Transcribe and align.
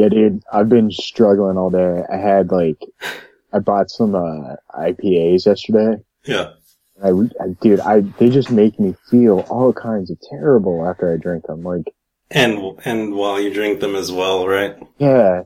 Yeah, 0.00 0.08
dude, 0.08 0.42
I've 0.50 0.70
been 0.70 0.90
struggling 0.90 1.58
all 1.58 1.68
day. 1.68 2.02
I 2.10 2.16
had 2.16 2.50
like, 2.50 2.78
I 3.52 3.58
bought 3.58 3.90
some 3.90 4.14
uh, 4.14 4.56
IPAs 4.74 5.44
yesterday. 5.44 6.02
Yeah. 6.24 6.52
I, 7.04 7.08
I, 7.10 7.48
dude, 7.60 7.80
I 7.80 8.00
they 8.00 8.30
just 8.30 8.50
make 8.50 8.80
me 8.80 8.94
feel 9.10 9.40
all 9.50 9.74
kinds 9.74 10.10
of 10.10 10.18
terrible 10.30 10.88
after 10.88 11.12
I 11.12 11.18
drink 11.18 11.44
them. 11.46 11.62
Like, 11.62 11.92
And 12.30 12.78
and 12.86 13.14
while 13.14 13.38
you 13.38 13.52
drink 13.52 13.80
them 13.80 13.94
as 13.94 14.10
well, 14.10 14.48
right? 14.48 14.74
yeah. 14.96 15.42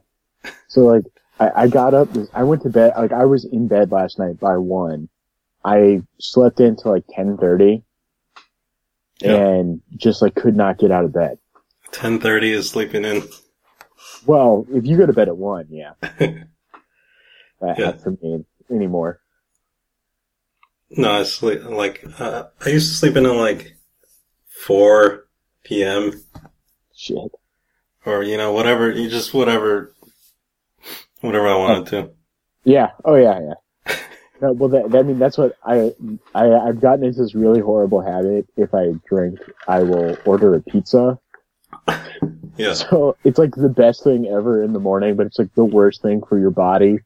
So 0.68 0.82
like, 0.82 1.02
I, 1.41 1.62
I 1.62 1.68
got 1.68 1.93
up. 1.95 2.09
I 2.32 2.45
went 2.45 2.62
to 2.62 2.71
bed. 2.71 2.93
Like, 2.96 3.10
I 3.12 3.24
was 3.24 3.45
in 3.45 3.66
bed 3.66 3.91
last 3.91 4.21
night 4.21 4.38
by 4.38 4.57
one. 4.57 5.09
I 5.65 6.02
slept 6.21 6.60
into 6.60 6.91
like 6.91 7.05
ten 7.10 7.38
thirty, 7.38 7.82
Yeah. 9.21 9.34
and 9.37 9.80
just 9.96 10.23
like 10.23 10.37
could 10.37 10.57
not 10.57 10.79
get 10.79 10.93
out 10.93 11.05
of 11.05 11.12
bed. 11.12 11.38
Ten 11.91 12.21
thirty 12.21 12.52
is 12.52 12.68
sleeping 12.71 13.05
in. 13.05 13.23
Well, 14.27 14.67
if 14.71 14.87
you 14.87 14.97
go 14.97 15.07
to 15.07 15.13
bed 15.13 15.29
at 15.29 15.37
one, 15.37 15.67
yeah. 15.71 15.93
That 17.61 17.79
Yeah. 17.79 17.93
for 17.93 18.11
me 18.23 18.45
anymore. 18.71 19.21
No, 20.91 21.11
I 21.21 21.23
sleep 21.23 21.65
like 21.65 22.05
uh, 22.21 22.45
I 22.65 22.69
used 22.69 22.91
to 22.91 22.95
sleep 22.96 23.16
in 23.16 23.27
at 23.27 23.33
like 23.33 23.77
four 24.66 25.27
p.m. 25.65 26.23
Shit. 26.95 27.33
or 28.05 28.23
you 28.23 28.37
know 28.37 28.52
whatever 28.52 28.91
you 28.91 29.09
just 29.09 29.33
whatever 29.35 29.93
whatever 31.21 31.49
I 31.49 31.57
wanted 31.57 31.87
to. 31.89 32.11
Yeah. 32.65 32.91
Oh 33.05 33.15
yeah, 33.16 33.41
yeah. 33.41 33.55
No, 34.41 34.52
well, 34.52 34.68
that, 34.71 34.91
that 34.91 34.99
I 34.99 35.02
mean 35.05 35.18
that's 35.18 35.39
what 35.39 35.57
I 35.65 35.93
I 36.35 36.51
I've 36.52 36.80
gotten 36.80 37.05
into 37.05 37.23
this 37.23 37.35
really 37.35 37.61
horrible 37.61 38.01
habit. 38.02 38.46
If 38.57 38.74
I 38.74 38.93
drink, 39.09 39.39
I 39.66 39.83
will 39.85 40.18
order 40.27 40.55
a 40.57 40.61
pizza. 40.61 41.18
Yeah. 42.57 42.74
So 42.74 43.16
it's 43.24 43.38
like 43.38 43.55
the 43.55 43.69
best 43.69 44.05
thing 44.05 44.27
ever 44.27 44.63
in 44.63 44.73
the 44.73 44.80
morning, 44.80 45.16
but 45.16 45.27
it's 45.27 45.38
like 45.38 45.55
the 45.55 45.65
worst 45.65 46.02
thing 46.02 46.23
for 46.29 46.38
your 46.38 46.51
body 46.51 46.99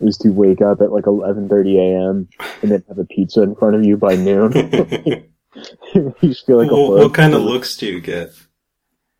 is 0.00 0.18
to 0.18 0.30
wake 0.30 0.60
up 0.60 0.80
at 0.80 0.92
like 0.92 1.04
11:30 1.04 1.76
a.m. 1.78 2.28
and 2.62 2.70
then 2.70 2.84
have 2.88 2.98
a 2.98 3.04
pizza 3.04 3.42
in 3.42 3.54
front 3.54 3.76
of 3.76 3.84
you 3.84 3.96
by 3.96 4.16
noon. 4.16 4.52
you 5.94 6.14
just 6.22 6.46
feel 6.46 6.58
like 6.58 6.70
a 6.70 6.74
what, 6.74 6.98
what 6.98 7.14
kind 7.14 7.34
of 7.34 7.42
looks 7.42 7.76
do 7.76 7.86
you 7.86 8.00
get? 8.00 8.30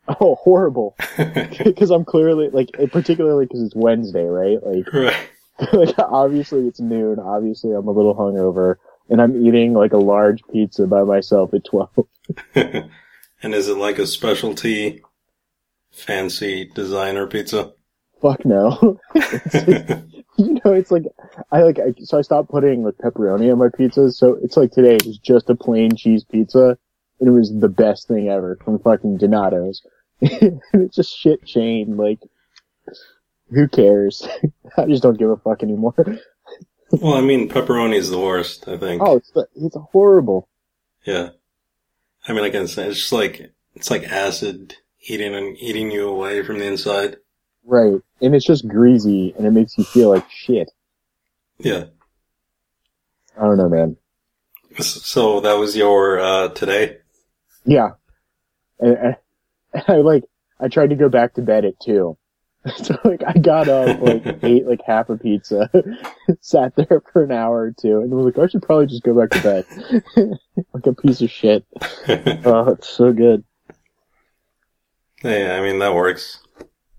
Oh, 0.07 0.35
horrible! 0.35 0.95
Because 1.17 1.89
I'm 1.89 2.05
clearly 2.05 2.49
like, 2.49 2.69
particularly 2.91 3.45
because 3.45 3.63
it's 3.63 3.75
Wednesday, 3.75 4.25
right? 4.25 4.61
Like, 4.63 4.93
right. 4.93 5.29
like 5.73 5.97
obviously 5.97 6.67
it's 6.67 6.79
noon. 6.79 7.19
Obviously 7.19 7.71
I'm 7.71 7.87
a 7.87 7.91
little 7.91 8.13
hungover, 8.13 8.75
and 9.09 9.21
I'm 9.21 9.45
eating 9.45 9.73
like 9.73 9.93
a 9.93 9.97
large 9.97 10.41
pizza 10.51 10.85
by 10.85 11.03
myself 11.03 11.53
at 11.53 11.65
12. 11.65 11.89
and 12.55 13.53
is 13.55 13.67
it 13.67 13.77
like 13.77 13.97
a 13.97 14.05
specialty 14.05 15.01
fancy 15.95 16.65
designer 16.73 17.27
pizza? 17.27 17.73
Fuck 18.21 18.45
no. 18.45 18.99
you 20.37 20.59
know, 20.65 20.73
it's 20.73 20.91
like 20.91 21.03
I 21.51 21.63
like 21.63 21.79
I, 21.79 21.93
so 22.03 22.17
I 22.17 22.21
stopped 22.21 22.49
putting 22.49 22.83
like 22.83 22.95
pepperoni 22.95 23.51
on 23.51 23.59
my 23.59 23.69
pizzas. 23.69 24.13
So 24.13 24.37
it's 24.41 24.57
like 24.57 24.71
today 24.71 24.95
it 24.95 25.05
was 25.05 25.17
just 25.17 25.49
a 25.49 25.55
plain 25.55 25.95
cheese 25.95 26.23
pizza, 26.23 26.77
and 27.19 27.29
it 27.29 27.31
was 27.31 27.53
the 27.53 27.69
best 27.69 28.07
thing 28.07 28.29
ever 28.29 28.57
from 28.63 28.79
fucking 28.79 29.17
Donato's. 29.17 29.81
it's 30.21 30.95
just 30.95 31.17
shit 31.17 31.45
chain. 31.45 31.97
Like, 31.97 32.19
who 33.51 33.67
cares? 33.67 34.27
I 34.77 34.85
just 34.85 35.03
don't 35.03 35.17
give 35.17 35.29
a 35.29 35.37
fuck 35.37 35.63
anymore. 35.63 35.95
well, 36.91 37.15
I 37.15 37.21
mean 37.21 37.49
pepperoni 37.49 37.95
is 37.95 38.09
the 38.09 38.19
worst, 38.19 38.67
I 38.67 38.77
think. 38.77 39.01
Oh, 39.03 39.17
it's 39.17 39.31
the, 39.31 39.47
it's 39.55 39.77
horrible. 39.91 40.49
Yeah. 41.05 41.29
I 42.27 42.33
mean, 42.33 42.43
I 42.43 42.49
can 42.49 42.67
say 42.67 42.87
it's 42.87 42.97
just 42.97 43.11
like 43.11 43.51
it's 43.75 43.91
like 43.91 44.03
acid 44.03 44.75
eating 45.05 45.35
and 45.35 45.57
eating 45.57 45.91
you 45.91 46.09
away 46.09 46.43
from 46.43 46.59
the 46.59 46.65
inside. 46.65 47.17
Right, 47.63 48.01
and 48.21 48.35
it's 48.35 48.45
just 48.45 48.67
greasy, 48.67 49.33
and 49.37 49.45
it 49.45 49.51
makes 49.51 49.77
you 49.77 49.83
feel 49.83 50.09
like 50.09 50.29
shit. 50.29 50.71
Yeah. 51.57 51.85
I 53.37 53.41
don't 53.41 53.57
know, 53.57 53.69
man. 53.69 53.97
So 54.79 55.39
that 55.41 55.53
was 55.53 55.75
your 55.75 56.19
uh, 56.19 56.49
today. 56.49 56.97
Yeah. 57.65 57.91
And, 58.79 58.97
and 58.97 59.15
I 59.87 59.97
like, 59.97 60.23
I 60.59 60.67
tried 60.67 60.89
to 60.91 60.95
go 60.95 61.09
back 61.09 61.33
to 61.35 61.41
bed 61.41 61.65
at 61.65 61.79
two. 61.79 62.17
So 62.77 62.97
like, 63.03 63.21
I 63.23 63.33
got 63.33 63.67
up, 63.67 64.01
like, 64.01 64.25
ate 64.43 64.65
like 64.65 64.81
half 64.87 65.09
a 65.09 65.17
pizza, 65.17 65.69
sat 66.41 66.75
there 66.75 67.03
for 67.13 67.23
an 67.23 67.31
hour 67.31 67.59
or 67.59 67.75
two, 67.79 67.99
and 67.99 68.09
was 68.09 68.25
like, 68.25 68.39
I 68.39 68.47
should 68.47 68.63
probably 68.63 68.87
just 68.87 69.03
go 69.03 69.13
back 69.13 69.29
to 69.29 69.43
bed. 69.43 70.39
like 70.73 70.87
a 70.87 70.93
piece 70.93 71.21
of 71.21 71.29
shit. 71.29 71.63
Oh, 72.43 72.69
it's 72.69 72.89
so 72.89 73.13
good. 73.13 73.43
Yeah, 75.29 75.57
I 75.57 75.61
mean 75.61 75.79
that 75.79 75.93
works. 75.93 76.39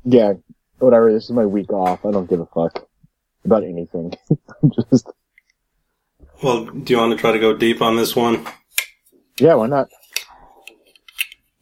Yeah. 0.04 0.34
Whatever, 0.78 1.12
this 1.12 1.24
is 1.24 1.30
my 1.30 1.46
week 1.46 1.72
off. 1.72 2.04
I 2.04 2.10
don't 2.10 2.28
give 2.28 2.40
a 2.40 2.46
fuck 2.46 2.86
about 3.44 3.64
anything. 3.64 4.12
I'm 4.62 4.70
just, 4.90 5.08
Well, 6.42 6.66
do 6.66 6.92
you 6.92 6.98
want 6.98 7.12
to 7.12 7.18
try 7.18 7.32
to 7.32 7.38
go 7.38 7.56
deep 7.56 7.80
on 7.80 7.96
this 7.96 8.14
one? 8.14 8.46
yeah, 9.38 9.54
why 9.54 9.66
not? 9.66 9.88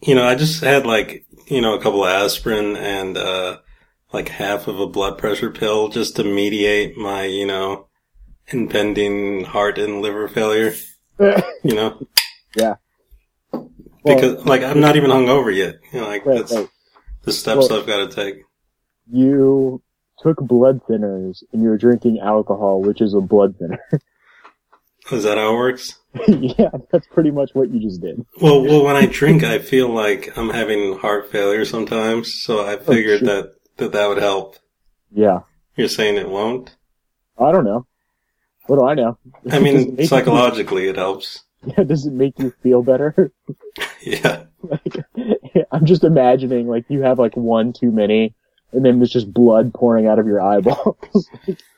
You 0.03 0.15
know, 0.15 0.25
I 0.27 0.35
just 0.35 0.63
had 0.63 0.85
like 0.87 1.25
you 1.47 1.61
know 1.61 1.75
a 1.75 1.81
couple 1.83 2.05
of 2.05 2.11
aspirin 2.11 2.77
and 2.77 3.17
uh, 3.17 3.59
like 4.13 4.29
half 4.29 4.67
of 4.69 4.79
a 4.81 4.87
blood 4.87 5.17
pressure 5.19 5.51
pill 5.51 5.89
just 5.89 6.17
to 6.17 6.25
mediate 6.25 6.97
my 6.97 7.25
you 7.25 7.47
know 7.47 7.87
impending 8.49 9.45
heart 9.45 9.79
and 9.79 10.03
liver 10.03 10.29
failure. 10.29 10.75
You 11.63 11.75
know, 11.77 12.07
yeah. 12.57 12.75
Because 14.05 14.45
like 14.45 14.63
I'm 14.63 14.81
not 14.81 14.97
even 14.97 15.11
hungover 15.11 15.55
yet. 15.55 15.77
You 15.93 16.01
know, 16.01 16.07
like 16.09 16.25
Right, 16.27 16.39
that's 16.39 16.55
right. 16.55 16.69
the 17.23 17.33
steps 17.33 17.69
Well- 17.69 17.81
I've 17.81 17.87
got 17.87 18.11
to 18.11 18.15
take. 18.15 18.43
You 19.11 19.83
took 20.19 20.39
blood 20.39 20.81
thinners 20.89 21.43
and 21.53 21.63
you're 21.63 21.77
drinking 21.77 22.21
alcohol, 22.21 22.81
which 22.81 23.01
is 23.01 23.15
a 23.15 23.21
blood 23.21 23.57
thinner. 23.59 23.79
Is 25.13 25.25
that 25.25 25.37
how 25.37 25.53
it 25.53 25.57
works? 25.57 25.99
yeah, 26.29 26.71
that's 26.91 27.07
pretty 27.09 27.31
much 27.31 27.51
what 27.53 27.71
you 27.71 27.79
just 27.79 28.01
did. 28.01 28.25
Well, 28.41 28.63
well, 28.63 28.83
when 28.85 28.97
I 28.97 29.05
drink, 29.05 29.43
I 29.45 29.59
feel 29.59 29.91
like 29.91 30.37
I'm 30.39 30.49
having 30.49 30.99
heart 30.99 31.31
failure 31.31 31.67
sometimes. 31.67 32.41
So 32.43 32.61
I 32.61 32.77
oh, 32.77 32.79
figured 32.79 33.19
shit. 33.19 33.27
that, 33.27 33.53
that 33.77 33.93
that 33.93 34.09
would 34.09 34.17
help. 34.19 34.57
Yeah. 35.13 35.41
You're 35.77 35.89
saying 35.89 36.17
it 36.17 36.31
won't? 36.31 36.75
I 37.39 37.53
don't 37.53 37.65
know. 37.65 37.87
What 38.67 38.79
do 38.79 38.87
I 38.87 38.95
know? 38.95 39.19
I 39.51 39.59
mean, 39.59 40.07
psychologically, 40.07 40.89
it 40.89 40.97
helps. 40.97 41.45
Yeah, 41.67 41.85
does 41.87 42.07
it 42.07 42.13
make 42.13 42.39
you 42.39 42.53
feel 42.63 42.83
better? 42.83 43.33
Yeah. 44.01 44.45
like, 44.63 44.97
I'm 45.73 45.87
just 45.87 46.05
imagining 46.05 46.69
like 46.69 46.85
you 46.89 47.01
have 47.03 47.19
like 47.19 47.37
one 47.37 47.73
too 47.73 47.91
many, 47.91 48.35
and 48.71 48.85
then 48.85 48.99
there's 48.99 49.11
just 49.11 49.33
blood 49.33 49.73
pouring 49.73 50.07
out 50.07 50.19
of 50.19 50.27
your 50.27 50.41
eyeballs. 50.41 51.29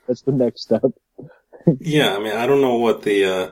That's 0.06 0.22
the 0.22 0.32
next 0.32 0.62
step. 0.62 0.82
Yeah. 1.80 2.14
I 2.14 2.18
mean, 2.18 2.36
I 2.36 2.46
don't 2.46 2.60
know 2.60 2.74
what 2.76 3.02
the, 3.02 3.24
uh, 3.24 3.50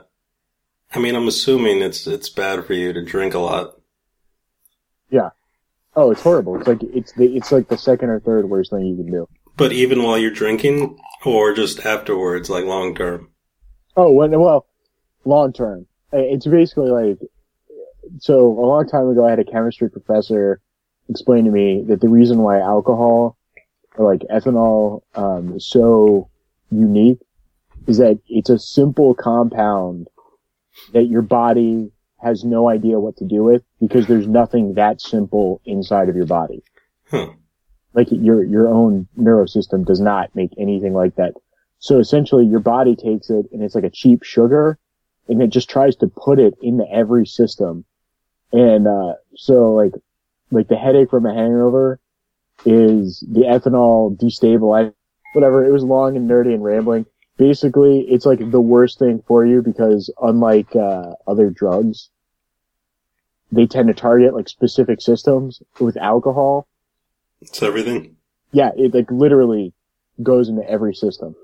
I 0.93 0.99
mean, 0.99 1.15
I'm 1.15 1.27
assuming 1.27 1.81
it's, 1.81 2.05
it's 2.05 2.29
bad 2.29 2.65
for 2.65 2.73
you 2.73 2.91
to 2.93 3.03
drink 3.03 3.33
a 3.33 3.39
lot. 3.39 3.79
Yeah. 5.09 5.29
Oh, 5.95 6.11
it's 6.11 6.21
horrible. 6.21 6.57
It's 6.59 6.67
like 6.67 6.83
it's 6.83 7.13
the 7.13 7.35
it's 7.35 7.51
like 7.51 7.69
the 7.69 7.77
second 7.77 8.09
or 8.09 8.19
third 8.19 8.49
worst 8.49 8.71
thing 8.71 8.85
you 8.85 8.97
can 8.97 9.09
do. 9.09 9.27
But 9.55 9.71
even 9.71 10.03
while 10.03 10.17
you're 10.17 10.31
drinking 10.31 10.97
or 11.23 11.53
just 11.53 11.85
afterwards, 11.85 12.49
like 12.49 12.65
long 12.65 12.93
term. 12.95 13.29
Oh, 13.95 14.11
well, 14.11 14.67
long 15.23 15.53
term. 15.53 15.87
It's 16.15 16.47
basically 16.47 16.89
like, 16.89 17.19
so 18.19 18.47
a 18.47 18.65
long 18.65 18.87
time 18.87 19.09
ago 19.09 19.25
I 19.25 19.31
had 19.31 19.39
a 19.39 19.45
chemistry 19.45 19.89
professor 19.89 20.61
explain 21.09 21.45
to 21.45 21.51
me 21.51 21.83
that 21.87 22.01
the 22.01 22.09
reason 22.09 22.39
why 22.39 22.59
alcohol, 22.59 23.37
or 23.97 24.11
like 24.11 24.21
ethanol, 24.31 25.01
um, 25.15 25.55
is 25.55 25.67
so 25.67 26.29
unique 26.71 27.19
is 27.87 27.97
that 27.97 28.19
it's 28.27 28.49
a 28.49 28.57
simple 28.57 29.13
compound 29.13 30.07
that 30.93 31.03
your 31.03 31.21
body 31.21 31.91
has 32.17 32.43
no 32.43 32.69
idea 32.69 32.99
what 32.99 33.17
to 33.17 33.25
do 33.25 33.43
with 33.43 33.63
because 33.79 34.07
there's 34.07 34.27
nothing 34.27 34.73
that 34.73 34.99
simple 34.99 35.61
inside 35.65 36.09
of 36.09 36.15
your 36.15 36.25
body. 36.25 36.63
Huh. 37.09 37.27
Like 37.93 38.07
your, 38.11 38.43
your 38.43 38.67
own 38.67 39.07
neurosystem 39.17 39.85
does 39.85 40.01
not 40.01 40.35
make 40.35 40.51
anything 40.57 40.93
like 40.93 41.15
that. 41.15 41.33
So 41.77 41.99
essentially 41.99 42.45
your 42.45 42.59
body 42.59 42.95
takes 42.95 43.29
it 43.29 43.45
and 43.51 43.61
it's 43.61 43.75
like 43.75 43.83
a 43.83 43.91
cheap 43.91 44.23
sugar 44.23 44.79
and 45.27 45.41
it 45.41 45.49
just 45.49 45.69
tries 45.69 45.95
to 45.97 46.07
put 46.07 46.39
it 46.39 46.55
into 46.61 46.85
every 46.91 47.25
system. 47.25 47.85
And, 48.51 48.87
uh, 48.87 49.13
so 49.35 49.73
like, 49.73 49.93
like 50.51 50.67
the 50.67 50.77
headache 50.77 51.09
from 51.09 51.25
a 51.25 51.33
hangover 51.33 51.99
is 52.65 53.19
the 53.27 53.41
ethanol 53.41 54.15
destabilize, 54.17 54.93
whatever. 55.33 55.65
It 55.65 55.71
was 55.71 55.83
long 55.83 56.15
and 56.15 56.29
nerdy 56.29 56.53
and 56.53 56.63
rambling. 56.63 57.05
Basically, 57.37 58.01
it's 58.01 58.25
like 58.25 58.39
the 58.39 58.61
worst 58.61 58.99
thing 58.99 59.21
for 59.27 59.45
you 59.45 59.61
because 59.61 60.13
unlike, 60.21 60.75
uh, 60.75 61.13
other 61.27 61.49
drugs, 61.49 62.09
they 63.51 63.65
tend 63.65 63.87
to 63.87 63.93
target 63.93 64.33
like 64.33 64.49
specific 64.49 65.01
systems 65.01 65.61
with 65.79 65.97
alcohol. 65.97 66.67
It's 67.41 67.61
everything. 67.61 68.15
Yeah, 68.51 68.71
it 68.75 68.93
like 68.93 69.11
literally 69.11 69.73
goes 70.21 70.49
into 70.49 70.67
every 70.69 70.93
system. 70.93 71.35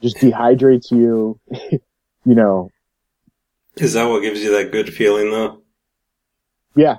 Just 0.00 0.16
dehydrates 0.16 0.90
you, 0.90 1.38
you 2.24 2.34
know. 2.34 2.70
Is 3.76 3.94
that 3.94 4.04
what 4.04 4.20
gives 4.22 4.42
you 4.42 4.52
that 4.52 4.72
good 4.72 4.92
feeling 4.92 5.30
though? 5.30 5.62
Yeah, 6.74 6.98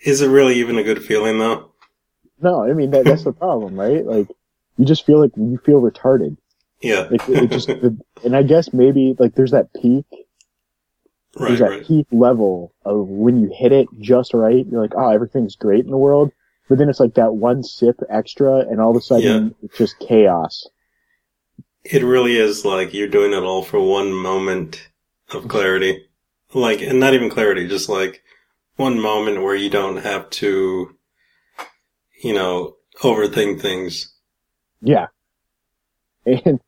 Is 0.00 0.22
it 0.22 0.28
really 0.28 0.54
even 0.56 0.78
a 0.78 0.82
good 0.82 1.04
feeling 1.04 1.38
though? 1.38 1.72
No, 2.40 2.64
I 2.64 2.72
mean 2.72 2.90
that, 2.92 3.04
that's 3.04 3.24
the 3.24 3.32
problem, 3.32 3.78
right? 3.78 4.04
Like 4.04 4.28
you 4.78 4.86
just 4.86 5.04
feel 5.04 5.20
like 5.20 5.32
you 5.36 5.58
feel 5.64 5.80
retarded. 5.80 6.36
Yeah. 6.80 7.08
Like 7.10 7.28
it 7.28 7.50
just, 7.50 7.68
and 8.24 8.34
I 8.34 8.42
guess 8.42 8.72
maybe 8.72 9.14
like 9.18 9.34
there's 9.34 9.50
that 9.50 9.72
peak, 9.74 10.06
right, 11.36 11.48
there's 11.48 11.58
that 11.60 11.70
right. 11.70 11.84
peak 11.86 12.06
level 12.10 12.72
of 12.84 13.08
when 13.08 13.42
you 13.42 13.50
hit 13.54 13.72
it 13.72 13.88
just 14.00 14.32
right. 14.32 14.64
You're 14.70 14.80
like, 14.80 14.94
oh, 14.96 15.10
everything's 15.10 15.56
great 15.56 15.84
in 15.84 15.90
the 15.90 15.98
world, 15.98 16.32
but 16.68 16.78
then 16.78 16.88
it's 16.88 17.00
like 17.00 17.14
that 17.14 17.34
one 17.34 17.62
sip 17.62 18.00
extra, 18.08 18.60
and 18.60 18.80
all 18.80 18.90
of 18.90 18.96
a 18.96 19.02
sudden 19.02 19.54
it's 19.62 19.76
just 19.76 19.98
chaos. 19.98 20.66
It 21.84 22.02
really 22.02 22.36
is 22.36 22.64
like 22.64 22.92
you're 22.92 23.08
doing 23.08 23.32
it 23.32 23.42
all 23.42 23.62
for 23.62 23.80
one 23.80 24.12
moment 24.12 24.90
of 25.30 25.48
clarity. 25.48 26.06
Like, 26.52 26.80
and 26.82 27.00
not 27.00 27.14
even 27.14 27.30
clarity, 27.30 27.68
just 27.68 27.88
like 27.88 28.22
one 28.76 29.00
moment 29.00 29.42
where 29.42 29.54
you 29.54 29.70
don't 29.70 29.98
have 29.98 30.28
to, 30.30 30.96
you 32.22 32.34
know, 32.34 32.76
overthink 33.02 33.60
things. 33.60 34.12
Yeah, 34.82 35.06
and 36.26 36.60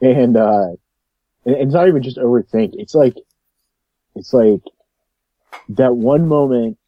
and 0.00 0.36
uh, 0.36 0.68
and 1.44 1.56
it's 1.56 1.74
not 1.74 1.88
even 1.88 2.02
just 2.02 2.18
overthink. 2.18 2.74
It's 2.74 2.94
like 2.94 3.16
it's 4.14 4.32
like 4.32 4.62
that 5.70 5.94
one 5.94 6.28
moment 6.28 6.78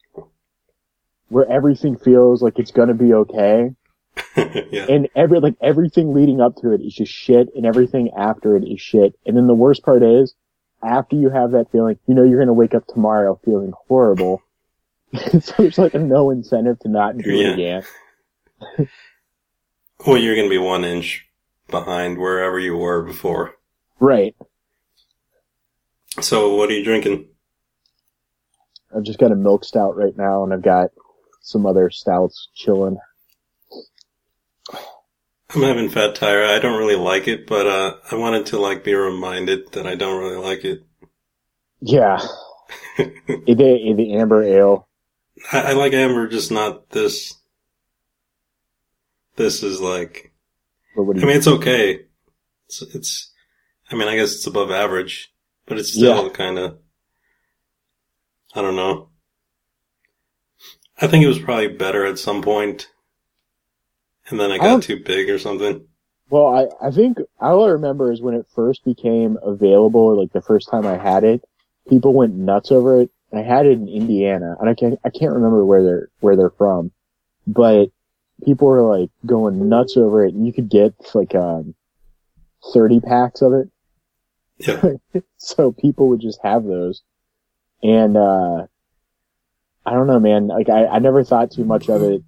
where 1.29 1.51
everything 1.51 1.97
feels 1.97 2.43
like 2.43 2.59
it's 2.59 2.71
gonna 2.71 2.95
be 2.95 3.15
okay. 3.15 3.75
yeah. 4.37 4.87
and 4.89 5.09
every 5.17 5.41
like 5.41 5.57
everything 5.61 6.15
leading 6.15 6.41
up 6.41 6.57
to 6.57 6.73
it 6.73 6.81
is 6.81 6.95
just 6.95 7.13
shit 7.13 7.49
and 7.57 7.67
everything 7.67 8.11
after 8.17 8.57
it 8.57 8.65
is 8.65 8.81
shit 8.81 9.19
and 9.27 9.37
then 9.37 9.47
the 9.49 9.55
worst 9.55 9.83
part 9.83 10.03
is 10.03 10.35
after 10.83 11.17
you 11.17 11.31
have 11.31 11.51
that 11.53 11.71
feeling 11.73 11.99
you 12.07 12.15
know 12.15 12.23
you're 12.23 12.39
going 12.39 12.47
to 12.47 12.53
wake 12.53 12.75
up 12.75 12.87
tomorrow 12.87 13.39
feeling 13.45 13.73
horrible 13.89 14.41
so 15.41 15.53
there's 15.59 15.79
like 15.79 15.95
a 15.95 15.99
no 15.99 16.31
incentive 16.31 16.79
to 16.81 16.89
not 16.89 17.17
do 17.19 17.31
Yeah. 17.33 17.49
it 17.49 17.55
again 18.79 18.89
Well, 20.07 20.19
you're 20.19 20.35
going 20.35 20.49
to 20.49 20.55
be 20.55 20.59
one 20.59 20.85
inch 20.85 21.27
behind 21.69 22.19
wherever 22.19 22.59
you 22.59 22.77
were 22.77 23.03
before. 23.03 23.55
right 24.01 24.35
So, 26.21 26.55
what 26.57 26.69
are 26.71 26.75
you 26.75 26.85
drinking? 26.85 27.29
i've 28.95 29.03
just 29.03 29.19
got 29.19 29.33
a 29.33 29.37
milk 29.37 29.65
stout 29.65 29.97
right 29.97 30.17
now 30.17 30.45
and 30.45 30.53
i've 30.53 30.63
got 30.63 30.91
some 31.43 31.67
other 31.67 31.91
stouts 31.91 32.49
chilling 32.55 32.97
I'm 35.55 35.63
having 35.63 35.89
fat 35.89 36.15
tire. 36.15 36.45
I 36.45 36.59
don't 36.59 36.79
really 36.79 36.97
like 36.97 37.29
it, 37.29 37.47
but 37.47 37.67
uh, 37.67 37.97
I 38.11 38.17
wanted 38.17 38.47
to 38.47 38.59
like 38.59 38.85
be 38.85 38.95
reminded 38.95 39.73
that 39.73 39.87
I 39.87 39.95
don't 39.95 40.19
really 40.21 40.37
like 40.37 40.65
it. 40.65 40.85
yeah 41.81 42.19
the, 42.99 43.95
the 43.97 44.15
amber 44.15 44.43
ale 44.43 44.89
I, 45.53 45.61
I 45.61 45.73
like 45.73 45.93
amber, 45.93 46.29
just 46.29 46.51
not 46.51 46.91
this. 46.91 47.35
This 49.37 49.63
is 49.63 49.81
like, 49.81 50.33
what 50.95 51.17
I 51.17 51.27
mean, 51.27 51.37
it's 51.37 51.49
okay. 51.49 52.07
It's, 52.67 52.83
it's, 52.83 53.33
I 53.91 53.97
mean, 53.97 54.09
I 54.09 54.17
guess 54.17 54.35
it's 54.35 54.47
above 54.47 54.71
average, 54.71 55.33
but 55.67 55.79
it's 55.79 55.93
still 55.93 56.27
Yeah. 56.27 56.29
kind 56.31 56.59
of, 56.59 56.79
I 58.55 58.63
don't 58.63 58.77
know. 58.77 59.11
I 61.01 61.09
think 61.09 61.25
it 61.25 61.29
was 61.29 61.41
probably 61.41 61.69
better 61.69 62.07
at 62.07 62.19
some 62.19 62.43
point, 62.43 62.89
and 64.31 64.41
then 64.41 64.51
I 64.51 64.55
I 64.55 64.59
got 64.59 64.83
too 64.83 65.03
big 65.03 65.29
or 65.31 65.39
something. 65.39 65.87
Well, 66.31 66.47
I, 66.47 66.89
I 66.89 66.91
think 66.91 67.19
all 67.41 67.65
I 67.65 67.71
remember 67.71 68.11
is 68.11 68.23
when 68.23 68.35
it 68.35 68.47
first 68.55 68.85
became 68.85 69.39
available, 69.43 70.01
or 70.01 70.15
like 70.15 70.33
the 70.33 70.41
first 70.41 70.69
time 70.69 70.87
I 70.87 70.97
had 70.97 71.25
it, 71.25 71.45
people 71.89 72.15
went 72.15 72.35
nuts 72.35 72.73
over 72.73 73.01
it. 73.01 73.11
And 73.31 73.41
I 73.41 73.43
had 73.43 73.67
it 73.67 73.73
in 73.73 73.89
Indiana, 73.89 74.57
and 74.61 74.69
I 74.69 74.75
can't 74.75 74.99
I 75.05 75.11
can't 75.11 75.33
remember 75.33 75.65
where 75.65 75.83
they're 75.83 76.09
where 76.21 76.37
they're 76.37 76.51
from, 76.51 76.93
but 77.47 77.91
people 78.45 78.69
were 78.69 78.83
like 78.83 79.11
going 79.27 79.69
nuts 79.69 79.97
over 79.97 80.25
it, 80.25 80.35
and 80.35 80.47
you 80.47 80.53
could 80.53 80.69
get 80.69 80.95
like 81.15 81.35
um 81.35 81.75
thirty 82.73 83.01
packs 83.01 83.43
of 83.43 83.53
it. 83.53 83.69
Yeah. 84.59 85.21
so 85.37 85.73
people 85.73 86.09
would 86.11 86.21
just 86.21 86.39
have 86.43 86.65
those, 86.65 87.03
and 87.83 88.17
uh 88.17 88.67
I 89.87 89.93
don't 89.93 90.07
know, 90.07 90.21
man. 90.21 90.47
Like 90.47 90.69
I, 90.69 90.87
I 90.87 90.99
never 90.99 91.25
thought 91.25 91.51
too 91.51 91.65
much 91.65 91.89
of 91.89 92.03
it. 92.03 92.23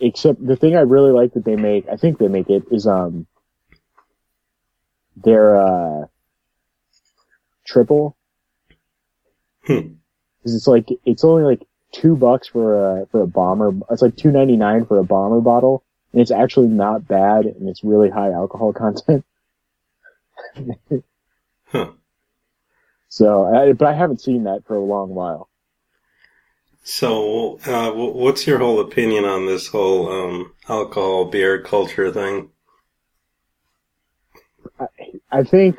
Except 0.00 0.44
the 0.44 0.56
thing 0.56 0.76
I 0.76 0.80
really 0.80 1.12
like 1.12 1.34
that 1.34 1.44
they 1.44 1.56
make, 1.56 1.88
I 1.88 1.96
think 1.96 2.18
they 2.18 2.28
make 2.28 2.50
it 2.50 2.64
is 2.70 2.86
um 2.86 3.26
their 5.16 5.56
uh 5.56 6.06
triple. 7.64 8.16
Hmm. 9.66 9.94
'Cause 10.42 10.54
it's 10.54 10.66
like 10.66 10.88
it's 11.04 11.24
only 11.24 11.44
like 11.44 11.66
two 11.92 12.16
bucks 12.16 12.48
for 12.48 13.00
a 13.02 13.06
for 13.06 13.22
a 13.22 13.26
bomber. 13.26 13.72
It's 13.90 14.02
like 14.02 14.16
two 14.16 14.30
ninety 14.32 14.56
nine 14.56 14.86
for 14.86 14.98
a 14.98 15.04
bomber 15.04 15.40
bottle, 15.40 15.84
and 16.12 16.22
it's 16.22 16.30
actually 16.30 16.68
not 16.68 17.06
bad, 17.08 17.46
and 17.46 17.68
it's 17.68 17.84
really 17.84 18.10
high 18.10 18.32
alcohol 18.32 18.72
content. 18.74 19.24
Huh. 21.66 21.92
So, 23.10 23.44
I, 23.44 23.72
but 23.74 23.88
I 23.88 23.92
haven't 23.94 24.20
seen 24.22 24.44
that 24.44 24.64
for 24.66 24.74
a 24.76 24.84
long 24.84 25.10
while. 25.14 25.47
So, 26.90 27.58
uh, 27.66 27.92
what's 27.92 28.46
your 28.46 28.56
whole 28.58 28.80
opinion 28.80 29.26
on 29.26 29.44
this 29.44 29.66
whole 29.66 30.10
um, 30.10 30.54
alcohol 30.70 31.26
beer 31.26 31.60
culture 31.60 32.10
thing? 32.10 32.48
I 35.30 35.42
think, 35.42 35.78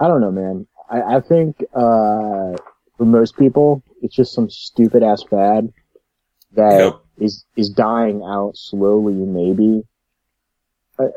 I 0.00 0.08
don't 0.08 0.22
know, 0.22 0.32
man. 0.32 0.66
I, 0.90 1.16
I 1.16 1.20
think, 1.20 1.62
uh, 1.74 2.56
for 2.96 3.04
most 3.04 3.36
people, 3.36 3.82
it's 4.00 4.16
just 4.16 4.32
some 4.32 4.48
stupid 4.48 5.02
ass 5.02 5.22
fad 5.28 5.70
that 6.52 6.94
is 7.18 7.44
Yep. 7.44 7.58
is 7.58 7.68
dying 7.68 8.22
out 8.24 8.56
slowly, 8.56 9.12
maybe. 9.12 9.82
I, 10.98 11.08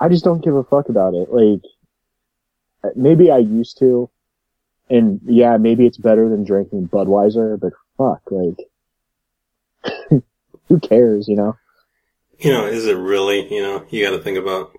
I 0.00 0.08
just 0.08 0.24
don't 0.24 0.42
give 0.44 0.56
a 0.56 0.64
fuck 0.64 0.88
about 0.88 1.14
it. 1.14 1.30
Like, 1.30 1.62
uh, 2.82 2.88
maybe 2.96 3.30
I 3.30 3.38
used 3.38 3.78
to, 3.78 4.10
and 4.88 5.20
yeah, 5.24 5.56
maybe 5.56 5.86
it's 5.86 5.98
better 5.98 6.28
than 6.28 6.44
drinking 6.44 6.88
Budweiser, 6.88 7.58
but 7.58 7.72
fuck, 7.96 8.22
like, 8.30 8.58
who 10.68 10.80
cares, 10.80 11.28
you 11.28 11.36
know? 11.36 11.56
You 12.38 12.52
know, 12.52 12.66
is 12.66 12.86
it 12.86 12.96
really? 12.96 13.52
You 13.52 13.62
know, 13.62 13.86
you 13.90 14.04
got 14.04 14.16
to 14.16 14.22
think 14.22 14.38
about. 14.38 14.72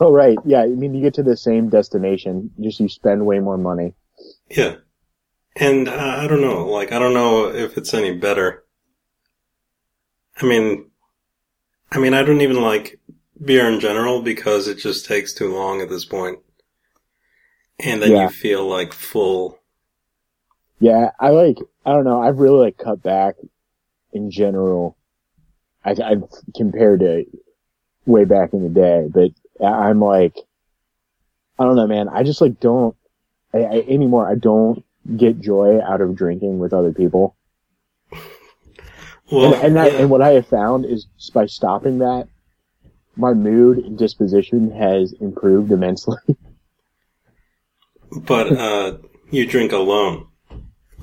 Oh, 0.00 0.12
right. 0.12 0.38
Yeah. 0.44 0.62
I 0.62 0.68
mean, 0.68 0.94
you 0.94 1.02
get 1.02 1.14
to 1.14 1.22
the 1.22 1.36
same 1.36 1.68
destination, 1.68 2.50
just 2.60 2.80
you 2.80 2.88
spend 2.88 3.26
way 3.26 3.40
more 3.40 3.58
money. 3.58 3.94
Yeah. 4.50 4.76
And 5.56 5.88
uh, 5.88 6.16
I 6.18 6.26
don't 6.26 6.40
know. 6.40 6.66
Like, 6.66 6.92
I 6.92 6.98
don't 6.98 7.14
know 7.14 7.48
if 7.48 7.76
it's 7.76 7.92
any 7.92 8.16
better. 8.16 8.64
I 10.40 10.46
mean, 10.46 10.90
I 11.90 11.98
mean, 11.98 12.14
I 12.14 12.22
don't 12.22 12.40
even 12.40 12.62
like 12.62 12.98
beer 13.44 13.68
in 13.68 13.80
general 13.80 14.22
because 14.22 14.66
it 14.66 14.76
just 14.76 15.04
takes 15.04 15.34
too 15.34 15.54
long 15.54 15.80
at 15.80 15.90
this 15.90 16.04
point. 16.04 16.38
And 17.80 18.02
then 18.02 18.12
Yeah. 18.12 18.22
you 18.24 18.28
feel 18.30 18.66
like 18.66 18.92
full. 18.92 19.58
Yeah. 20.80 21.10
I 21.18 21.30
like, 21.30 21.58
I 21.84 21.92
don't 21.92 22.04
know. 22.04 22.20
I've 22.22 22.38
really 22.38 22.58
like 22.66 22.78
cut 22.78 23.02
back 23.02 23.36
in 24.12 24.30
general. 24.30 24.96
I, 25.84 25.90
I 25.92 26.14
compared 26.56 27.00
to 27.00 27.24
way 28.06 28.24
back 28.24 28.52
in 28.52 28.62
the 28.62 28.68
day, 28.68 29.08
but 29.12 29.30
I- 29.64 29.88
I'm 29.88 30.00
like, 30.00 30.36
I 31.58 31.64
don't 31.64 31.76
know, 31.76 31.86
man. 31.86 32.08
I 32.08 32.22
just 32.22 32.40
like 32.40 32.60
don't, 32.60 32.96
I, 33.52 33.58
I, 33.58 33.84
anymore. 33.88 34.28
I 34.28 34.34
don't 34.36 34.84
get 35.16 35.40
joy 35.40 35.80
out 35.80 36.00
of 36.00 36.14
drinking 36.16 36.58
with 36.58 36.72
other 36.72 36.92
people. 36.92 37.36
Well, 39.30 39.54
and, 39.54 39.64
and 39.64 39.76
that, 39.76 39.92
yeah. 39.92 39.98
and 40.00 40.10
what 40.10 40.20
I 40.22 40.30
have 40.30 40.46
found 40.46 40.84
is 40.84 41.06
just 41.18 41.32
by 41.32 41.46
stopping 41.46 41.98
that, 41.98 42.28
my 43.16 43.32
mood 43.34 43.78
and 43.78 43.98
disposition 43.98 44.70
has 44.72 45.12
improved 45.14 45.70
immensely. 45.72 46.18
but 48.20 48.52
uh, 48.52 48.98
you 49.30 49.46
drink 49.46 49.72
alone. 49.72 50.26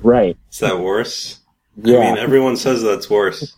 right. 0.02 0.36
Is 0.50 0.58
that 0.60 0.80
worse? 0.80 1.40
Yeah. 1.76 1.98
I 1.98 2.00
mean, 2.00 2.18
everyone 2.18 2.56
says 2.56 2.82
that's 2.82 3.08
worse. 3.08 3.56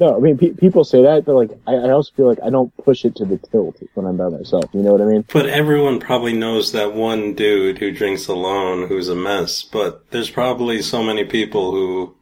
No, 0.00 0.16
I 0.16 0.20
mean, 0.20 0.38
pe- 0.38 0.52
people 0.52 0.84
say 0.84 1.02
that, 1.02 1.24
but 1.24 1.34
like, 1.34 1.50
I, 1.66 1.74
I 1.74 1.90
also 1.90 2.12
feel 2.14 2.28
like 2.28 2.38
I 2.44 2.50
don't 2.50 2.74
push 2.76 3.04
it 3.04 3.16
to 3.16 3.24
the 3.24 3.36
tilt 3.36 3.82
when 3.94 4.06
I'm 4.06 4.16
by 4.16 4.28
myself. 4.28 4.66
You 4.72 4.80
know 4.82 4.92
what 4.92 5.02
I 5.02 5.06
mean? 5.06 5.24
But 5.32 5.46
everyone 5.46 5.98
probably 5.98 6.32
knows 6.32 6.70
that 6.70 6.94
one 6.94 7.34
dude 7.34 7.78
who 7.78 7.90
drinks 7.90 8.28
alone 8.28 8.86
who's 8.86 9.08
a 9.08 9.16
mess. 9.16 9.64
But 9.64 10.08
there's 10.12 10.30
probably 10.30 10.82
so 10.82 11.02
many 11.02 11.24
people 11.24 11.72
who, 11.72 12.14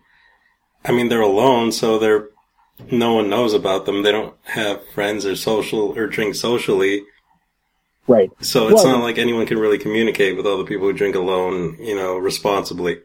I 0.86 0.92
mean, 0.92 1.10
they're 1.10 1.20
alone, 1.20 1.70
so 1.70 1.98
they're, 1.98 2.30
no 2.90 3.12
one 3.12 3.28
knows 3.28 3.52
about 3.52 3.84
them. 3.84 4.02
They 4.02 4.12
don't 4.12 4.34
have 4.44 4.86
friends 4.94 5.26
or 5.26 5.36
social, 5.36 5.96
or 5.98 6.06
drink 6.06 6.34
socially. 6.34 7.02
Right. 8.08 8.30
So 8.40 8.68
it's 8.68 8.84
Well- 8.84 8.98
not 8.98 9.02
like 9.02 9.18
anyone 9.18 9.46
can 9.46 9.58
really 9.58 9.78
communicate 9.78 10.36
with 10.36 10.46
other 10.46 10.64
people 10.64 10.86
who 10.86 10.92
drink 10.92 11.16
alone, 11.16 11.76
you 11.80 11.94
know, 11.94 12.16
responsibly. 12.16 13.00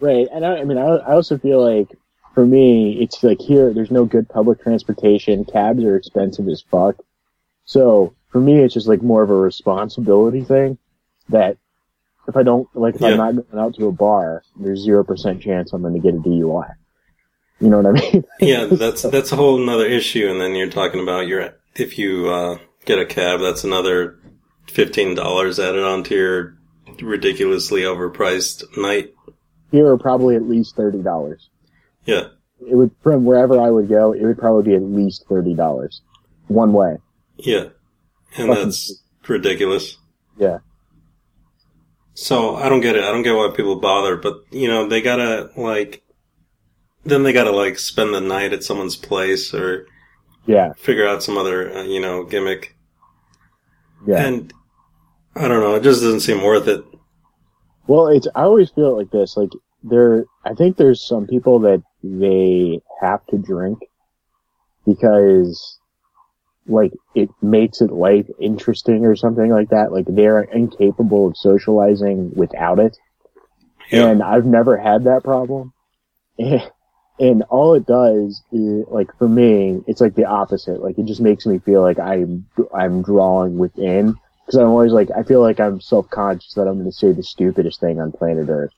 Right. 0.00 0.28
And 0.32 0.44
I, 0.44 0.58
I 0.58 0.64
mean, 0.64 0.78
I, 0.78 0.82
I 0.96 1.12
also 1.14 1.38
feel 1.38 1.64
like 1.64 1.88
for 2.34 2.44
me, 2.44 2.98
it's 3.00 3.22
like 3.22 3.40
here, 3.40 3.72
there's 3.72 3.90
no 3.90 4.04
good 4.04 4.28
public 4.28 4.62
transportation. 4.62 5.44
Cabs 5.44 5.82
are 5.84 5.96
expensive 5.96 6.48
as 6.48 6.62
fuck. 6.62 6.96
So 7.64 8.14
for 8.30 8.40
me, 8.40 8.60
it's 8.62 8.74
just 8.74 8.88
like 8.88 9.02
more 9.02 9.22
of 9.22 9.30
a 9.30 9.34
responsibility 9.34 10.42
thing 10.42 10.78
that 11.30 11.56
if 12.28 12.36
I 12.36 12.42
don't 12.42 12.68
like 12.74 12.96
if 12.96 13.00
Yeah. 13.00 13.08
I'm 13.08 13.16
not 13.16 13.50
going 13.50 13.64
out 13.64 13.74
to 13.76 13.86
a 13.86 13.92
bar, 13.92 14.42
there's 14.58 14.80
zero 14.82 15.04
percent 15.04 15.42
chance 15.42 15.72
I'm 15.72 15.82
going 15.82 15.94
to 15.94 16.00
get 16.00 16.14
a 16.14 16.18
DUI. 16.18 16.74
You 17.60 17.68
know 17.70 17.80
what 17.80 17.86
I 17.86 17.92
mean? 17.92 18.24
Yeah, 18.40 18.64
that's 18.70 19.02
that's 19.02 19.32
a 19.32 19.36
whole 19.36 19.62
another 19.62 19.86
issue. 19.86 20.28
And 20.28 20.40
then 20.40 20.54
you're 20.54 20.70
talking 20.70 21.00
about 21.00 21.26
your 21.28 21.54
if 21.76 21.98
you 21.98 22.28
uh, 22.28 22.58
get 22.84 22.98
a 22.98 23.06
cab, 23.06 23.40
that's 23.40 23.64
another 23.64 24.18
fifteen 24.66 25.14
dollars 25.14 25.58
added 25.58 25.82
onto 25.84 26.14
your 26.14 26.56
ridiculously 27.02 27.82
overpriced 27.82 28.76
night. 28.76 29.12
Here 29.70 29.86
are 29.86 29.98
probably 29.98 30.36
at 30.36 30.42
least 30.48 30.76
thirty 30.76 31.02
dollars. 31.02 31.48
Yeah, 32.04 32.28
It 32.60 32.74
would 32.76 32.90
from 33.02 33.24
wherever 33.24 33.60
I 33.60 33.70
would 33.70 33.88
go, 33.88 34.12
it 34.12 34.22
would 34.22 34.38
probably 34.38 34.62
be 34.70 34.74
at 34.76 34.82
least 34.82 35.24
thirty 35.28 35.54
dollars 35.54 36.02
one 36.48 36.72
way. 36.72 36.98
yeah, 37.38 37.68
and 38.36 38.50
that's 38.50 39.02
ridiculous. 39.26 39.96
Yeah. 40.36 40.58
So 42.14 42.54
I 42.56 42.68
don't 42.68 42.80
get 42.80 42.94
it. 42.96 43.02
I 43.04 43.10
don't 43.10 43.22
get 43.22 43.34
why 43.34 43.50
people 43.54 43.80
bother, 43.80 44.16
but 44.16 44.42
you 44.50 44.68
know 44.68 44.88
they 44.88 45.00
gotta 45.02 45.50
like. 45.56 46.02
Then 47.04 47.22
they 47.22 47.32
gotta 47.32 47.50
like 47.50 47.78
spend 47.78 48.14
the 48.14 48.20
night 48.20 48.52
at 48.52 48.62
someone's 48.64 48.96
place 48.96 49.52
or 49.52 49.86
Yeah, 50.46 50.72
figure 50.74 51.06
out 51.06 51.22
some 51.22 51.36
other 51.36 51.72
uh, 51.78 51.82
you 51.82 52.00
know 52.00 52.24
gimmick. 52.24 52.73
Yeah. 54.06 54.24
And 54.24 54.52
I 55.36 55.48
don't 55.48 55.60
know. 55.60 55.74
It 55.74 55.82
just 55.82 56.02
doesn't 56.02 56.20
seem 56.20 56.42
worth 56.42 56.68
it. 56.68 56.84
Well, 57.86 58.08
it's 58.08 58.26
I 58.34 58.42
always 58.42 58.70
feel 58.70 58.96
like 58.96 59.10
this. 59.10 59.36
Like 59.36 59.50
there, 59.82 60.24
I 60.44 60.54
think 60.54 60.76
there's 60.76 61.06
some 61.06 61.26
people 61.26 61.60
that 61.60 61.82
they 62.02 62.80
have 63.00 63.24
to 63.26 63.38
drink 63.38 63.78
because, 64.86 65.78
like, 66.66 66.92
it 67.14 67.30
makes 67.42 67.80
it 67.80 67.90
life 67.90 68.26
interesting 68.40 69.04
or 69.04 69.16
something 69.16 69.50
like 69.50 69.70
that. 69.70 69.92
Like 69.92 70.06
they're 70.08 70.42
incapable 70.42 71.28
of 71.28 71.36
socializing 71.36 72.32
without 72.34 72.78
it. 72.78 72.96
Yeah. 73.90 74.06
And 74.06 74.22
I've 74.22 74.46
never 74.46 74.76
had 74.76 75.04
that 75.04 75.22
problem. 75.24 75.72
And 76.38 76.62
all 77.18 77.74
it 77.74 77.86
does 77.86 78.42
is, 78.52 78.84
like, 78.88 79.16
for 79.18 79.28
me, 79.28 79.82
it's 79.86 80.00
like 80.00 80.14
the 80.14 80.24
opposite. 80.24 80.82
Like, 80.82 80.98
it 80.98 81.06
just 81.06 81.20
makes 81.20 81.46
me 81.46 81.58
feel 81.58 81.80
like 81.80 81.98
I'm, 81.98 82.46
I'm 82.74 83.02
drawing 83.02 83.56
within. 83.58 84.16
Cause 84.46 84.56
I'm 84.56 84.68
always 84.68 84.92
like, 84.92 85.08
I 85.16 85.22
feel 85.22 85.40
like 85.40 85.58
I'm 85.58 85.80
self-conscious 85.80 86.54
that 86.54 86.68
I'm 86.68 86.74
going 86.74 86.84
to 86.84 86.92
say 86.92 87.12
the 87.12 87.22
stupidest 87.22 87.80
thing 87.80 87.98
on 87.98 88.12
planet 88.12 88.48
Earth. 88.50 88.72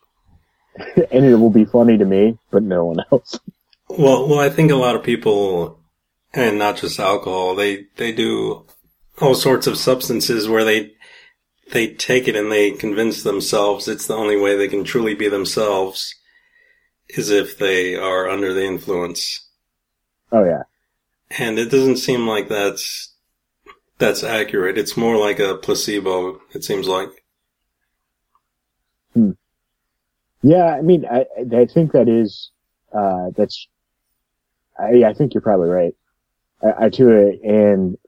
and 1.11 1.25
it 1.25 1.35
will 1.37 1.51
be 1.51 1.65
funny 1.65 1.99
to 1.99 2.05
me, 2.05 2.39
but 2.51 2.63
no 2.63 2.87
one 2.87 3.05
else. 3.11 3.39
Well, 3.89 4.29
well, 4.29 4.41
I 4.41 4.51
think 4.51 4.73
a 4.73 4.75
lot 4.75 4.97
of 4.97 5.05
people, 5.05 5.79
and 6.35 6.59
not 6.59 6.79
just 6.79 6.99
alcohol, 6.99 7.55
they 7.55 7.87
they 7.95 8.11
do 8.11 8.67
all 9.21 9.37
sorts 9.37 9.69
of 9.69 9.79
substances 9.79 10.49
where 10.49 10.65
they 10.65 10.93
they 11.73 11.95
take 11.95 12.27
it 12.27 12.35
and 12.35 12.51
they 12.51 12.73
convince 12.73 13.23
themselves 13.23 13.87
it's 13.89 14.09
the 14.09 14.15
only 14.15 14.37
way 14.37 14.57
they 14.57 14.67
can 14.67 14.83
truly 14.83 15.15
be 15.15 15.29
themselves 15.29 16.15
is 17.09 17.31
if 17.31 17.59
they 17.59 17.95
are 17.97 18.29
under 18.29 18.53
the 18.53 18.65
influence. 18.65 19.49
Oh 20.33 20.45
yeah. 20.45 20.63
And 21.31 21.59
it 21.59 21.71
doesn't 21.71 21.97
seem 21.97 22.27
like 22.27 22.49
that's 22.49 23.15
that's 23.99 24.23
accurate. 24.23 24.79
It's 24.79 24.97
more 24.97 25.17
like 25.17 25.39
a 25.39 25.57
placebo. 25.57 26.41
It 26.53 26.65
seems 26.65 26.87
like. 26.87 27.09
Yeah, 30.43 30.67
I 30.67 30.83
mean, 30.83 31.07
I, 31.07 31.27
I 31.57 31.67
think 31.67 31.93
that 31.93 32.09
is, 32.09 32.51
uh, 32.93 33.31
that's, 33.37 33.67
I, 34.79 35.03
I 35.03 35.13
think 35.13 35.35
you're 35.35 35.41
probably 35.41 35.71
right. 35.71 35.97
I, 36.63 36.85
I 36.85 36.89
too, 36.91 37.41
and 37.43 37.99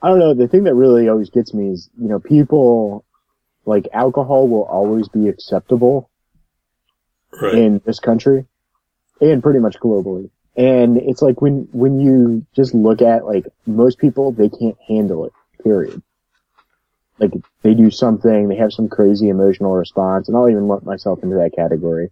I 0.00 0.08
don't 0.08 0.18
know, 0.18 0.32
the 0.32 0.48
thing 0.48 0.64
that 0.64 0.74
really 0.74 1.10
always 1.10 1.28
gets 1.28 1.52
me 1.52 1.72
is, 1.72 1.90
you 2.00 2.08
know, 2.08 2.20
people, 2.20 3.04
like, 3.66 3.86
alcohol 3.92 4.48
will 4.48 4.62
always 4.62 5.08
be 5.08 5.28
acceptable 5.28 6.08
Right. 7.40 7.54
in 7.54 7.80
this 7.84 7.98
country 7.98 8.46
and 9.20 9.42
pretty 9.42 9.58
much 9.58 9.78
globally. 9.78 10.30
And 10.56 10.98
it's 10.98 11.22
like 11.22 11.40
when, 11.40 11.68
when 11.72 11.98
you 11.98 12.44
just 12.54 12.74
look 12.74 13.00
at, 13.00 13.24
like, 13.24 13.46
most 13.64 13.98
people, 13.98 14.32
they 14.32 14.50
can't 14.50 14.76
handle 14.86 15.24
it, 15.24 15.32
period. 15.62 16.02
Like, 17.18 17.32
they 17.62 17.72
do 17.72 17.90
something, 17.90 18.48
they 18.48 18.56
have 18.56 18.72
some 18.72 18.88
crazy 18.88 19.28
emotional 19.28 19.74
response, 19.74 20.28
and 20.28 20.36
I'll 20.36 20.50
even 20.50 20.68
lump 20.68 20.84
myself 20.84 21.22
into 21.22 21.36
that 21.36 21.54
category, 21.56 22.10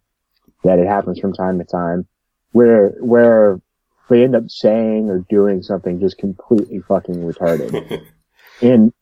that 0.65 0.79
it 0.79 0.87
happens 0.87 1.19
from 1.19 1.35
time 1.35 1.59
to 1.59 1.65
time, 1.65 2.07
where, 2.53 2.91
where 3.01 3.61
they 4.09 4.25
end 4.25 4.35
up 4.37 4.51
saying 4.51 5.11
or 5.11 5.19
doing 5.29 5.63
something 5.63 6.01
just 6.01 6.17
completely 6.17 6.81
fucking 6.81 7.17
retarded. 7.17 8.07
and, 8.63 8.93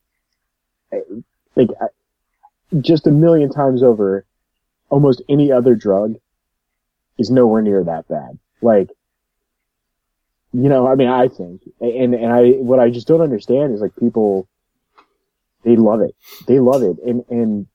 like, 1.55 1.69
I- 1.79 1.87
just 2.81 3.07
a 3.07 3.11
million 3.11 3.51
times 3.51 3.83
over, 3.83 4.25
almost 4.89 5.21
any 5.29 5.51
other 5.51 5.75
drug 5.75 6.15
is 7.17 7.29
nowhere 7.29 7.61
near 7.61 7.83
that 7.83 8.07
bad. 8.07 8.39
Like, 8.61 8.89
you 10.51 10.69
know, 10.69 10.87
I 10.87 10.95
mean, 10.95 11.09
I 11.09 11.27
think, 11.27 11.61
and, 11.79 12.15
and 12.15 12.33
I, 12.33 12.51
what 12.53 12.79
I 12.79 12.89
just 12.89 13.07
don't 13.07 13.21
understand 13.21 13.73
is 13.73 13.81
like 13.81 13.95
people, 13.95 14.47
they 15.63 15.75
love 15.75 16.01
it. 16.01 16.15
They 16.47 16.59
love 16.59 16.81
it. 16.81 16.97
And, 17.05 17.23
and 17.29 17.67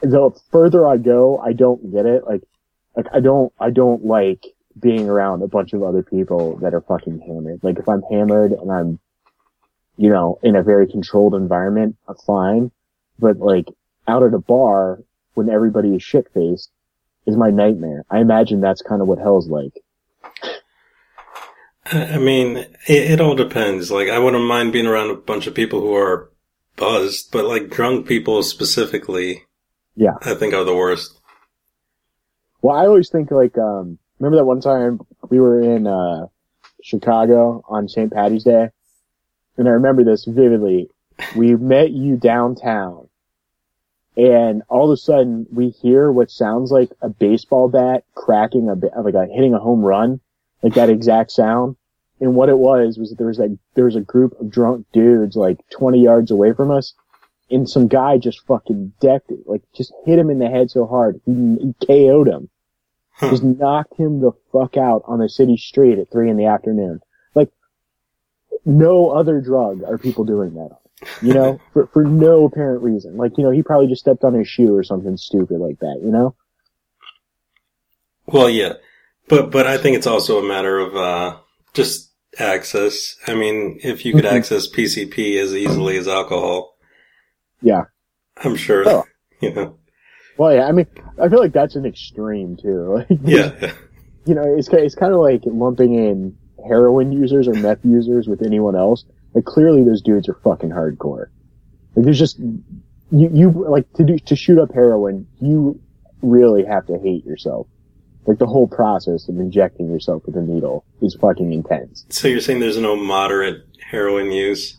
the 0.00 0.30
further 0.50 0.86
I 0.86 0.96
go, 0.96 1.38
I 1.38 1.52
don't 1.52 1.92
get 1.92 2.06
it. 2.06 2.24
Like, 2.24 2.42
like 2.96 3.06
I 3.12 3.20
don't, 3.20 3.52
I 3.58 3.70
don't 3.70 4.04
like 4.04 4.46
being 4.78 5.08
around 5.08 5.42
a 5.42 5.48
bunch 5.48 5.72
of 5.72 5.82
other 5.82 6.02
people 6.02 6.56
that 6.58 6.74
are 6.74 6.80
fucking 6.80 7.20
hammered. 7.20 7.62
Like 7.62 7.78
if 7.78 7.88
I'm 7.88 8.02
hammered 8.10 8.52
and 8.52 8.72
I'm, 8.72 8.98
you 9.96 10.08
know, 10.08 10.38
in 10.42 10.56
a 10.56 10.62
very 10.62 10.86
controlled 10.86 11.34
environment, 11.34 11.96
I'm 12.08 12.16
fine. 12.16 12.70
But 13.18 13.38
like 13.38 13.68
out 14.08 14.22
at 14.22 14.34
a 14.34 14.38
bar 14.38 15.00
when 15.34 15.48
everybody 15.48 15.94
is 15.94 16.02
shit 16.02 16.26
faced 16.32 16.70
is 17.26 17.36
my 17.36 17.50
nightmare. 17.50 18.04
I 18.10 18.20
imagine 18.20 18.60
that's 18.60 18.82
kind 18.82 19.00
of 19.00 19.08
what 19.08 19.18
hell's 19.18 19.48
like. 19.48 19.72
I 21.86 22.18
mean, 22.18 22.56
it, 22.56 23.12
it 23.12 23.20
all 23.20 23.34
depends. 23.34 23.90
Like, 23.90 24.08
I 24.08 24.18
wouldn't 24.18 24.44
mind 24.44 24.72
being 24.72 24.86
around 24.86 25.10
a 25.10 25.14
bunch 25.16 25.46
of 25.46 25.54
people 25.54 25.80
who 25.80 25.94
are 25.94 26.30
buzzed, 26.76 27.30
but 27.32 27.44
like 27.44 27.70
drunk 27.70 28.06
people 28.06 28.42
specifically, 28.42 29.42
Yeah. 29.94 30.14
I 30.22 30.34
think 30.34 30.54
are 30.54 30.64
the 30.64 30.74
worst. 30.74 31.18
Well, 32.62 32.76
I 32.76 32.86
always 32.86 33.10
think 33.10 33.30
like, 33.30 33.58
um, 33.58 33.98
remember 34.18 34.38
that 34.38 34.44
one 34.44 34.60
time 34.60 35.00
we 35.28 35.40
were 35.40 35.60
in, 35.60 35.86
uh, 35.86 36.26
Chicago 36.82 37.62
on 37.68 37.88
St. 37.88 38.12
Patty's 38.12 38.44
Day? 38.44 38.68
And 39.56 39.68
I 39.68 39.72
remember 39.72 40.02
this 40.04 40.24
vividly. 40.24 40.88
We 41.36 41.54
met 41.56 41.90
you 41.90 42.16
downtown 42.16 43.08
and 44.16 44.62
all 44.68 44.90
of 44.90 44.94
a 44.94 44.96
sudden 44.96 45.46
we 45.50 45.70
hear 45.70 46.10
what 46.10 46.30
sounds 46.30 46.70
like 46.70 46.90
a 47.00 47.08
baseball 47.08 47.68
bat 47.68 48.04
cracking 48.14 48.68
a 48.68 48.76
bit, 48.76 48.92
like 48.96 49.14
a, 49.14 49.26
hitting 49.26 49.54
a 49.54 49.58
home 49.58 49.82
run, 49.82 50.20
like 50.62 50.74
that 50.74 50.90
exact 50.90 51.30
sound. 51.30 51.76
And 52.20 52.34
what 52.34 52.48
it 52.48 52.58
was 52.58 52.98
was 52.98 53.10
that 53.10 53.18
there 53.18 53.26
was 53.26 53.38
like, 53.38 53.50
there 53.74 53.86
was 53.86 53.96
a 53.96 54.00
group 54.00 54.38
of 54.40 54.50
drunk 54.50 54.86
dudes 54.92 55.34
like 55.34 55.58
20 55.70 56.00
yards 56.00 56.30
away 56.30 56.52
from 56.52 56.70
us 56.70 56.94
and 57.52 57.68
some 57.68 57.86
guy 57.86 58.16
just 58.16 58.44
fucking 58.46 58.94
decked 58.98 59.30
it, 59.30 59.40
like 59.46 59.62
just 59.74 59.92
hit 60.04 60.18
him 60.18 60.30
in 60.30 60.38
the 60.38 60.48
head 60.48 60.70
so 60.70 60.86
hard. 60.86 61.20
He, 61.26 61.32
he 61.32 61.74
KO'd 61.86 62.26
him. 62.26 62.48
Huh. 63.12 63.30
Just 63.30 63.42
knocked 63.42 63.98
him 63.98 64.20
the 64.20 64.32
fuck 64.52 64.76
out 64.76 65.02
on 65.06 65.18
the 65.18 65.28
city 65.28 65.58
street 65.58 65.98
at 65.98 66.10
three 66.10 66.30
in 66.30 66.38
the 66.38 66.46
afternoon. 66.46 67.00
Like, 67.34 67.50
no 68.64 69.10
other 69.10 69.40
drug 69.40 69.82
are 69.84 69.98
people 69.98 70.24
doing 70.24 70.54
that 70.54 70.60
on. 70.60 70.76
You 71.20 71.34
know, 71.34 71.60
for, 71.72 71.86
for 71.88 72.04
no 72.04 72.44
apparent 72.46 72.82
reason. 72.82 73.16
Like, 73.16 73.36
you 73.38 73.44
know, 73.44 73.50
he 73.50 73.62
probably 73.62 73.86
just 73.88 74.00
stepped 74.02 74.24
on 74.24 74.34
his 74.34 74.48
shoe 74.48 74.74
or 74.74 74.82
something 74.84 75.16
stupid 75.16 75.58
like 75.58 75.78
that, 75.80 76.00
you 76.02 76.10
know? 76.10 76.34
Well, 78.26 78.48
yeah, 78.48 78.74
but 79.28 79.50
but 79.50 79.66
I 79.66 79.78
think 79.78 79.96
it's 79.96 80.06
also 80.06 80.38
a 80.38 80.46
matter 80.46 80.78
of 80.78 80.96
uh, 80.96 81.36
just 81.74 82.10
access. 82.38 83.16
I 83.26 83.34
mean, 83.34 83.80
if 83.82 84.04
you 84.04 84.14
could 84.14 84.24
Mhm. 84.24 84.32
access 84.32 84.68
PCP 84.68 85.36
as 85.38 85.54
easily 85.54 85.96
as 85.96 86.08
alcohol, 86.08 86.76
Yeah. 87.60 87.84
I'm 88.36 88.56
sure. 88.56 88.88
Oh. 88.88 89.04
You 89.42 89.52
know, 89.52 89.76
Well, 90.38 90.54
yeah, 90.54 90.68
I 90.68 90.72
mean, 90.72 90.86
I 91.20 91.28
feel 91.28 91.40
like 91.40 91.52
that's 91.52 91.74
an 91.74 91.84
extreme 91.84 92.56
too. 92.56 93.04
Like, 93.10 93.18
yeah, 93.24 93.72
you 94.24 94.36
know, 94.36 94.54
it's, 94.56 94.68
it's 94.68 94.94
kind 94.94 95.12
of 95.12 95.18
like 95.18 95.42
lumping 95.44 95.94
in 95.94 96.38
heroin 96.64 97.10
users 97.10 97.48
or 97.48 97.54
meth 97.54 97.84
users 97.84 98.28
with 98.28 98.40
anyone 98.42 98.76
else. 98.76 99.04
Like 99.34 99.44
clearly 99.44 99.82
those 99.82 100.02
dudes 100.02 100.28
are 100.28 100.38
fucking 100.44 100.70
hardcore. 100.70 101.26
Like 101.94 102.04
there's 102.04 102.18
just, 102.18 102.38
you, 102.38 102.70
you, 103.10 103.50
like 103.50 103.90
to 103.94 104.04
do, 104.04 104.18
to 104.18 104.36
shoot 104.36 104.58
up 104.58 104.72
heroin, 104.72 105.26
you 105.40 105.80
really 106.22 106.64
have 106.64 106.86
to 106.86 106.98
hate 106.98 107.24
yourself. 107.24 107.66
Like 108.26 108.38
the 108.38 108.46
whole 108.46 108.68
process 108.68 109.28
of 109.28 109.38
injecting 109.38 109.90
yourself 109.90 110.24
with 110.26 110.36
a 110.36 110.42
needle 110.42 110.84
is 111.00 111.16
fucking 111.20 111.52
intense. 111.52 112.06
So 112.10 112.28
you're 112.28 112.40
saying 112.40 112.60
there's 112.60 112.78
no 112.78 112.94
moderate 112.94 113.66
heroin 113.80 114.30
use? 114.30 114.76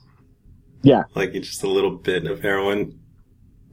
Yeah. 0.82 1.04
Like 1.16 1.34
just 1.34 1.64
a 1.64 1.70
little 1.70 1.92
bit 1.92 2.26
of 2.26 2.42
heroin? 2.42 3.00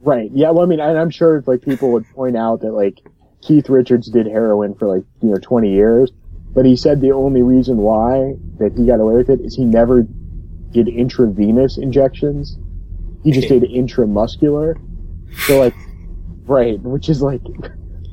Right. 0.01 0.29
Yeah. 0.33 0.51
Well, 0.51 0.65
I 0.65 0.67
mean, 0.67 0.79
and 0.79 0.97
I'm 0.97 1.09
sure 1.09 1.43
like 1.45 1.61
people 1.61 1.91
would 1.91 2.09
point 2.11 2.35
out 2.35 2.61
that 2.61 2.71
like 2.71 2.99
Keith 3.41 3.69
Richards 3.69 4.09
did 4.09 4.27
heroin 4.27 4.75
for 4.75 4.87
like, 4.87 5.03
you 5.21 5.29
know, 5.29 5.37
20 5.41 5.71
years, 5.71 6.11
but 6.53 6.65
he 6.65 6.75
said 6.75 7.01
the 7.01 7.11
only 7.11 7.41
reason 7.41 7.77
why 7.77 8.35
that 8.59 8.73
he 8.77 8.85
got 8.85 8.99
away 8.99 9.15
with 9.15 9.29
it 9.29 9.41
is 9.41 9.55
he 9.55 9.63
never 9.63 10.05
did 10.71 10.87
intravenous 10.87 11.77
injections. 11.77 12.57
He 13.23 13.31
just 13.31 13.49
did 13.49 13.63
intramuscular. 13.63 14.75
So 15.45 15.59
like, 15.59 15.75
right, 16.45 16.79
which 16.81 17.09
is 17.09 17.21
like, 17.21 17.41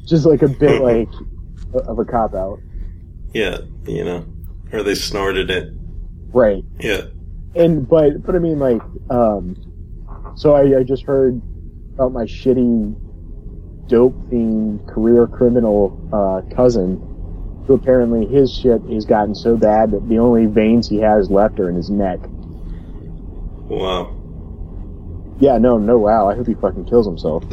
just 0.07 0.27
like 0.27 0.43
a 0.43 0.49
bit 0.49 0.83
like 0.83 1.09
of 1.75 1.99
a 1.99 2.05
cop 2.05 2.35
out. 2.35 2.61
Yeah, 3.33 3.59
you 3.87 4.05
know, 4.05 4.27
or 4.73 4.83
they 4.83 4.95
snorted 4.95 5.51
it. 5.51 5.73
Right. 6.33 6.65
Yeah. 6.79 7.07
And 7.55 7.89
but 7.89 8.23
but 8.25 8.35
I 8.35 8.39
mean 8.39 8.59
like, 8.59 8.83
um, 9.11 9.57
so 10.37 10.55
I, 10.55 10.79
I 10.79 10.83
just 10.83 11.05
heard 11.05 11.41
about 11.95 12.13
my 12.13 12.25
shitty, 12.25 12.95
dope 13.89 14.15
fiend 14.31 14.87
career 14.89 15.27
criminal 15.27 15.99
uh, 16.13 16.55
cousin, 16.55 16.97
who 17.67 17.75
apparently 17.75 18.27
his 18.27 18.55
shit 18.55 18.83
has 18.93 19.05
gotten 19.05 19.35
so 19.35 19.57
bad 19.57 19.91
that 19.91 20.09
the 20.09 20.19
only 20.19 20.47
veins 20.47 20.89
he 20.89 20.99
has 20.99 21.31
left 21.31 21.59
are 21.59 21.69
in 21.69 21.75
his 21.75 21.91
neck. 21.91 22.21
Wow. 23.69 24.15
Yeah, 25.41 25.59
no, 25.59 25.79
no, 25.79 25.99
wow. 25.99 26.29
I 26.29 26.35
hope 26.35 26.47
he 26.47 26.55
fucking 26.55 26.87
kills 26.87 27.07
himself. 27.07 27.45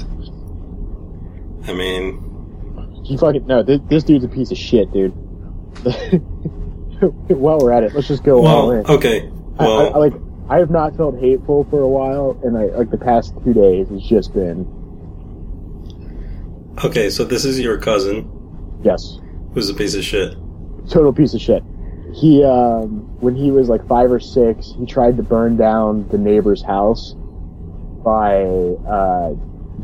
I 1.67 1.73
mean, 1.73 3.03
He 3.05 3.17
fucking 3.17 3.45
no. 3.45 3.63
This, 3.63 3.79
this 3.89 4.03
dude's 4.03 4.23
a 4.23 4.27
piece 4.27 4.51
of 4.51 4.57
shit, 4.57 4.91
dude. 4.91 5.11
While 7.27 7.59
we're 7.59 7.73
at 7.73 7.83
it, 7.83 7.93
let's 7.93 8.07
just 8.07 8.23
go 8.23 8.45
all 8.45 8.71
in. 8.71 8.85
okay. 8.87 9.29
I, 9.59 9.65
I, 9.65 9.83
I, 9.85 9.97
like 9.97 10.13
I 10.49 10.57
have 10.57 10.69
not 10.71 10.95
felt 10.95 11.19
hateful 11.19 11.65
for 11.69 11.81
a 11.81 11.87
while, 11.87 12.39
and 12.43 12.57
I 12.57 12.65
like 12.77 12.91
the 12.91 12.97
past 12.97 13.33
two 13.43 13.53
days 13.53 13.89
has 13.89 14.01
just 14.03 14.33
been 14.33 14.65
okay, 16.83 17.09
so 17.09 17.23
this 17.23 17.45
is 17.45 17.59
your 17.59 17.77
cousin 17.77 18.29
yes, 18.83 19.19
who's 19.53 19.69
a 19.69 19.73
piece 19.73 19.95
of 19.95 20.03
shit. 20.03 20.33
total 20.89 21.13
piece 21.13 21.33
of 21.33 21.41
shit. 21.41 21.63
He 22.15 22.43
um, 22.43 23.19
when 23.19 23.35
he 23.35 23.51
was 23.51 23.67
like 23.67 23.85
five 23.87 24.11
or 24.11 24.19
six, 24.19 24.73
he 24.77 24.85
tried 24.85 25.17
to 25.17 25.23
burn 25.23 25.57
down 25.57 26.07
the 26.09 26.17
neighbor's 26.17 26.63
house 26.63 27.13
by 28.03 28.43
uh, 28.43 29.31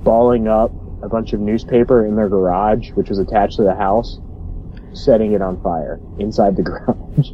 balling 0.04 0.48
up 0.48 0.72
a 1.04 1.10
bunch 1.10 1.34
of 1.34 1.40
newspaper 1.40 2.06
in 2.06 2.16
their 2.16 2.30
garage, 2.30 2.92
which 2.92 3.10
was 3.10 3.20
attached 3.20 3.58
to 3.58 3.64
the 3.64 3.76
house, 3.76 4.20
setting 4.94 5.34
it 5.34 5.42
on 5.42 5.62
fire 5.62 6.00
inside 6.20 6.56
the 6.56 6.62
garage. 6.64 7.32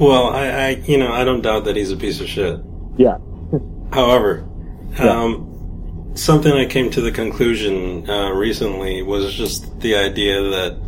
Well, 0.00 0.28
I, 0.28 0.46
I, 0.46 0.68
you 0.86 0.96
know, 0.96 1.12
I 1.12 1.24
don't 1.24 1.42
doubt 1.42 1.64
that 1.64 1.76
he's 1.76 1.90
a 1.92 1.96
piece 1.96 2.20
of 2.20 2.28
shit. 2.28 2.58
yeah, 2.96 3.18
However, 3.92 4.48
Yeah. 4.92 5.10
um, 5.10 6.12
something 6.14 6.52
I 6.52 6.64
came 6.66 6.90
to 6.92 7.00
the 7.02 7.12
conclusion 7.12 8.08
uh, 8.08 8.30
recently 8.30 9.02
was 9.02 9.34
just 9.34 9.80
the 9.80 9.96
idea 9.96 10.40
that 10.40 10.78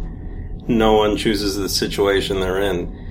no 0.66 0.94
one 0.94 1.16
chooses 1.18 1.56
the 1.56 1.68
situation 1.68 2.40
they're 2.40 2.60
in. 2.62 3.03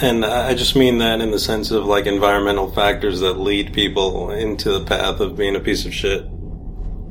And 0.00 0.24
I 0.24 0.54
just 0.54 0.74
mean 0.74 0.98
that 0.98 1.20
in 1.20 1.30
the 1.30 1.38
sense 1.38 1.70
of 1.70 1.84
like 1.84 2.06
environmental 2.06 2.70
factors 2.70 3.20
that 3.20 3.34
lead 3.34 3.72
people 3.72 4.30
into 4.30 4.72
the 4.72 4.84
path 4.84 5.20
of 5.20 5.36
being 5.36 5.54
a 5.54 5.60
piece 5.60 5.86
of 5.86 5.94
shit. 5.94 6.26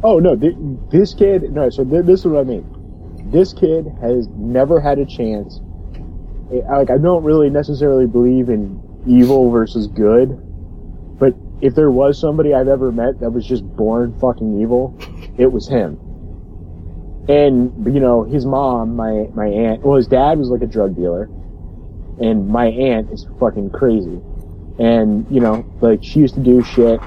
Oh 0.03 0.19
no, 0.19 0.35
th- 0.35 0.55
this 0.91 1.13
kid. 1.13 1.43
No, 1.53 1.69
so 1.69 1.85
th- 1.85 2.05
this 2.05 2.21
is 2.21 2.27
what 2.27 2.41
I 2.41 2.43
mean. 2.43 3.31
This 3.31 3.53
kid 3.53 3.85
has 4.01 4.27
never 4.35 4.81
had 4.81 4.99
a 4.99 5.05
chance. 5.05 5.61
Like 6.51 6.89
I 6.89 6.97
don't 6.97 7.23
really 7.23 7.49
necessarily 7.49 8.05
believe 8.05 8.49
in 8.49 8.81
evil 9.07 9.49
versus 9.49 9.87
good, 9.87 10.37
but 11.19 11.33
if 11.61 11.75
there 11.75 11.89
was 11.89 12.19
somebody 12.19 12.53
I've 12.53 12.67
ever 12.67 12.91
met 12.91 13.21
that 13.21 13.29
was 13.29 13.45
just 13.47 13.63
born 13.77 14.19
fucking 14.19 14.61
evil, 14.61 14.99
it 15.37 15.49
was 15.53 15.69
him. 15.69 15.97
And 17.29 17.85
you 17.85 18.01
know, 18.01 18.23
his 18.23 18.45
mom, 18.45 18.97
my 18.97 19.29
my 19.33 19.47
aunt, 19.47 19.83
well, 19.83 19.95
his 19.95 20.07
dad 20.07 20.37
was 20.37 20.49
like 20.49 20.61
a 20.61 20.67
drug 20.67 20.97
dealer, 20.97 21.29
and 22.19 22.47
my 22.47 22.67
aunt 22.67 23.11
is 23.11 23.25
fucking 23.39 23.69
crazy. 23.71 24.19
And 24.79 25.25
you 25.29 25.39
know, 25.39 25.65
like 25.81 26.03
she 26.03 26.19
used 26.19 26.35
to 26.35 26.41
do 26.41 26.63
shit 26.63 26.99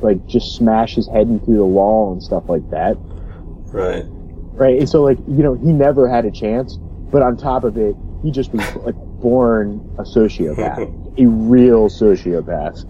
like 0.00 0.24
just 0.26 0.56
smash 0.56 0.94
his 0.94 1.06
head 1.08 1.28
into 1.28 1.52
the 1.52 1.64
wall 1.64 2.12
and 2.12 2.22
stuff 2.22 2.44
like 2.48 2.68
that. 2.70 2.96
Right. 2.98 4.04
Right. 4.06 4.78
And 4.78 4.88
so 4.88 5.02
like, 5.02 5.18
you 5.26 5.42
know, 5.42 5.54
he 5.54 5.72
never 5.72 6.08
had 6.08 6.24
a 6.24 6.30
chance, 6.30 6.76
but 6.76 7.22
on 7.22 7.36
top 7.36 7.64
of 7.64 7.76
it, 7.76 7.96
he 8.22 8.30
just 8.30 8.52
was 8.52 8.76
like 8.76 8.94
born 9.20 9.80
a 9.98 10.02
sociopath. 10.02 11.18
a 11.18 11.26
real 11.26 11.88
sociopath. 11.88 12.84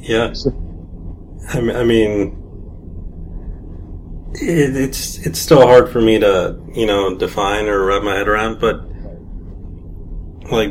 Yeah. 0.00 0.32
So- 0.32 0.58
I 1.48 1.60
mean, 1.60 1.76
I 1.76 1.84
mean 1.84 2.38
it, 4.34 4.76
it's 4.76 5.18
it's 5.26 5.38
still 5.38 5.66
hard 5.66 5.90
for 5.90 6.00
me 6.00 6.18
to 6.18 6.58
you 6.72 6.86
know 6.86 7.16
define 7.16 7.66
or 7.66 7.84
wrap 7.84 8.02
my 8.02 8.14
head 8.14 8.28
around, 8.28 8.60
but 8.60 8.80
like, 10.52 10.70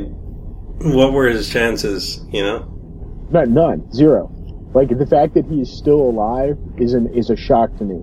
what 0.94 1.14
were 1.14 1.28
his 1.28 1.50
chances? 1.50 2.24
You 2.32 2.44
know? 2.44 3.28
Not 3.32 3.48
none. 3.50 3.92
Zero. 3.92 4.30
Like 4.74 4.90
the 4.98 5.06
fact 5.06 5.34
that 5.34 5.46
he 5.46 5.62
is 5.62 5.72
still 5.72 6.02
alive 6.02 6.58
is 6.78 6.94
an 6.94 7.14
is 7.14 7.30
a 7.30 7.36
shock 7.36 7.76
to 7.78 7.84
me. 7.84 8.02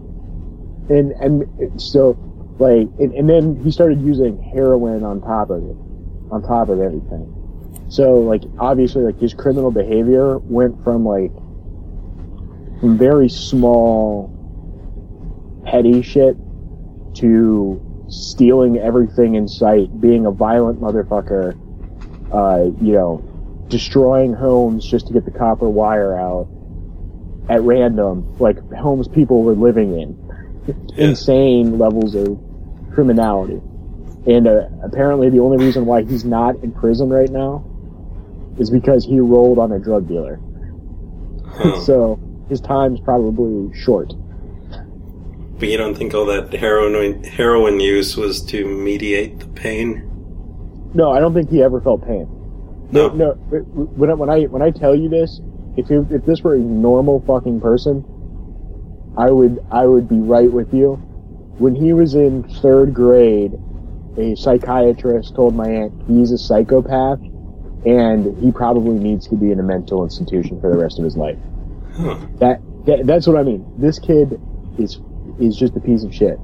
And 0.90 1.12
and 1.12 1.80
so 1.80 2.16
like 2.58 2.88
and, 2.98 3.14
and 3.14 3.28
then 3.28 3.62
he 3.62 3.70
started 3.70 4.02
using 4.02 4.42
heroin 4.54 5.04
on 5.04 5.20
top 5.20 5.50
of 5.50 5.62
it. 5.62 5.76
On 6.30 6.42
top 6.42 6.68
of 6.68 6.80
everything. 6.80 7.34
So 7.88 8.20
like 8.20 8.42
obviously 8.58 9.02
like 9.02 9.18
his 9.18 9.32
criminal 9.32 9.70
behavior 9.70 10.38
went 10.38 10.82
from 10.84 11.06
like 11.06 11.32
from 12.80 12.98
very 12.98 13.28
small 13.28 14.34
petty 15.64 16.02
shit 16.02 16.36
to 17.14 17.84
stealing 18.08 18.78
everything 18.78 19.34
in 19.34 19.48
sight, 19.48 20.00
being 20.00 20.26
a 20.26 20.30
violent 20.30 20.80
motherfucker, 20.80 21.58
uh, 22.32 22.64
you 22.80 22.92
know, 22.92 23.24
destroying 23.68 24.32
homes 24.32 24.84
just 24.84 25.06
to 25.06 25.12
get 25.12 25.24
the 25.24 25.30
copper 25.30 25.68
wire 25.68 26.18
out 26.18 26.48
at 27.48 27.62
random, 27.62 28.36
like 28.38 28.58
homes 28.72 29.08
people 29.08 29.42
were 29.42 29.54
living 29.54 29.98
in. 29.98 30.28
Yeah. 30.66 31.08
Insane 31.08 31.78
levels 31.78 32.14
of 32.14 32.38
criminality. 32.92 33.60
And 34.26 34.46
uh, 34.46 34.68
apparently 34.82 35.30
the 35.30 35.40
only 35.40 35.64
reason 35.64 35.86
why 35.86 36.02
he's 36.02 36.24
not 36.24 36.56
in 36.62 36.72
prison 36.72 37.08
right 37.08 37.30
now 37.30 37.64
is 38.58 38.70
because 38.70 39.04
he 39.04 39.20
rolled 39.20 39.58
on 39.58 39.72
a 39.72 39.78
drug 39.78 40.08
dealer. 40.08 40.40
Huh. 41.46 41.80
so 41.84 42.20
his 42.48 42.60
time's 42.60 43.00
probably 43.00 43.74
short. 43.78 44.12
But 45.58 45.68
you 45.68 45.76
don't 45.76 45.96
think 45.96 46.14
all 46.14 46.26
that 46.26 46.52
heroin 46.52 47.24
heroin 47.24 47.80
use 47.80 48.16
was 48.16 48.42
to 48.46 48.64
mediate 48.64 49.40
the 49.40 49.46
pain? 49.46 50.07
No, 50.94 51.12
I 51.12 51.20
don't 51.20 51.34
think 51.34 51.50
he 51.50 51.62
ever 51.62 51.80
felt 51.80 52.06
pain. 52.06 52.26
No. 52.90 53.08
No. 53.08 53.32
When 53.32 54.10
I, 54.10 54.14
when 54.14 54.30
I 54.30 54.42
when 54.44 54.62
I 54.62 54.70
tell 54.70 54.94
you 54.94 55.08
this, 55.08 55.40
if 55.76 55.90
you, 55.90 56.06
if 56.10 56.24
this 56.24 56.42
were 56.42 56.54
a 56.54 56.58
normal 56.58 57.22
fucking 57.26 57.60
person, 57.60 58.04
I 59.16 59.30
would 59.30 59.64
I 59.70 59.86
would 59.86 60.08
be 60.08 60.18
right 60.18 60.50
with 60.50 60.72
you. 60.72 60.94
When 61.58 61.74
he 61.74 61.92
was 61.92 62.14
in 62.14 62.44
third 62.60 62.94
grade, 62.94 63.52
a 64.16 64.34
psychiatrist 64.36 65.34
told 65.34 65.54
my 65.54 65.68
aunt 65.68 65.92
he's 66.06 66.30
a 66.30 66.38
psychopath, 66.38 67.20
and 67.84 68.36
he 68.38 68.50
probably 68.52 68.98
needs 68.98 69.28
to 69.28 69.36
be 69.36 69.50
in 69.50 69.60
a 69.60 69.62
mental 69.62 70.04
institution 70.04 70.60
for 70.60 70.70
the 70.70 70.78
rest 70.78 70.98
of 70.98 71.04
his 71.04 71.16
life. 71.16 71.38
Huh. 71.94 72.16
That, 72.38 72.60
that 72.86 73.06
that's 73.06 73.26
what 73.26 73.36
I 73.36 73.42
mean. 73.42 73.66
This 73.76 73.98
kid 73.98 74.40
is 74.78 75.00
is 75.38 75.56
just 75.56 75.76
a 75.76 75.80
piece 75.80 76.04
of 76.04 76.14
shit. 76.14 76.38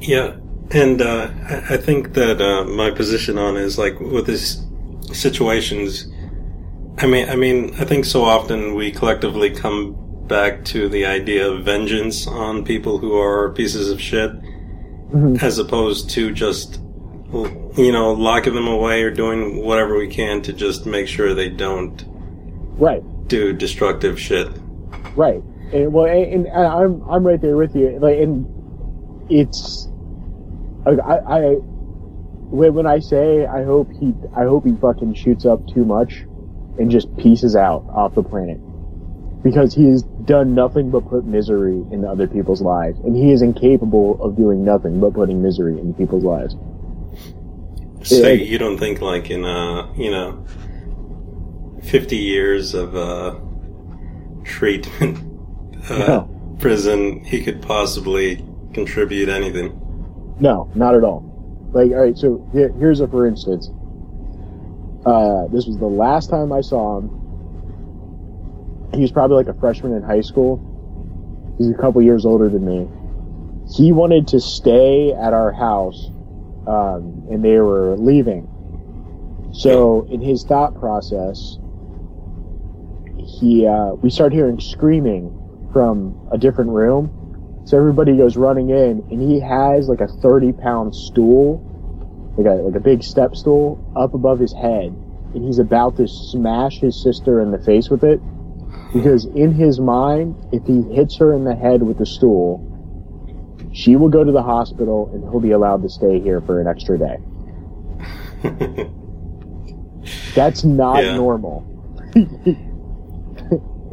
Yeah, 0.00 0.36
and 0.70 1.00
uh, 1.02 1.30
I, 1.70 1.76
think 1.76 2.14
that 2.14 2.40
uh, 2.40 2.64
my 2.64 2.90
position 2.90 3.38
on 3.38 3.56
is 3.56 3.78
like 3.78 3.98
with 4.00 4.26
these 4.26 4.64
situations. 5.12 6.10
I 6.98 7.06
mean, 7.06 7.28
I 7.28 7.36
mean, 7.36 7.74
I 7.78 7.84
think 7.84 8.04
so 8.04 8.24
often 8.24 8.74
we 8.74 8.90
collectively 8.90 9.50
come 9.50 9.96
back 10.26 10.64
to 10.66 10.88
the 10.88 11.04
idea 11.06 11.48
of 11.50 11.64
vengeance 11.64 12.26
on 12.26 12.64
people 12.64 12.98
who 12.98 13.16
are 13.18 13.52
pieces 13.52 13.90
of 13.90 14.00
shit, 14.00 14.30
Mhm. 15.12 15.42
as 15.42 15.58
opposed 15.58 16.10
to 16.10 16.32
just 16.32 16.80
you 17.76 17.90
know 17.92 18.12
locking 18.12 18.54
them 18.54 18.68
away 18.68 19.02
or 19.02 19.10
doing 19.10 19.62
whatever 19.64 19.98
we 19.98 20.06
can 20.08 20.40
to 20.42 20.52
just 20.52 20.86
make 20.86 21.08
sure 21.08 21.34
they 21.34 21.48
don't 21.48 22.04
Right. 22.78 23.02
do 23.28 23.52
destructive 23.52 24.18
shit. 24.20 24.48
Right. 25.16 25.42
And 25.72 25.92
well, 25.92 26.06
and, 26.06 26.46
and 26.46 26.66
I'm 26.66 27.02
I'm 27.08 27.26
right 27.26 27.40
there 27.40 27.56
with 27.56 27.74
you. 27.76 27.98
Like, 28.00 28.18
and 28.18 28.46
it's 29.28 29.88
like 30.86 30.98
I, 31.00 31.16
I 31.18 31.40
when 32.50 32.74
when 32.74 32.86
I 32.86 32.98
say 32.98 33.46
I 33.46 33.64
hope 33.64 33.90
he 34.00 34.14
I 34.36 34.44
hope 34.44 34.64
he 34.66 34.74
fucking 34.80 35.14
shoots 35.14 35.44
up 35.46 35.66
too 35.68 35.84
much 35.84 36.24
and 36.78 36.90
just 36.90 37.14
pieces 37.16 37.54
out 37.56 37.84
off 37.94 38.14
the 38.14 38.22
planet 38.22 38.58
because 39.42 39.74
he 39.74 39.84
has 39.88 40.02
done 40.24 40.54
nothing 40.54 40.90
but 40.90 41.06
put 41.08 41.24
misery 41.24 41.76
into 41.92 42.08
other 42.08 42.26
people's 42.26 42.62
lives, 42.62 42.98
and 43.00 43.14
he 43.14 43.30
is 43.30 43.42
incapable 43.42 44.22
of 44.22 44.36
doing 44.36 44.64
nothing 44.64 44.98
but 45.00 45.12
putting 45.12 45.42
misery 45.42 45.78
into 45.78 45.92
people's 45.94 46.24
lives. 46.24 46.56
So 48.02 48.26
Yeah. 48.28 48.32
you 48.32 48.58
don't 48.58 48.78
think 48.78 49.00
like 49.00 49.30
in 49.30 49.44
uh 49.44 49.92
you 49.96 50.10
know 50.10 50.44
fifty 51.82 52.16
years 52.16 52.74
of 52.74 52.94
uh 52.96 53.34
treatment 54.44 55.18
uh, 55.90 55.98
No. 56.06 56.56
prison 56.58 57.24
he 57.24 57.42
could 57.42 57.62
possibly 57.62 58.44
contribute 58.72 59.28
anything. 59.28 59.80
No, 60.40 60.68
not 60.74 60.94
at 60.94 61.04
all. 61.04 61.22
Like, 61.72 61.90
all 61.92 62.02
right, 62.02 62.16
so 62.16 62.46
here, 62.52 62.72
here's 62.78 63.00
a 63.00 63.08
for 63.08 63.26
instance. 63.26 63.70
Uh, 65.04 65.46
this 65.48 65.66
was 65.66 65.76
the 65.78 65.86
last 65.86 66.30
time 66.30 66.52
I 66.52 66.60
saw 66.60 66.98
him. 66.98 67.10
He 68.94 69.00
was 69.00 69.10
probably 69.12 69.36
like 69.36 69.48
a 69.48 69.58
freshman 69.58 69.92
in 69.92 70.02
high 70.02 70.20
school, 70.20 70.62
He's 71.58 71.70
a 71.70 71.74
couple 71.74 72.02
years 72.02 72.26
older 72.26 72.48
than 72.48 72.64
me. 72.64 72.88
He 73.76 73.92
wanted 73.92 74.28
to 74.28 74.40
stay 74.40 75.12
at 75.12 75.32
our 75.32 75.52
house, 75.52 76.10
um, 76.66 77.26
and 77.30 77.44
they 77.44 77.58
were 77.58 77.96
leaving. 77.96 78.48
So 79.52 80.06
in 80.10 80.20
his 80.20 80.42
thought 80.44 80.78
process, 80.78 81.58
he 83.16 83.66
uh, 83.66 83.94
we 84.02 84.10
start 84.10 84.32
hearing 84.32 84.58
screaming 84.60 85.32
from 85.72 86.16
a 86.32 86.38
different 86.38 86.70
room. 86.70 87.10
So 87.64 87.78
everybody 87.78 88.16
goes 88.16 88.36
running 88.36 88.70
in, 88.70 89.02
and 89.10 89.20
he 89.22 89.40
has 89.40 89.88
like 89.88 90.00
a 90.00 90.08
thirty 90.20 90.52
pound 90.52 90.94
stool, 90.94 91.62
like 92.36 92.46
a 92.46 92.54
like 92.62 92.74
a 92.74 92.80
big 92.80 93.02
step 93.02 93.34
stool, 93.34 93.78
up 93.96 94.12
above 94.14 94.38
his 94.38 94.52
head, 94.52 94.94
and 95.34 95.44
he's 95.44 95.58
about 95.58 95.96
to 95.96 96.06
smash 96.06 96.78
his 96.80 97.00
sister 97.02 97.40
in 97.40 97.50
the 97.50 97.58
face 97.58 97.88
with 97.88 98.04
it. 98.04 98.20
Because 98.92 99.24
in 99.24 99.52
his 99.54 99.80
mind, 99.80 100.36
if 100.52 100.64
he 100.66 100.82
hits 100.94 101.16
her 101.18 101.34
in 101.34 101.44
the 101.44 101.54
head 101.56 101.82
with 101.82 101.98
the 101.98 102.06
stool, 102.06 102.60
she 103.72 103.96
will 103.96 104.08
go 104.10 104.22
to 104.22 104.30
the 104.30 104.42
hospital 104.42 105.10
and 105.12 105.22
he'll 105.24 105.40
be 105.40 105.50
allowed 105.50 105.82
to 105.82 105.88
stay 105.88 106.20
here 106.20 106.40
for 106.42 106.60
an 106.60 106.68
extra 106.68 106.96
day. 106.98 107.16
That's 110.34 110.62
not 110.64 111.02
Yeah. 111.02 111.16
normal. 111.16 111.62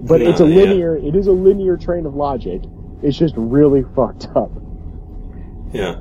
but 0.02 0.22
it's 0.22 0.40
a 0.40 0.44
No, 0.46 0.50
yeah. 0.50 0.56
linear, 0.66 0.96
it 0.98 1.16
is 1.16 1.26
a 1.28 1.32
linear 1.32 1.78
train 1.78 2.06
of 2.06 2.14
logic. 2.16 2.62
It's 3.04 3.18
just 3.18 3.34
really 3.38 3.84
fucked 3.96 4.28
up. 4.36 4.52
Yeah. 5.74 6.00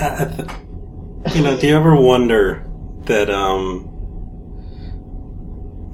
I, 0.00 0.22
I 0.22 0.24
th- 0.24 1.36
you 1.36 1.42
know, 1.42 1.58
do 1.58 1.66
you 1.66 1.76
ever 1.76 1.94
wonder 1.96 2.66
that, 3.04 3.30
um, 3.30 3.88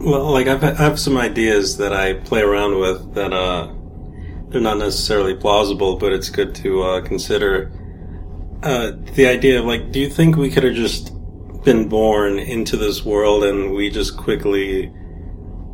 well, 0.00 0.30
like 0.30 0.46
I've, 0.46 0.62
I 0.62 0.74
have 0.74 0.98
some 0.98 1.16
ideas 1.16 1.76
that 1.78 1.92
I 1.92 2.14
play 2.14 2.40
around 2.40 2.78
with 2.78 3.14
that, 3.14 3.32
uh, 3.32 3.72
they're 4.48 4.60
not 4.60 4.78
necessarily 4.78 5.34
plausible, 5.34 5.96
but 5.96 6.12
it's 6.12 6.30
good 6.30 6.54
to, 6.56 6.82
uh, 6.82 7.00
consider. 7.02 7.70
Uh, 8.62 8.92
the 9.14 9.26
idea 9.26 9.60
of 9.60 9.64
like, 9.64 9.92
do 9.92 10.00
you 10.00 10.08
think 10.08 10.36
we 10.36 10.50
could 10.50 10.64
have 10.64 10.74
just 10.74 11.12
been 11.64 11.88
born 11.88 12.38
into 12.38 12.76
this 12.76 13.04
world 13.04 13.44
and 13.44 13.72
we 13.72 13.90
just 13.90 14.16
quickly 14.16 14.92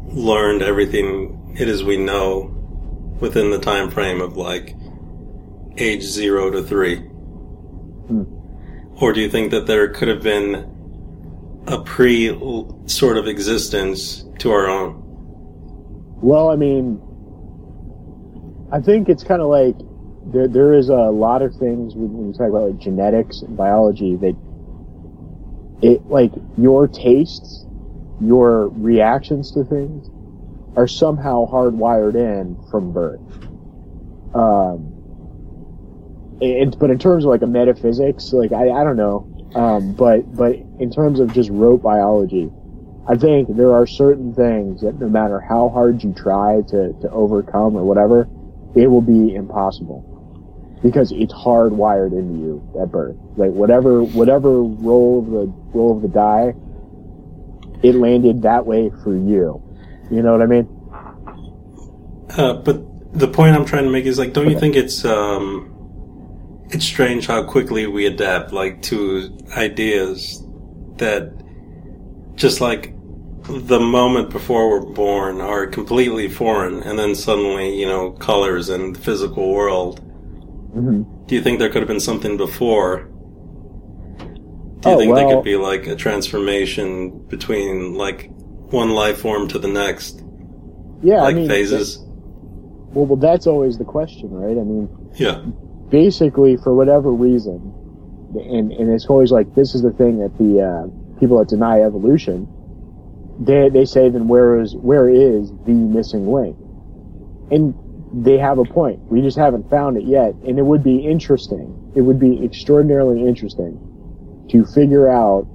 learned 0.08 0.62
everything 0.62 1.54
it 1.58 1.68
is 1.68 1.84
we 1.84 1.96
know 1.96 2.55
within 3.20 3.50
the 3.50 3.58
time 3.58 3.90
frame 3.90 4.20
of 4.20 4.36
like 4.36 4.74
age 5.78 6.02
zero 6.02 6.50
to 6.50 6.62
three? 6.62 6.96
Hmm. 6.96 8.24
Or 9.00 9.12
do 9.12 9.20
you 9.20 9.28
think 9.28 9.50
that 9.50 9.66
there 9.66 9.88
could 9.88 10.08
have 10.08 10.22
been 10.22 10.72
a 11.66 11.80
pre 11.80 12.28
sort 12.86 13.16
of 13.16 13.26
existence 13.26 14.24
to 14.38 14.50
our 14.52 14.68
own? 14.68 15.02
Well, 16.22 16.48
I 16.50 16.56
mean, 16.56 17.00
I 18.72 18.80
think 18.80 19.08
it's 19.08 19.24
kind 19.24 19.42
of 19.42 19.48
like 19.48 19.76
there 20.32 20.48
there 20.48 20.72
is 20.72 20.88
a 20.88 21.10
lot 21.10 21.42
of 21.42 21.54
things 21.56 21.94
when 21.94 22.12
when 22.12 22.26
you 22.28 22.32
talk 22.32 22.48
about 22.48 22.70
like 22.70 22.78
genetics 22.78 23.42
and 23.42 23.56
biology 23.56 24.16
that 24.16 24.36
it 25.82 26.06
like 26.06 26.32
your 26.56 26.88
tastes, 26.88 27.66
your 28.20 28.68
reactions 28.68 29.52
to 29.52 29.64
things 29.64 30.08
are 30.76 30.86
somehow 30.86 31.50
hardwired 31.50 32.14
in 32.14 32.56
from 32.70 32.92
birth. 32.92 33.20
Um, 34.34 34.92
but 36.78 36.90
in 36.90 36.98
terms 36.98 37.24
of 37.24 37.30
like 37.30 37.42
a 37.42 37.46
metaphysics, 37.46 38.32
like 38.32 38.52
I 38.52 38.68
I 38.68 38.84
don't 38.84 38.96
know, 38.96 39.26
um, 39.54 39.94
but 39.94 40.36
but 40.36 40.56
in 40.78 40.90
terms 40.90 41.18
of 41.18 41.32
just 41.32 41.48
rote 41.50 41.82
biology, 41.82 42.50
I 43.08 43.16
think 43.16 43.56
there 43.56 43.72
are 43.72 43.86
certain 43.86 44.34
things 44.34 44.82
that 44.82 45.00
no 45.00 45.08
matter 45.08 45.40
how 45.40 45.70
hard 45.70 46.04
you 46.04 46.12
try 46.12 46.60
to, 46.68 46.92
to 46.92 47.10
overcome 47.10 47.76
or 47.76 47.84
whatever, 47.84 48.28
it 48.74 48.88
will 48.88 49.00
be 49.00 49.34
impossible. 49.34 50.12
Because 50.82 51.10
it's 51.10 51.32
hardwired 51.32 52.12
into 52.12 52.34
you 52.34 52.78
at 52.82 52.92
birth. 52.92 53.16
Like 53.36 53.52
whatever 53.52 54.02
whatever 54.02 54.62
roll 54.62 55.20
of 55.20 55.30
the 55.30 55.52
roll 55.72 55.96
of 55.96 56.02
the 56.02 56.08
die, 56.08 56.52
it 57.82 57.94
landed 57.94 58.42
that 58.42 58.66
way 58.66 58.90
for 59.02 59.16
you. 59.16 59.62
You 60.10 60.22
know 60.22 60.32
what 60.32 60.42
I 60.42 60.46
mean? 60.46 60.68
Uh, 62.36 62.54
but 62.54 62.82
the 63.12 63.28
point 63.28 63.54
I'm 63.56 63.64
trying 63.64 63.84
to 63.84 63.90
make 63.90 64.04
is 64.06 64.18
like, 64.18 64.32
don't 64.32 64.48
you 64.48 64.56
think 64.56 64.76
it's 64.76 65.04
um, 65.04 65.72
it's 66.70 66.84
strange 66.84 67.26
how 67.26 67.44
quickly 67.44 67.86
we 67.86 68.06
adapt 68.06 68.52
like 68.52 68.82
to 68.82 69.36
ideas 69.56 70.44
that 70.98 71.32
just 72.34 72.60
like 72.60 72.94
the 73.48 73.80
moment 73.80 74.30
before 74.30 74.68
we're 74.70 74.80
born 74.92 75.40
are 75.40 75.66
completely 75.66 76.28
foreign, 76.28 76.82
and 76.82 76.98
then 76.98 77.14
suddenly 77.14 77.78
you 77.78 77.86
know 77.86 78.12
colors 78.12 78.68
and 78.68 78.96
the 78.96 79.00
physical 79.00 79.52
world. 79.52 80.00
hmm 80.74 81.02
Do 81.26 81.36
you 81.36 81.40
think 81.42 81.60
there 81.60 81.68
could 81.68 81.82
have 81.82 81.88
been 81.88 82.00
something 82.00 82.36
before? 82.36 83.08
Do 84.80 84.90
you 84.90 84.96
Oh, 84.96 84.96
think 84.96 85.14
there 85.14 85.26
could 85.26 85.42
be 85.42 85.56
like 85.56 85.86
a 85.86 85.96
transformation 85.96 87.26
between 87.28 87.94
like 87.94 88.30
one 88.70 88.90
life 88.90 89.18
form 89.20 89.48
to 89.48 89.58
the 89.58 89.68
next, 89.68 90.22
Yeah, 91.02 91.22
like 91.22 91.34
I 91.34 91.38
mean, 91.38 91.48
phases? 91.48 91.98
well, 92.92 93.06
well, 93.06 93.16
that's 93.16 93.46
always 93.46 93.78
the 93.78 93.84
question, 93.84 94.30
right? 94.32 94.56
I 94.58 94.62
mean, 94.62 94.88
Yeah, 95.14 95.42
basically 95.90 96.56
for 96.56 96.74
whatever 96.74 97.10
reason, 97.12 97.72
and 98.34 98.72
and 98.72 98.92
it's 98.92 99.06
always 99.06 99.30
like 99.32 99.54
this 99.54 99.74
is 99.74 99.82
the 99.82 99.92
thing 99.92 100.18
that 100.18 100.36
the 100.38 100.60
uh, 100.60 101.18
people 101.20 101.38
that 101.38 101.48
deny 101.48 101.80
evolution, 101.82 102.46
they 103.40 103.68
they 103.68 103.84
say 103.84 104.08
then 104.08 104.28
where 104.28 104.60
is 104.60 104.74
where 104.76 105.08
is 105.08 105.50
the 105.64 105.72
missing 105.72 106.30
link, 106.32 106.56
and 107.50 107.74
they 108.12 108.38
have 108.38 108.58
a 108.58 108.64
point. 108.64 109.00
We 109.10 109.20
just 109.20 109.36
haven't 109.36 109.68
found 109.70 109.96
it 109.96 110.04
yet, 110.04 110.34
and 110.46 110.58
it 110.58 110.62
would 110.64 110.82
be 110.82 110.98
interesting. 111.06 111.92
It 111.94 112.02
would 112.02 112.18
be 112.18 112.44
extraordinarily 112.44 113.26
interesting 113.26 113.78
to 114.50 114.64
figure 114.64 115.08
out 115.08 115.46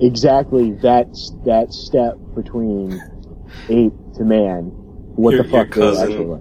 exactly 0.00 0.72
that 0.82 1.06
that 1.44 1.72
step 1.72 2.16
between 2.34 3.00
ape 3.68 3.92
to 4.16 4.24
man. 4.24 4.64
What 5.16 5.34
Your- 5.34 5.42
the 5.44 5.48
fuck 5.48 5.74
they 5.74 5.86
actually 5.88 6.24
like. 6.26 6.40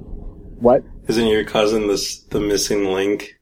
What? 0.59 0.83
isn't 1.07 1.27
your 1.27 1.43
cousin 1.43 1.87
this 1.87 2.19
the 2.23 2.39
missing 2.39 2.85
link? 2.85 3.39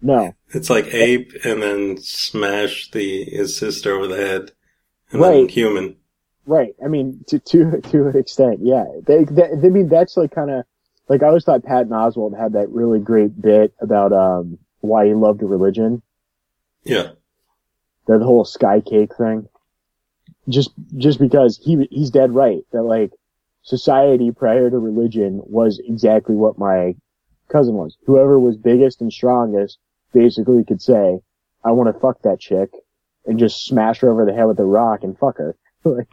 No. 0.00 0.34
It's 0.54 0.70
like 0.70 0.92
ape, 0.92 1.32
and 1.44 1.62
then 1.62 1.96
smash 1.98 2.90
the 2.90 3.24
his 3.24 3.56
sister 3.56 3.94
over 3.94 4.06
the 4.06 4.16
head, 4.16 4.52
and 5.10 5.22
then 5.22 5.40
Right. 5.42 5.50
human. 5.50 5.96
Right. 6.46 6.74
I 6.84 6.88
mean, 6.88 7.24
to 7.28 7.38
to 7.38 7.80
to 7.80 8.08
an 8.08 8.16
extent, 8.16 8.60
yeah. 8.62 8.84
They, 9.06 9.24
they, 9.24 9.44
I 9.50 9.68
mean, 9.70 9.88
that's 9.88 10.16
like 10.16 10.30
kind 10.34 10.50
of 10.50 10.64
like 11.08 11.22
I 11.22 11.26
always 11.28 11.44
thought 11.44 11.64
Patton 11.64 11.90
Oswalt 11.92 12.38
had 12.38 12.52
that 12.52 12.68
really 12.70 12.98
great 13.00 13.40
bit 13.40 13.72
about 13.80 14.12
um 14.12 14.58
why 14.80 15.06
he 15.06 15.14
loved 15.14 15.42
religion, 15.42 16.02
Yeah, 16.84 17.10
the, 18.06 18.18
whole 18.18 18.44
sky 18.44 18.80
cake 18.80 19.14
thing. 19.16 19.48
Just 20.48 20.72
just 20.96 21.18
because 21.18 21.58
he 21.62 21.88
he's 21.90 22.10
dead 22.10 22.34
right 22.34 22.64
that 22.72 22.82
like 22.82 23.12
society 23.62 24.30
prior 24.30 24.68
to 24.68 24.78
religion 24.78 25.40
was 25.44 25.80
exactly 25.86 26.34
what 26.34 26.58
my 26.58 26.94
cousin 27.48 27.74
was. 27.74 27.96
Whoever 28.06 28.38
was 28.38 28.56
biggest 28.56 29.00
and 29.00 29.12
strongest 29.12 29.78
basically 30.12 30.64
could 30.64 30.82
say, 30.82 31.20
"I 31.64 31.72
want 31.72 31.94
to 31.94 31.98
fuck 31.98 32.20
that 32.22 32.40
chick," 32.40 32.74
and 33.26 33.38
just 33.38 33.64
smash 33.64 34.00
her 34.00 34.10
over 34.10 34.26
the 34.26 34.34
head 34.34 34.44
with 34.44 34.60
a 34.60 34.64
rock 34.64 35.02
and 35.02 35.18
fuck 35.18 35.38
her. 35.38 35.56
like 35.84 36.08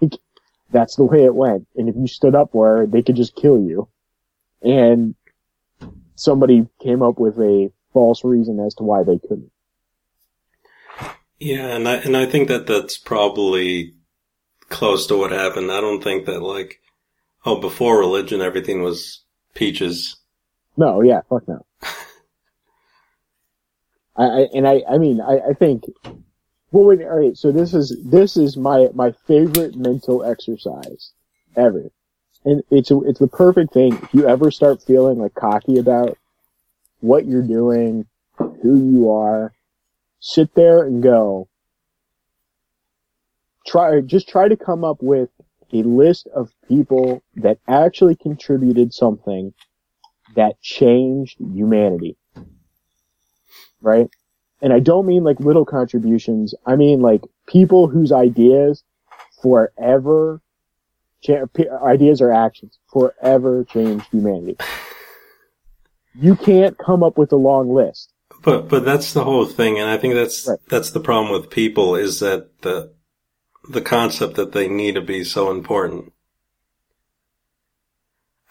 that's 0.71 0.95
the 0.95 1.04
way 1.04 1.25
it 1.25 1.36
went. 1.36 1.67
And 1.75 1.89
if 1.89 1.95
you 1.95 2.08
stood 2.08 2.36
up 2.36 2.51
for 2.51 2.77
her, 2.77 2.86
they 2.86 3.01
could 3.01 3.15
just 3.15 3.36
kill 3.36 3.60
you. 3.60 3.89
And 4.62 5.15
somebody 6.15 6.67
came 6.82 7.01
up 7.01 7.19
with 7.19 7.38
a 7.39 7.71
false 7.93 8.23
reason 8.23 8.60
as 8.60 8.75
to 8.75 8.84
why 8.84 9.04
they 9.04 9.19
couldn't. 9.19 9.51
Yeah, 11.41 11.75
and 11.75 11.88
I 11.88 11.95
and 11.95 12.15
I 12.15 12.27
think 12.27 12.49
that 12.49 12.67
that's 12.67 12.99
probably 12.99 13.95
close 14.69 15.08
to 15.08 15.17
what 15.17 15.32
happened. 15.32 15.71
I 15.71 15.82
don't 15.82 16.04
think 16.04 16.27
that 16.27 16.43
like, 16.43 16.80
oh, 17.45 17.60
before 17.60 17.97
religion, 17.97 18.41
everything 18.41 18.84
was 18.84 19.23
peaches. 19.56 20.17
No, 20.77 21.01
yeah, 21.01 21.21
fuck 21.27 21.47
no. 21.47 21.65
I, 24.15 24.23
I 24.23 24.47
and 24.54 24.67
I, 24.67 24.84
I 24.88 24.99
mean, 24.99 25.19
I, 25.19 25.39
I 25.49 25.54
think. 25.54 25.86
Well, 26.71 26.86
wait, 26.86 27.01
all 27.01 27.19
right. 27.19 27.36
So 27.36 27.51
this 27.51 27.73
is 27.73 27.97
this 28.06 28.38
is 28.38 28.56
my 28.56 28.89
my 28.93 29.12
favorite 29.25 29.75
mental 29.75 30.23
exercise 30.23 31.12
ever, 31.56 31.89
and 32.45 32.62
it's 32.69 32.91
a, 32.91 33.01
it's 33.01 33.19
the 33.19 33.27
perfect 33.27 33.73
thing. 33.73 33.93
If 33.95 34.13
you 34.13 34.27
ever 34.27 34.51
start 34.51 34.84
feeling 34.84 35.17
like 35.17 35.34
cocky 35.34 35.80
about 35.80 36.19
what 36.99 37.25
you're 37.25 37.41
doing, 37.41 38.06
who 38.38 38.77
you 38.77 39.12
are, 39.12 39.54
sit 40.22 40.54
there 40.56 40.84
and 40.84 41.04
go. 41.04 41.50
Try 43.68 44.00
just 44.02 44.30
try 44.30 44.48
to 44.48 44.56
come 44.56 44.86
up 44.86 44.98
with 45.02 45.30
a 45.74 45.84
list 45.84 46.28
of 46.34 46.54
people 46.68 47.22
that 47.36 47.58
actually 47.68 48.16
contributed 48.16 48.94
something 48.94 49.54
that 50.36 50.62
changed 50.62 51.38
humanity. 51.40 52.18
Right? 53.82 54.10
And 54.62 54.72
I 54.72 54.80
don't 54.80 55.08
mean 55.08 55.24
like 55.24 55.40
little 55.40 55.66
contributions. 55.66 56.54
I 56.66 56.76
mean 56.76 57.02
like 57.02 57.22
people 57.48 57.88
whose 57.88 58.12
ideas 58.12 58.84
forever 59.42 60.42
Cha- 61.24 61.46
ideas 61.86 62.20
or 62.20 62.34
actions. 62.34 62.80
Forever 62.92 63.64
change 63.64 64.08
humanity. 64.10 64.58
You 66.16 66.36
can't 66.36 66.78
come 66.78 67.04
up 67.04 67.18
with 67.18 67.32
a 67.32 67.38
long 67.38 67.74
list. 67.74 68.12
But 68.43 68.67
but 68.69 68.84
that's 68.86 69.13
the 69.13 69.23
whole 69.23 69.45
thing, 69.45 69.80
and 69.80 69.89
I 69.89 69.97
think 69.97 70.13
that's 70.15 70.47
Right. 70.47 70.60
that's 70.67 70.91
the 70.91 70.99
problem 70.99 71.32
with 71.32 71.49
people 71.49 71.95
is 71.95 72.19
that 72.19 72.62
the 72.62 72.91
the 73.69 73.82
concept 73.82 74.36
that 74.36 74.51
they 74.54 74.67
need 74.67 74.95
to 74.95 75.01
be 75.01 75.23
so 75.23 75.51
important. 75.51 76.12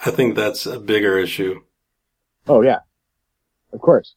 I 0.05 0.11
think 0.11 0.35
that's 0.37 0.67
a 0.67 0.79
bigger 0.79 1.19
issue. 1.19 1.61
Oh 2.49 2.63
yeah, 2.63 2.81
of 3.73 3.81
course. 3.81 4.15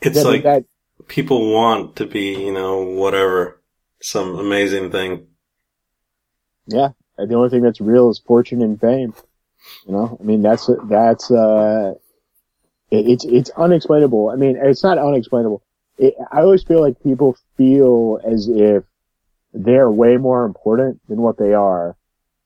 It's 0.00 0.16
That- 0.22 0.28
like 0.28 0.42
that, 0.42 0.64
people 1.06 1.52
want 1.52 1.96
to 1.96 2.06
be, 2.06 2.34
you 2.44 2.52
know, 2.52 2.82
whatever, 2.82 3.60
some 4.00 4.36
amazing 4.38 4.90
thing. 4.90 5.26
yeah. 6.66 6.90
The 7.16 7.34
only 7.34 7.48
thing 7.50 7.62
that's 7.62 7.80
real 7.80 8.10
is 8.10 8.18
fortune 8.18 8.60
and 8.60 8.80
fame. 8.80 9.14
You 9.86 9.92
know, 9.92 10.18
I 10.20 10.22
mean, 10.24 10.42
that's 10.42 10.68
that's 10.88 11.30
uh, 11.30 11.94
it, 12.94 13.06
it's 13.08 13.24
it's 13.24 13.50
unexplainable. 13.50 14.30
I 14.30 14.36
mean, 14.36 14.56
it's 14.60 14.82
not 14.82 14.98
unexplainable. 14.98 15.62
It, 15.98 16.14
I 16.32 16.40
always 16.40 16.62
feel 16.62 16.80
like 16.80 17.02
people 17.02 17.36
feel 17.56 18.20
as 18.24 18.48
if 18.48 18.84
they're 19.52 19.90
way 19.90 20.16
more 20.16 20.44
important 20.44 21.00
than 21.08 21.20
what 21.20 21.38
they 21.38 21.52
are, 21.54 21.96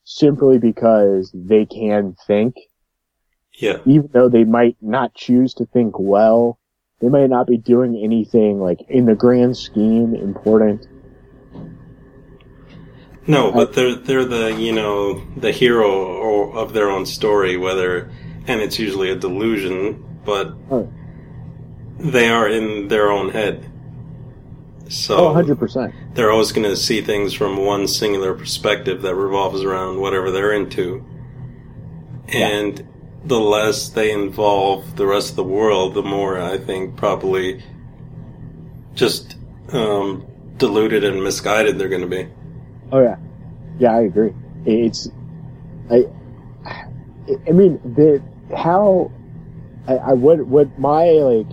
simply 0.04 0.58
because 0.58 1.30
they 1.34 1.64
can 1.64 2.16
think, 2.26 2.56
Yeah. 3.58 3.78
even 3.86 4.10
though 4.12 4.28
they 4.28 4.44
might 4.44 4.76
not 4.80 5.14
choose 5.14 5.54
to 5.54 5.66
think 5.66 5.98
well. 5.98 6.58
They 7.00 7.08
might 7.08 7.30
not 7.30 7.46
be 7.46 7.56
doing 7.56 7.96
anything 8.02 8.58
like 8.60 8.80
in 8.88 9.06
the 9.06 9.14
grand 9.14 9.56
scheme 9.56 10.16
important. 10.16 10.84
No, 13.26 13.52
but 13.52 13.74
they're 13.74 13.94
they're 13.94 14.24
the 14.24 14.52
you 14.58 14.72
know 14.72 15.22
the 15.36 15.52
hero 15.52 15.88
or, 15.90 16.56
of 16.56 16.72
their 16.72 16.90
own 16.90 17.06
story, 17.06 17.56
whether 17.56 18.10
and 18.46 18.60
it's 18.60 18.78
usually 18.78 19.10
a 19.10 19.14
delusion, 19.16 20.17
but 20.24 20.54
Oh. 20.70 20.88
they 21.98 22.28
are 22.28 22.48
in 22.48 22.88
their 22.88 23.10
own 23.10 23.30
head. 23.30 23.64
So 24.88 25.16
Oh, 25.28 25.34
100%. 25.34 25.92
they're 26.14 26.30
always 26.30 26.52
going 26.52 26.68
to 26.68 26.76
see 26.76 27.00
things 27.02 27.34
from 27.34 27.58
one 27.58 27.86
singular 27.86 28.34
perspective 28.34 29.02
that 29.02 29.14
revolves 29.14 29.62
around 29.62 30.00
whatever 30.00 30.30
they're 30.30 30.52
into. 30.52 31.04
And 32.28 32.82
the 33.24 33.38
less 33.40 33.88
they 33.90 34.10
involve 34.12 34.96
the 34.96 35.06
rest 35.06 35.30
of 35.30 35.36
the 35.36 35.44
world, 35.44 35.94
the 35.94 36.02
more 36.02 36.40
I 36.40 36.56
think 36.56 36.96
probably 36.96 37.62
just 38.94 39.36
um, 39.72 40.26
deluded 40.56 41.04
and 41.04 41.22
misguided 41.22 41.78
they're 41.78 41.88
going 41.88 42.02
to 42.02 42.06
be. 42.08 42.28
Oh 42.92 43.00
yeah, 43.00 43.16
yeah, 43.78 43.94
I 43.96 44.00
agree. 44.02 44.32
It's, 44.64 45.10
I, 45.90 46.04
I 46.66 47.50
mean, 47.52 47.78
the 47.84 48.22
how, 48.56 49.10
I, 49.88 49.96
I 49.96 50.12
what 50.12 50.78
my 50.78 51.04
like, 51.10 51.46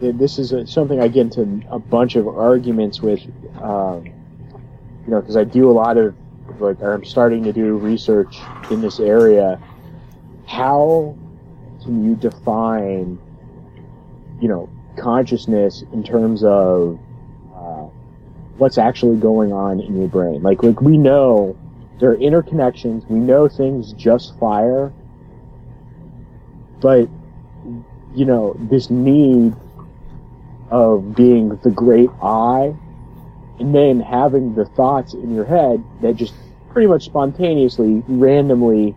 this 0.00 0.38
is 0.38 0.52
a, 0.52 0.66
something 0.66 1.00
I 1.00 1.08
get 1.08 1.36
into 1.36 1.62
a 1.70 1.78
bunch 1.78 2.16
of 2.16 2.28
arguments 2.28 3.00
with, 3.00 3.20
um, 3.60 4.06
you 4.06 5.10
know, 5.10 5.20
because 5.20 5.36
I 5.36 5.44
do 5.44 5.70
a 5.70 5.72
lot 5.72 5.96
of 5.96 6.14
like, 6.60 6.80
I'm 6.82 7.04
starting 7.04 7.42
to 7.44 7.52
do 7.52 7.76
research 7.76 8.36
in 8.70 8.80
this 8.80 9.00
area. 9.00 9.60
How 10.46 11.16
can 11.82 12.04
you 12.04 12.14
define, 12.14 13.18
you 14.40 14.48
know, 14.48 14.70
consciousness 14.96 15.82
in 15.92 16.02
terms 16.02 16.44
of 16.44 16.98
uh, 17.54 17.88
what's 18.58 18.78
actually 18.78 19.16
going 19.16 19.52
on 19.52 19.80
in 19.80 19.96
your 19.96 20.08
brain. 20.08 20.42
Like, 20.42 20.62
like 20.62 20.80
we 20.80 20.96
know 20.96 21.56
there 21.98 22.10
are 22.10 22.16
interconnections. 22.16 23.08
We 23.08 23.18
know 23.18 23.48
things 23.48 23.92
just 23.94 24.38
fire, 24.38 24.92
but 26.80 27.08
you 28.14 28.24
know 28.24 28.56
this 28.58 28.90
need 28.90 29.54
of 30.70 31.14
being 31.14 31.56
the 31.62 31.70
great 31.70 32.10
I, 32.22 32.74
and 33.58 33.74
then 33.74 34.00
having 34.00 34.54
the 34.54 34.64
thoughts 34.64 35.14
in 35.14 35.34
your 35.34 35.44
head 35.44 35.84
that 36.02 36.16
just 36.16 36.34
pretty 36.70 36.88
much 36.88 37.04
spontaneously, 37.04 38.02
randomly 38.08 38.96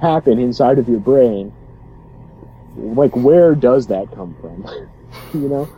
happen 0.00 0.38
inside 0.38 0.78
of 0.78 0.88
your 0.88 1.00
brain. 1.00 1.52
Like, 2.76 3.16
where 3.16 3.54
does 3.54 3.86
that 3.86 4.12
come 4.14 4.36
from? 4.40 4.66
you 5.34 5.48
know 5.48 5.68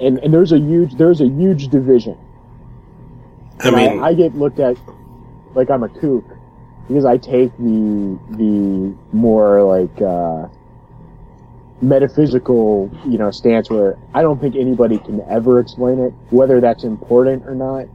and 0.00 0.18
and 0.18 0.32
there's 0.32 0.52
a 0.52 0.58
huge 0.58 0.94
there's 0.94 1.20
a 1.20 1.28
huge 1.28 1.68
division. 1.68 2.16
I 3.60 3.70
mean, 3.72 4.00
I, 4.00 4.14
get 4.14 4.36
looked 4.36 4.60
at 4.60 4.76
like 5.54 5.68
I'm 5.68 5.82
a 5.82 5.88
kook 5.88 6.24
because 6.86 7.04
I 7.04 7.16
take 7.16 7.56
the 7.56 8.18
the 8.30 8.94
more 9.12 9.62
like 9.64 10.00
uh, 10.00 10.46
metaphysical 11.80 12.90
you 13.06 13.18
know 13.18 13.30
stance 13.30 13.70
where 13.70 13.96
I 14.14 14.22
don't 14.22 14.40
think 14.40 14.56
anybody 14.56 14.98
can 14.98 15.20
ever 15.30 15.60
explain 15.60 15.98
it. 16.00 16.12
Whether 16.30 16.60
that's 16.60 16.84
important 16.84 17.44
or 17.46 17.54
not 17.54 17.86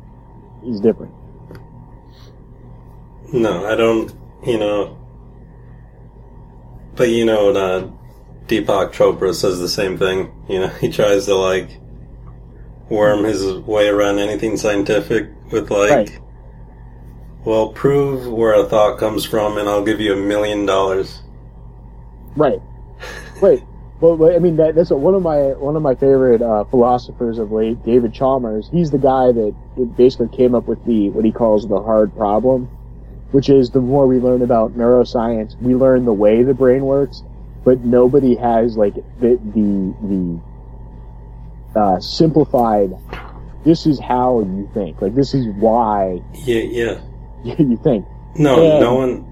is 0.65 0.79
different. 0.79 1.13
no, 3.33 3.65
I 3.65 3.75
don't, 3.75 4.13
you 4.45 4.57
know. 4.59 4.97
But 6.95 7.09
you 7.09 7.25
know, 7.25 7.49
uh, 7.49 7.89
Deepak 8.47 8.93
Chopra 8.93 9.33
says 9.33 9.59
the 9.59 9.67
same 9.69 9.97
thing. 9.97 10.31
You 10.47 10.59
know, 10.61 10.67
he 10.81 10.89
tries 10.91 11.25
to 11.25 11.35
like 11.35 11.79
worm 12.89 13.23
his 13.23 13.45
way 13.59 13.87
around 13.87 14.19
anything 14.19 14.57
scientific 14.57 15.29
with 15.51 15.71
like, 15.71 15.89
Right. 15.89 16.19
well, 17.43 17.69
prove 17.69 18.31
where 18.31 18.53
a 18.53 18.65
thought 18.65 18.99
comes 18.99 19.25
from, 19.25 19.57
and 19.57 19.67
I'll 19.67 19.83
give 19.83 19.99
you 19.99 20.13
a 20.13 20.17
million 20.17 20.65
dollars. 20.65 21.21
Right. 22.35 22.61
Right. 23.41 23.63
Well, 24.03 24.17
but, 24.17 24.35
I 24.35 24.39
mean, 24.39 24.57
that, 24.57 24.75
that's 24.75 24.89
one 24.89 25.15
of 25.15 25.21
my 25.21 25.53
one 25.53 25.77
of 25.77 25.81
my 25.81 25.95
favorite 25.95 26.41
uh, 26.41 26.65
philosophers 26.65 27.37
of 27.37 27.53
late, 27.53 27.81
David 27.85 28.13
Chalmers. 28.13 28.67
He's 28.69 28.91
the 28.91 28.97
guy 28.97 29.31
that, 29.31 29.55
basically 29.95 30.27
came 30.35 30.53
up 30.55 30.67
with 30.67 30.83
the 30.83 31.09
what 31.11 31.23
he 31.23 31.31
calls 31.31 31.65
the 31.69 31.79
hard 31.81 32.13
problem, 32.17 32.65
which 33.31 33.47
is 33.47 33.69
the 33.69 33.79
more 33.79 34.05
we 34.05 34.19
learn 34.19 34.41
about 34.41 34.73
neuroscience, 34.77 35.57
we 35.61 35.73
learn 35.73 36.03
the 36.03 36.11
way 36.11 36.43
the 36.43 36.53
brain 36.53 36.83
works, 36.83 37.23
but 37.63 37.79
nobody 37.85 38.35
has 38.35 38.75
like 38.75 38.95
the 39.21 39.39
the 39.55 39.95
the 41.73 41.79
uh, 41.79 41.99
simplified. 42.01 42.91
This 43.63 43.85
is 43.85 44.01
how 44.01 44.41
you 44.41 44.69
think. 44.73 45.01
Like 45.01 45.15
this 45.15 45.33
is 45.33 45.47
why 45.55 46.21
Yeah, 46.43 46.59
yeah. 46.59 47.01
you 47.57 47.77
think. 47.77 48.05
No, 48.35 48.61
Yeah. 48.61 48.79
no 48.79 48.95
one, 48.95 49.25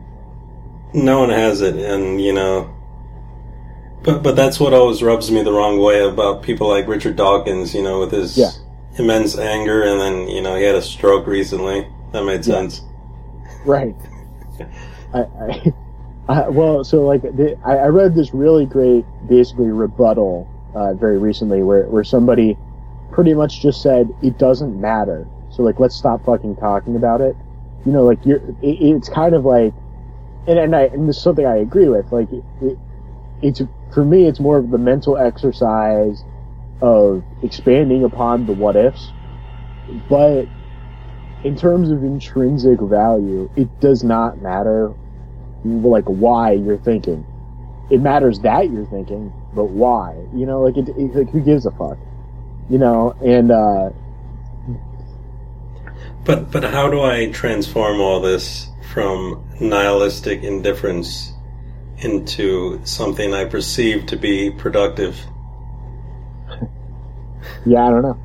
no 0.93 1.19
one 1.19 1.29
has 1.29 1.60
it, 1.60 1.75
and 1.75 2.21
you 2.21 2.31
know. 2.31 2.73
But 4.03 4.23
but 4.23 4.35
that's 4.35 4.59
what 4.59 4.73
always 4.73 5.03
rubs 5.03 5.29
me 5.31 5.43
the 5.43 5.51
wrong 5.53 5.79
way 5.79 5.99
about 6.03 6.41
people 6.41 6.67
like 6.67 6.87
Richard 6.87 7.15
Dawkins. 7.15 7.73
You 7.75 7.83
know, 7.83 7.99
with 7.99 8.11
his 8.11 8.37
Yeah. 8.37 8.49
immense 8.97 9.37
anger, 9.37 9.83
and 9.83 9.99
then 10.01 10.27
you 10.27 10.41
know 10.41 10.55
he 10.55 10.63
had 10.63 10.75
a 10.75 10.81
stroke 10.81 11.27
recently. 11.27 11.87
That 12.11 12.23
made 12.25 12.45
Yeah. 12.45 12.55
sense. 12.55 12.81
Right. 13.65 13.95
I, 15.13 15.19
I, 15.19 15.73
I 16.27 16.49
well, 16.49 16.83
so 16.83 17.03
like 17.05 17.21
the, 17.21 17.57
I, 17.65 17.77
I 17.77 17.87
read 17.87 18.15
this 18.15 18.33
really 18.33 18.65
great, 18.65 19.05
basically 19.27 19.67
rebuttal 19.69 20.47
uh, 20.73 20.93
very 20.93 21.17
recently, 21.19 21.61
where 21.63 21.83
where 21.83 22.03
somebody 22.03 22.57
pretty 23.11 23.33
much 23.33 23.61
just 23.61 23.81
said 23.81 24.13
it 24.23 24.37
doesn't 24.39 24.79
matter. 24.79 25.27
So 25.51 25.63
like, 25.63 25.79
let's 25.79 25.95
stop 25.95 26.25
fucking 26.25 26.55
talking 26.55 26.95
about 26.95 27.21
it. 27.21 27.35
You 27.85 27.91
know, 27.91 28.03
like 28.03 28.25
you're. 28.25 28.37
It, 28.61 28.81
it's 28.81 29.09
kind 29.09 29.35
of 29.35 29.45
like, 29.45 29.73
and 30.47 30.57
and 30.57 30.75
I 30.75 30.83
and 30.83 31.07
this 31.07 31.17
is 31.17 31.23
something 31.23 31.45
I 31.45 31.57
agree 31.57 31.87
with. 31.87 32.11
Like 32.11 32.29
it, 32.31 32.77
it's 33.41 33.61
for 33.93 34.04
me, 34.06 34.27
it's 34.27 34.39
more 34.39 34.58
of 34.58 34.71
the 34.71 34.77
mental 34.77 35.17
exercise 35.17 36.23
of 36.82 37.23
expanding 37.43 38.04
upon 38.04 38.45
the 38.45 38.54
what 38.54 38.75
ifs, 38.75 39.12
but 40.10 40.45
in 41.43 41.56
terms 41.56 41.89
of 41.89 42.04
intrinsic 42.04 42.80
value, 42.80 43.49
it 43.56 43.80
does 43.80 44.04
not 44.04 44.41
matter 44.41 44.93
like 45.63 46.06
why 46.06 46.54
you're 46.54 46.77
thinking. 46.77 47.25
It 47.89 47.99
matters 47.99 48.39
that 48.39 48.71
you're 48.71 48.86
thinking, 48.86 49.34
but 49.54 49.65
why? 49.65 50.15
You 50.34 50.45
know, 50.45 50.62
like 50.62 50.77
it, 50.77 50.89
it 50.89 51.15
like 51.15 51.30
who 51.30 51.41
gives 51.41 51.65
a 51.65 51.71
fuck? 51.71 51.97
You 52.69 52.77
know, 52.77 53.15
and 53.23 53.51
uh 53.51 53.89
But 56.23 56.51
but 56.51 56.63
how 56.63 56.89
do 56.89 57.01
I 57.01 57.32
transform 57.32 57.99
all 57.99 58.21
this 58.21 58.69
from 58.93 59.43
nihilistic 59.60 60.43
indifference 60.43 61.34
into 62.01 62.81
something 62.83 63.33
I 63.33 63.45
perceive 63.45 64.05
to 64.07 64.17
be 64.17 64.51
productive? 64.51 65.19
yeah, 67.65 67.87
I 67.87 67.89
don't 67.89 68.01
know. 68.01 68.19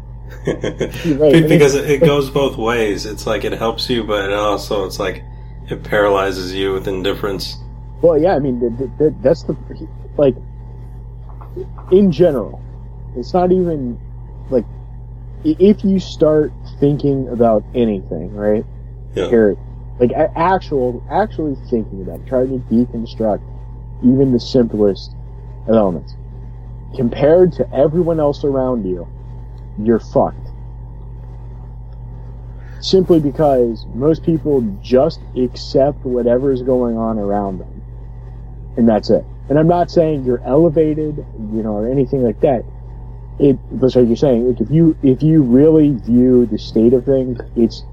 Be- 0.44 1.48
because 1.48 1.74
it, 1.74 2.00
goes 2.00 2.30
both 2.30 2.56
ways. 2.56 3.06
It's 3.06 3.26
like 3.26 3.44
it 3.44 3.52
helps 3.52 3.88
you, 3.88 4.04
but 4.04 4.30
it 4.30 4.32
also 4.32 4.84
it's 4.84 4.98
like 4.98 5.22
it 5.70 5.82
paralyzes 5.84 6.54
you 6.54 6.72
with 6.72 6.88
indifference. 6.88 7.56
Well, 8.02 8.18
yeah, 8.18 8.34
I 8.34 8.38
mean 8.38 8.60
th- 8.60 8.76
th- 8.78 8.90
th- 8.98 9.12
that's 9.22 9.42
the 9.44 9.56
like 10.16 10.36
in 11.90 12.10
general. 12.10 12.62
It's 13.16 13.32
not 13.32 13.52
even 13.52 13.98
like 14.50 14.64
if 15.44 15.84
you 15.84 16.00
start 16.00 16.52
thinking 16.80 17.28
about 17.28 17.64
anything, 17.74 18.34
right? 18.34 18.64
Yeah. 19.14 19.28
Here, 19.28 19.56
Like 19.98 20.12
actual, 20.12 21.02
actually 21.10 21.56
thinking 21.70 22.02
about 22.02 22.20
it, 22.20 22.26
trying 22.26 22.48
to 22.48 22.74
deconstruct 22.74 23.40
even 24.02 24.32
the 24.32 24.40
simplest 24.40 25.14
elements. 25.68 26.14
Compared 26.94 27.52
to 27.52 27.74
everyone 27.74 28.20
else 28.20 28.44
around 28.44 28.88
you, 28.88 29.06
you're 29.78 30.00
fucked. 30.00 30.48
Simply 32.80 33.20
because 33.20 33.86
most 33.94 34.22
people 34.22 34.62
just 34.82 35.20
accept 35.36 36.04
whatever 36.04 36.52
is 36.52 36.62
going 36.62 36.96
on 36.96 37.18
around 37.18 37.58
them. 37.58 37.82
And 38.76 38.88
that's 38.88 39.10
it. 39.10 39.24
And 39.48 39.58
I'm 39.58 39.68
not 39.68 39.90
saying 39.90 40.24
you're 40.24 40.42
elevated, 40.44 41.16
you 41.16 41.62
know, 41.62 41.72
or 41.72 41.88
anything 41.88 42.22
like 42.22 42.40
that. 42.40 42.64
It, 43.38 43.58
that's 43.80 43.96
like 43.96 44.06
you're 44.06 44.16
saying, 44.16 44.48
like 44.48 44.60
if 44.60 44.70
you, 44.70 44.96
if 45.02 45.22
you 45.22 45.42
really 45.42 45.90
view 45.92 46.46
the 46.46 46.58
state 46.58 46.92
of 46.92 47.04
things, 47.04 47.38
it's, 47.54 47.84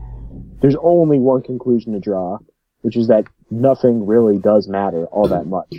there's 0.61 0.75
only 0.81 1.19
one 1.19 1.41
conclusion 1.41 1.93
to 1.93 1.99
draw, 1.99 2.39
which 2.81 2.95
is 2.95 3.07
that 3.07 3.25
nothing 3.51 4.05
really 4.05 4.37
does 4.37 4.67
matter 4.67 5.05
all 5.07 5.27
that 5.27 5.45
much. 5.45 5.73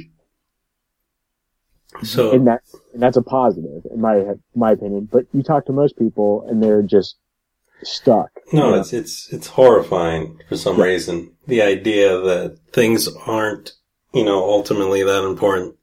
So 2.03 2.33
and 2.33 2.47
that 2.47 2.63
and 2.93 3.03
that's 3.03 3.17
a 3.17 3.23
positive 3.23 3.83
in 3.91 4.01
my 4.01 4.35
my 4.55 4.73
opinion. 4.73 5.09
But 5.11 5.27
you 5.33 5.43
talk 5.43 5.67
to 5.67 5.73
most 5.73 5.99
people 5.99 6.47
and 6.49 6.63
they're 6.63 6.83
just 6.83 7.17
stuck. 7.83 8.31
no, 8.53 8.71
know? 8.71 8.81
it's 8.81 8.93
it's 8.93 9.33
it's 9.33 9.49
horrifying 9.49 10.41
for 10.49 10.57
some 10.57 10.81
reason. 10.81 11.33
The 11.47 11.63
idea 11.63 12.19
that 12.19 12.59
things 12.73 13.09
aren't, 13.27 13.73
you 14.13 14.25
know, 14.25 14.43
ultimately 14.43 15.03
that 15.03 15.25
important. 15.25 15.77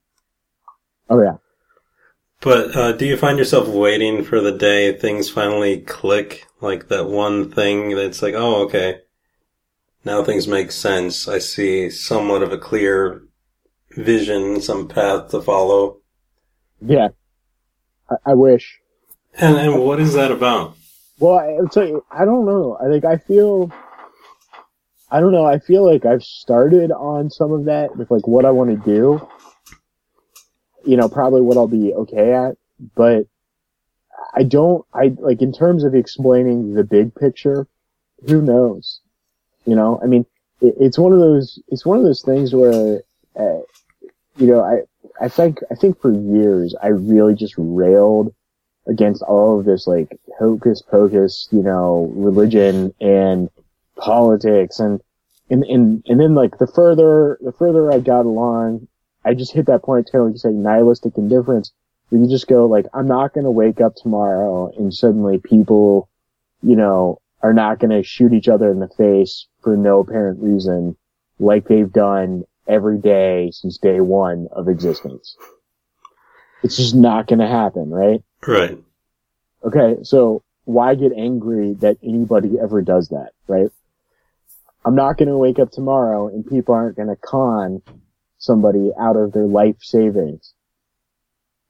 oh 1.10 1.22
yeah, 1.22 1.38
But 2.42 2.76
uh, 2.76 2.92
do 2.94 3.06
you 3.06 3.18
find 3.18 3.38
yourself 3.38 3.68
waiting 3.68 4.24
for 4.24 4.42
the 4.42 4.52
day 4.52 4.94
things 4.94 5.30
finally 5.30 5.80
click? 5.82 6.46
Like 6.60 6.90
that 6.90 7.08
one 7.08 7.52
thing 7.52 7.96
that's 7.96 8.22
like, 8.22 8.36
oh, 8.36 8.64
okay, 8.66 9.00
now 10.06 10.24
things 10.24 10.48
make 10.48 10.72
sense. 10.72 11.28
I 11.28 11.40
see 11.40 11.90
somewhat 11.90 12.44
of 12.44 12.52
a 12.52 12.58
clear 12.58 13.24
vision, 13.92 14.62
some 14.62 14.88
path 14.88 15.30
to 15.30 15.42
follow. 15.42 16.01
Yeah. 16.82 17.10
I, 18.10 18.32
I 18.32 18.34
wish. 18.34 18.80
And 19.38 19.56
and 19.58 19.80
what 19.80 20.00
is 20.00 20.14
that 20.14 20.32
about? 20.32 20.76
Well, 21.20 21.38
I, 21.38 21.58
tell 21.72 21.88
you, 21.88 22.04
I 22.12 22.26
don't 22.26 22.46
know. 22.46 22.78
I 22.84 22.90
think 22.90 23.06
I 23.06 23.18
feel. 23.18 23.72
I 25.10 25.20
don't 25.20 25.32
know. 25.32 25.46
I 25.46 25.60
feel 25.60 25.86
like 25.86 26.06
I've 26.06 26.24
started 26.24 26.92
on 26.92 27.30
some 27.30 27.52
of 27.52 27.66
that 27.66 27.96
with 27.96 28.10
like 28.10 28.28
what 28.28 28.46
I 28.46 28.52
want 28.52 28.70
to 28.72 28.78
do. 28.78 29.28
You 30.84 30.98
know, 30.98 31.10
probably 31.10 31.42
what 31.42 31.58
I'll 31.58 31.68
be 31.68 31.94
okay 31.94 32.34
at, 32.34 32.58
but 32.96 33.28
I 34.34 34.44
don't. 34.44 34.86
I 34.94 35.14
like 35.18 35.42
in 35.42 35.54
terms 35.54 35.84
of 35.84 35.96
explaining 35.96 36.74
the 36.74 36.84
big 36.84 37.14
picture. 37.14 37.68
Who 38.28 38.42
knows? 38.42 39.02
You 39.66 39.76
know, 39.76 40.00
I 40.02 40.08
mean, 40.08 40.26
it, 40.60 40.76
it's 40.80 40.98
one 40.98 41.14
of 41.14 41.20
those. 41.20 41.60
It's 41.68 41.86
one 41.86 41.98
of 41.98 42.04
those 42.04 42.24
things 42.24 42.54
where, 42.54 43.02
uh, 43.36 43.60
you 44.38 44.48
know, 44.48 44.62
I 44.62 44.82
I 45.22 45.30
think 45.30 45.60
I 45.72 45.76
think 45.76 46.02
for 46.02 46.12
years 46.12 46.76
I 46.82 46.88
really 46.88 47.36
just 47.36 47.54
railed 47.58 48.34
against 48.88 49.22
all 49.22 49.60
of 49.60 49.66
this 49.66 49.86
like 49.86 50.20
hocus 50.40 50.82
pocus, 50.82 51.48
you 51.52 51.62
know, 51.62 52.12
religion 52.16 52.94
and 53.00 53.50
politics 53.98 54.80
and 54.80 55.00
and 55.50 55.64
and 55.64 56.04
and 56.08 56.20
then 56.20 56.34
like 56.34 56.58
the 56.58 56.66
further 56.66 57.38
the 57.42 57.52
further 57.52 57.92
I 57.92 58.00
got 58.00 58.26
along, 58.26 58.88
I 59.24 59.36
just 59.36 59.54
hit 59.54 59.68
that 59.68 59.84
point. 59.84 60.12
Kind 60.12 60.22
of 60.22 60.28
like 60.28 60.34
you 60.36 60.40
say 60.40 60.50
nihilistic 60.50 61.18
indifference, 61.18 61.72
where 62.10 62.20
you 62.20 62.28
just 62.28 62.48
go 62.48 62.66
like, 62.66 62.88
I'm 62.94 63.08
not 63.08 63.34
going 63.34 63.44
to 63.44 63.52
wake 63.52 63.80
up 63.80 63.96
tomorrow 63.96 64.72
and 64.76 64.94
suddenly 64.94 65.38
people, 65.38 66.10
you 66.64 66.76
know, 66.76 67.22
are 67.44 67.54
not 67.54 67.80
going 67.80 67.92
to 67.92 68.04
shoot 68.04 68.34
each 68.34 68.48
other 68.48 68.72
in 68.72 68.80
the 68.80 68.88
face 68.88 69.48
for 69.62 69.78
no 69.78 70.00
apparent 70.00 70.42
reason, 70.42 70.98
like 71.40 71.68
they've 71.68 71.92
done 71.92 72.44
every 72.68 73.00
day 73.00 73.52
since 73.54 73.78
day 73.78 74.00
one 74.00 74.48
of 74.52 74.68
existence. 74.68 75.36
It's 76.64 76.78
just 76.78 76.96
not 76.96 77.28
going 77.28 77.40
to 77.40 77.48
happen, 77.48 77.90
right? 77.90 78.22
Right. 78.46 78.78
Okay, 79.64 80.04
so 80.04 80.44
why 80.66 80.96
get 80.96 81.12
angry 81.14 81.74
that 81.80 81.98
anybody 82.04 82.60
ever 82.62 82.82
does 82.82 83.10
that, 83.10 83.32
right? 83.48 83.70
I'm 84.84 84.96
not 84.96 85.18
going 85.18 85.30
to 85.30 85.38
wake 85.38 85.60
up 85.60 85.72
tomorrow 85.72 86.28
and 86.28 86.46
people 86.46 86.74
aren't 86.74 86.96
going 86.96 87.10
to 87.10 87.16
con 87.16 87.82
somebody 88.38 88.92
out 89.00 89.16
of 89.16 89.32
their 89.32 89.46
life 89.46 89.78
savings 89.82 90.54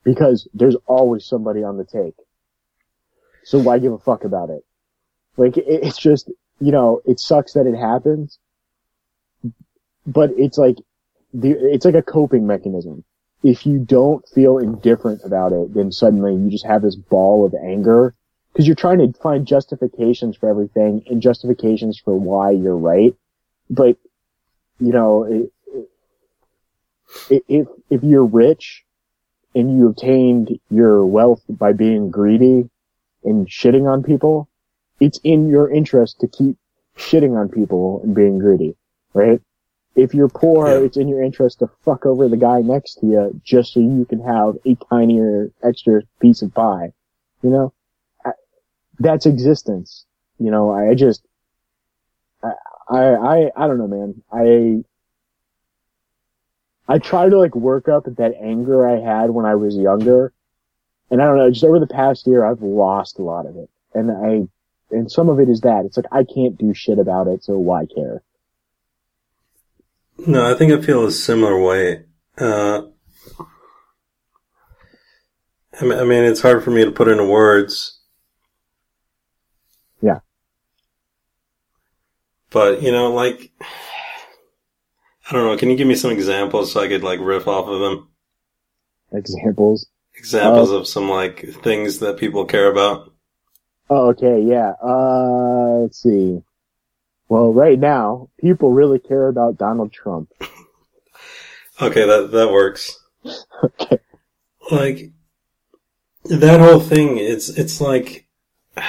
because 0.03 0.47
there's 0.53 0.77
always 0.85 1.25
somebody 1.25 1.63
on 1.63 1.77
the 1.77 1.85
take. 1.85 2.15
So 3.43 3.59
why 3.59 3.79
give 3.79 3.91
a 3.91 3.97
fuck 3.97 4.23
about 4.23 4.49
it? 4.49 4.63
Like, 5.35 5.57
it, 5.57 5.65
it's 5.67 5.97
just, 5.97 6.31
you 6.59 6.71
know, 6.71 7.01
it 7.05 7.19
sucks 7.19 7.53
that 7.53 7.65
it 7.65 7.75
happens, 7.75 8.39
but 10.05 10.31
it's 10.37 10.57
like, 10.57 10.77
the, 11.33 11.51
it's 11.51 11.85
like 11.85 11.95
a 11.95 12.01
coping 12.01 12.45
mechanism 12.45 13.03
if 13.43 13.65
you 13.65 13.79
don't 13.79 14.27
feel 14.29 14.59
indifferent 14.59 15.21
about 15.23 15.51
it, 15.51 15.73
then 15.73 15.91
suddenly 15.91 16.35
you 16.35 16.49
just 16.49 16.65
have 16.65 16.81
this 16.81 16.95
ball 16.95 17.45
of 17.45 17.53
anger 17.55 18.13
because 18.51 18.67
you're 18.67 18.75
trying 18.75 18.99
to 18.99 19.19
find 19.19 19.47
justifications 19.47 20.37
for 20.37 20.49
everything 20.49 21.03
and 21.07 21.21
justifications 21.21 21.99
for 21.99 22.15
why 22.15 22.51
you're 22.51 22.77
right. 22.77 23.15
But, 23.69 23.97
you 24.79 24.91
know, 24.91 25.23
it, 25.23 25.51
it, 27.29 27.43
if, 27.47 27.67
if 27.89 28.03
you're 28.03 28.25
rich 28.25 28.83
and 29.55 29.75
you 29.75 29.87
obtained 29.87 30.59
your 30.69 31.05
wealth 31.05 31.41
by 31.49 31.73
being 31.73 32.11
greedy 32.11 32.69
and 33.23 33.47
shitting 33.47 33.91
on 33.91 34.03
people, 34.03 34.49
it's 34.99 35.19
in 35.23 35.49
your 35.49 35.71
interest 35.71 36.19
to 36.19 36.27
keep 36.27 36.57
shitting 36.97 37.39
on 37.39 37.49
people 37.49 38.01
and 38.03 38.13
being 38.13 38.37
greedy, 38.37 38.75
right? 39.13 39.41
If 39.95 40.13
you're 40.13 40.29
poor, 40.29 40.67
Yeah. 40.69 40.85
it's 40.85 40.97
in 40.97 41.07
your 41.07 41.21
interest 41.21 41.59
to 41.59 41.67
fuck 41.83 42.05
over 42.05 42.29
the 42.29 42.37
guy 42.37 42.61
next 42.61 42.95
to 42.95 43.05
you 43.05 43.41
just 43.43 43.73
so 43.73 43.79
you 43.81 44.05
can 44.05 44.19
have 44.21 44.57
a 44.65 44.75
tinier 44.89 45.51
extra 45.63 46.01
piece 46.19 46.41
of 46.41 46.53
pie. 46.53 46.93
You 47.41 47.49
know, 47.49 47.73
I, 48.25 48.31
that's 48.99 49.25
existence. 49.25 50.05
You 50.39 50.49
know, 50.51 50.71
I 50.71 50.93
just, 50.95 51.25
I, 52.41 52.51
I, 52.89 53.03
I, 53.03 53.51
I 53.55 53.67
don't 53.67 53.77
know, 53.77 53.87
man. 53.87 54.23
I, 54.31 54.83
I 56.87 56.97
try 56.97 57.29
to 57.29 57.37
like 57.37 57.55
work 57.55 57.87
up 57.89 58.05
that 58.05 58.33
anger 58.41 58.87
I 58.87 58.99
had 58.99 59.29
when 59.31 59.45
I 59.45 59.55
was 59.55 59.75
younger. 59.75 60.33
And 61.09 61.21
I 61.21 61.25
don't 61.25 61.37
know, 61.37 61.49
just 61.51 61.65
over 61.65 61.79
the 61.79 61.87
past 61.87 62.25
year, 62.25 62.45
I've 62.45 62.61
lost 62.61 63.19
a 63.19 63.23
lot 63.23 63.45
of 63.45 63.57
it. 63.57 63.69
And 63.93 64.09
I, 64.09 64.47
and 64.95 65.11
some 65.11 65.27
of 65.27 65.39
it 65.39 65.49
is 65.49 65.61
that. 65.61 65.83
It's 65.85 65.97
like, 65.97 66.05
I 66.11 66.23
can't 66.23 66.57
do 66.57 66.73
shit 66.73 66.99
about 66.99 67.27
it, 67.27 67.43
so 67.43 67.57
why 67.59 67.85
care? 67.85 68.21
No, 70.27 70.49
I 70.49 70.55
think 70.55 70.71
I 70.71 70.81
feel 70.81 71.05
a 71.05 71.11
similar 71.11 71.59
way. 71.59 72.03
Uh, 72.37 72.83
I 75.79 75.83
mean, 75.83 76.23
it's 76.23 76.41
hard 76.41 76.63
for 76.63 76.69
me 76.69 76.85
to 76.85 76.91
put 76.91 77.07
into 77.07 77.25
words. 77.25 77.99
Yeah. 80.01 80.19
But, 82.51 82.83
you 82.83 82.91
know, 82.91 83.11
like, 83.11 83.51
I 83.61 85.33
don't 85.33 85.45
know, 85.45 85.57
can 85.57 85.71
you 85.71 85.75
give 85.75 85.87
me 85.87 85.95
some 85.95 86.11
examples 86.11 86.71
so 86.71 86.81
I 86.81 86.87
could, 86.87 87.03
like, 87.03 87.19
riff 87.19 87.47
off 87.47 87.67
of 87.67 87.79
them? 87.79 88.09
Examples. 89.11 89.87
Examples 90.15 90.69
of 90.69 90.87
some, 90.87 91.09
like, 91.09 91.47
things 91.63 91.97
that 91.99 92.17
people 92.17 92.45
care 92.45 92.69
about? 92.69 93.11
Oh, 93.89 94.09
okay, 94.09 94.39
yeah. 94.41 94.73
Uh, 94.83 95.79
let's 95.81 96.01
see. 96.01 96.43
Well, 97.31 97.53
right 97.53 97.79
now, 97.79 98.27
people 98.41 98.73
really 98.73 98.99
care 98.99 99.29
about 99.29 99.57
Donald 99.57 99.93
Trump. 99.93 100.29
Okay, 101.81 102.05
that, 102.05 102.31
that 102.31 102.51
works. 102.51 102.99
Okay. 103.63 103.99
like 104.69 105.11
that 106.25 106.59
whole 106.59 106.79
thing 106.79 107.17
it's 107.17 107.49
it's 107.49 107.81
like 107.81 108.27
I, 108.77 108.85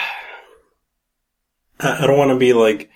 don't 2.07 2.19
want 2.19 2.31
to 2.31 2.39
be 2.39 2.53
like 2.53 2.91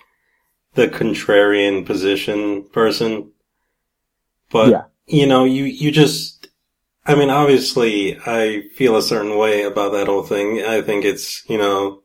the 0.75 0.87
contrarian 0.87 1.85
position 1.85 2.69
person 2.69 3.31
but 4.51 4.69
Yeah. 4.69 4.83
you 5.07 5.25
know 5.25 5.45
you 5.45 5.63
you 5.65 5.91
just 5.91 6.47
I 7.05 7.15
mean 7.15 7.31
obviously 7.31 8.19
I 8.19 8.63
feel 8.75 8.95
a 8.95 9.01
certain 9.01 9.35
way 9.37 9.63
about 9.63 9.93
that 9.93 10.07
whole 10.07 10.23
thing 10.23 10.63
I 10.63 10.81
think 10.81 11.05
it's 11.05 11.43
you 11.49 11.57
know 11.57 12.03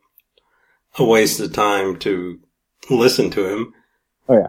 a 0.97 1.03
waste 1.03 1.39
of 1.39 1.53
time 1.53 1.97
to 1.99 2.39
listen 2.89 3.29
to 3.31 3.47
him 3.47 3.73
Oh, 4.29 4.37
yeah. 4.37 4.47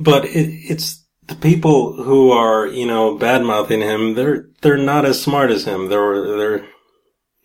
but 0.00 0.24
it, 0.26 0.48
it's 0.70 1.04
the 1.26 1.34
people 1.36 2.02
who 2.02 2.30
are, 2.30 2.66
you 2.66 2.86
know, 2.86 3.16
bad 3.16 3.42
mouthing 3.42 3.80
him. 3.80 4.14
They're 4.14 4.48
they're 4.62 4.76
not 4.76 5.04
as 5.04 5.22
smart 5.22 5.50
as 5.50 5.64
him. 5.64 5.88
They're 5.88 6.36
they're 6.36 6.66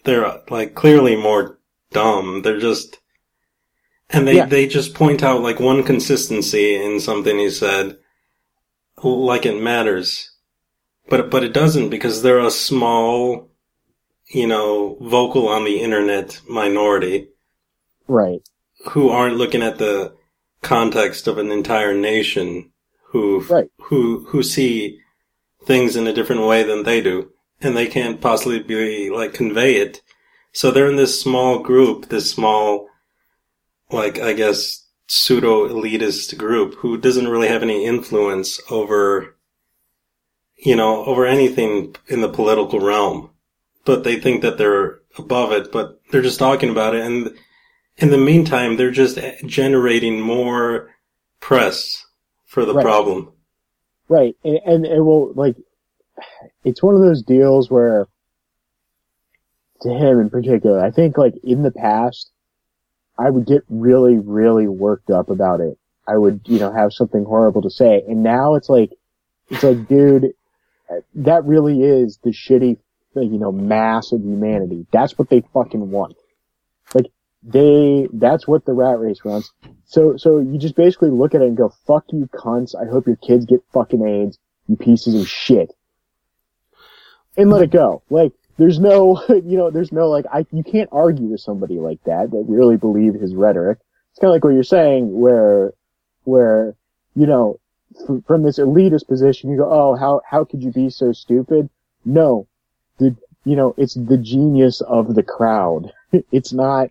they're 0.05 0.41
like 0.49 0.75
clearly 0.75 1.15
more 1.15 1.59
dumb. 1.91 2.41
They're 2.41 2.59
just, 2.59 2.99
and 4.09 4.27
they 4.27 4.37
Yeah. 4.37 4.45
they 4.45 4.67
just 4.67 4.93
point 4.93 5.23
out 5.23 5.41
like 5.41 5.59
one 5.59 5.83
consistency 5.83 6.75
in 6.75 6.99
something 6.99 7.39
he 7.39 7.49
said, 7.49 7.97
like 9.03 9.45
it 9.45 9.61
matters, 9.61 10.31
but 11.09 11.31
but 11.31 11.43
it 11.43 11.53
doesn't 11.53 11.89
because 11.89 12.21
they're 12.21 12.39
a 12.39 12.51
small, 12.51 13.49
you 14.27 14.47
know, 14.47 14.97
vocal 15.01 15.47
on 15.47 15.63
the 15.65 15.79
internet 15.81 16.41
minority 16.49 17.29
Right. 18.07 18.41
Who 18.89 19.09
aren't 19.09 19.37
looking 19.37 19.61
at 19.61 19.77
the 19.77 20.13
context 20.61 21.27
of 21.27 21.37
an 21.37 21.51
entire 21.51 21.93
nation 21.93 22.71
who 23.11 23.41
Right. 23.41 23.69
who 23.79 24.25
who 24.29 24.43
see 24.43 24.99
things 25.65 25.95
in 25.95 26.07
a 26.07 26.13
different 26.13 26.45
way 26.45 26.63
than 26.63 26.83
they 26.83 27.01
do, 27.01 27.31
and 27.61 27.75
they 27.75 27.87
can't 27.87 28.21
possibly 28.21 28.59
be 28.59 29.09
like 29.09 29.33
convey 29.33 29.75
it. 29.75 30.01
So 30.51 30.71
they're 30.71 30.89
in 30.89 30.95
this 30.95 31.19
small 31.19 31.59
group, 31.59 32.09
this 32.09 32.29
small, 32.29 32.87
like 33.91 34.19
I 34.19 34.33
guess 34.33 34.85
pseudo 35.07 35.67
elitist 35.67 36.37
group 36.37 36.75
who 36.75 36.97
doesn't 36.97 37.27
really 37.27 37.47
have 37.47 37.63
any 37.63 37.85
influence 37.85 38.59
over, 38.69 39.35
you 40.57 40.75
know, 40.75 41.03
over 41.05 41.25
anything 41.25 41.95
in 42.07 42.21
the 42.21 42.29
political 42.29 42.79
realm. 42.79 43.31
But 43.85 44.03
they 44.03 44.19
think 44.19 44.41
that 44.41 44.57
they're 44.57 44.99
above 45.17 45.51
it, 45.51 45.71
but 45.71 45.99
they're 46.11 46.21
just 46.21 46.39
talking 46.39 46.69
about 46.69 46.93
it. 46.95 47.03
And 47.03 47.35
in 47.99 48.09
the 48.11 48.17
meantime, 48.17 48.77
they're 48.77 48.91
just 48.91 49.19
generating 49.45 50.19
more 50.21 50.89
press 51.39 52.05
for 52.45 52.65
the 52.65 52.73
Right. 52.73 52.83
problem. 52.83 53.31
Right. 54.07 54.35
And, 54.43 54.59
and 54.65 54.85
it 54.85 55.01
will, 55.01 55.33
like, 55.33 55.55
it's 56.63 56.81
one 56.81 56.95
of 56.95 57.01
those 57.01 57.21
deals 57.21 57.69
where, 57.69 58.07
to 59.81 59.89
him 59.89 60.19
in 60.19 60.29
particular, 60.29 60.83
I 60.83 60.91
think, 60.91 61.17
like, 61.17 61.35
in 61.43 61.63
the 61.63 61.71
past, 61.71 62.31
I 63.17 63.29
would 63.29 63.45
get 63.45 63.63
really, 63.69 64.17
really 64.17 64.67
worked 64.67 65.09
up 65.09 65.29
about 65.29 65.61
it. 65.61 65.77
I 66.07 66.17
would, 66.17 66.41
you 66.45 66.59
know, 66.59 66.71
have 66.71 66.91
something 66.91 67.23
horrible 67.23 67.61
to 67.61 67.69
say. 67.69 68.03
And 68.07 68.23
now 68.23 68.55
it's 68.55 68.69
like, 68.69 68.91
it's 69.49 69.63
like, 69.63 69.87
dude, 69.87 70.33
that 71.15 71.45
really 71.45 71.83
is 71.83 72.17
the 72.23 72.31
shitty, 72.31 72.77
you 73.15 73.37
know, 73.37 73.51
mass 73.51 74.11
of 74.11 74.21
humanity. 74.21 74.87
That's 74.91 75.17
what 75.17 75.29
they 75.29 75.43
fucking 75.53 75.91
want. 75.91 76.15
They, 77.41 78.07
that's 78.11 78.47
what 78.47 78.65
the 78.65 78.73
rat 78.73 78.99
race 78.99 79.19
runs. 79.23 79.51
So, 79.85 80.17
so 80.17 80.39
you 80.39 80.57
just 80.57 80.75
basically 80.75 81.09
look 81.09 81.33
at 81.33 81.41
it 81.41 81.47
and 81.47 81.57
go, 81.57 81.73
fuck 81.87 82.05
you 82.11 82.29
cunts. 82.33 82.75
I 82.75 82.89
hope 82.89 83.07
your 83.07 83.15
kids 83.15 83.45
get 83.45 83.63
fucking 83.73 84.05
AIDS, 84.05 84.37
you 84.67 84.75
pieces 84.75 85.15
of 85.15 85.27
shit. 85.27 85.73
And 87.37 87.49
let 87.49 87.61
it 87.61 87.71
go. 87.71 88.03
Like, 88.09 88.33
there's 88.57 88.79
no, 88.79 89.23
you 89.29 89.57
know, 89.57 89.71
there's 89.71 89.91
no, 89.91 90.09
like, 90.09 90.25
I, 90.31 90.45
you 90.51 90.63
can't 90.63 90.89
argue 90.91 91.27
with 91.27 91.41
somebody 91.41 91.79
like 91.79 92.03
that, 92.03 92.31
that 92.31 92.45
really 92.47 92.77
believe 92.77 93.13
his 93.13 93.33
rhetoric. 93.33 93.79
It's 94.11 94.19
kind 94.19 94.29
of 94.29 94.35
like 94.35 94.43
what 94.43 94.53
you're 94.53 94.63
saying, 94.63 95.17
where, 95.17 95.73
where, 96.25 96.75
you 97.15 97.25
know, 97.25 97.59
f- 98.01 98.23
from 98.27 98.43
this 98.43 98.59
elitist 98.59 99.07
position, 99.07 99.49
you 99.49 99.57
go, 99.57 99.71
oh, 99.71 99.95
how, 99.95 100.21
how 100.29 100.43
could 100.43 100.61
you 100.61 100.71
be 100.71 100.89
so 100.89 101.13
stupid? 101.13 101.69
No. 102.03 102.47
The, 102.97 103.15
you 103.45 103.55
know, 103.55 103.73
it's 103.77 103.93
the 103.93 104.17
genius 104.17 104.81
of 104.81 105.15
the 105.15 105.23
crowd. 105.23 105.93
it's 106.31 106.51
not, 106.51 106.89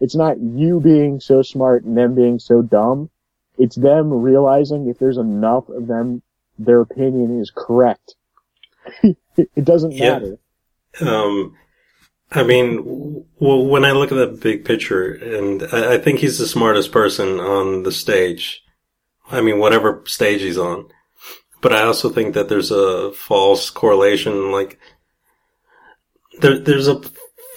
it's 0.00 0.14
not 0.14 0.40
you 0.40 0.80
being 0.80 1.20
so 1.20 1.42
smart 1.42 1.84
and 1.84 1.96
them 1.96 2.14
being 2.14 2.38
so 2.38 2.62
dumb. 2.62 3.10
It's 3.58 3.76
them 3.76 4.12
realizing 4.12 4.88
if 4.88 4.98
there's 4.98 5.16
enough 5.18 5.68
of 5.68 5.86
them, 5.86 6.22
their 6.58 6.80
opinion 6.80 7.40
is 7.40 7.52
correct. 7.54 8.14
it 9.02 9.64
doesn't 9.64 9.92
Yeah. 9.92 10.18
matter. 10.18 10.38
Um, 11.00 11.56
I 12.30 12.42
mean, 12.42 13.24
well, 13.38 13.64
when 13.66 13.84
I 13.84 13.92
look 13.92 14.12
at 14.12 14.16
the 14.16 14.26
big 14.26 14.64
picture, 14.64 15.12
and 15.12 15.62
I, 15.72 15.94
I 15.94 15.98
think 15.98 16.20
he's 16.20 16.38
the 16.38 16.46
smartest 16.46 16.92
person 16.92 17.40
on 17.40 17.84
the 17.84 17.92
stage. 17.92 18.62
I 19.30 19.40
mean, 19.40 19.58
whatever 19.58 20.02
stage 20.06 20.42
he's 20.42 20.58
on. 20.58 20.88
But 21.60 21.72
I 21.72 21.82
also 21.82 22.08
think 22.08 22.34
that 22.34 22.48
there's 22.48 22.70
a 22.70 23.10
false 23.12 23.70
correlation, 23.70 24.52
like, 24.52 24.78
there, 26.40 26.58
there's 26.58 26.86
a 26.86 27.00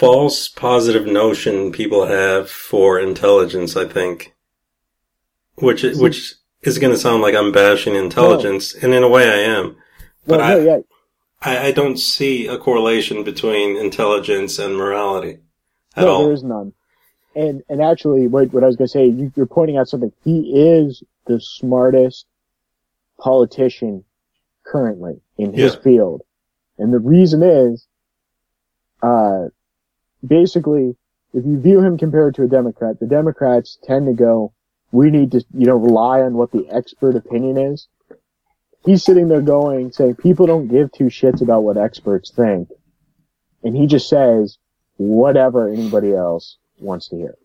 false 0.02 0.48
positive 0.48 1.06
notion 1.06 1.72
people 1.72 2.08
have 2.08 2.50
for 2.50 3.00
intelligence, 3.00 3.78
I 3.78 3.86
think. 3.86 4.34
Which, 5.56 5.84
which 5.84 6.34
is 6.64 6.80
gonna 6.80 6.98
sound 6.98 7.22
like 7.22 7.36
I'm 7.36 7.52
bashing 7.52 7.94
intelligence, 7.96 8.74
and 8.74 8.94
in 8.96 9.04
a 9.04 9.10
way 9.10 9.30
I 9.30 9.38
am. 9.60 9.78
But 10.26 10.38
no, 10.38 10.60
yeah, 10.60 10.80
I, 11.42 11.68
I 11.68 11.72
don't 11.72 11.98
see 11.98 12.48
a 12.48 12.58
correlation 12.58 13.24
between 13.24 13.78
intelligence 13.78 14.58
and 14.58 14.76
morality 14.76 15.38
at 15.96 16.06
no, 16.06 16.12
all. 16.12 16.24
there 16.24 16.34
is 16.34 16.44
none. 16.44 16.74
And 17.36 17.62
and 17.70 17.82
actually, 17.82 18.28
what 18.28 18.52
what 18.54 18.64
I 18.64 18.68
was 18.68 18.76
going 18.76 18.88
to 18.88 18.92
say, 18.92 19.06
you, 19.06 19.32
you're 19.36 19.46
pointing 19.46 19.78
out 19.78 19.88
something. 19.88 20.12
He 20.24 20.52
is 20.56 21.04
the 21.28 21.40
smartest 21.40 22.26
politician 23.20 24.04
currently 24.64 25.22
in 25.38 25.54
his 25.54 25.76
Yeah. 25.76 25.82
field, 25.82 26.22
and 26.80 26.92
the 26.92 27.00
reason 27.00 27.44
is, 27.44 27.86
uh, 29.04 29.50
basically, 30.26 30.96
if 31.34 31.46
you 31.46 31.60
view 31.60 31.80
him 31.82 31.98
compared 31.98 32.36
to 32.36 32.44
a 32.44 32.48
Democrat, 32.48 33.00
the 33.00 33.08
Democrats 33.08 33.78
tend 33.84 34.06
to 34.08 34.14
go, 34.14 34.54
"We 34.92 35.10
need 35.12 35.32
to, 35.32 35.44
you 35.54 35.66
know, 35.66 35.76
rely 35.78 36.22
on 36.22 36.36
what 36.36 36.52
the 36.52 36.68
expert 36.70 37.16
opinion 37.16 37.58
is." 37.58 37.88
He's 38.84 39.04
sitting 39.04 39.28
there 39.28 39.42
going, 39.42 39.92
saying, 39.92 40.16
"People 40.16 40.48
don't 40.48 40.68
give 40.68 40.92
two 40.92 41.06
shits 41.06 41.42
about 41.42 41.64
what 41.64 41.78
experts 41.78 42.32
think," 42.32 42.70
and 43.64 43.76
he 43.78 43.88
just 43.88 44.10
says 44.10 44.58
whatever 44.98 45.68
anybody 45.70 46.14
else 46.14 46.58
wants 46.80 47.08
to 47.10 47.16
hear, 47.16 47.36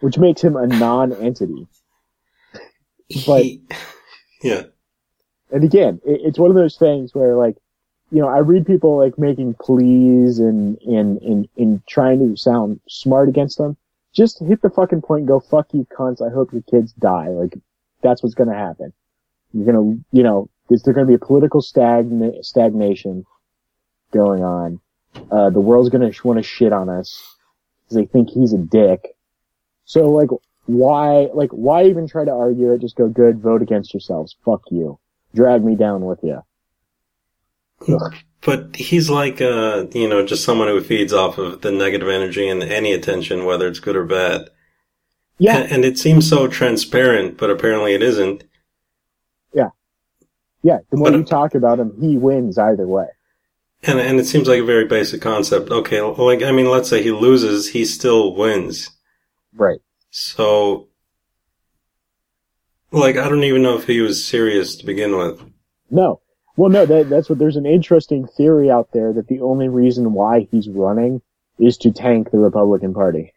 which 0.00 0.18
makes 0.18 0.42
him 0.42 0.56
a 0.56 0.66
non-entity. 0.66 1.66
but- 3.26 3.42
He- 3.42 3.62
yeah, 4.42 4.64
And 5.50 5.62
again, 5.64 6.00
it, 6.04 6.20
it's 6.24 6.38
one 6.38 6.50
of 6.50 6.56
those 6.56 6.76
things 6.76 7.14
where 7.14 7.36
like, 7.36 7.56
you 8.10 8.20
know, 8.22 8.28
I 8.28 8.38
read 8.38 8.66
people 8.66 8.96
like 8.96 9.18
making 9.18 9.54
pleas 9.54 10.38
and, 10.38 10.78
and, 10.82 11.20
and, 11.22 11.48
and 11.56 11.86
trying 11.86 12.18
to 12.20 12.36
sound 12.36 12.80
smart 12.88 13.28
against 13.28 13.58
them. 13.58 13.76
Just 14.14 14.40
hit 14.40 14.62
the 14.62 14.70
fucking 14.70 15.02
point 15.02 15.20
and 15.20 15.28
go, 15.28 15.40
fuck 15.40 15.74
you 15.74 15.86
cunts. 15.96 16.26
I 16.26 16.32
hope 16.32 16.52
your 16.52 16.62
kids 16.62 16.92
die. 16.92 17.28
Like, 17.28 17.58
that's 18.02 18.22
what's 18.22 18.34
gonna 18.34 18.54
happen. 18.54 18.92
You're 19.52 19.66
gonna, 19.66 19.98
you 20.12 20.22
know, 20.22 20.48
is 20.70 20.82
there 20.82 20.94
gonna 20.94 21.06
be 21.06 21.14
a 21.14 21.18
political 21.18 21.60
stagna- 21.60 22.44
stagnation 22.44 23.26
going 24.12 24.42
on? 24.42 24.80
Uh, 25.30 25.50
the 25.50 25.60
world's 25.60 25.90
gonna 25.90 26.12
sh- 26.12 26.24
wanna 26.24 26.42
shit 26.42 26.72
on 26.72 26.88
us 26.88 27.22
because 27.84 27.96
they 27.96 28.06
think 28.06 28.30
he's 28.30 28.52
a 28.52 28.58
dick. 28.58 29.16
So 29.84 30.10
like, 30.10 30.30
why, 30.66 31.28
like, 31.34 31.50
why 31.50 31.84
even 31.84 32.08
try 32.08 32.24
to 32.24 32.32
argue 32.32 32.72
it? 32.72 32.80
Just 32.80 32.96
go, 32.96 33.08
good, 33.08 33.40
vote 33.40 33.62
against 33.62 33.92
yourselves. 33.92 34.36
Fuck 34.44 34.62
you. 34.70 34.98
Drag 35.34 35.64
me 35.64 35.74
down 35.76 36.04
with 36.04 36.20
you. 36.22 36.42
But 38.40 38.76
he's 38.76 39.10
like, 39.10 39.40
uh, 39.40 39.86
you 39.92 40.08
know, 40.08 40.24
just 40.24 40.44
someone 40.44 40.68
who 40.68 40.80
feeds 40.80 41.12
off 41.12 41.38
of 41.38 41.62
the 41.62 41.72
negative 41.72 42.08
energy 42.08 42.48
and 42.48 42.62
any 42.62 42.92
attention, 42.92 43.44
whether 43.44 43.66
it's 43.66 43.80
good 43.80 43.96
or 43.96 44.04
bad. 44.04 44.50
Yeah, 45.38 45.58
And, 45.58 45.72
and 45.72 45.84
it 45.84 45.98
seems 45.98 46.28
so 46.28 46.48
transparent, 46.48 47.36
but 47.36 47.50
apparently 47.50 47.92
it 47.94 48.02
isn't. 48.02 48.44
Yeah. 49.52 49.70
Yeah. 50.62 50.78
The 50.90 50.96
more 50.96 51.10
But- 51.10 51.18
you 51.18 51.24
talk 51.24 51.54
about 51.54 51.78
him, 51.80 51.92
he 52.00 52.16
wins 52.16 52.56
either 52.56 52.86
way. 52.86 53.06
And, 53.82 54.00
and 54.00 54.18
it 54.18 54.24
seems 54.26 54.48
like 54.48 54.60
a 54.60 54.64
very 54.64 54.86
basic 54.86 55.20
concept. 55.20 55.70
Okay, 55.70 56.00
like, 56.00 56.42
I 56.42 56.50
mean, 56.50 56.70
let's 56.70 56.88
say 56.88 57.02
he 57.02 57.12
loses, 57.12 57.68
he 57.68 57.84
still 57.84 58.34
wins. 58.34 58.90
Right. 59.54 59.80
So, 60.10 60.88
like, 62.90 63.16
I 63.18 63.28
don't 63.28 63.44
even 63.44 63.62
know 63.62 63.76
if 63.76 63.86
he 63.86 64.00
was 64.00 64.24
serious 64.24 64.76
to 64.76 64.86
begin 64.86 65.16
with. 65.16 65.40
No. 65.90 66.20
Well, 66.56 66.70
no, 66.70 66.86
that, 66.86 67.10
that's 67.10 67.28
what, 67.28 67.38
there's 67.38 67.56
an 67.56 67.66
interesting 67.66 68.26
theory 68.26 68.70
out 68.70 68.92
there 68.92 69.12
that 69.12 69.28
the 69.28 69.40
only 69.40 69.68
reason 69.68 70.14
why 70.14 70.48
he's 70.50 70.68
running 70.68 71.20
is 71.58 71.76
to 71.78 71.92
tank 71.92 72.30
the 72.30 72.38
Republican 72.38 72.94
Party, 72.94 73.32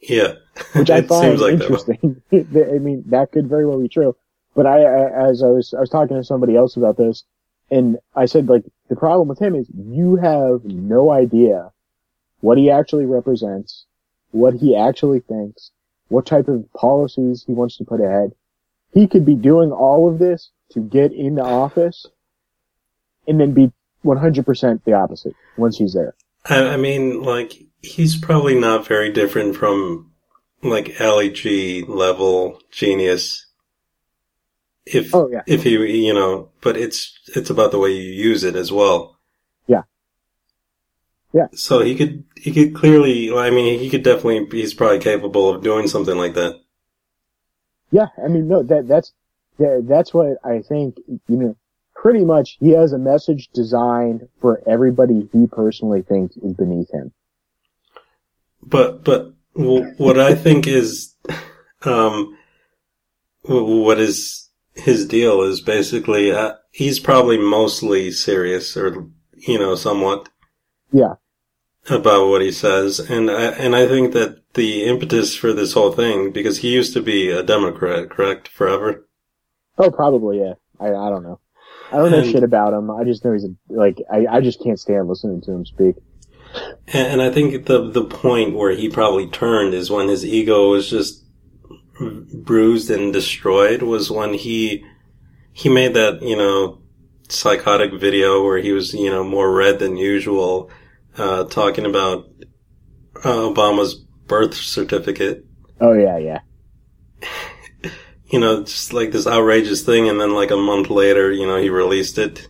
Yeah. 0.00 0.34
which 0.74 0.90
I 0.90 1.02
find 1.02 1.38
seems 1.38 1.40
like 1.40 1.52
interesting. 1.54 2.22
I 2.32 2.78
mean, 2.78 3.04
that 3.06 3.32
could 3.32 3.48
very 3.48 3.66
well 3.66 3.80
be 3.80 3.88
true. 3.88 4.14
But 4.54 4.66
I, 4.66 4.82
I, 4.82 5.28
as 5.30 5.42
I 5.42 5.46
was, 5.48 5.72
I 5.74 5.80
was 5.80 5.90
talking 5.90 6.16
to 6.16 6.24
somebody 6.24 6.56
else 6.56 6.76
about 6.76 6.96
this, 6.96 7.24
and 7.70 7.98
I 8.14 8.26
said, 8.26 8.48
like, 8.48 8.64
the 8.88 8.96
problem 8.96 9.28
with 9.28 9.38
him 9.38 9.54
is 9.54 9.68
you 9.74 10.16
have 10.16 10.64
no 10.64 11.10
idea 11.12 11.70
what 12.40 12.58
he 12.58 12.70
actually 12.70 13.06
represents, 13.06 13.86
what 14.32 14.54
he 14.54 14.76
actually 14.76 15.20
thinks, 15.20 15.70
what 16.08 16.26
type 16.26 16.48
of 16.48 16.70
policies 16.72 17.44
he 17.46 17.52
wants 17.52 17.76
to 17.76 17.84
put 17.84 18.00
ahead. 18.00 18.32
He 18.92 19.06
could 19.06 19.24
be 19.24 19.36
doing 19.36 19.70
all 19.70 20.10
of 20.10 20.18
this 20.18 20.50
to 20.70 20.80
get 20.80 21.12
into 21.12 21.42
office 21.42 22.06
and 23.26 23.40
then 23.40 23.52
be 23.52 23.72
100% 24.04 24.84
the 24.84 24.92
opposite 24.92 25.34
once 25.56 25.78
he's 25.78 25.94
there. 25.94 26.14
I, 26.48 26.70
I 26.70 26.76
mean, 26.76 27.22
like, 27.22 27.64
he's 27.82 28.16
probably 28.16 28.58
not 28.58 28.86
very 28.86 29.12
different 29.12 29.56
from, 29.56 30.10
like, 30.62 31.00
Ali 31.00 31.30
G 31.30 31.84
level 31.86 32.60
genius. 32.70 33.46
If, 34.86 35.14
Oh, 35.14 35.28
yeah. 35.30 35.42
if 35.46 35.64
you, 35.66 35.82
you 35.82 36.14
know, 36.14 36.50
but 36.62 36.76
it's, 36.76 37.18
it's 37.36 37.50
about 37.50 37.70
the 37.70 37.78
way 37.78 37.92
you 37.92 38.10
use 38.10 38.42
it 38.42 38.56
as 38.56 38.72
well. 38.72 39.18
Yeah. 39.66 39.82
Yeah. 41.32 41.46
So 41.52 41.80
he 41.80 41.94
could, 41.94 42.24
he 42.36 42.52
could 42.52 42.74
clearly, 42.74 43.30
I 43.32 43.50
mean, 43.50 43.78
he 43.78 43.90
could 43.90 44.02
definitely, 44.02 44.48
he's 44.58 44.74
probably 44.74 44.98
capable 44.98 45.48
of 45.50 45.62
doing 45.62 45.86
something 45.86 46.16
like 46.16 46.34
that. 46.34 46.60
Yeah, 47.92 48.06
I 48.22 48.28
mean, 48.28 48.48
no, 48.48 48.62
that, 48.62 48.88
that's, 48.88 49.12
that, 49.58 49.84
that's 49.86 50.14
what 50.14 50.38
I 50.44 50.62
think, 50.62 50.96
you 51.06 51.36
know, 51.36 51.56
pretty 52.00 52.24
much 52.24 52.56
he 52.60 52.70
has 52.70 52.92
a 52.92 52.98
message 52.98 53.48
designed 53.52 54.26
for 54.40 54.62
everybody 54.66 55.28
he 55.34 55.46
personally 55.46 56.00
thinks 56.00 56.34
is 56.38 56.54
beneath 56.54 56.90
him. 56.90 57.12
But, 58.62 59.04
but 59.04 59.34
w- 59.54 59.92
what 59.98 60.18
I 60.18 60.34
think 60.34 60.66
is, 60.66 61.14
um, 61.82 62.38
what 63.42 63.98
is 63.98 64.48
his 64.74 65.06
deal 65.06 65.42
is 65.42 65.60
basically 65.60 66.32
uh, 66.32 66.54
he's 66.70 66.98
probably 66.98 67.36
mostly 67.36 68.10
serious 68.10 68.76
or 68.76 69.08
you 69.36 69.58
know 69.58 69.74
somewhat 69.74 70.28
Yeah. 70.92 71.14
about 71.88 72.28
what 72.28 72.40
he 72.40 72.52
says 72.52 72.98
and 73.00 73.30
I, 73.30 73.42
and 73.52 73.74
I 73.74 73.86
think 73.86 74.12
that 74.12 74.54
the 74.54 74.84
impetus 74.84 75.34
for 75.36 75.52
this 75.52 75.72
whole 75.72 75.92
thing 75.92 76.30
because 76.30 76.58
he 76.58 76.72
used 76.72 76.92
to 76.94 77.02
be 77.02 77.30
a 77.30 77.42
democrat 77.42 78.10
correct 78.10 78.48
forever 78.48 79.06
Oh, 79.78 79.90
probably, 79.90 80.40
yeah. 80.40 80.54
I, 80.78 80.88
I 80.88 81.08
don't 81.08 81.22
know. 81.22 81.40
I 81.92 81.96
don't 81.96 82.10
know 82.10 82.18
And- 82.20 82.30
shit 82.30 82.42
about 82.42 82.72
him. 82.72 82.90
I 82.90 83.04
just 83.04 83.24
know 83.24 83.32
he's 83.32 83.44
a, 83.44 83.54
like, 83.68 84.00
I, 84.12 84.26
I 84.26 84.40
just 84.40 84.62
can't 84.62 84.78
stand 84.78 85.08
listening 85.08 85.40
to 85.42 85.52
him 85.52 85.66
speak. 85.66 85.96
and, 86.88 87.06
and 87.12 87.22
I 87.22 87.30
think 87.30 87.66
the 87.66 87.90
the 87.90 88.04
point 88.04 88.54
where 88.56 88.72
he 88.72 88.88
probably 88.88 89.26
turned 89.28 89.74
is 89.74 89.90
when 89.90 90.08
his 90.08 90.24
ego 90.24 90.70
was 90.70 90.88
just 90.90 91.24
bruised 92.00 92.90
and 92.90 93.12
destroyed 93.12 93.82
was 93.82 94.10
when 94.10 94.34
he 94.34 94.84
he 95.52 95.68
made 95.68 95.94
that 95.94 96.22
you 96.22 96.36
know 96.36 96.80
psychotic 97.28 97.92
video 97.92 98.42
where 98.42 98.58
he 98.58 98.72
was 98.72 98.94
you 98.94 99.10
know 99.10 99.22
more 99.22 99.52
red 99.52 99.78
than 99.78 99.96
usual 99.96 100.70
uh, 101.18 101.44
talking 101.44 101.84
about 101.86 102.24
uh, 103.24 103.50
Obama's 103.52 103.94
birth 104.26 104.54
certificate 104.54 105.44
Oh, 105.82 105.92
yeah, 105.94 106.18
yeah. 106.18 106.40
You 108.30 108.38
know 108.38 108.62
just 108.62 108.92
like 108.92 109.12
this 109.12 109.26
outrageous 109.26 109.82
thing 109.82 110.08
and 110.08 110.20
then 110.20 110.32
like 110.34 110.50
a 110.50 110.56
month 110.56 110.90
later 110.90 111.30
you 111.32 111.46
know 111.46 111.56
he 111.56 111.68
released 111.68 112.18
it 112.18 112.48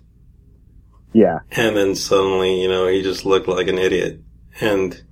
Yeah. 1.13 1.41
and 1.51 1.77
then 1.77 1.95
suddenly 1.95 2.61
you 2.63 2.69
know 2.69 2.87
he 2.87 3.03
just 3.03 3.25
looked 3.25 3.49
like 3.49 3.69
an 3.69 3.79
idiot 3.79 4.21
and 4.61 5.03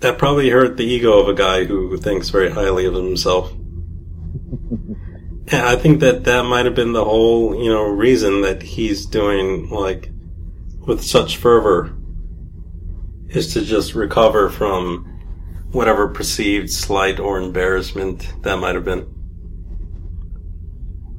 that 0.00 0.18
probably 0.18 0.50
hurt 0.50 0.76
the 0.76 0.84
ego 0.84 1.18
of 1.18 1.28
a 1.28 1.34
guy 1.34 1.64
who 1.64 1.96
thinks 1.96 2.28
very 2.30 2.50
highly 2.50 2.84
of 2.86 2.94
himself 2.94 3.52
And 5.48 5.62
I 5.62 5.76
think 5.76 6.00
that 6.00 6.24
that 6.24 6.42
might 6.42 6.64
have 6.64 6.74
been 6.74 6.92
the 6.92 7.04
whole, 7.04 7.54
you 7.54 7.70
know, 7.70 7.84
reason 7.84 8.40
that 8.40 8.62
he's 8.62 9.06
doing 9.06 9.68
like 9.70 10.10
with 10.80 11.04
such 11.04 11.36
fervor 11.36 11.96
is 13.28 13.52
to 13.54 13.60
just 13.64 13.94
recover 13.94 14.50
from 14.50 15.04
whatever 15.70 16.08
perceived 16.08 16.70
slight 16.70 17.20
or 17.20 17.38
embarrassment 17.38 18.32
that 18.42 18.56
might 18.56 18.74
have 18.74 18.84
been. 18.84 19.06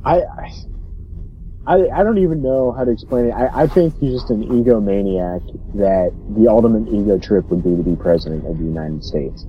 I, 0.06 0.22
I, 1.66 1.90
I 1.90 2.04
don't 2.04 2.18
even 2.20 2.42
know 2.42 2.72
how 2.72 2.84
to 2.86 2.92
explain 2.92 3.26
it. 3.26 3.32
I, 3.32 3.64
I 3.64 3.68
think 3.68 3.98
he's 4.00 4.14
just 4.14 4.30
an 4.30 4.44
egomaniac 4.44 5.42
that 5.76 6.12
the 6.38 6.48
ultimate 6.50 6.88
ego 6.94 7.18
trip 7.20 7.46
would 7.50 7.64
be 7.64 7.72
to 7.76 7.84
be 7.84 7.96
president 7.96 8.46
of 8.48 8.58
the 8.58 8.64
United 8.64 9.04
States. 9.04 9.46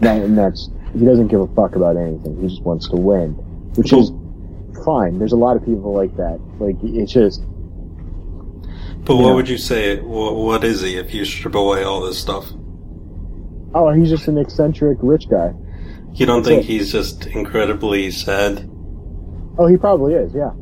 That, 0.00 0.20
and 0.22 0.36
that's, 0.36 0.70
he 0.94 1.04
doesn't 1.04 1.28
give 1.28 1.40
a 1.40 1.46
fuck 1.54 1.76
about 1.76 1.96
anything. 1.96 2.40
He 2.40 2.48
just 2.48 2.62
wants 2.62 2.88
to 2.88 2.96
win, 2.96 3.32
which 3.76 3.92
is 3.92 4.10
fine. 4.84 5.18
There's 5.18 5.32
a 5.32 5.36
lot 5.36 5.56
of 5.56 5.64
people 5.64 5.92
like 5.92 6.16
that. 6.16 6.40
Like, 6.58 6.76
it's 6.82 7.12
just, 7.12 7.42
But 9.04 9.14
Yeah. 9.16 9.22
what 9.26 9.34
would 9.36 9.48
you 9.48 9.58
say? 9.58 9.96
wh- 9.98 10.34
What 10.36 10.64
is 10.64 10.80
he 10.82 10.96
if 10.96 11.12
you 11.14 11.24
strip 11.24 11.54
away 11.54 11.82
all 11.84 12.00
this 12.00 12.18
stuff? 12.18 12.52
oh, 13.74 13.92
he's 13.92 14.08
just 14.10 14.26
an 14.26 14.36
eccentric 14.38 14.98
rich 15.00 15.28
guy. 15.28 15.52
You 16.14 16.26
don't 16.26 16.38
That's 16.42 16.48
think 16.48 16.62
it. 16.62 16.66
he's 16.66 16.90
just 16.90 17.26
incredibly 17.26 18.10
sad? 18.10 18.68
Oh, 19.58 19.66
he 19.66 19.76
probably 19.76 20.14
is, 20.14 20.32
yeah. 20.34 20.52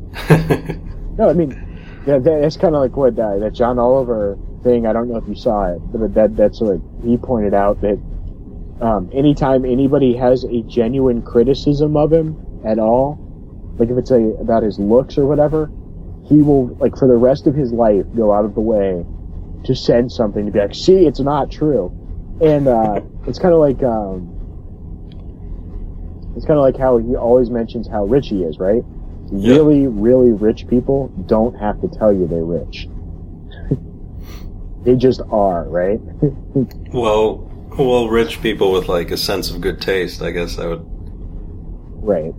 No, 1.19 1.29
I 1.29 1.33
mean, 1.33 1.49
that, 2.05 2.23
that's 2.23 2.55
kind 2.55 2.75
of 2.75 2.81
like 2.81 2.95
what 2.95 3.19
uh, 3.19 3.39
that 3.39 3.51
John 3.51 3.77
Oliver 3.77 4.37
thing. 4.63 4.85
I 4.87 4.93
don't 4.93 5.09
know 5.09 5.17
if 5.17 5.27
you 5.27 5.35
saw 5.35 5.65
it, 5.65 5.79
but 5.91 6.13
that 6.13 6.37
that's 6.37 6.61
what 6.61 6.79
he 7.03 7.17
pointed 7.17 7.53
out 7.53 7.81
that 7.81 7.99
um, 8.79 9.09
anytime 9.13 9.65
anybody 9.65 10.15
has 10.15 10.45
a 10.45 10.61
genuine 10.61 11.21
criticism 11.21 11.97
of 11.97 12.13
him 12.13 12.37
at 12.65 12.79
all, 12.79 13.19
like 13.77 13.89
if 13.89 13.97
it's 13.97 14.11
a 14.11 14.21
about 14.39 14.63
his 14.63 14.79
looks 14.79 15.17
or 15.17 15.25
whatever, 15.25 15.69
he 16.25 16.41
will 16.41 16.67
like 16.77 16.95
for 16.95 17.09
the 17.09 17.17
rest 17.17 17.47
of 17.47 17.53
his 17.53 17.73
life 17.73 18.05
go 18.15 18.31
out 18.31 18.45
of 18.45 18.55
the 18.55 18.61
way 18.61 19.05
to 19.65 19.75
send 19.75 20.09
something 20.09 20.45
to 20.45 20.53
be 20.53 20.59
like, 20.59 20.73
see, 20.73 21.05
it's 21.05 21.19
not 21.19 21.51
true, 21.51 21.91
and 22.39 22.69
uh, 22.69 23.01
it's 23.27 23.39
kind 23.39 23.53
of 23.53 23.59
like 23.59 23.83
um, 23.83 24.38
it's 26.35 26.45
kind 26.45 26.57
of 26.57 26.63
like 26.63 26.77
how 26.77 26.97
he 26.97 27.15
always 27.15 27.49
mentions 27.49 27.87
how 27.87 28.05
rich 28.05 28.27
he 28.27 28.43
is, 28.43 28.59
right? 28.59 28.83
Yeah. 29.31 29.55
Really, 29.55 29.87
really 29.87 30.31
rich 30.31 30.67
people 30.67 31.07
don't 31.27 31.55
have 31.55 31.79
to 31.81 31.87
tell 31.87 32.11
you 32.11 32.27
they're 32.27 32.43
rich. 32.43 32.87
they 34.83 34.95
just 34.95 35.21
are, 35.31 35.65
right? 35.65 35.99
well, 36.93 37.49
well, 37.77 38.07
rich 38.09 38.41
people 38.41 38.71
with 38.71 38.87
like 38.87 39.11
a 39.11 39.17
sense 39.17 39.51
of 39.51 39.61
good 39.61 39.81
taste, 39.81 40.21
I 40.21 40.31
guess 40.31 40.57
I 40.57 40.67
would. 40.67 40.85
right. 42.01 42.33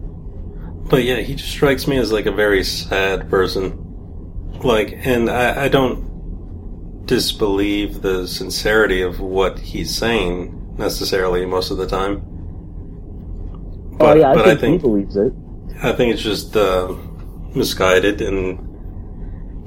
But 0.89 1.05
yeah, 1.05 1.17
he 1.17 1.37
just 1.37 1.51
strikes 1.51 1.87
me 1.87 1.99
as 1.99 2.11
like 2.11 2.27
a 2.27 2.33
very 2.33 2.65
sad 2.65 3.31
person. 3.31 3.87
Like, 4.65 4.93
and 5.07 5.31
I, 5.31 5.65
I 5.65 5.69
don't 5.69 7.07
disbelieve 7.07 8.03
the 8.03 8.27
sincerity 8.27 9.03
of 9.03 9.21
what 9.21 9.59
he's 9.59 9.95
saying 9.97 10.77
necessarily 10.77 11.47
most 11.47 11.71
of 11.71 11.77
the 11.77 11.87
time. 11.87 12.23
But, 14.01 14.17
oh 14.17 14.21
yeah, 14.21 14.31
I 14.31 14.35
but 14.35 14.45
think, 14.45 14.59
I 14.59 14.61
think 14.61 14.73
he 14.73 14.79
believes 14.79 15.17
it. 15.17 15.33
I 15.83 15.93
think 15.93 16.15
it's 16.15 16.23
just 16.23 16.57
uh, 16.57 16.95
misguided 17.55 18.21
and 18.23 18.59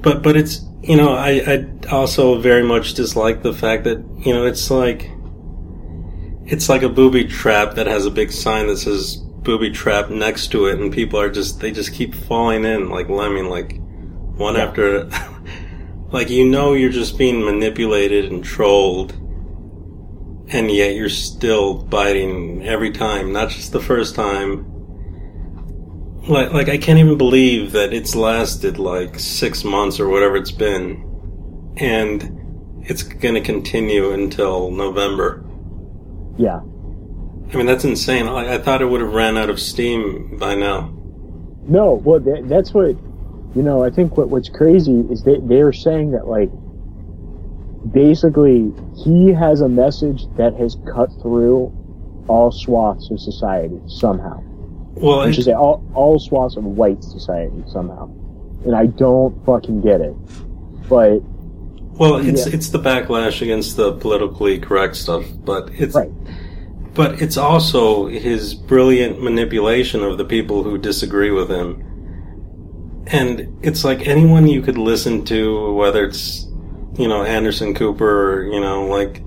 but 0.02 0.22
but 0.22 0.36
it's 0.36 0.60
you 0.82 0.96
know 0.96 1.14
I 1.14 1.30
I 1.46 1.66
also 1.90 2.38
very 2.40 2.62
much 2.62 2.94
dislike 2.94 3.42
the 3.42 3.54
fact 3.54 3.84
that 3.84 4.04
you 4.18 4.32
know 4.34 4.44
it's 4.44 4.70
like 4.70 5.10
it's 6.46 6.68
like 6.68 6.82
a 6.82 6.88
booby 6.88 7.24
trap 7.24 7.74
that 7.74 7.86
has 7.86 8.06
a 8.06 8.10
big 8.10 8.30
sign 8.32 8.66
that 8.66 8.78
says 8.78 9.16
booby 9.16 9.70
trap 9.70 10.10
next 10.10 10.48
to 10.48 10.66
it 10.66 10.80
and 10.80 10.92
people 10.92 11.18
are 11.20 11.30
just 11.30 11.60
they 11.60 11.70
just 11.70 11.92
keep 11.94 12.14
falling 12.14 12.64
in 12.64 12.90
like 12.90 13.08
lemming 13.08 13.48
like 13.48 13.78
one 14.36 14.56
Yeah. 14.56 14.64
after 14.64 15.04
like 16.10 16.28
you 16.28 16.44
know 16.44 16.72
you're 16.74 16.90
just 16.90 17.16
being 17.18 17.44
manipulated 17.44 18.32
and 18.32 18.42
trolled 18.44 19.14
and 20.48 20.70
yet 20.70 20.94
you're 20.94 21.08
still 21.08 21.74
biting 21.74 22.66
every 22.66 22.90
time 22.90 23.32
not 23.32 23.48
just 23.48 23.72
the 23.72 23.80
first 23.80 24.14
time 24.14 24.74
like 26.28 26.52
like 26.52 26.68
I 26.68 26.78
can't 26.78 26.98
even 26.98 27.18
believe 27.18 27.72
that 27.72 27.92
it's 27.92 28.14
lasted 28.14 28.78
like 28.78 29.18
six 29.18 29.64
months 29.64 30.00
or 30.00 30.08
whatever 30.08 30.36
it's 30.36 30.50
been, 30.50 31.74
and 31.76 32.82
it's 32.82 33.02
going 33.02 33.34
to 33.34 33.40
continue 33.40 34.12
until 34.12 34.70
November. 34.70 35.44
Yeah. 36.38 36.60
I 37.52 37.56
mean 37.56 37.66
that's 37.66 37.84
insane. 37.84 38.26
Like 38.26 38.48
I 38.48 38.58
thought 38.58 38.80
it 38.80 38.86
would 38.86 39.00
have 39.00 39.12
ran 39.12 39.36
out 39.36 39.50
of 39.50 39.60
steam 39.60 40.38
by 40.38 40.54
now. 40.54 40.92
No, 41.66 41.94
well, 42.04 42.20
that, 42.20 42.48
that's 42.48 42.72
what 42.72 42.96
you 43.54 43.62
know. 43.62 43.84
I 43.84 43.90
think 43.90 44.16
what 44.16 44.30
what's 44.30 44.48
crazy 44.48 45.04
is 45.10 45.22
they 45.24 45.38
they're 45.42 45.72
saying 45.72 46.12
that 46.12 46.26
like 46.26 46.50
basically 47.92 48.72
he 48.96 49.32
has 49.32 49.60
a 49.60 49.68
message 49.68 50.26
that 50.36 50.54
has 50.54 50.76
cut 50.92 51.10
through 51.20 51.72
all 52.28 52.50
swaths 52.50 53.10
of 53.10 53.20
society 53.20 53.80
somehow. 53.86 54.42
Well, 54.94 55.20
I 55.20 55.32
should 55.32 55.44
say 55.44 55.52
all 55.52 55.84
all 55.94 56.18
swaths 56.18 56.56
of 56.56 56.64
white 56.64 57.02
society 57.02 57.62
somehow, 57.66 58.06
and 58.64 58.74
I 58.74 58.86
don't 58.86 59.44
fucking 59.44 59.80
get 59.80 60.00
it. 60.00 60.14
But 60.88 61.20
well, 61.98 62.16
it's 62.16 62.46
yeah. 62.46 62.54
it's 62.54 62.70
the 62.70 62.78
backlash 62.78 63.42
against 63.42 63.76
the 63.76 63.92
politically 63.92 64.58
correct 64.58 64.96
stuff, 64.96 65.24
but 65.44 65.70
it's 65.74 65.94
right, 65.94 66.12
but 66.94 67.20
it's 67.20 67.36
also 67.36 68.06
his 68.06 68.54
brilliant 68.54 69.20
manipulation 69.20 70.02
of 70.02 70.16
the 70.16 70.24
people 70.24 70.62
who 70.62 70.78
disagree 70.78 71.30
with 71.30 71.50
him. 71.50 71.90
And 73.08 73.58
it's 73.62 73.84
like 73.84 74.06
anyone 74.06 74.46
you 74.46 74.62
could 74.62 74.78
listen 74.78 75.24
to, 75.26 75.74
whether 75.74 76.04
it's, 76.04 76.46
you 76.96 77.08
know, 77.08 77.22
Anderson 77.24 77.74
Cooper 77.74 78.34
or, 78.34 78.44
you 78.44 78.60
know, 78.60 78.86
like, 78.86 79.22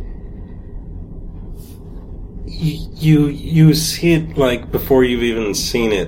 you, 2.45 3.27
you 3.27 3.73
see 3.73 4.13
it 4.13 4.37
like 4.37 4.71
before 4.71 5.03
you've 5.03 5.23
even 5.23 5.53
seen 5.53 5.91
it, 5.91 6.07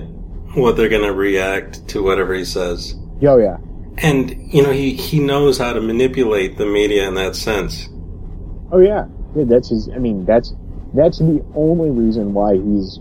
what 0.54 0.76
they're 0.76 0.88
gonna 0.88 1.12
react 1.12 1.86
to 1.88 2.02
whatever 2.02 2.34
he 2.34 2.44
says. 2.44 2.94
yo, 3.20 3.36
yeah, 3.36 3.56
And, 3.98 4.52
you 4.52 4.62
know, 4.62 4.72
he, 4.72 4.94
he 4.94 5.20
knows 5.20 5.58
how 5.58 5.72
to 5.72 5.80
manipulate 5.80 6.56
the 6.56 6.66
media 6.66 7.06
in 7.06 7.14
that 7.14 7.36
sense. 7.36 7.88
oh 8.72 8.78
yeah, 8.78 9.06
yeah. 9.36 9.44
That's 9.44 9.68
his. 9.68 9.88
I 9.94 9.98
mean, 9.98 10.24
that's 10.24 10.54
that's 10.94 11.18
the 11.18 11.44
only 11.54 11.90
reason 11.90 12.32
why 12.34 12.54
he's 12.54 12.98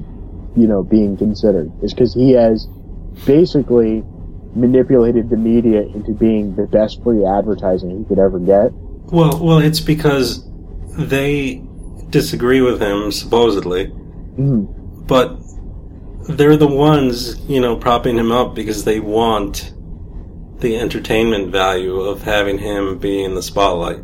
you 0.55 0.67
know 0.67 0.83
being 0.83 1.17
considered 1.17 1.71
is 1.81 1.93
because 1.93 2.13
he 2.13 2.31
has 2.33 2.67
basically 3.25 4.03
manipulated 4.55 5.29
the 5.29 5.37
media 5.37 5.81
into 5.83 6.11
being 6.13 6.55
the 6.55 6.67
best 6.67 7.01
free 7.03 7.25
advertising 7.25 7.97
he 7.97 8.03
could 8.05 8.19
ever 8.19 8.39
get. 8.39 8.71
Well, 9.11 9.39
well, 9.41 9.59
it's 9.59 9.79
because 9.79 10.43
they 10.97 11.61
disagree 12.09 12.61
with 12.61 12.81
him 12.81 13.11
supposedly, 13.11 13.91
Mhm. 14.37 14.67
but 15.07 15.37
they're 16.27 16.57
the 16.57 16.67
ones, 16.67 17.39
you 17.47 17.59
know, 17.59 17.75
propping 17.75 18.17
him 18.17 18.31
up 18.31 18.55
because 18.55 18.83
they 18.83 18.99
want 18.99 19.73
the 20.59 20.77
entertainment 20.77 21.51
value 21.51 21.95
of 21.99 22.23
having 22.23 22.57
him 22.57 22.97
be 22.97 23.23
in 23.23 23.33
the 23.35 23.41
spotlight. 23.41 23.99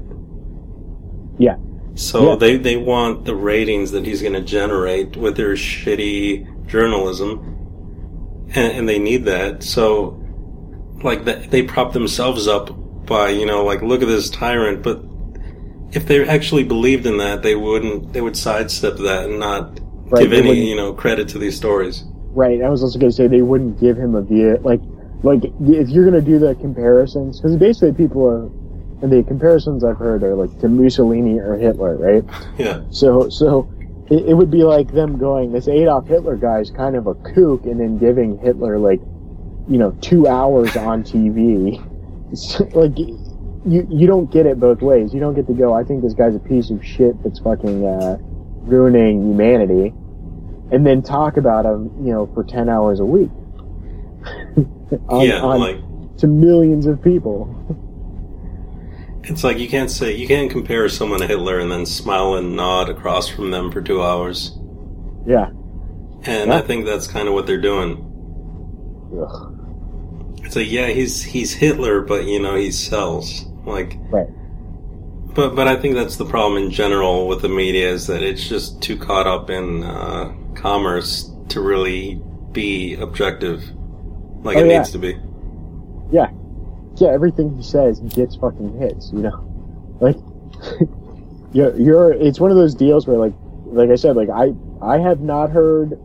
Yeah, 1.38 1.56
So 1.98 2.30
Yeah. 2.32 2.36
they 2.36 2.58
they 2.58 2.76
want 2.78 3.24
the 3.26 3.36
ratings 3.36 3.92
that 3.92 4.06
he's 4.06 4.22
going 4.22 4.34
to 4.34 4.42
generate 4.42 5.16
with 5.16 5.36
their 5.38 5.54
shitty 5.54 6.46
journalism, 6.68 7.40
and, 8.54 8.72
and 8.74 8.90
they 8.90 9.00
need 9.00 9.24
that. 9.26 9.64
So, 9.64 10.18
like, 11.06 11.24
that, 11.26 11.52
they 11.52 11.64
prop 11.64 11.94
themselves 11.94 12.48
up 12.48 12.72
by, 13.06 13.30
you 13.30 13.46
know, 13.46 13.64
like, 13.64 13.82
look 13.82 14.02
at 14.02 14.08
this 14.08 14.30
tyrant, 14.30 14.84
but 14.84 15.02
if 15.96 16.06
they 16.08 16.28
actually 16.28 16.64
believed 16.64 17.06
in 17.06 17.18
that, 17.20 17.44
they 17.44 17.56
wouldn't, 17.56 18.12
they 18.12 18.20
would 18.20 18.36
sidestep 18.36 18.98
that 18.98 19.30
and 19.30 19.40
not 19.40 19.80
Right, 20.08 20.22
give 20.22 20.34
any, 20.34 20.70
you 20.70 20.76
know, 20.76 20.94
credit 20.94 21.28
to 21.30 21.40
these 21.40 21.56
stories. 21.56 22.04
Right. 22.32 22.62
I 22.62 22.70
was 22.70 22.84
also 22.84 23.00
going 23.00 23.12
to 23.12 23.16
say 23.16 23.28
they 23.28 23.42
wouldn't 23.42 23.80
give 23.80 23.98
him 23.98 24.16
a 24.16 24.22
view. 24.22 24.58
Like, 24.62 24.82
like 25.24 25.44
if 25.44 25.90
you're 25.90 26.10
going 26.10 26.24
to 26.24 26.30
do 26.30 26.38
the 26.38 26.54
comparisons, 26.56 27.40
because 27.40 27.56
basically 27.56 27.94
people 27.94 28.26
are, 28.26 28.46
and 29.02 29.12
the 29.12 29.24
comparisons 29.24 29.84
I've 29.84 29.98
heard 29.98 30.22
are 30.24 30.36
like 30.36 30.60
to 30.60 30.70
Mussolini 30.70 31.40
or 31.40 31.56
Hitler, 31.56 31.96
right? 31.96 32.24
Yeah. 32.58 32.82
So, 32.92 33.30
so 33.30 33.68
it, 34.10 34.30
it 34.30 34.34
would 34.34 34.52
be 34.52 34.64
like 34.64 34.92
them 34.92 35.18
going, 35.18 35.52
this 35.52 35.68
Adolf 35.68 36.08
Hitler 36.08 36.36
guy 36.36 36.60
is 36.60 36.70
kind 36.70 36.96
of 36.96 37.08
a 37.08 37.16
kook, 37.16 37.66
and 37.66 37.80
then 37.80 37.98
giving 37.98 38.38
Hitler 38.38 38.78
like, 38.78 39.02
you 39.68 39.78
know, 39.78 39.92
two 40.02 40.28
hours 40.28 40.76
on 40.78 41.04
TV. 41.04 41.80
Like, 42.76 42.98
you 42.98 43.88
you 43.90 44.08
don't 44.08 44.30
get 44.32 44.46
it 44.46 44.60
both 44.60 44.82
ways. 44.82 45.14
You 45.14 45.20
don't 45.20 45.34
get 45.36 45.48
to 45.48 45.54
go. 45.54 45.74
I 45.74 45.84
think 45.84 46.04
this 46.04 46.14
guy's 46.14 46.36
a 46.36 46.40
piece 46.40 46.70
of 46.70 46.84
shit 46.86 47.22
that's 47.24 47.40
fucking 47.40 47.86
uh, 47.86 48.18
ruining 48.62 49.22
humanity, 49.24 49.94
and 50.72 50.86
then 50.86 51.02
talk 51.02 51.38
about 51.38 51.66
him, 51.66 51.86
you 52.06 52.12
know, 52.12 52.28
for 52.34 52.44
ten 52.44 52.68
hours 52.70 53.00
a 53.00 53.06
week. 53.06 53.30
on, 55.08 55.26
yeah, 55.26 55.40
on- 55.42 55.60
like, 55.60 55.78
to 56.18 56.28
millions 56.28 56.86
of 56.88 57.02
people. 57.02 57.50
it's 59.24 59.44
like 59.44 59.58
you 59.60 59.68
can't 59.70 59.90
say, 59.92 60.16
you 60.16 60.28
can't 60.28 60.52
compare 60.52 60.88
someone 60.90 61.20
to 61.20 61.28
Hitler 61.28 61.60
and 61.60 61.72
then 61.72 61.86
smile 61.86 62.36
and 62.36 62.56
nod 62.56 62.90
across 62.90 63.28
from 63.28 63.52
them 63.52 63.72
for 63.72 63.82
two 63.82 64.02
hours. 64.04 64.58
Yeah. 65.26 65.50
And 66.24 66.50
Yeah. 66.50 66.58
I 66.58 66.62
think 66.62 66.86
that's 66.86 67.08
kind 67.08 67.28
of 67.28 67.34
what 67.34 67.46
they're 67.48 67.62
doing. 67.62 68.02
Ugh. 69.20 69.52
It's 70.46 70.56
like, 70.56 70.70
yeah, 70.70 70.88
he's 70.88 71.24
he's 71.24 71.54
Hitler, 71.54 72.02
but 72.02 72.26
you 72.26 72.40
know 72.40 72.56
he 72.56 72.72
sells. 72.72 73.46
Like, 73.66 73.98
Right. 74.12 74.28
but 75.34 75.56
but 75.56 75.68
I 75.68 75.76
think 75.76 75.96
that's 75.96 76.18
the 76.18 76.26
problem 76.26 76.64
in 76.64 76.72
general 76.72 77.28
with 77.28 77.42
the 77.42 77.50
media 77.50 77.90
is 77.90 78.08
that 78.08 78.22
it's 78.22 78.48
just 78.48 78.82
too 78.82 78.98
caught 78.98 79.26
up 79.28 79.50
in 79.50 79.84
uh, 79.84 80.32
commerce 80.56 81.32
to 81.50 81.62
really 81.62 82.22
be 82.52 82.96
objective, 82.96 83.64
like 84.44 84.58
Oh, 84.58 84.62
it 84.62 84.68
yeah. 84.68 84.78
needs 84.78 84.92
to 84.92 85.00
be. 85.00 85.18
Yeah. 86.12 86.30
Yeah, 86.98 87.10
everything 87.10 87.56
he 87.58 87.64
says 87.64 88.00
gets 88.00 88.36
fucking 88.38 88.80
hits, 88.80 89.12
you 89.12 89.20
know? 89.20 89.42
Like, 90.02 90.18
you're, 91.54 91.74
you're, 91.78 92.12
it's 92.14 92.38
one 92.40 92.52
of 92.52 92.58
those 92.58 92.76
deals 92.76 93.08
where 93.08 93.18
like, 93.18 93.34
like 93.66 93.90
I 93.90 93.96
said, 93.96 94.16
like 94.18 94.30
I, 94.30 94.54
I 94.82 94.98
have 95.00 95.22
not 95.22 95.50
heard 95.52 95.98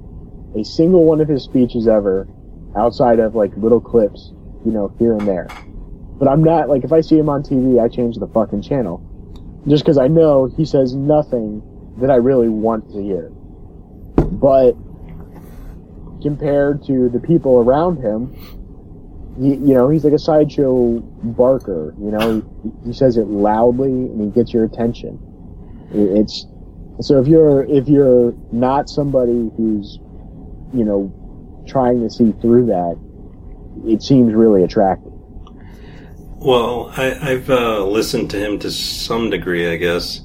a 0.57 0.65
single 0.65 1.05
one 1.05 1.21
of 1.21 1.27
his 1.29 1.43
speeches 1.43 1.87
ever 1.89 2.27
outside 2.77 3.19
of 3.19 3.35
like 3.35 3.57
little 3.57 3.81
clips, 3.81 4.33
you 4.65 4.73
know, 4.73 4.93
here 4.99 5.13
and 5.13 5.27
there. 5.27 5.49
But 6.19 6.29
I'm 6.29 6.45
not, 6.45 6.69
like, 6.69 6.85
if 6.85 6.93
I 6.93 7.01
see 7.01 7.17
him 7.19 7.29
on 7.31 7.43
TV, 7.43 7.83
I 7.83 7.89
change 7.89 8.17
the 8.17 8.27
fucking 8.27 8.63
channel. 8.63 9.01
Just 9.67 9.85
cause 9.85 9.97
I 9.99 10.07
know 10.09 10.47
he 10.57 10.65
says 10.65 10.95
nothing 10.95 11.63
that 12.01 12.11
I 12.11 12.17
really 12.17 12.49
want 12.49 12.91
to 12.93 13.03
hear. 13.03 13.31
But, 14.17 14.73
compared 16.23 16.85
to 16.85 17.09
the 17.09 17.19
people 17.21 17.59
around 17.59 17.97
him, 17.99 18.35
you, 19.39 19.53
you 19.55 19.75
know, 19.75 19.89
he's 19.89 20.05
like 20.05 20.13
a 20.13 20.19
sideshow 20.19 20.99
barker. 21.01 21.95
You 21.99 22.11
know, 22.11 22.43
he, 22.63 22.89
he 22.89 22.93
says 22.93 23.17
it 23.17 23.27
loudly 23.29 23.91
and 23.91 24.21
he 24.21 24.29
gets 24.31 24.53
your 24.53 24.65
attention. 24.65 25.19
It- 25.95 26.19
It's 26.19 26.47
so 27.01 27.19
if 27.19 27.27
you're 27.27 27.65
if 27.65 27.89
you're 27.89 28.35
not 28.53 28.91
somebody 28.91 29.51
who's, 29.57 29.99
you 30.75 30.85
know, 30.85 31.11
trying 31.71 32.01
to 32.01 32.11
see 32.11 32.33
through 32.41 32.67
that, 32.67 32.99
it 33.87 34.03
seems 34.03 34.35
really 34.35 34.65
attractive. 34.65 35.13
Well, 36.43 36.93
I, 36.97 37.33
I've 37.33 37.51
uh, 37.51 37.85
listened 37.85 38.31
to 38.31 38.39
him 38.39 38.59
to 38.61 38.71
some 38.71 39.31
degree, 39.31 39.71
I 39.71 39.77
guess, 39.77 40.21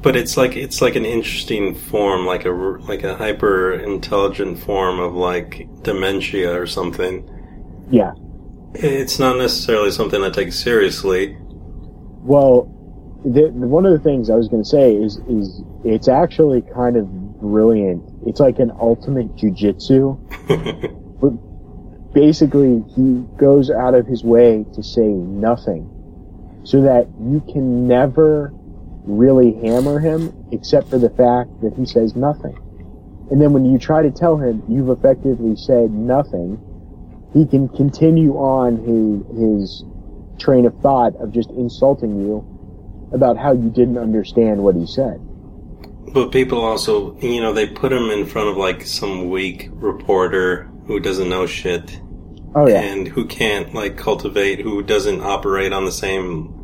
but 0.00 0.16
it's 0.16 0.36
like 0.36 0.56
it's 0.56 0.80
like 0.80 0.96
an 0.96 1.04
interesting 1.04 1.74
form, 1.74 2.24
like 2.24 2.44
a 2.46 2.50
like 2.50 3.04
a 3.04 3.14
hyper 3.14 3.74
intelligent 3.74 4.58
form 4.58 4.98
of 5.00 5.14
like 5.14 5.68
dementia 5.82 6.58
or 6.58 6.66
something. 6.66 7.28
Yeah. 7.90 8.12
It's 8.74 9.18
not 9.18 9.36
necessarily 9.36 9.90
something 9.90 10.22
I 10.22 10.30
take 10.30 10.52
seriously. 10.52 11.36
Well, 12.22 12.74
the- 13.24 13.50
one 13.50 13.84
of 13.86 13.92
the 13.92 13.98
things 13.98 14.30
I 14.30 14.34
was 14.36 14.48
going 14.48 14.62
to 14.62 14.68
say 14.68 14.94
is 14.94 15.18
is 15.28 15.62
it's 15.84 16.08
actually 16.08 16.62
kind 16.62 16.96
of 16.96 17.06
brilliant. 17.40 18.02
It's 18.26 18.40
like 18.40 18.58
an 18.58 18.72
ultimate 18.78 19.36
jujitsu. 19.36 20.18
but 21.20 22.12
basically 22.12 22.84
he 22.94 23.24
goes 23.36 23.70
out 23.70 23.94
of 23.94 24.06
his 24.06 24.24
way 24.24 24.64
to 24.74 24.82
say 24.82 25.06
nothing 25.06 25.88
so 26.64 26.82
that 26.82 27.08
you 27.20 27.40
can 27.52 27.86
never 27.86 28.52
really 29.04 29.54
hammer 29.54 29.98
him 29.98 30.32
except 30.52 30.90
for 30.90 30.98
the 30.98 31.10
fact 31.10 31.48
that 31.62 31.72
he 31.76 31.86
says 31.86 32.14
nothing. 32.14 32.56
And 33.30 33.40
then 33.40 33.52
when 33.52 33.64
you 33.64 33.78
try 33.78 34.02
to 34.02 34.10
tell 34.10 34.36
him 34.36 34.62
you've 34.68 34.90
effectively 34.90 35.56
said 35.56 35.90
nothing, 35.90 36.60
he 37.32 37.46
can 37.46 37.68
continue 37.68 38.34
on 38.34 38.76
his, 38.84 39.38
his 39.38 39.84
train 40.38 40.66
of 40.66 40.78
thought 40.80 41.14
of 41.16 41.32
just 41.32 41.50
insulting 41.50 42.20
you 42.20 42.44
about 43.12 43.36
how 43.36 43.52
you 43.52 43.70
didn't 43.70 43.98
understand 43.98 44.62
what 44.62 44.74
he 44.74 44.86
said. 44.86 45.20
But 46.12 46.32
people 46.32 46.60
also, 46.60 47.16
you 47.18 47.40
know, 47.40 47.52
they 47.52 47.66
put 47.66 47.92
him 47.92 48.10
in 48.10 48.26
front 48.26 48.48
of 48.48 48.56
like 48.56 48.82
some 48.82 49.28
weak 49.30 49.68
reporter 49.72 50.70
who 50.86 51.00
doesn't 51.00 51.28
know 51.28 51.46
shit 51.46 52.00
Oh 52.54 52.66
yeah. 52.66 52.80
and 52.80 53.06
who 53.06 53.26
can't 53.26 53.74
like 53.74 53.96
cultivate, 53.96 54.60
who 54.60 54.82
doesn't 54.82 55.20
operate 55.20 55.72
on 55.72 55.84
the 55.84 55.92
same, 55.92 56.54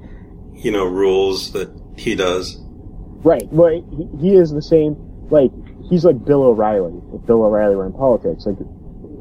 you 0.55 0.71
know, 0.71 0.85
rules 0.85 1.53
that 1.53 1.71
he 1.97 2.15
does. 2.15 2.59
Right. 3.23 3.47
Well, 3.53 3.71
he, 3.71 4.29
he 4.29 4.35
is 4.35 4.51
the 4.51 4.63
same. 4.63 4.97
Like 5.31 5.51
he's 5.89 6.05
like 6.05 6.25
Bill 6.25 6.43
O'Reilly. 6.43 7.01
If 7.15 7.27
Bill 7.27 7.43
O'Reilly 7.45 7.77
were 7.77 7.87
in 7.87 7.93
politics, 7.93 8.47
like 8.47 8.57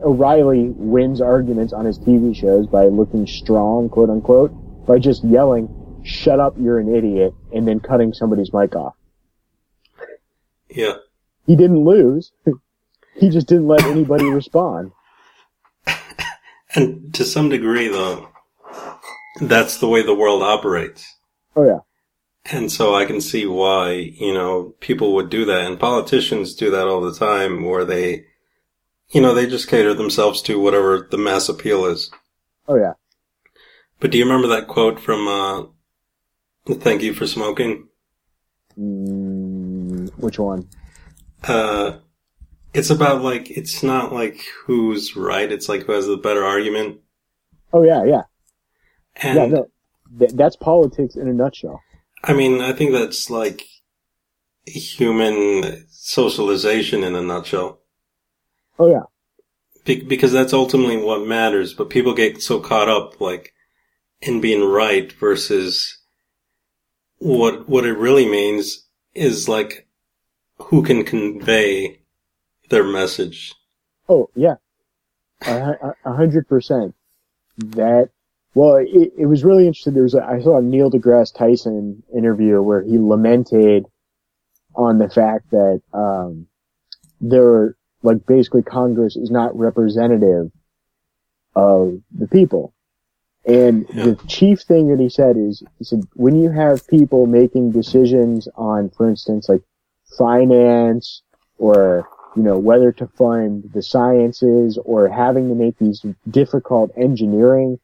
O'Reilly 0.03 0.69
wins 0.69 1.21
arguments 1.21 1.74
on 1.74 1.86
his 1.86 1.99
TV 1.99 2.36
shows 2.36 2.67
by 2.67 2.88
looking 2.88 3.28
strong, 3.28 3.89
quote 3.89 4.09
unquote, 4.09 4.51
by 4.86 4.99
just 4.99 5.24
yelling, 5.24 5.69
"Shut 6.03 6.39
up, 6.39 6.55
you're 6.57 6.80
an 6.80 6.93
idiot," 6.93 7.34
and 7.53 7.67
then 7.67 7.80
cutting 7.80 8.13
somebody's 8.13 8.53
mic 8.53 8.76
off. 8.76 8.95
Yeah. 10.74 10.93
He 11.45 11.55
didn't 11.55 11.84
lose. 11.84 12.32
he 13.15 13.30
just 13.30 13.47
didn't 13.47 13.67
let 13.67 13.84
anybody 13.84 14.26
respond. 14.30 14.91
And 16.76 17.13
to 17.13 17.24
some 17.24 17.49
degree, 17.49 17.88
though, 17.88 18.30
that's 19.39 19.78
the 19.78 19.88
way 19.88 20.01
the 20.01 20.15
world 20.15 20.41
operates. 20.41 21.05
Oh 21.55 21.65
yeah. 21.65 21.80
And 22.45 22.71
so 22.71 22.95
I 22.95 23.05
can 23.05 23.21
see 23.21 23.45
why, 23.45 23.91
you 23.91 24.34
know, 24.34 24.74
people 24.80 25.13
would 25.13 25.30
do 25.30 25.45
that. 25.45 25.65
And 25.65 25.80
politicians 25.80 26.55
do 26.55 26.71
that 26.71 26.88
all 26.88 27.01
the 27.01 27.13
time 27.13 27.63
where 27.63 27.86
they, 27.86 28.26
you 29.11 29.21
know, 29.21 29.34
they 29.34 29.45
just 29.45 29.69
cater 29.69 29.93
themselves 29.93 30.41
to 30.43 30.59
whatever 30.59 31.07
the 31.09 31.17
mass 31.17 31.47
appeal 31.47 31.86
is. 31.86 32.09
Oh 32.67 32.76
yeah. 32.76 32.93
But 33.99 34.11
do 34.11 34.17
you 34.17 34.26
remember 34.26 34.47
that 34.47 34.67
quote 34.67 34.99
from, 34.99 35.28
uh, 35.28 35.63
Thank 36.65 37.01
You 37.01 37.13
for 37.13 37.28
Smoking? 37.28 37.88
Mm, 38.78 39.22
which 40.24 40.39
one? 40.39 40.67
Uh, 41.43 41.97
it's 42.74 42.89
about 42.89 43.21
like, 43.21 43.51
it's 43.51 43.84
not 43.84 44.11
like 44.11 44.43
who's 44.65 45.15
right. 45.15 45.51
It's 45.51 45.69
like 45.69 45.84
who 45.84 45.91
has 45.91 46.07
the 46.07 46.17
better 46.17 46.43
argument. 46.43 47.01
Oh 47.71 47.84
yeah, 47.84 48.03
yeah, 48.03 48.21
And 49.15 49.38
yeah. 49.38 49.45
No, 49.47 49.67
th- 50.19 50.32
that's 50.32 50.55
politics 50.55 51.15
in 51.15 51.28
a 51.28 51.34
nutshell. 51.34 51.82
I 52.24 52.34
mean, 52.34 52.61
I 52.61 52.71
think 52.71 52.91
that's 52.91 53.30
like 53.30 53.63
human 54.65 55.86
socialization 55.89 57.03
in 57.03 57.15
a 57.15 57.21
nutshell. 57.21 57.82
Oh 58.80 58.89
yeah. 58.89 59.03
Be- 59.86 60.03
because 60.03 60.32
that's 60.32 60.53
ultimately 60.53 60.97
what 60.97 61.28
matters. 61.28 61.74
But 61.74 61.89
people 61.89 62.13
get 62.13 62.41
so 62.41 62.59
caught 62.59 62.89
up 62.89 63.19
like 63.19 63.53
in 64.21 64.39
being 64.39 64.63
right 64.63 65.11
versus 65.11 65.97
what 67.17 67.67
what 67.67 67.86
it 67.86 67.97
really 67.97 68.28
means 68.30 68.88
is 69.13 69.49
like 69.49 69.83
who 70.66 70.84
can 70.84 71.03
convey 71.03 71.99
their 72.70 72.84
message. 72.84 73.53
Oh 74.09 74.30
yeah, 74.36 74.55
a 75.41 75.93
hundred 76.05 76.47
percent. 76.47 76.95
That 77.57 78.09
well, 78.55 78.76
it, 78.76 79.14
it 79.18 79.26
was 79.26 79.43
really 79.43 79.68
interesting. 79.68 79.93
There 79.93 80.03
was 80.03 80.16
a, 80.16 80.24
I 80.24 80.41
saw 80.41 80.57
a 80.57 80.61
Neil 80.61 80.91
deGrasse 80.91 81.36
Tyson 81.36 82.03
interview 82.16 82.61
where 82.61 82.82
he 82.82 82.97
lamented 82.97 83.86
on 84.76 84.97
the 84.97 85.09
fact 85.09 85.51
that 85.51 85.82
um, 85.93 86.47
there, 87.22 87.76
like, 88.01 88.26
basically 88.26 88.64
Congress 88.64 89.16
is 89.16 89.32
not 89.32 89.57
representative 89.57 90.51
of 91.55 91.99
the 92.11 92.28
people. 92.28 92.74
And 93.45 93.86
Yeah. 93.93 94.05
the 94.05 94.16
chief 94.28 94.61
thing 94.61 94.89
that 94.89 94.99
he 94.99 95.09
said 95.09 95.36
is, 95.38 95.64
he 95.78 95.84
said, 95.84 96.01
when 96.14 96.36
you 96.41 96.49
have 96.49 96.88
people 96.88 97.26
making 97.28 97.72
decisions 97.72 98.47
on, 98.55 98.89
for 98.89 99.09
instance, 99.09 99.49
like 99.49 99.61
finance 100.18 101.22
or 101.57 102.07
you 102.36 102.43
know, 102.43 102.57
whether 102.57 102.91
to 102.91 103.07
fund 103.07 103.70
the 103.74 103.82
sciences 103.82 104.80
or 104.84 105.07
having 105.07 105.49
to 105.49 105.55
make 105.55 105.78
these 105.78 106.03
difficult 106.30 106.91
engineering 106.97 107.80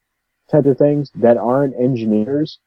type 0.52 0.66
of 0.66 0.78
things 0.78 1.12
that 1.16 1.38
aren't 1.38 1.76
engineers, 1.76 2.60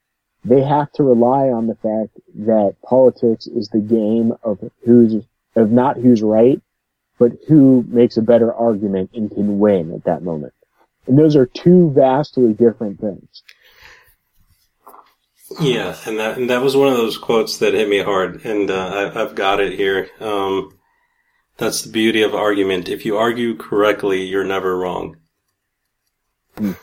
they 0.44 0.62
have 0.62 0.90
to 0.92 1.02
rely 1.02 1.48
on 1.48 1.66
the 1.66 1.74
fact 1.74 2.18
that 2.34 2.76
politics 2.84 3.46
is 3.46 3.68
the 3.68 3.80
game 3.80 4.32
of 4.42 4.58
who's, 4.84 5.24
of 5.56 5.70
not 5.70 5.96
who's 5.96 6.22
right, 6.22 6.60
but 7.18 7.32
who 7.48 7.84
makes 7.88 8.16
a 8.16 8.22
better 8.22 8.52
argument 8.52 9.10
and 9.14 9.30
can 9.30 9.58
win 9.58 9.92
at 9.92 10.04
that 10.04 10.22
moment. 10.22 10.52
And 11.06 11.18
those 11.18 11.34
are 11.34 11.46
two 11.46 11.90
vastly 11.90 12.52
different 12.52 13.00
things. 13.00 13.42
Yeah, 15.60 15.96
and 16.06 16.18
that 16.18 16.38
and 16.38 16.50
that 16.50 16.62
was 16.62 16.76
one 16.76 16.88
of 16.88 16.96
those 16.96 17.18
quotes 17.18 17.58
that 17.58 17.74
hit 17.74 17.88
me 17.88 18.02
hard, 18.02 18.44
and 18.44 18.70
uh, 18.70 19.10
I, 19.14 19.18
have 19.18 19.34
got 19.34 19.60
it 19.60 19.74
here. 19.74 20.08
Um, 20.20 20.78
that's 21.56 21.82
the 21.82 21.92
beauty 21.92 22.22
of 22.22 22.34
argument. 22.34 22.88
If 22.88 23.04
you 23.04 23.16
argue 23.16 23.56
correctly, 23.56 24.22
you're 24.22 24.44
never 24.44 24.76
wrong. 24.76 25.16
Mm. 26.56 26.76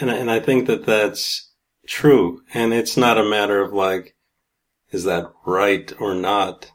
And 0.00 0.10
and 0.10 0.30
I 0.30 0.40
think 0.40 0.66
that 0.66 0.86
that's 0.86 1.52
true, 1.86 2.42
and 2.54 2.72
it's 2.72 2.96
not 2.96 3.18
a 3.18 3.28
matter 3.28 3.60
of 3.60 3.72
like, 3.72 4.16
is 4.90 5.04
that 5.04 5.32
right 5.46 5.92
or 6.00 6.14
not? 6.14 6.70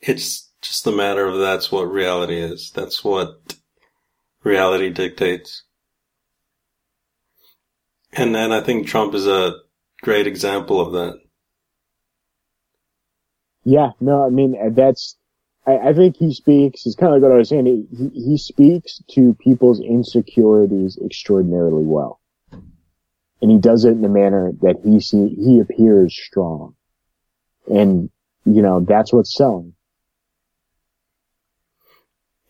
It's 0.00 0.50
just 0.62 0.86
a 0.86 0.92
matter 0.92 1.26
of 1.26 1.38
that's 1.38 1.70
what 1.70 1.90
reality 1.90 2.38
is. 2.38 2.70
That's 2.74 3.04
what 3.04 3.56
reality 4.42 4.90
dictates. 4.90 5.64
And 8.12 8.34
then 8.34 8.50
I 8.52 8.60
think 8.60 8.86
Trump 8.86 9.14
is 9.14 9.26
a 9.26 9.56
great 10.06 10.28
example 10.28 10.80
of 10.80 10.92
that. 10.92 11.18
Yeah, 13.64 13.90
no, 14.00 14.24
I 14.24 14.30
mean, 14.30 14.56
uh, 14.56 14.70
that's, 14.70 15.16
I, 15.66 15.78
I 15.78 15.92
think 15.94 16.16
he 16.16 16.32
speaks, 16.32 16.86
it's 16.86 16.94
kind 16.94 17.12
of 17.12 17.20
like 17.20 17.28
what 17.28 17.34
I 17.34 17.38
was 17.38 17.48
saying, 17.48 17.88
he, 17.90 18.08
he 18.14 18.38
speaks 18.38 19.02
to 19.10 19.34
people's 19.34 19.80
insecurities 19.80 20.96
extraordinarily 21.04 21.82
well. 21.82 22.20
And 23.42 23.50
he 23.50 23.58
does 23.58 23.84
it 23.84 23.90
in 23.90 24.04
a 24.04 24.08
manner 24.08 24.52
that 24.62 24.76
he 24.84 25.00
see, 25.00 25.28
he 25.34 25.58
appears 25.58 26.16
strong. 26.16 26.76
And, 27.66 28.08
you 28.44 28.62
know, 28.62 28.78
that's 28.78 29.12
what's 29.12 29.36
selling. 29.36 29.74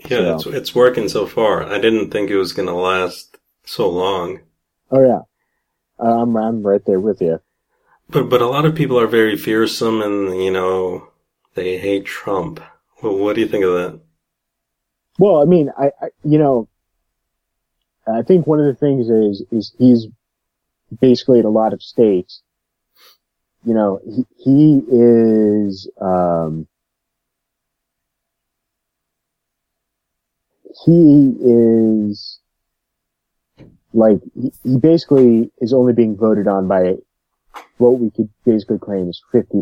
Yeah, 0.01 0.09
so. 0.09 0.35
it's, 0.35 0.47
it's 0.47 0.75
working 0.75 1.09
so 1.09 1.25
far. 1.27 1.65
I 1.65 1.79
didn't 1.79 2.11
think 2.11 2.29
it 2.29 2.37
was 2.37 2.53
going 2.53 2.69
to 2.69 2.75
last 2.75 3.39
so 3.65 3.89
long. 3.89 4.41
Oh 4.91 5.01
yeah. 5.01 5.21
I'm, 5.99 6.37
I'm 6.37 6.63
right 6.63 6.85
there 6.85 7.01
with 7.01 7.23
you. 7.23 7.41
But, 8.09 8.29
but 8.29 8.41
a 8.41 8.47
lot 8.47 8.65
of 8.65 8.75
people 8.75 8.99
are 9.01 9.07
very 9.07 9.37
fearsome 9.37 10.01
and, 10.01 10.43
you 10.43 10.51
know, 10.51 11.09
they 11.55 11.79
hate 11.79 12.05
Trump. 12.05 12.61
Well, 13.03 13.17
what 13.17 13.35
do 13.35 13.41
you 13.41 13.49
think 13.49 13.65
of 13.65 13.73
that? 13.73 14.01
Well, 15.19 15.43
I 15.43 15.45
mean, 15.45 15.71
I, 15.77 15.91
I 16.01 16.09
you 16.25 16.39
know, 16.39 16.69
I 18.07 18.23
think 18.23 18.47
one 18.47 18.61
of 18.61 18.67
the 18.67 18.75
things 18.75 19.09
is, 19.09 19.43
is 19.51 19.75
he's 19.79 20.07
basically 21.01 21.41
in 21.41 21.47
a 21.47 21.51
lot 21.51 21.73
of 21.73 21.83
states, 21.83 22.43
you 23.65 23.75
know, 23.75 24.01
he, 24.05 24.25
he 24.37 24.83
is, 24.89 25.91
um, 26.01 26.69
he 30.85 31.35
is 31.41 32.39
like 33.93 34.19
he 34.63 34.77
basically 34.77 35.51
is 35.59 35.73
only 35.73 35.95
being 35.95 36.17
voted 36.17 36.47
on 36.47 36.69
by 36.69 36.97
what 37.79 37.99
we 37.99 38.11
could 38.11 38.29
basically 38.45 38.79
claim 38.79 39.09
is 39.09 39.23
50% 39.33 39.61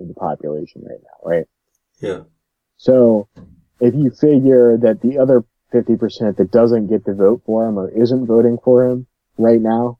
of 0.00 0.08
the 0.08 0.14
population 0.14 0.84
right 0.88 1.00
now, 1.02 1.28
right? 1.30 1.46
Yeah. 2.00 2.20
So 2.76 3.28
if 3.80 3.94
you 3.94 4.10
figure 4.10 4.76
that 4.78 5.00
the 5.02 5.18
other 5.18 5.44
50% 5.72 6.36
that 6.36 6.50
doesn't 6.50 6.88
get 6.88 7.04
to 7.04 7.14
vote 7.14 7.42
for 7.44 7.66
him 7.66 7.78
or 7.78 7.90
isn't 7.90 8.26
voting 8.26 8.58
for 8.62 8.86
him 8.86 9.06
right 9.36 9.60
now 9.60 9.98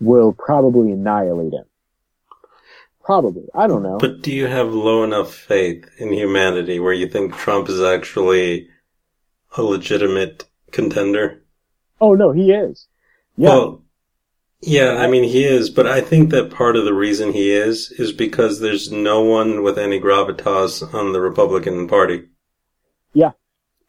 will 0.00 0.32
probably 0.32 0.92
annihilate 0.92 1.52
him. 1.52 1.64
Probably. 3.02 3.44
I 3.54 3.66
don't 3.66 3.82
know. 3.82 3.98
But 3.98 4.22
do 4.22 4.32
you 4.32 4.46
have 4.46 4.72
low 4.72 5.04
enough 5.04 5.32
faith 5.32 5.88
in 5.98 6.12
humanity 6.12 6.80
where 6.80 6.92
you 6.92 7.08
think 7.08 7.36
Trump 7.36 7.68
is 7.68 7.80
actually 7.80 8.68
a 9.56 9.62
legitimate 9.62 10.44
contender? 10.72 11.42
Oh 12.00 12.14
no, 12.14 12.32
he 12.32 12.52
is. 12.52 12.88
Yeah. 13.36 13.50
Well, 13.50 13.82
yeah, 14.60 14.96
I 14.96 15.06
mean 15.06 15.24
he 15.24 15.44
is, 15.44 15.70
but 15.70 15.86
I 15.86 16.00
think 16.00 16.30
that 16.30 16.50
part 16.50 16.76
of 16.76 16.84
the 16.84 16.94
reason 16.94 17.32
he 17.32 17.50
is 17.50 17.90
is 17.92 18.12
because 18.12 18.60
there's 18.60 18.90
no 18.90 19.22
one 19.22 19.62
with 19.62 19.78
any 19.78 20.00
gravitas 20.00 20.82
on 20.94 21.12
the 21.12 21.20
Republican 21.20 21.88
Party. 21.88 22.28
Yeah. 23.12 23.32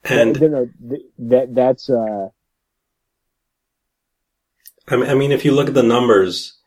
And 0.03 0.35
that, 0.35 1.01
that 1.17 1.55
that's 1.55 1.89
uh 1.89 2.29
I 4.87 4.95
mean, 4.95 5.09
I 5.09 5.13
mean 5.13 5.31
if 5.31 5.45
you 5.45 5.53
look 5.53 5.67
at 5.67 5.73
the 5.73 5.83
numbers 5.83 6.57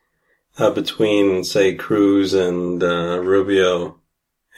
uh, 0.59 0.70
between 0.70 1.44
say 1.44 1.74
Cruz 1.74 2.34
and 2.34 2.82
uh, 2.82 3.20
Rubio 3.20 4.01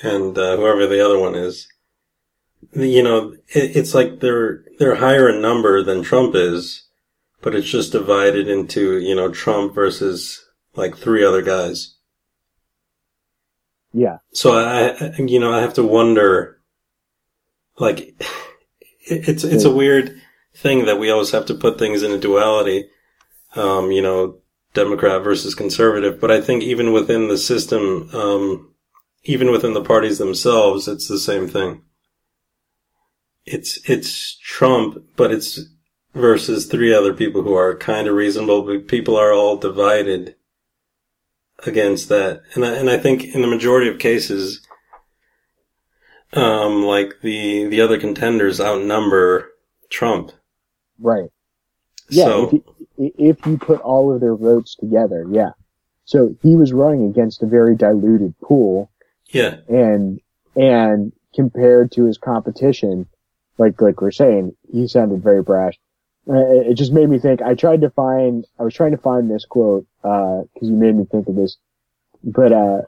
and 0.02 0.36
uh, 0.36 0.56
whoever 0.56 0.86
the 0.86 1.04
other 1.04 1.18
one 1.18 1.34
is, 1.34 1.68
you 2.72 3.02
know, 3.02 3.34
it, 3.48 3.76
it's 3.76 3.94
like 3.94 4.20
they're 4.20 4.64
they're 4.78 4.96
higher 4.96 5.28
in 5.28 5.40
number 5.40 5.82
than 5.82 6.02
Trump 6.02 6.34
is, 6.34 6.84
but 7.42 7.54
it's 7.54 7.68
just 7.68 7.92
divided 7.92 8.48
into 8.48 8.98
you 8.98 9.14
know 9.14 9.30
Trump 9.30 9.74
versus 9.74 10.44
like 10.74 10.96
three 10.96 11.24
other 11.24 11.42
guys. 11.42 11.96
Yeah. 13.92 14.18
So 14.32 14.52
I, 14.52 15.14
you 15.18 15.38
know, 15.38 15.52
I 15.52 15.60
have 15.60 15.74
to 15.74 15.82
wonder, 15.82 16.62
like, 17.78 18.14
it's 19.00 19.44
it's 19.44 19.64
a 19.64 19.74
weird 19.74 20.18
thing 20.54 20.86
that 20.86 20.98
we 20.98 21.10
always 21.10 21.32
have 21.32 21.46
to 21.46 21.54
put 21.54 21.78
things 21.78 22.02
in 22.02 22.10
a 22.12 22.18
duality. 22.18 22.88
Um, 23.54 23.90
you 23.90 24.00
know, 24.00 24.38
Democrat 24.72 25.22
versus 25.22 25.54
conservative, 25.54 26.18
but 26.18 26.30
I 26.30 26.40
think 26.40 26.62
even 26.62 26.92
within 26.92 27.28
the 27.28 27.36
system, 27.36 28.08
um, 28.14 28.74
even 29.24 29.50
within 29.50 29.74
the 29.74 29.84
parties 29.84 30.16
themselves, 30.16 30.88
it's 30.88 31.06
the 31.06 31.18
same 31.18 31.48
thing 31.48 31.82
it's 33.44 33.78
it's 33.88 34.38
Trump, 34.38 34.98
but 35.16 35.32
it's 35.32 35.60
versus 36.14 36.66
three 36.66 36.92
other 36.92 37.14
people 37.14 37.42
who 37.42 37.54
are 37.54 37.76
kind 37.76 38.06
of 38.06 38.14
reasonable, 38.14 38.62
but 38.62 38.88
people 38.88 39.16
are 39.16 39.32
all 39.32 39.56
divided 39.56 40.34
against 41.64 42.08
that. 42.08 42.42
And 42.54 42.64
I, 42.64 42.74
and 42.74 42.90
I 42.90 42.98
think 42.98 43.24
in 43.24 43.40
the 43.40 43.48
majority 43.48 43.88
of 43.88 43.98
cases, 43.98 44.66
um, 46.34 46.84
like 46.84 47.20
the 47.22 47.66
the 47.66 47.80
other 47.80 47.98
contenders 47.98 48.60
outnumber 48.60 49.50
Trump. 49.90 50.32
Right. 50.98 51.30
Yeah. 52.08 52.24
So, 52.24 52.46
if, 52.46 52.52
you, 52.52 53.12
if 53.18 53.46
you 53.46 53.58
put 53.58 53.80
all 53.80 54.14
of 54.14 54.20
their 54.20 54.36
votes 54.36 54.74
together, 54.76 55.26
yeah. 55.30 55.50
So 56.04 56.34
he 56.42 56.56
was 56.56 56.72
running 56.72 57.08
against 57.08 57.42
a 57.42 57.46
very 57.46 57.76
diluted 57.76 58.38
pool. 58.40 58.90
Yeah. 59.28 59.56
And 59.68 60.20
and 60.56 61.12
compared 61.34 61.92
to 61.92 62.04
his 62.04 62.18
competition, 62.18 63.06
like 63.58 63.80
like 63.80 64.00
we're 64.00 64.10
saying, 64.10 64.56
he 64.70 64.88
sounded 64.88 65.22
very 65.22 65.42
brash. 65.42 65.78
It 66.26 66.74
just 66.74 66.92
made 66.92 67.08
me 67.08 67.18
think. 67.18 67.42
I 67.42 67.54
tried 67.54 67.80
to 67.80 67.90
find. 67.90 68.46
I 68.58 68.62
was 68.62 68.74
trying 68.74 68.92
to 68.92 68.96
find 68.96 69.30
this 69.30 69.44
quote 69.44 69.86
uh, 70.04 70.42
because 70.54 70.68
uh, 70.68 70.72
you 70.72 70.76
made 70.76 70.94
me 70.94 71.04
think 71.04 71.28
of 71.28 71.34
this. 71.34 71.56
But 72.22 72.52
uh, 72.52 72.82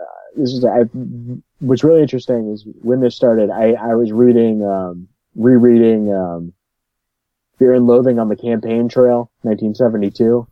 uh, 0.00 0.26
this 0.36 0.52
is 0.52 0.64
I, 0.64 0.82
what's 1.58 1.82
really 1.82 2.02
interesting 2.02 2.52
is 2.52 2.64
when 2.82 3.00
this 3.00 3.16
started. 3.16 3.50
I 3.50 3.72
I 3.72 3.94
was 3.94 4.12
reading, 4.12 4.64
um, 4.64 5.08
rereading 5.34 6.12
um, 6.14 6.52
Fear 7.58 7.74
and 7.74 7.86
Loathing 7.86 8.18
on 8.18 8.28
the 8.28 8.36
Campaign 8.36 8.88
Trail, 8.88 9.30
1972. 9.42 10.46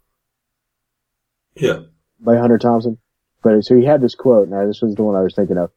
Yeah. 1.55 1.81
By 2.21 2.37
Hunter 2.37 2.59
Thompson. 2.59 2.99
But 3.43 3.65
so 3.65 3.77
he 3.77 3.85
had 3.85 4.01
this 4.01 4.15
quote, 4.15 4.49
and 4.49 4.69
this 4.69 4.83
was 4.83 4.95
the 4.95 5.03
one 5.03 5.17
I 5.17 5.23
was 5.23 5.35
thinking 5.35 5.59
of. 5.59 5.71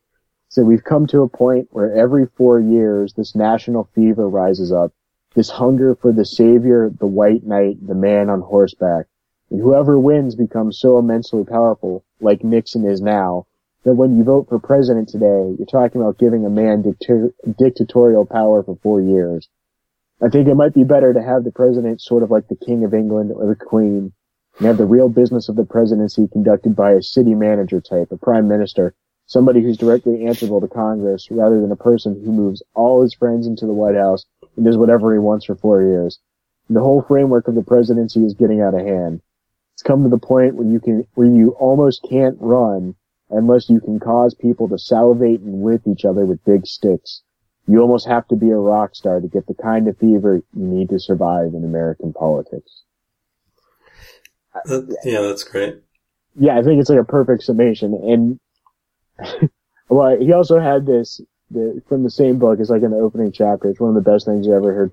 So 0.49 0.63
we've 0.63 0.83
come 0.83 1.07
to 1.07 1.23
a 1.23 1.29
point 1.29 1.67
where 1.71 1.93
every 1.95 2.27
four 2.37 2.59
years 2.59 3.13
this 3.13 3.35
national 3.35 3.89
fever 3.95 4.29
rises 4.29 4.71
up, 4.71 4.93
this 5.35 5.49
hunger 5.49 5.95
for 5.95 6.13
the 6.13 6.25
savior, 6.25 6.89
the 6.89 7.05
white 7.05 7.45
knight, 7.45 7.85
the 7.85 7.93
man 7.93 8.29
on 8.29 8.41
horseback. 8.41 9.05
And 9.51 9.61
whoever 9.61 9.99
wins 9.99 10.35
becomes 10.35 10.79
so 10.79 10.97
immensely 10.97 11.43
powerful, 11.43 12.03
like 12.21 12.43
Nixon 12.43 12.85
is 12.85 13.01
now, 13.01 13.45
that 13.83 13.93
when 13.93 14.17
you 14.17 14.23
vote 14.23 14.47
for 14.49 14.57
president 14.57 15.09
today, 15.09 15.53
you're 15.57 15.67
talking 15.67 16.01
about 16.01 16.17
giving 16.17 16.45
a 16.45 16.49
man 16.49 16.81
dicta- 16.81 17.33
dictatorial 17.59 18.25
power 18.25 18.63
for 18.63 18.77
four 18.81 19.01
years. 19.01 19.47
I 20.21 20.29
think 20.29 20.47
it 20.47 20.55
might 20.55 20.73
be 20.73 20.85
better 20.85 21.13
to 21.13 21.21
have 21.21 21.43
the 21.43 21.51
president 21.51 22.01
sort 22.01 22.23
of 22.23 22.31
like 22.31 22.47
the 22.47 22.55
king 22.55 22.83
of 22.83 22.93
England 22.93 23.31
or 23.35 23.45
the 23.45 23.55
queen, 23.55 24.13
and 24.57 24.67
have 24.67 24.77
the 24.77 24.85
real 24.85 25.09
business 25.09 25.49
of 25.49 25.57
the 25.57 25.65
presidency 25.65 26.27
conducted 26.29 26.75
by 26.75 26.93
a 26.93 27.01
city 27.01 27.35
manager 27.35 27.81
type, 27.81 28.11
a 28.11 28.17
prime 28.17 28.47
minister, 28.47 28.95
somebody 29.27 29.61
who's 29.61 29.77
directly 29.77 30.25
answerable 30.25 30.61
to 30.61 30.67
Congress 30.67 31.29
rather 31.29 31.59
than 31.59 31.71
a 31.71 31.75
person 31.75 32.19
who 32.23 32.31
moves 32.31 32.63
all 32.73 33.01
his 33.01 33.13
friends 33.13 33.45
into 33.45 33.65
the 33.65 33.73
White 33.73 33.95
House 33.95 34.25
and 34.55 34.65
does 34.65 34.77
whatever 34.77 35.13
he 35.13 35.19
wants 35.19 35.45
for 35.45 35.55
four 35.55 35.81
years. 35.81 36.19
The 36.69 36.81
whole 36.81 37.01
framework 37.01 37.47
of 37.47 37.55
the 37.55 37.63
presidency 37.63 38.25
is 38.25 38.33
getting 38.33 38.61
out 38.61 38.73
of 38.73 38.85
hand. 38.85 39.21
It's 39.73 39.83
come 39.83 40.03
to 40.03 40.09
the 40.09 40.17
point 40.17 40.55
where 40.55 40.67
you 40.67 40.79
can, 40.79 41.05
where 41.13 41.27
you 41.27 41.51
almost 41.59 42.05
can't 42.09 42.37
run 42.39 42.95
unless 43.29 43.69
you 43.69 43.81
can 43.81 43.99
cause 43.99 44.33
people 44.33 44.69
to 44.69 44.77
salivate 44.77 45.41
and 45.41 45.61
whip 45.61 45.81
each 45.87 46.05
other 46.05 46.25
with 46.25 46.43
big 46.45 46.65
sticks. 46.65 47.21
You 47.67 47.81
almost 47.81 48.07
have 48.07 48.27
to 48.27 48.35
be 48.35 48.51
a 48.51 48.57
rock 48.57 48.95
star 48.95 49.19
to 49.19 49.27
get 49.27 49.47
the 49.47 49.55
kind 49.55 49.87
of 49.87 49.97
fever 49.97 50.41
you 50.55 50.65
need 50.65 50.89
to 50.89 50.99
survive 50.99 51.53
in 51.53 51.63
American 51.63 52.13
politics. 52.13 52.83
That, 54.65 54.97
yeah, 55.03 55.21
that's 55.21 55.43
great. 55.43 55.81
Yeah, 56.39 56.57
I 56.57 56.63
think 56.63 56.79
it's 56.79 56.89
like 56.89 56.99
a 56.99 57.03
perfect 57.03 57.43
summation. 57.43 58.39
And 59.19 59.49
well, 59.89 60.17
he 60.17 60.31
also 60.31 60.59
had 60.59 60.85
this 60.85 61.21
the, 61.51 61.81
from 61.87 62.03
the 62.03 62.09
same 62.09 62.39
book. 62.39 62.59
It's 62.59 62.69
like 62.69 62.83
in 62.83 62.91
the 62.91 62.97
opening 62.97 63.31
chapter. 63.31 63.69
It's 63.69 63.79
one 63.79 63.95
of 63.95 64.03
the 64.03 64.09
best 64.09 64.25
things 64.25 64.45
you 64.45 64.53
ever 64.53 64.73
heard. 64.73 64.91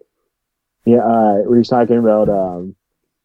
Yeah, 0.84 0.98
uh, 0.98 1.36
where 1.44 1.58
he's 1.58 1.68
talking 1.68 1.98
about 1.98 2.28
um, 2.28 2.74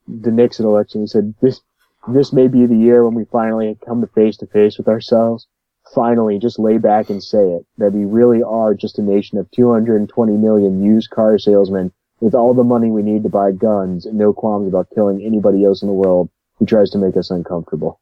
the 0.08 0.32
Nixon 0.32 0.66
election. 0.66 1.02
He 1.02 1.08
said 1.08 1.34
this 1.42 1.62
this 2.08 2.32
may 2.32 2.48
be 2.48 2.66
the 2.66 2.78
year 2.78 3.04
when 3.04 3.16
we 3.16 3.26
finally 3.26 3.78
come 3.86 4.02
to 4.02 4.08
face 4.08 4.38
to 4.38 4.48
face 4.48 4.78
with 4.78 4.88
ourselves. 4.88 5.48
Finally, 5.94 6.40
just 6.40 6.60
lay 6.60 6.78
back 6.78 7.10
and 7.10 7.24
say 7.24 7.52
it 7.52 7.66
that 7.78 7.94
we 7.94 8.06
really 8.06 8.44
are 8.44 8.74
just 8.74 9.00
a 9.00 9.02
nation 9.02 9.38
of 9.38 9.50
220 9.52 10.34
million 10.34 10.84
used 10.84 11.10
car 11.10 11.38
salesmen 11.38 11.92
with 12.20 12.36
all 12.36 12.54
the 12.54 12.64
money 12.64 12.92
we 12.92 13.04
need 13.04 13.24
to 13.24 13.30
buy 13.30 13.52
guns 13.52 14.06
and 14.06 14.18
no 14.18 14.34
qualms 14.34 14.68
about 14.68 14.90
killing 14.94 15.22
anybody 15.22 15.64
else 15.64 15.82
in 15.82 15.88
the 15.88 15.94
world 15.94 16.30
who 16.58 16.66
tries 16.66 16.90
to 16.90 16.98
make 16.98 17.16
us 17.16 17.30
uncomfortable. 17.30 18.00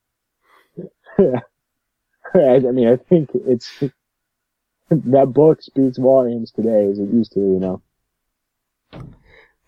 Yeah. 1.19 1.39
I 2.33 2.59
mean, 2.59 2.87
I 2.87 2.97
think 2.97 3.29
it's 3.33 3.83
that 4.89 5.33
book 5.33 5.61
speaks 5.61 5.97
volumes 5.97 6.51
today 6.51 6.87
as 6.91 6.99
it 6.99 7.09
used 7.09 7.31
to, 7.33 7.39
you 7.39 7.59
know. 7.59 7.81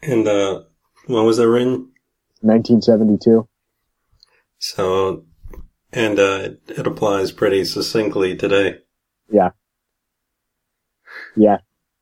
And 0.01 0.28
uh, 0.28 0.63
when 1.07 1.26
was 1.26 1.38
that 1.38 1.49
written? 1.49 1.91
1972. 2.41 3.47
So, 4.59 5.26
and 5.91 6.20
uh, 6.20 6.49
it 6.68 6.88
applies 6.88 7.32
pretty 7.32 7.65
succinctly 7.65 8.36
today. 8.36 8.80
Yeah. 9.32 9.51
Yeah. 11.36 11.57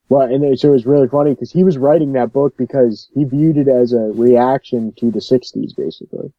Well, 0.10 0.22
and 0.22 0.44
it, 0.44 0.60
so 0.60 0.70
it 0.70 0.74
was 0.74 0.86
really 0.86 1.08
funny 1.08 1.32
because 1.32 1.52
he 1.52 1.64
was 1.64 1.78
writing 1.78 2.14
that 2.14 2.34
book 2.34 2.56
because 2.58 3.10
he 3.14 3.24
viewed 3.24 3.58
it 3.58 3.68
as 3.68 3.94
a 3.94 4.12
reaction 4.14 4.94
to 4.98 5.10
the 5.10 5.20
60s, 5.20 5.76
basically. 5.76 6.32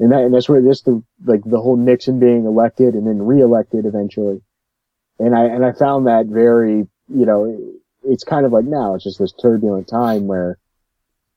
And 0.00 0.10
that, 0.10 0.22
and 0.24 0.34
that's 0.34 0.48
where 0.48 0.60
this, 0.60 0.82
the, 0.82 1.02
like 1.24 1.44
the 1.44 1.60
whole 1.60 1.76
Nixon 1.76 2.18
being 2.18 2.46
elected 2.46 2.94
and 2.94 3.06
then 3.06 3.22
reelected 3.22 3.86
eventually. 3.86 4.42
And 5.18 5.34
I, 5.34 5.44
and 5.44 5.64
I 5.64 5.72
found 5.72 6.06
that 6.06 6.26
very, 6.26 6.86
you 7.08 7.26
know, 7.26 7.72
it's 8.04 8.24
kind 8.24 8.44
of 8.44 8.52
like 8.52 8.64
now, 8.64 8.94
it's 8.94 9.04
just 9.04 9.18
this 9.18 9.32
turbulent 9.32 9.88
time 9.88 10.26
where, 10.26 10.58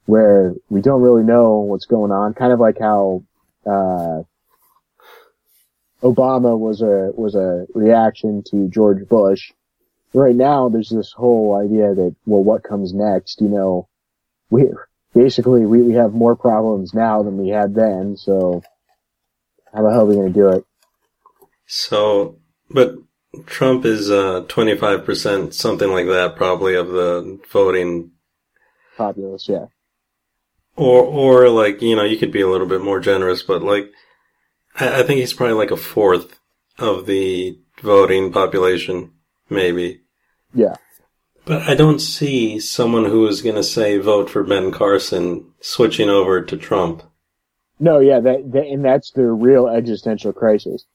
where 0.06 0.54
we 0.70 0.82
don't 0.82 1.02
really 1.02 1.24
know 1.24 1.60
what's 1.60 1.86
going 1.86 2.12
on. 2.12 2.34
Kind 2.34 2.54
of 2.54 2.60
like 2.60 2.80
how, 2.80 3.24
uh, 3.66 4.24
Obama 6.02 6.58
was 6.58 6.82
a, 6.82 7.12
was 7.16 7.36
a 7.36 7.66
reaction 7.74 8.44
to 8.52 8.68
George 8.70 9.08
Bush. 9.08 9.52
Right 10.14 10.36
now, 10.36 10.70
there's 10.70 10.90
this 10.90 11.12
whole 11.12 11.56
idea 11.56 11.94
that, 11.94 12.16
well, 12.26 12.44
what 12.44 12.64
comes 12.64 12.94
next? 12.94 13.42
You 13.42 13.50
know, 13.50 13.88
we, 14.50 14.70
basically 15.14 15.66
we, 15.66 15.82
we 15.82 15.94
have 15.94 16.14
more 16.14 16.36
problems 16.36 16.94
now 16.94 17.24
than 17.24 17.38
we 17.38 17.50
had 17.50 17.74
then, 17.74 18.18
so 18.18 18.62
how 19.74 19.82
the 19.82 19.90
hell 19.90 20.02
are 20.02 20.06
we 20.06 20.16
going 20.16 20.32
to 20.32 20.40
do 20.40 20.50
it? 20.50 20.66
So, 21.66 22.38
but 22.70 22.96
Trump 23.46 23.86
is 23.86 24.10
uh, 24.10 24.44
25%, 24.48 25.54
something 25.54 25.92
like 25.92 26.08
that, 26.08 26.36
probably, 26.36 26.76
of 26.76 26.90
the 26.90 27.40
voting 27.52 28.12
populace, 28.98 29.48
yeah. 29.48 29.66
Or, 30.76 31.04
or 31.04 31.50
like, 31.50 31.82
you 31.82 31.96
know, 31.96 32.04
you 32.04 32.18
could 32.18 32.32
be 32.32 32.42
a 32.42 32.50
little 32.50 32.68
bit 32.68 32.82
more 32.82 33.00
generous, 33.00 33.44
but 33.44 33.64
like, 33.64 33.92
I, 34.76 35.00
I 35.00 35.04
think 35.04 35.20
he's 35.20 35.34
probably 35.34 35.56
like 35.56 35.72
a 35.72 35.78
fourth 35.78 36.40
of 36.78 37.06
the 37.06 37.60
voting 37.82 38.32
population, 38.32 39.12
maybe. 39.50 40.02
Yeah. 40.54 40.76
But 41.46 41.64
I 41.64 41.76
don't 41.76 42.00
see 42.00 42.60
someone 42.60 43.06
who 43.06 43.26
is 43.28 43.42
going 43.42 43.56
to 43.56 43.64
say 43.64 43.98
vote 43.98 44.30
for 44.30 44.44
Ben 44.44 44.72
Carson 44.72 45.54
switching 45.62 46.10
over 46.10 46.42
to 46.42 46.58
Trump. 46.58 47.04
No, 47.80 48.00
yeah, 48.00 48.20
that, 48.20 48.52
that 48.52 48.66
and 48.66 48.84
that's 48.84 49.12
the 49.12 49.24
real 49.24 49.68
existential 49.68 50.34
crisis. 50.34 50.86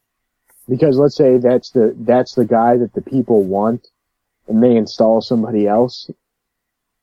Because 0.67 0.97
let's 0.97 1.15
say 1.15 1.37
that's 1.37 1.71
the 1.71 1.93
that's 1.99 2.35
the 2.35 2.45
guy 2.45 2.77
that 2.77 2.93
the 2.93 3.01
people 3.01 3.43
want, 3.43 3.87
and 4.47 4.63
they 4.63 4.75
install 4.75 5.21
somebody 5.21 5.67
else. 5.67 6.09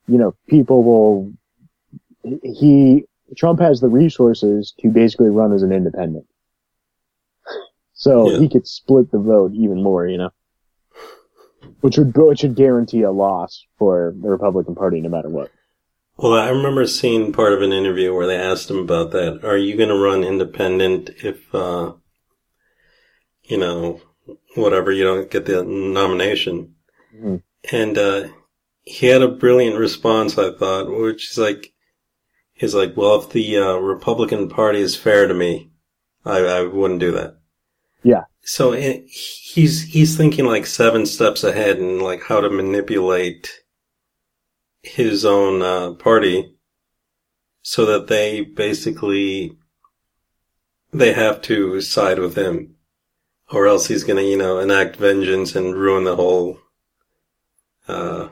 You 0.07 0.19
know, 0.19 0.35
people 0.49 0.83
will. 0.83 1.33
He 2.43 3.05
Trump 3.37 3.61
has 3.61 3.81
the 3.81 3.89
resources 3.89 4.75
to 4.81 4.89
basically 4.89 5.29
run 5.29 5.53
as 5.53 5.63
an 5.63 5.73
independent, 5.73 6.27
so 7.95 8.31
yeah. 8.31 8.39
he 8.39 8.49
could 8.49 8.67
split 8.67 9.11
the 9.11 9.19
vote 9.19 9.53
even 9.55 9.83
more. 9.83 10.07
You 10.07 10.19
know 10.19 10.31
which 11.81 11.97
would 11.99 12.17
which 12.17 12.43
would 12.43 12.55
guarantee 12.55 13.03
a 13.03 13.11
loss 13.11 13.65
for 13.79 14.15
the 14.21 14.29
Republican 14.29 14.75
Party 14.75 15.01
no 15.01 15.09
matter 15.09 15.29
what. 15.29 15.51
Well, 16.17 16.35
I 16.35 16.51
remember 16.51 16.87
seeing 16.87 17.33
part 17.33 17.55
of 17.55 17.63
an 17.63 17.73
interview 17.73 18.15
where 18.15 18.27
they 18.27 18.37
asked 18.37 18.71
him 18.71 18.79
about 18.79 19.13
that. 19.13 19.41
Are 19.43 19.57
you 19.57 19.77
going 19.77 19.89
to 19.89 19.97
run 19.97 20.23
independent 20.23 21.09
if, 21.23 21.55
uh, 21.55 21.93
you 23.51 23.59
know, 23.59 24.01
whatever 24.55 24.93
you 24.93 25.05
don't 25.05 25.31
get 25.31 25.45
the 25.45 25.65
nomination? 25.65 26.75
Mm-hmm. 27.15 27.37
And 27.73 27.99
uh, 27.99 28.29
he 28.83 29.07
had 29.07 29.23
a 29.23 29.29
brilliant 29.29 29.77
response, 29.77 30.39
I 30.39 30.53
thought, 30.53 30.89
which 30.89 31.33
is 31.33 31.39
like, 31.39 31.73
he's 32.53 32.75
like, 32.75 32.97
well, 32.97 33.21
if 33.21 33.31
the 33.31 33.59
uh, 33.59 33.75
Republican 33.75 34.49
Party 34.49 34.81
is 34.81 34.97
fair 34.97 35.27
to 35.27 35.35
me, 35.35 35.71
I, 36.25 36.39
I 36.39 36.63
wouldn't 36.63 37.01
do 37.01 37.11
that. 37.13 37.39
Yeah. 38.03 38.25
So 38.43 38.73
it, 38.73 39.05
he's 39.07 39.83
he's 39.83 40.17
thinking 40.17 40.47
like 40.47 40.65
seven 40.65 41.05
steps 41.05 41.45
ahead 41.45 41.77
and 41.79 42.01
like 42.01 42.23
how 42.23 42.41
to 42.41 42.49
manipulate 42.49 43.63
his 44.83 45.27
own 45.27 45.61
uh, 45.61 45.93
party 45.95 46.55
so 47.61 47.85
that 47.85 48.07
they 48.07 48.41
basically 48.41 49.53
they 50.93 51.13
have 51.13 51.43
to 51.43 51.83
side 51.83 52.19
with 52.19 52.37
him 52.37 52.77
or 53.53 53.67
else 53.67 53.87
he's 53.87 54.05
going 54.05 54.17
to 54.17 54.25
you 54.25 54.37
know 54.37 54.59
enact 54.59 54.97
vengeance 54.97 55.55
and 55.55 55.75
ruin 55.75 56.05
the 56.05 56.17
whole 56.17 56.59
uh 57.89 58.29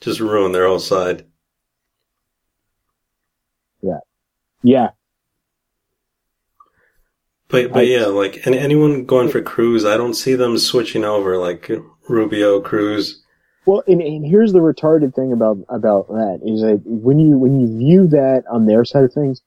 just 0.00 0.20
ruin 0.20 0.52
their 0.52 0.66
whole 0.66 0.78
side 0.78 1.26
yeah 3.82 4.00
yeah 4.62 4.88
but 7.52 7.70
but 7.70 7.80
I, 7.80 7.82
yeah, 7.82 8.06
like 8.06 8.46
and 8.46 8.54
anyone 8.54 9.04
going 9.04 9.28
for 9.28 9.42
Cruz, 9.42 9.84
I 9.84 9.98
don't 9.98 10.14
see 10.14 10.34
them 10.34 10.56
switching 10.56 11.04
over 11.04 11.36
like 11.36 11.70
Rubio, 12.08 12.62
Cruz. 12.62 13.22
Well, 13.66 13.84
and, 13.86 14.00
and 14.00 14.26
here's 14.26 14.54
the 14.54 14.60
retarded 14.60 15.14
thing 15.14 15.32
about 15.32 15.58
about 15.68 16.08
that 16.08 16.40
is 16.42 16.62
that 16.62 16.80
when 16.86 17.18
you 17.18 17.36
when 17.36 17.60
you 17.60 17.78
view 17.78 18.06
that 18.06 18.44
on 18.50 18.64
their 18.64 18.86
side 18.86 19.04
of 19.04 19.12
things, 19.12 19.42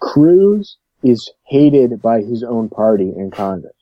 Cruz 0.00 0.78
is 1.04 1.30
hated 1.46 2.02
by 2.02 2.22
his 2.22 2.42
own 2.42 2.68
party 2.70 3.12
in 3.16 3.30
Congress. 3.30 3.72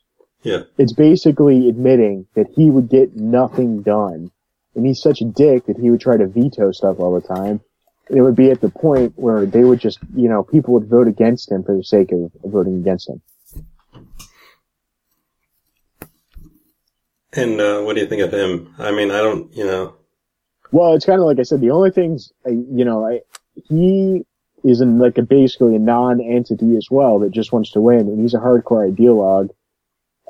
Yeah. 0.47 0.61
It's 0.77 0.93
basically 0.93 1.67
admitting 1.67 2.25
that 2.35 2.47
he 2.55 2.71
would 2.71 2.87
get 2.87 3.17
nothing 3.17 3.81
done. 3.81 4.31
And 4.75 4.85
he's 4.85 5.01
such 5.01 5.19
a 5.19 5.25
dick 5.25 5.65
that 5.65 5.77
he 5.77 5.89
would 5.89 5.99
try 5.99 6.15
to 6.15 6.25
veto 6.25 6.71
stuff 6.71 7.01
all 7.01 7.19
the 7.19 7.27
time. 7.27 7.59
And 8.07 8.17
it 8.17 8.21
would 8.21 8.37
be 8.37 8.49
at 8.49 8.61
the 8.61 8.69
point 8.69 9.11
where 9.17 9.45
they 9.45 9.65
would 9.65 9.81
just, 9.81 9.99
you 10.15 10.29
know, 10.29 10.43
people 10.43 10.75
would 10.75 10.87
vote 10.87 11.09
against 11.09 11.51
him 11.51 11.65
for 11.65 11.75
the 11.75 11.83
sake 11.83 12.13
of 12.13 12.31
voting 12.45 12.77
against 12.77 13.09
him. 13.09 13.21
And 17.33 17.59
uh, 17.59 17.81
what 17.81 17.95
do 17.95 18.01
you 18.01 18.07
think 18.07 18.21
of 18.21 18.31
him? 18.31 18.73
I 18.79 18.91
mean, 18.91 19.11
I 19.11 19.17
don't, 19.17 19.53
you 19.53 19.65
know. 19.65 19.95
Well, 20.71 20.93
it's 20.93 21.05
kind 21.05 21.19
of 21.19 21.25
like 21.25 21.39
I 21.39 21.43
said. 21.43 21.59
The 21.59 21.71
only 21.71 21.91
things, 21.91 22.31
you 22.45 22.85
know, 22.85 23.05
I, 23.05 23.19
he 23.67 24.25
is 24.63 24.79
in 24.79 24.97
like 24.97 25.17
a 25.17 25.23
basically 25.23 25.75
a 25.75 25.79
non-entity 25.79 26.77
as 26.77 26.87
well 26.89 27.19
that 27.19 27.31
just 27.31 27.51
wants 27.51 27.71
to 27.71 27.81
win, 27.81 28.07
and 28.07 28.21
he's 28.21 28.33
a 28.33 28.37
hardcore 28.37 28.89
ideologue. 28.89 29.49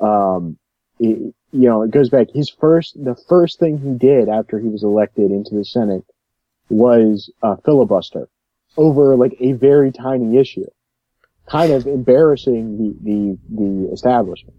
Um, 0.00 0.58
it, 0.98 1.34
you 1.50 1.68
know, 1.68 1.82
it 1.82 1.90
goes 1.90 2.10
back. 2.10 2.28
His 2.32 2.50
first, 2.50 3.02
the 3.02 3.16
first 3.28 3.58
thing 3.58 3.78
he 3.78 3.94
did 3.94 4.28
after 4.28 4.58
he 4.58 4.68
was 4.68 4.82
elected 4.82 5.30
into 5.30 5.54
the 5.54 5.64
Senate 5.64 6.04
was 6.68 7.30
a 7.42 7.56
filibuster 7.62 8.28
over 8.76 9.16
like 9.16 9.36
a 9.40 9.52
very 9.52 9.90
tiny 9.90 10.38
issue, 10.38 10.66
kind 11.48 11.72
of 11.72 11.86
embarrassing 11.86 12.76
the 12.76 13.10
the 13.10 13.38
the 13.48 13.92
establishment 13.92 14.56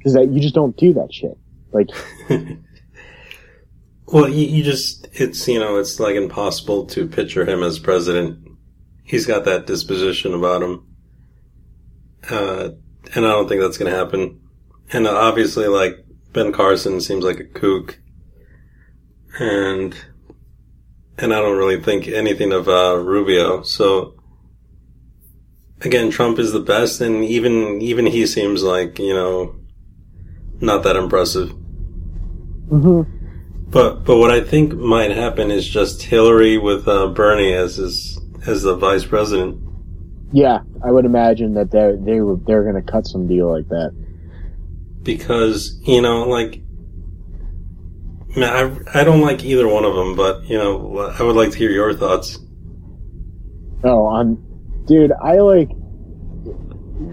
because 0.00 0.14
that 0.14 0.28
you 0.30 0.40
just 0.40 0.54
don't 0.54 0.76
do 0.76 0.94
that 0.94 1.12
shit. 1.12 1.36
Like, 1.72 1.90
well, 4.06 4.28
you, 4.28 4.46
you 4.46 4.62
just, 4.62 5.06
it's, 5.12 5.46
you 5.46 5.58
know, 5.58 5.76
it's 5.76 6.00
like 6.00 6.16
impossible 6.16 6.86
to 6.86 7.06
picture 7.06 7.44
him 7.44 7.62
as 7.62 7.78
president. 7.78 8.48
He's 9.04 9.26
got 9.26 9.44
that 9.44 9.66
disposition 9.66 10.32
about 10.32 10.62
him. 10.62 10.86
Uh, 12.28 12.70
and 13.14 13.26
I 13.26 13.30
don't 13.30 13.48
think 13.48 13.60
that's 13.60 13.78
going 13.78 13.90
to 13.90 13.96
happen. 13.96 14.39
And 14.92 15.06
obviously, 15.06 15.66
like, 15.68 16.04
Ben 16.32 16.52
Carson 16.52 17.00
seems 17.00 17.24
like 17.24 17.40
a 17.40 17.44
kook. 17.44 17.98
And, 19.38 19.94
and 21.18 21.32
I 21.32 21.38
don't 21.40 21.56
really 21.56 21.80
think 21.80 22.08
anything 22.08 22.52
of, 22.52 22.68
uh, 22.68 22.96
Rubio. 22.96 23.62
So, 23.62 24.14
again, 25.80 26.10
Trump 26.10 26.38
is 26.38 26.52
the 26.52 26.60
best, 26.60 27.00
and 27.00 27.24
even, 27.24 27.80
even 27.80 28.06
he 28.06 28.26
seems 28.26 28.62
like, 28.62 28.98
you 28.98 29.14
know, 29.14 29.54
not 30.60 30.82
that 30.82 30.96
impressive. 30.96 31.50
hmm 32.68 33.02
But 33.70 34.04
but 34.04 34.18
what 34.18 34.30
I 34.30 34.40
think 34.40 34.74
might 34.74 35.10
happen 35.10 35.50
is 35.50 35.66
just 35.66 36.02
Hillary 36.02 36.58
with 36.58 36.86
uh, 36.86 37.08
Bernie 37.08 37.52
as 37.52 37.76
his 37.76 38.20
as 38.46 38.62
the 38.62 38.76
vice 38.76 39.04
president. 39.04 39.58
Yeah, 40.32 40.60
I 40.84 40.90
would 40.90 41.04
imagine 41.04 41.54
that 41.54 41.70
they 41.70 41.96
they 41.98 42.20
were 42.20 42.36
they're 42.46 42.62
going 42.62 42.82
to 42.82 42.92
cut 42.92 43.06
some 43.06 43.26
deal 43.26 43.50
like 43.50 43.68
that. 43.68 43.94
Because 45.02 45.80
you 45.82 46.00
know 46.02 46.28
like 46.28 46.60
man, 48.36 48.82
I, 48.94 49.00
I 49.00 49.04
don't 49.04 49.20
like 49.20 49.44
either 49.44 49.66
one 49.68 49.84
of 49.84 49.94
them 49.94 50.14
but 50.16 50.44
you 50.48 50.56
know 50.58 50.98
i 51.18 51.22
would 51.22 51.36
like 51.36 51.50
to 51.52 51.58
hear 51.58 51.70
your 51.70 51.94
thoughts 51.94 52.38
Oh, 53.82 54.04
on, 54.04 54.36
dude, 54.86 55.10
I 55.22 55.38
like 55.38 55.70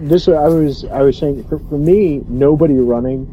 this. 0.09 0.27
I 0.27 0.49
was 0.49 0.83
I 0.83 1.01
was 1.01 1.17
saying 1.17 1.47
for, 1.47 1.59
for 1.59 1.77
me, 1.77 2.21
nobody 2.27 2.73
running 2.73 3.23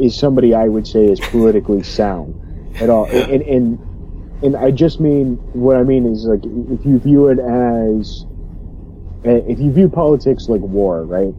is 0.00 0.18
somebody 0.18 0.52
I 0.52 0.66
would 0.66 0.84
say 0.88 1.04
is 1.04 1.20
politically 1.20 1.82
sound 2.00 2.34
at 2.80 2.90
all, 2.90 3.06
Yeah. 3.08 3.26
and 3.28 3.42
and 3.42 3.78
and 4.42 4.56
I 4.56 4.72
just 4.72 4.98
mean 4.98 5.36
what 5.52 5.76
I 5.76 5.84
mean 5.84 6.04
is 6.04 6.24
like 6.24 6.40
if 6.44 6.84
you 6.84 6.98
view 6.98 7.28
it 7.28 7.38
as 7.38 8.26
eh, 9.24 9.40
if 9.48 9.60
you 9.60 9.70
view 9.70 9.88
politics 9.88 10.48
like 10.48 10.62
war, 10.62 11.04
right? 11.04 11.32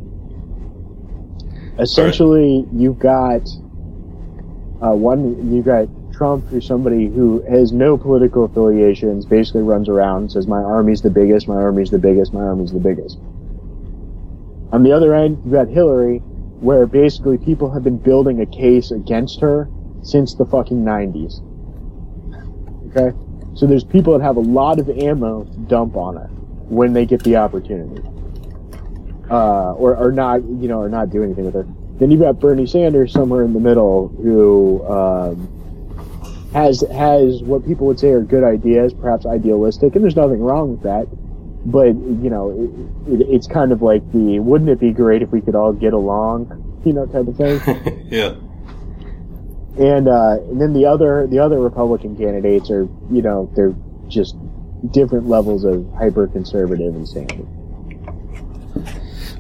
Essentially, 1.80 2.66
you've 2.72 3.00
got 3.00 3.42
uh, 4.82 4.94
one. 4.94 5.52
You've 5.52 5.66
got 5.66 5.88
Trump, 6.14 6.46
who's 6.48 6.68
somebody 6.68 7.08
who 7.08 7.42
has 7.50 7.72
no 7.72 7.98
political 7.98 8.46
affiliations, 8.46 9.26
basically 9.26 9.64
runs 9.64 9.90
around, 9.90 10.22
and 10.22 10.32
says, 10.32 10.48
"My 10.48 10.62
army's 10.62 11.02
the 11.02 11.10
biggest. 11.10 11.48
My 11.48 11.56
army's 11.56 11.90
the 11.90 12.00
biggest. 12.00 12.34
My 12.34 12.42
army's 12.42 12.72
the 12.72 12.80
biggest." 12.80 13.18
On 14.72 14.84
the 14.84 14.92
other 14.92 15.16
end, 15.16 15.40
you've 15.44 15.54
got 15.54 15.68
Hillary, 15.68 16.20
where 16.60 16.86
basically 16.86 17.38
people 17.38 17.72
have 17.72 17.84
been 17.84 17.98
building 17.98 18.42
a 18.42 18.46
case 18.46 18.92
against 18.92 19.40
her 19.42 19.68
since 20.04 20.36
the 20.36 20.46
fucking 20.46 20.84
'90s. 20.84 21.42
Okay, 22.96 23.18
so 23.56 23.66
there's 23.66 23.84
people 23.84 24.18
that 24.18 24.24
have 24.24 24.38
a 24.38 24.42
lot 24.42 24.80
of 24.80 24.90
ammo 24.90 25.44
to 25.46 25.58
dump 25.68 25.96
on 25.96 26.18
her 26.18 26.28
when 26.70 26.94
they 26.94 27.06
get 27.06 27.24
the 27.24 27.36
opportunity, 27.36 28.02
uh, 29.30 29.74
or 29.74 29.96
or 29.96 30.12
not, 30.12 30.44
you 30.44 30.68
know, 30.68 30.80
or 30.80 30.90
not 30.90 31.10
do 31.10 31.24
anything 31.24 31.46
with 31.46 31.54
her. 31.54 31.68
Then 32.00 32.12
you've 32.12 32.22
got 32.22 32.40
Bernie 32.40 32.68
Sanders 32.68 33.12
somewhere 33.12 33.44
in 33.44 33.54
the 33.54 33.60
middle 33.60 34.08
who. 34.10 34.86
Um, 34.86 35.60
has 36.54 36.82
has 36.82 37.42
what 37.42 37.66
people 37.66 37.88
would 37.88 38.00
say 38.00 38.10
are 38.10 38.22
good 38.22 38.44
ideas, 38.44 38.94
perhaps 38.94 39.26
idealistic, 39.26 39.96
and 39.96 40.04
there's 40.04 40.16
nothing 40.16 40.40
wrong 40.40 40.74
with 40.74 40.84
that. 40.84 41.08
But 41.66 41.88
you 41.88 42.30
know, 42.30 42.52
it, 43.08 43.22
it, 43.22 43.28
it's 43.28 43.48
kind 43.48 43.72
of 43.72 43.82
like 43.82 44.04
the 44.12 44.38
wouldn't 44.38 44.70
it 44.70 44.80
be 44.80 44.92
great 44.92 45.24
if 45.24 45.32
we 45.32 45.42
could 45.42 45.56
all 45.56 45.74
get 45.74 45.94
along, 45.94 46.82
you 46.86 46.94
know, 46.94 47.08
type 47.08 47.28
of 47.28 47.38
thing. 47.38 48.06
yeah 48.12 48.36
and, 49.78 50.08
uh, 50.08 50.38
and 50.50 50.62
then 50.62 50.74
the 50.74 50.86
other 50.86 51.26
the 51.28 51.40
other 51.40 51.60
Republican 51.60 52.16
candidates 52.16 52.70
are 52.70 52.88
you 53.12 53.22
know 53.22 53.52
they're 53.56 53.74
just 54.08 54.36
different 54.92 55.28
levels 55.28 55.64
of 55.64 55.92
hyper 55.98 56.28
conservative 56.28 56.94
insanity. 56.96 57.46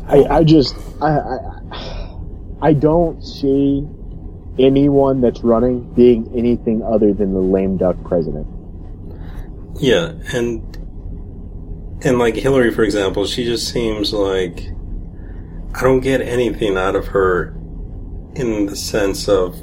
I, 0.07 0.23
I 0.25 0.43
just 0.43 0.75
I, 1.01 1.17
I 1.19 1.37
I 2.61 2.73
don't 2.73 3.21
see 3.21 3.87
anyone 4.59 5.21
that's 5.21 5.43
running 5.43 5.91
being 5.93 6.31
anything 6.35 6.83
other 6.83 7.13
than 7.13 7.33
the 7.33 7.39
lame 7.39 7.77
duck 7.77 7.95
president. 8.05 8.47
yeah 9.79 10.13
and 10.33 10.61
and 12.05 12.19
like 12.19 12.35
hillary 12.35 12.71
for 12.71 12.83
example 12.83 13.25
she 13.25 13.43
just 13.43 13.67
seems 13.69 14.13
like 14.13 14.69
i 15.73 15.81
don't 15.81 16.01
get 16.01 16.21
anything 16.21 16.77
out 16.77 16.95
of 16.95 17.07
her 17.07 17.55
in 18.35 18.67
the 18.67 18.75
sense 18.75 19.27
of 19.27 19.55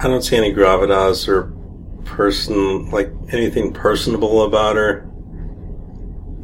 i 0.00 0.04
don't 0.08 0.22
see 0.22 0.36
any 0.36 0.52
gravitas 0.54 1.28
or 1.28 1.52
person 2.04 2.88
like 2.90 3.12
anything 3.30 3.72
personable 3.72 4.44
about 4.44 4.76
her 4.76 5.09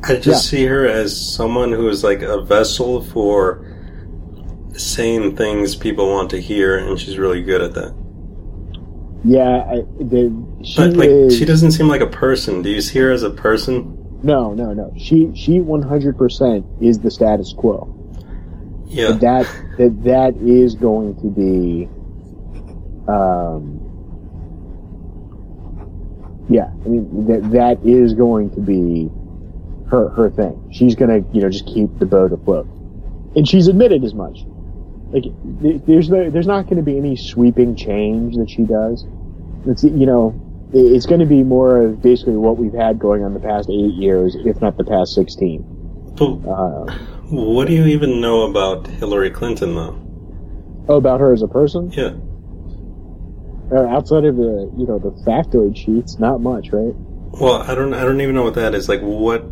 i 0.05 0.15
just 0.17 0.27
Yeah. 0.27 0.35
see 0.59 0.67
her 0.67 0.87
as 0.87 1.17
someone 1.35 1.73
who 1.73 1.89
is 1.89 2.05
like 2.05 2.23
a 2.23 2.41
vessel 2.43 3.03
for 3.03 3.65
saying 4.73 5.37
things 5.37 5.75
people 5.75 6.09
want 6.11 6.31
to 6.31 6.41
hear 6.41 6.77
and 6.79 6.99
she's 6.99 7.19
really 7.19 7.43
good 7.43 7.63
at 7.63 7.75
that 7.75 7.95
Yeah, 9.25 9.65
I, 9.69 9.77
the, 9.99 10.31
she 10.63 10.77
but 10.77 10.97
like 10.97 11.09
is. 11.09 11.37
she 11.37 11.45
doesn't 11.45 11.73
seem 11.73 11.89
like 11.89 12.01
a 12.03 12.07
person 12.07 12.63
do 12.63 12.71
you 12.71 12.81
see 12.81 12.99
her 13.01 13.11
as 13.11 13.23
a 13.23 13.31
person 13.31 13.93
no, 14.23 14.55
no, 14.55 14.73
no. 14.73 14.93
She 14.97 15.31
she 15.35 15.59
100% 15.61 16.83
is 16.83 16.99
the 16.99 17.11
status 17.11 17.53
quo. 17.53 17.87
yeah 18.87 19.13
That 19.13 19.47
that 19.79 20.03
that 20.05 20.37
is 20.43 20.75
going 20.75 21.15
to 21.21 21.29
be. 21.29 21.87
Um. 23.07 23.79
Yeah, 26.49 26.71
I 26.85 26.89
mean 26.89 27.27
that 27.27 27.51
that 27.53 27.79
is 27.85 28.15
going 28.15 28.51
to 28.57 28.61
be 28.61 29.11
her 29.89 30.09
her 30.11 30.31
thing. 30.31 30.71
She's 30.73 30.95
gonna 30.95 31.19
you 31.33 31.41
know 31.43 31.51
just 31.51 31.67
keep 31.67 31.99
the 31.99 32.07
boat 32.07 32.33
afloat, 32.33 32.67
and 33.37 33.49
she's 33.49 33.69
admitted 33.69 34.05
as 34.05 34.15
much. 34.15 34.45
Like 35.11 35.25
there's 35.87 36.11
no, 36.11 36.31
there's 36.31 36.47
not 36.47 36.65
going 36.65 36.77
to 36.77 36.83
be 36.83 36.97
any 36.99 37.15
sweeping 37.17 37.77
change 37.77 38.37
that 38.37 38.51
she 38.51 38.65
does. 38.65 39.05
It's 39.67 39.85
you 39.85 40.07
know 40.07 40.41
it's 40.73 41.07
going 41.07 41.21
to 41.21 41.27
be 41.27 41.45
more 41.45 41.83
of 41.85 42.03
basically 42.03 42.37
what 42.37 42.59
we've 42.59 42.73
had 42.75 42.99
going 42.99 43.23
on 43.23 43.33
the 43.33 43.41
past 43.41 43.71
eight 43.71 43.95
years, 43.95 44.37
if 44.45 44.61
not 44.61 44.77
the 44.77 44.85
past 44.85 45.15
sixteen. 45.15 45.65
but 46.19 46.49
Uh, 46.49 46.93
what 47.31 47.69
do 47.69 47.75
you 47.75 47.87
even 47.87 48.21
know 48.21 48.43
about 48.43 48.87
hillary 48.87 49.31
clinton 49.31 49.75
though 49.75 50.01
oh, 50.89 50.97
about 50.97 51.19
her 51.19 51.33
as 51.33 51.43
a 51.43 51.49
person, 51.49 51.91
yeah 51.91 52.13
uh, 53.73 53.87
outside 53.89 54.25
of 54.25 54.37
the 54.37 54.71
you 54.77 54.87
know 54.87 54.99
the 54.99 55.11
factoid 55.27 55.77
sheets, 55.77 56.19
not 56.19 56.41
much, 56.41 56.71
right? 56.71 56.95
Well, 57.41 57.63
I 57.63 57.75
don't. 57.75 57.95
I 57.95 58.03
don't 58.03 58.21
even 58.21 58.35
know 58.35 58.45
what 58.45 58.55
that 58.55 58.75
is. 58.75 58.89
Like, 58.89 59.01
what 59.01 59.45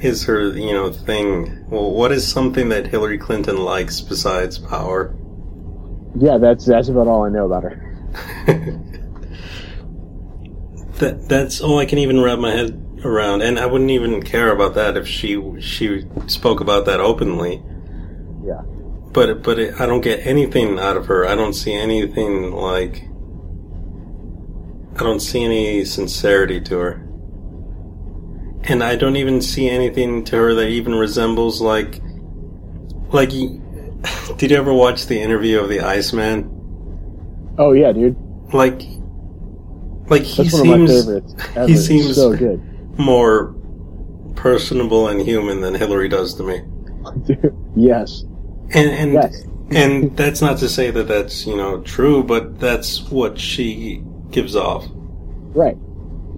is 0.00 0.24
her, 0.24 0.48
you 0.56 0.72
know, 0.72 0.92
thing? 0.92 1.64
Well, 1.68 1.90
what 1.92 2.12
is 2.12 2.26
something 2.26 2.68
that 2.70 2.86
Hillary 2.86 3.18
Clinton 3.18 3.56
likes 3.56 4.00
besides 4.00 4.58
power? 4.58 5.14
Yeah, 6.16 6.38
that's 6.38 6.64
that's 6.66 6.88
about 6.88 7.06
all 7.06 7.24
I 7.24 7.30
know 7.30 7.46
about 7.46 7.62
her. 7.64 7.88
that 10.98 11.28
that's 11.28 11.60
all 11.60 11.78
I 11.78 11.86
can 11.86 11.98
even 11.98 12.20
wrap 12.20 12.38
my 12.38 12.50
head 12.50 12.78
around, 13.04 13.42
and 13.42 13.58
I 13.58 13.66
wouldn't 13.66 13.90
even 13.90 14.22
care 14.22 14.52
about 14.52 14.74
that 14.74 14.96
if 14.96 15.06
she 15.06 15.40
she 15.60 16.04
spoke 16.26 16.60
about 16.60 16.86
that 16.86 17.00
openly. 17.00 17.62
Yeah. 18.44 18.62
But 19.12 19.42
but 19.42 19.58
it, 19.58 19.80
I 19.80 19.86
don't 19.86 20.00
get 20.00 20.26
anything 20.26 20.78
out 20.78 20.96
of 20.96 21.06
her. 21.06 21.26
I 21.26 21.34
don't 21.34 21.54
see 21.54 21.72
anything 21.72 22.52
like. 22.52 23.04
I 24.94 25.02
don't 25.04 25.20
see 25.20 25.42
any 25.42 25.84
sincerity 25.86 26.60
to 26.62 26.78
her. 26.78 27.01
And 28.64 28.82
I 28.82 28.96
don't 28.96 29.16
even 29.16 29.40
see 29.42 29.68
anything 29.68 30.24
to 30.24 30.36
her 30.36 30.54
that 30.54 30.68
even 30.68 30.94
resembles 30.94 31.60
like, 31.60 32.00
like. 33.12 33.30
Did 34.36 34.50
you 34.50 34.56
ever 34.56 34.72
watch 34.72 35.06
the 35.06 35.20
interview 35.20 35.60
of 35.60 35.68
the 35.68 35.80
Iceman? 35.80 36.48
Oh 37.58 37.72
yeah, 37.72 37.92
dude. 37.92 38.16
Like, 38.52 38.82
like 40.08 40.22
he 40.22 40.42
That's 40.42 40.52
one 40.54 40.62
of 40.62 40.80
my 40.80 40.86
seems 40.86 41.68
he 41.68 41.76
seems 41.76 42.16
so 42.16 42.36
good. 42.36 42.60
more 42.98 43.54
personable 44.34 45.08
and 45.08 45.20
human 45.20 45.60
than 45.60 45.74
Hillary 45.74 46.08
does 46.08 46.34
to 46.34 46.42
me. 46.42 46.62
yes. 47.76 48.24
And 48.74 48.90
and 48.90 49.12
Yes. 49.12 49.44
and 49.70 50.16
that's 50.16 50.40
not 50.42 50.58
to 50.58 50.68
say 50.68 50.90
that 50.90 51.06
that's 51.08 51.46
you 51.46 51.56
know 51.56 51.80
true, 51.82 52.22
but 52.24 52.58
that's 52.58 53.02
what 53.10 53.38
she 53.38 54.02
gives 54.30 54.56
off. 54.56 54.86
Right. 55.54 55.76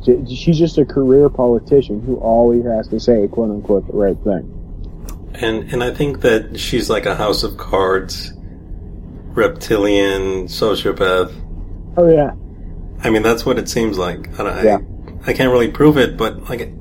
She- 0.05 0.35
She's 0.35 0.59
just 0.59 0.79
a 0.79 0.85
career 0.85 1.29
politician 1.29 2.01
who 2.03 2.17
always 2.17 2.65
has 2.65 2.89
to 2.89 3.01
say 3.01 3.27
"quote 3.29 3.51
unquote" 3.51 3.87
the 3.87 3.93
right 3.97 4.19
thing. 4.25 4.51
And 5.35 5.73
and 5.73 5.83
I 5.83 5.91
think 5.93 6.21
that 6.21 6.59
she's 6.59 6.89
like 6.91 7.07
a 7.07 7.15
house 7.15 7.43
of 7.43 7.57
cards, 7.57 8.33
reptilian 9.35 10.47
sociopath. 10.47 11.33
Oh 11.97 12.09
yeah. 12.09 12.33
I 13.03 13.11
mean, 13.11 13.23
that's 13.23 13.45
what 13.45 13.59
it 13.59 13.69
seems 13.69 13.99
like. 13.99 14.39
I, 14.39 14.45
I, 14.45 14.63
Yeah. 14.63 14.79
I 15.27 15.33
can't 15.33 15.51
really 15.53 15.71
prove 15.71 15.97
it, 15.99 16.17
but 16.17 16.49
like, 16.49 16.73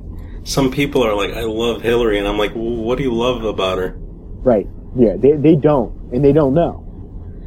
some 0.44 0.70
people 0.70 1.02
are 1.02 1.14
like, 1.14 1.32
I 1.34 1.42
love 1.42 1.82
Hillary, 1.82 2.18
and 2.18 2.26
I'm 2.28 2.38
like, 2.38 2.54
well, 2.54 2.76
what 2.76 2.98
do 2.98 3.04
you 3.04 3.12
love 3.14 3.44
about 3.44 3.78
her? 3.78 3.94
Right. 4.42 4.68
Yeah. 4.96 5.16
They 5.16 5.32
they 5.32 5.56
don't, 5.56 5.92
and 6.12 6.24
they 6.24 6.32
don't 6.32 6.54
know. 6.54 6.80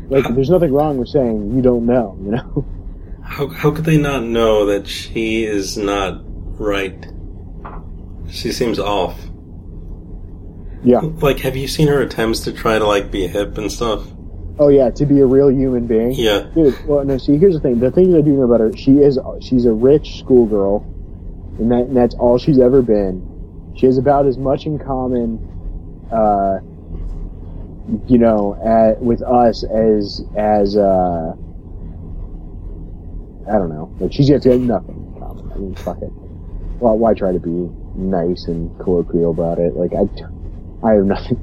Like, 0.09 0.25
there's 0.33 0.49
nothing 0.49 0.71
wrong 0.71 0.97
with 0.97 1.09
saying 1.09 1.55
you 1.55 1.61
don't 1.61 1.85
know. 1.85 2.17
You 2.23 2.31
know. 2.31 2.65
How 3.27 3.47
how 3.49 3.71
could 3.71 3.85
they 3.85 3.97
not 3.97 4.23
know 4.23 4.65
that 4.67 4.87
she 4.87 5.43
is 5.43 5.77
not 5.77 6.21
right? 6.59 7.05
She 8.29 8.51
seems 8.51 8.79
off. 8.79 9.17
Yeah. 10.83 10.99
Like, 10.99 11.39
have 11.39 11.55
you 11.55 11.67
seen 11.67 11.87
her 11.87 12.01
attempts 12.01 12.41
to 12.41 12.53
try 12.53 12.79
to 12.79 12.85
like 12.85 13.11
be 13.11 13.27
hip 13.27 13.57
and 13.57 13.71
stuff? 13.71 14.07
Oh 14.59 14.69
yeah. 14.69 14.89
To 14.91 15.05
be 15.05 15.19
a 15.19 15.25
real 15.25 15.51
human 15.51 15.87
being. 15.87 16.13
Yeah, 16.13 16.49
Dude, 16.53 16.85
well, 16.85 17.03
no. 17.05 17.17
See, 17.17 17.37
here's 17.37 17.53
the 17.53 17.59
thing. 17.59 17.79
The 17.79 17.91
things 17.91 18.15
I 18.15 18.21
do 18.21 18.31
know 18.31 18.43
about 18.43 18.59
her, 18.59 18.75
she 18.75 18.99
is 18.99 19.19
she's 19.41 19.65
a 19.65 19.73
rich 19.73 20.19
schoolgirl, 20.19 20.83
and 21.59 21.71
that 21.71 21.87
and 21.87 21.97
that's 21.97 22.15
all 22.15 22.37
she's 22.37 22.59
ever 22.59 22.81
been. 22.81 23.73
She 23.77 23.85
has 23.85 23.97
about 23.97 24.25
as 24.25 24.37
much 24.37 24.65
in 24.65 24.79
common 24.79 25.37
uh, 26.11 26.59
you 28.07 28.17
know, 28.17 28.55
at, 28.63 29.01
with 29.01 29.21
us 29.21 29.63
as 29.63 30.21
as 30.37 30.75
uh, 30.75 31.33
I 33.49 33.57
don't 33.57 33.69
know, 33.69 33.93
like 33.99 34.13
she's 34.13 34.29
got 34.29 34.45
nothing. 34.45 35.07
I 35.57 35.59
mean, 35.59 35.75
fuck 35.75 36.01
it. 36.01 36.11
Well, 36.79 36.97
why 36.97 37.13
try 37.13 37.31
to 37.31 37.39
be 37.39 37.69
nice 37.95 38.45
and 38.45 38.77
colloquial 38.79 39.31
about 39.31 39.57
it? 39.57 39.75
Like 39.75 39.91
I, 39.93 40.05
I 40.87 40.93
have 40.93 41.05
nothing. 41.05 41.41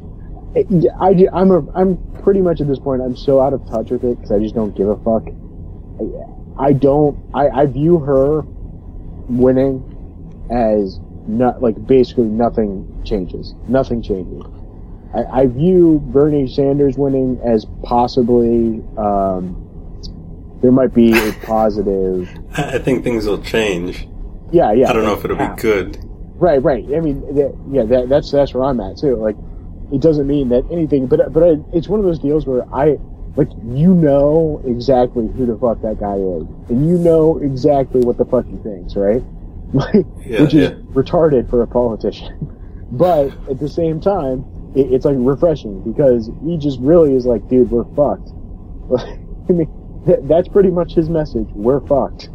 I, 1.00 1.26
I'm 1.32 1.50
a, 1.50 1.72
I'm 1.72 1.98
pretty 2.22 2.40
much 2.40 2.60
at 2.60 2.68
this 2.68 2.78
point. 2.78 3.02
I'm 3.02 3.16
so 3.16 3.40
out 3.40 3.52
of 3.52 3.66
touch 3.68 3.90
with 3.90 4.04
it 4.04 4.16
because 4.16 4.30
I 4.30 4.38
just 4.38 4.54
don't 4.54 4.76
give 4.76 4.88
a 4.88 4.96
fuck. 4.98 5.24
I, 6.58 6.68
I 6.68 6.72
don't. 6.72 7.18
I, 7.34 7.48
I 7.48 7.66
view 7.66 7.98
her 7.98 8.42
winning 9.28 9.82
as 10.52 11.00
not 11.26 11.60
like 11.62 11.74
basically 11.86 12.24
nothing 12.24 13.02
changes. 13.04 13.54
Nothing 13.66 14.02
changes. 14.02 14.42
I, 15.12 15.40
I 15.40 15.46
view 15.46 16.00
Bernie 16.12 16.46
Sanders 16.46 16.96
winning 16.96 17.40
as 17.44 17.66
possibly 17.82 18.82
um, 18.96 19.63
there 20.64 20.72
might 20.72 20.94
be 20.94 21.12
a 21.12 21.32
positive. 21.42 22.26
I 22.56 22.78
think 22.78 23.04
things 23.04 23.26
will 23.26 23.42
change. 23.42 24.08
Yeah, 24.50 24.72
yeah. 24.72 24.88
I 24.88 24.94
don't 24.94 25.04
know 25.04 25.12
if 25.12 25.22
it'll 25.22 25.36
be 25.36 25.60
good. 25.60 25.98
Right, 26.36 26.62
right. 26.62 26.82
I 26.96 27.00
mean, 27.00 27.22
yeah, 27.70 27.84
that, 27.84 28.08
that's 28.08 28.30
that's 28.30 28.54
where 28.54 28.64
I'm 28.64 28.80
at 28.80 28.96
too. 28.96 29.16
Like, 29.16 29.36
it 29.92 30.00
doesn't 30.00 30.26
mean 30.26 30.48
that 30.48 30.64
anything, 30.72 31.06
but 31.06 31.34
but 31.34 31.42
I, 31.42 31.56
it's 31.74 31.86
one 31.86 32.00
of 32.00 32.06
those 32.06 32.18
deals 32.18 32.46
where 32.46 32.64
I 32.74 32.96
like 33.36 33.50
you 33.62 33.94
know 33.94 34.62
exactly 34.64 35.28
who 35.28 35.44
the 35.44 35.58
fuck 35.58 35.82
that 35.82 36.00
guy 36.00 36.14
is, 36.14 36.70
and 36.70 36.88
you 36.88 36.96
know 36.96 37.36
exactly 37.40 38.00
what 38.00 38.16
the 38.16 38.24
fuck 38.24 38.46
he 38.46 38.56
thinks, 38.56 38.96
right? 38.96 39.22
yeah, 40.24 40.40
which 40.40 40.54
is 40.54 40.70
yeah. 40.70 40.76
retarded 40.94 41.50
for 41.50 41.60
a 41.60 41.66
politician. 41.66 42.56
but 42.92 43.26
at 43.50 43.60
the 43.60 43.68
same 43.68 44.00
time, 44.00 44.46
it, 44.74 44.90
it's 44.94 45.04
like 45.04 45.16
refreshing 45.18 45.82
because 45.82 46.30
he 46.42 46.56
just 46.56 46.80
really 46.80 47.14
is 47.14 47.26
like, 47.26 47.46
dude, 47.50 47.70
we're 47.70 47.84
fucked. 47.94 48.30
I 49.46 49.52
mean, 49.52 49.68
that's 50.06 50.48
pretty 50.48 50.70
much 50.70 50.94
his 50.94 51.08
message. 51.08 51.48
We're 51.52 51.80
fucked. 51.86 52.28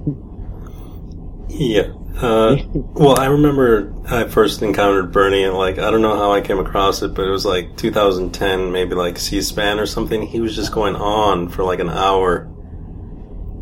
Yeah. 1.50 1.94
Uh, 2.18 2.58
well, 2.74 3.20
I 3.20 3.28
remember 3.28 3.94
I 4.08 4.26
first 4.28 4.62
encountered 4.62 5.12
Bernie, 5.12 5.44
and 5.44 5.56
like 5.56 5.78
I 5.80 5.92
don't 5.92 6.02
know 6.02 6.16
how 6.16 6.32
I 6.32 6.42
came 6.42 6.60
across 6.60 7.02
it, 7.02 7.14
but 7.14 7.26
it 7.28 7.32
was 7.32 7.46
like 7.46 7.78
2010, 7.78 8.72
maybe 8.72 8.96
like 8.96 9.18
C-SPAN 9.18 9.80
or 9.80 9.86
something. 9.86 10.22
He 10.22 10.40
was 10.42 10.56
just 10.56 10.72
going 10.72 10.96
on 10.96 11.50
for 11.50 11.64
like 11.64 11.80
an 11.80 11.90
hour, 11.90 12.50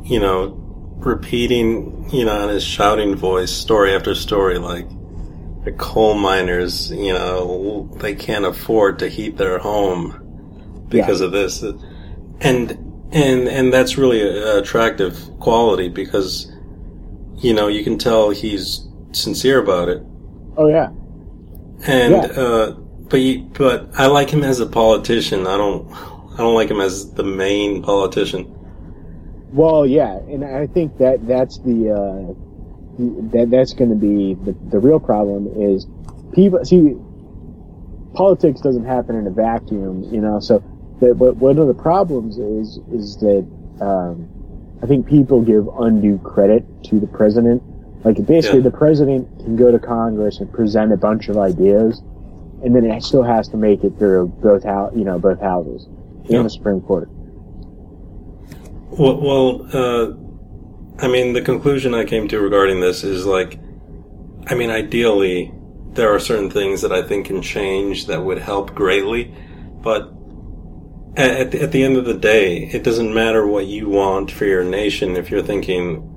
you 0.03 0.19
know, 0.19 0.55
repeating, 0.97 2.09
you 2.11 2.25
know, 2.25 2.43
in 2.43 2.49
his 2.49 2.63
shouting 2.63 3.15
voice, 3.15 3.51
story 3.51 3.93
after 3.93 4.15
story, 4.15 4.57
like 4.57 4.87
the 5.63 5.71
coal 5.73 6.13
miners, 6.15 6.91
you 6.91 7.13
know, 7.13 7.89
they 7.99 8.15
can't 8.15 8.45
afford 8.45 8.99
to 8.99 9.09
heat 9.09 9.37
their 9.37 9.59
home 9.59 10.85
because 10.89 11.19
Yeah. 11.19 11.25
of 11.27 11.31
this, 11.33 11.63
and 12.41 12.86
and 13.11 13.47
and 13.47 13.73
that's 13.73 13.97
really 13.97 14.21
an 14.21 14.57
attractive 14.57 15.17
quality 15.39 15.89
because 15.89 16.51
you 17.39 17.53
know, 17.53 17.67
you 17.67 17.83
can 17.83 17.97
tell 17.97 18.31
he's 18.31 18.87
sincere 19.11 19.59
about 19.61 19.89
it. 19.89 20.01
Oh 20.57 20.67
yeah, 20.67 20.89
And 21.85 22.13
Yeah. 22.15 22.41
uh, 22.41 22.71
but 23.09 23.19
he, 23.19 23.37
but 23.37 23.89
I 23.97 24.07
like 24.07 24.29
him 24.29 24.43
as 24.43 24.59
a 24.59 24.65
politician. 24.65 25.47
I 25.47 25.57
don't 25.57 25.87
I 26.33 26.37
don't 26.37 26.55
like 26.55 26.69
him 26.69 26.81
as 26.81 27.13
the 27.13 27.23
main 27.23 27.83
politician. 27.83 28.45
Well, 29.53 29.85
yeah, 29.85 30.17
and 30.17 30.43
I 30.43 30.67
think 30.67 30.97
that 30.97 31.25
that's 31.27 31.59
the 31.59 31.91
uh, 31.91 32.33
that 33.33 33.49
that's 33.49 33.73
going 33.73 33.91
to 33.91 33.95
be 33.95 34.33
the 34.33 34.55
the 34.69 34.79
real 34.79 34.99
problem 34.99 35.47
is 35.61 35.87
people 36.33 36.63
see 36.65 36.95
politics 38.13 38.61
doesn't 38.61 38.85
happen 38.85 39.15
in 39.15 39.27
a 39.27 39.31
vacuum, 39.31 40.03
you 40.11 40.21
know. 40.21 40.39
So, 40.39 40.63
that, 40.99 41.15
but 41.17 41.37
one 41.37 41.57
of 41.57 41.67
the 41.67 41.73
problems 41.73 42.37
is 42.37 42.79
is 42.91 43.17
that 43.17 43.47
um, 43.81 44.27
I 44.81 44.87
think 44.87 45.07
people 45.07 45.41
give 45.41 45.67
undue 45.79 46.19
credit 46.19 46.65
to 46.85 46.99
the 46.99 47.07
president. 47.07 47.63
Like 48.03 48.23
basically, 48.25 48.59
Yeah. 48.59 48.65
the 48.65 48.77
president 48.77 49.27
can 49.39 49.55
go 49.55 49.71
to 49.71 49.79
Congress 49.79 50.39
and 50.39 50.51
present 50.51 50.93
a 50.93 50.97
bunch 50.97 51.29
of 51.29 51.37
ideas, 51.37 52.01
and 52.63 52.75
then 52.75 52.85
it 52.85 53.03
still 53.03 53.23
has 53.23 53.47
to 53.49 53.57
make 53.57 53.83
it 53.83 53.97
through 53.97 54.27
both 54.41 54.63
house, 54.63 54.93
you 54.95 55.03
know, 55.03 55.19
both 55.19 55.41
houses 55.41 55.87
Yeah. 56.25 56.37
and 56.37 56.45
the 56.45 56.49
Supreme 56.49 56.81
Court. 56.81 57.09
Well, 58.91 59.19
well 59.21 59.67
uh, 59.73 60.13
I 60.99 61.07
mean, 61.07 61.33
the 61.33 61.41
conclusion 61.41 61.93
I 61.93 62.05
came 62.05 62.27
to 62.29 62.39
regarding 62.39 62.79
this 62.79 63.03
is 63.03 63.25
like, 63.25 63.59
I 64.47 64.55
mean, 64.55 64.69
ideally, 64.71 65.53
there 65.93 66.13
are 66.13 66.19
certain 66.19 66.49
things 66.49 66.81
that 66.81 66.91
I 66.91 67.01
think 67.01 67.27
can 67.27 67.41
change 67.41 68.07
that 68.07 68.23
would 68.23 68.39
help 68.39 68.73
greatly, 68.73 69.33
but 69.83 70.13
at, 71.17 71.55
at, 71.55 71.71
the, 71.71 71.83
end 71.83 71.97
of 71.97 72.05
the 72.05 72.13
day, 72.13 72.63
it 72.71 72.83
doesn't 72.83 73.13
matter 73.13 73.47
what 73.47 73.65
you 73.65 73.89
want 73.89 74.31
for 74.31 74.45
your 74.45 74.63
nation 74.63 75.15
if 75.15 75.31
you're 75.31 75.41
thinking 75.41 76.13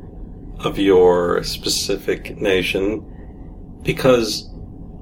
of 0.58 0.78
your 0.78 1.42
specific 1.42 2.36
nation, 2.36 3.80
because 3.82 4.50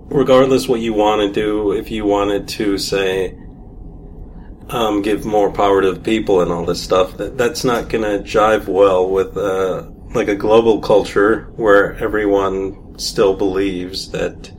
regardless 0.06 0.68
what 0.68 0.80
you 0.80 0.94
want 0.94 1.20
to 1.20 1.32
do, 1.32 1.72
if 1.72 1.90
you 1.90 2.04
wanted 2.04 2.46
to 2.46 2.78
say, 2.78 3.36
um, 4.68 5.02
give 5.02 5.24
more 5.24 5.50
power 5.50 5.82
to 5.82 5.92
the 5.92 6.00
people 6.00 6.42
and 6.42 6.52
all 6.52 6.64
this 6.64 6.82
stuff, 6.82 7.16
that, 7.16 7.36
that's 7.36 7.64
not 7.64 7.88
going 7.88 8.04
to 8.04 8.24
jive 8.24 8.68
well 8.68 9.10
with 9.10 9.36
uh, 9.36 9.88
like 10.14 10.28
a 10.28 10.36
global 10.36 10.80
culture 10.80 11.50
where 11.56 11.94
everyone 11.96 12.96
still 12.98 13.34
believes 13.34 14.10
that 14.12 14.52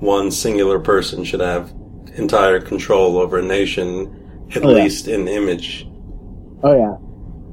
one 0.00 0.30
singular 0.30 0.80
person 0.80 1.22
should 1.22 1.40
have 1.40 1.70
entire 2.14 2.60
control 2.60 3.18
over 3.18 3.38
a 3.38 3.42
nation, 3.42 4.19
at 4.54 4.64
Oh, 4.64 4.70
yeah. 4.70 4.82
least 4.82 5.08
in 5.08 5.28
image. 5.28 5.86
Oh 6.62 6.76
yeah, 6.76 6.96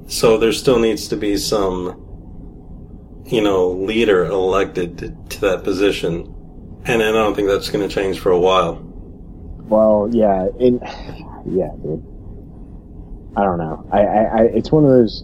So 0.07 0.37
there 0.37 0.51
still 0.51 0.79
needs 0.79 1.07
to 1.09 1.15
be 1.15 1.37
some, 1.37 2.03
you 3.25 3.41
know, 3.41 3.69
leader 3.69 4.25
elected 4.25 4.97
to, 4.99 5.09
to 5.29 5.41
that 5.41 5.63
position. 5.63 6.33
And 6.86 7.01
I 7.01 7.11
don't 7.11 7.36
think 7.36 7.47
that's 7.47 7.69
going 7.69 7.87
to 7.87 7.93
change 7.93 8.19
for 8.19 8.32
a 8.32 8.39
while. 8.39 8.75
Well, 9.69 10.09
yeah, 10.11 10.47
in 10.59 10.79
yeah, 11.45 11.71
dude. 11.82 12.03
I 13.37 13.43
don't 13.43 13.57
know. 13.59 13.87
I, 13.91 13.99
I, 13.99 14.24
I, 14.24 14.41
it's 14.53 14.71
one 14.71 14.83
of 14.83 14.89
those, 14.89 15.24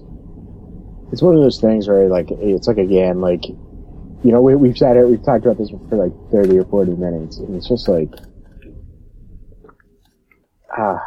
it's 1.12 1.22
one 1.22 1.36
of 1.36 1.42
those 1.42 1.60
things 1.60 1.88
where 1.88 2.08
like 2.08 2.28
it's 2.32 2.68
like 2.68 2.78
again, 2.78 3.20
like 3.22 3.44
you 3.48 4.32
know, 4.32 4.42
we 4.42 4.56
we've 4.56 4.78
sat 4.78 4.96
here, 4.96 5.08
we've 5.08 5.24
talked 5.24 5.46
about 5.46 5.58
this 5.58 5.70
for 5.90 5.96
like 5.98 6.14
thirty 6.32 6.58
or 6.58 6.66
forty 6.66 6.94
minutes, 6.94 7.38
and 7.38 7.56
it's 7.56 7.68
just 7.68 7.88
like, 7.88 8.10
ah, 10.78 11.02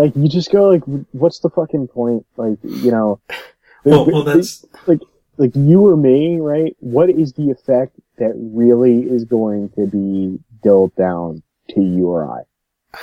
like 0.00 0.16
you 0.16 0.28
just 0.28 0.50
go 0.50 0.68
like, 0.68 0.82
what's 1.12 1.40
the 1.40 1.50
fucking 1.50 1.88
point? 1.88 2.26
Like 2.36 2.58
you 2.62 2.90
know, 2.90 3.20
Well, 3.84 4.06
well, 4.06 4.24
that's 4.24 4.64
like 4.86 5.00
like 5.36 5.54
you 5.54 5.86
or 5.86 5.96
me, 5.96 6.38
right? 6.38 6.76
What 6.80 7.10
is 7.10 7.32
the 7.32 7.50
effect 7.50 7.98
that 8.18 8.32
really 8.36 9.02
is 9.02 9.24
going 9.24 9.70
to 9.70 9.86
be 9.86 10.38
dilled 10.62 10.94
down 10.96 11.42
to 11.70 11.80
you 11.80 12.08
or 12.08 12.24
I? 12.26 12.98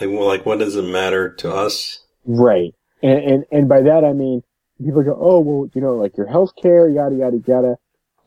like, 0.00 0.10
well, 0.10 0.26
like, 0.26 0.46
what 0.46 0.58
does 0.58 0.76
it 0.76 0.82
matter 0.82 1.30
to 1.34 1.52
us? 1.52 2.04
Right. 2.24 2.74
And, 3.02 3.18
and, 3.18 3.44
and 3.52 3.68
by 3.68 3.82
that 3.82 4.04
I 4.04 4.12
mean, 4.12 4.42
people 4.82 5.02
go, 5.02 5.16
oh, 5.20 5.40
well, 5.40 5.70
you 5.74 5.80
know, 5.80 5.94
like 5.94 6.16
your 6.16 6.26
health 6.26 6.52
care, 6.60 6.88
yada, 6.88 7.16
yada, 7.16 7.38
yada. 7.46 7.76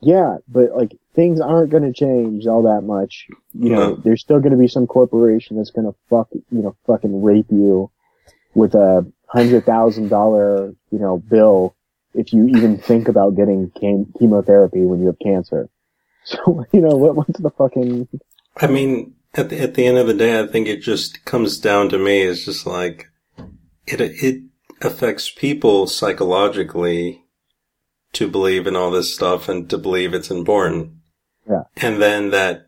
Yeah, 0.00 0.36
but 0.48 0.76
like 0.76 0.92
things 1.14 1.40
aren't 1.40 1.70
going 1.70 1.82
to 1.82 1.92
change 1.92 2.46
all 2.46 2.62
that 2.62 2.82
much. 2.82 3.26
You 3.52 3.70
know, 3.70 3.88
No. 3.90 3.94
there's 3.96 4.20
still 4.22 4.40
going 4.40 4.52
to 4.52 4.58
be 4.58 4.68
some 4.68 4.86
corporation 4.86 5.56
that's 5.56 5.70
going 5.70 5.86
to 5.86 5.94
fuck, 6.08 6.28
you 6.32 6.62
know, 6.62 6.76
fucking 6.86 7.22
rape 7.22 7.46
you 7.50 7.90
with 8.54 8.74
a 8.74 9.06
hundred 9.26 9.64
thousand 9.64 10.08
dollar, 10.08 10.74
you 10.90 10.98
know, 10.98 11.18
bill 11.18 11.74
if 12.14 12.32
you 12.32 12.46
even 12.48 12.76
think 12.76 13.08
about 13.08 13.36
getting 13.36 13.70
chem- 13.70 14.12
chemotherapy 14.18 14.84
when 14.84 15.00
you 15.00 15.06
have 15.06 15.18
cancer. 15.18 15.68
So, 16.24 16.64
you 16.72 16.80
know, 16.80 16.94
what, 16.96 17.16
what's 17.16 17.40
the 17.40 17.50
fucking, 17.50 18.08
I 18.56 18.68
mean, 18.68 19.16
at 19.34 19.48
the, 19.48 19.60
at 19.60 19.74
the 19.74 19.84
end 19.84 19.98
of 19.98 20.06
the 20.06 20.14
day, 20.14 20.38
I 20.38 20.46
think 20.46 20.68
it 20.68 20.80
just 20.80 21.24
comes 21.24 21.58
down 21.58 21.88
to 21.88 21.98
me. 21.98 22.22
It's 22.22 22.44
just 22.44 22.64
like, 22.64 23.08
it, 23.88 24.00
it 24.00 24.42
affects 24.80 25.32
people 25.32 25.88
psychologically 25.88 27.24
to 28.12 28.28
believe 28.28 28.68
in 28.68 28.76
all 28.76 28.92
this 28.92 29.12
stuff 29.12 29.48
and 29.48 29.68
to 29.70 29.78
believe 29.78 30.14
it's 30.14 30.30
important. 30.30 30.92
Yeah. 31.48 31.62
And 31.76 32.00
then 32.00 32.30
that 32.30 32.66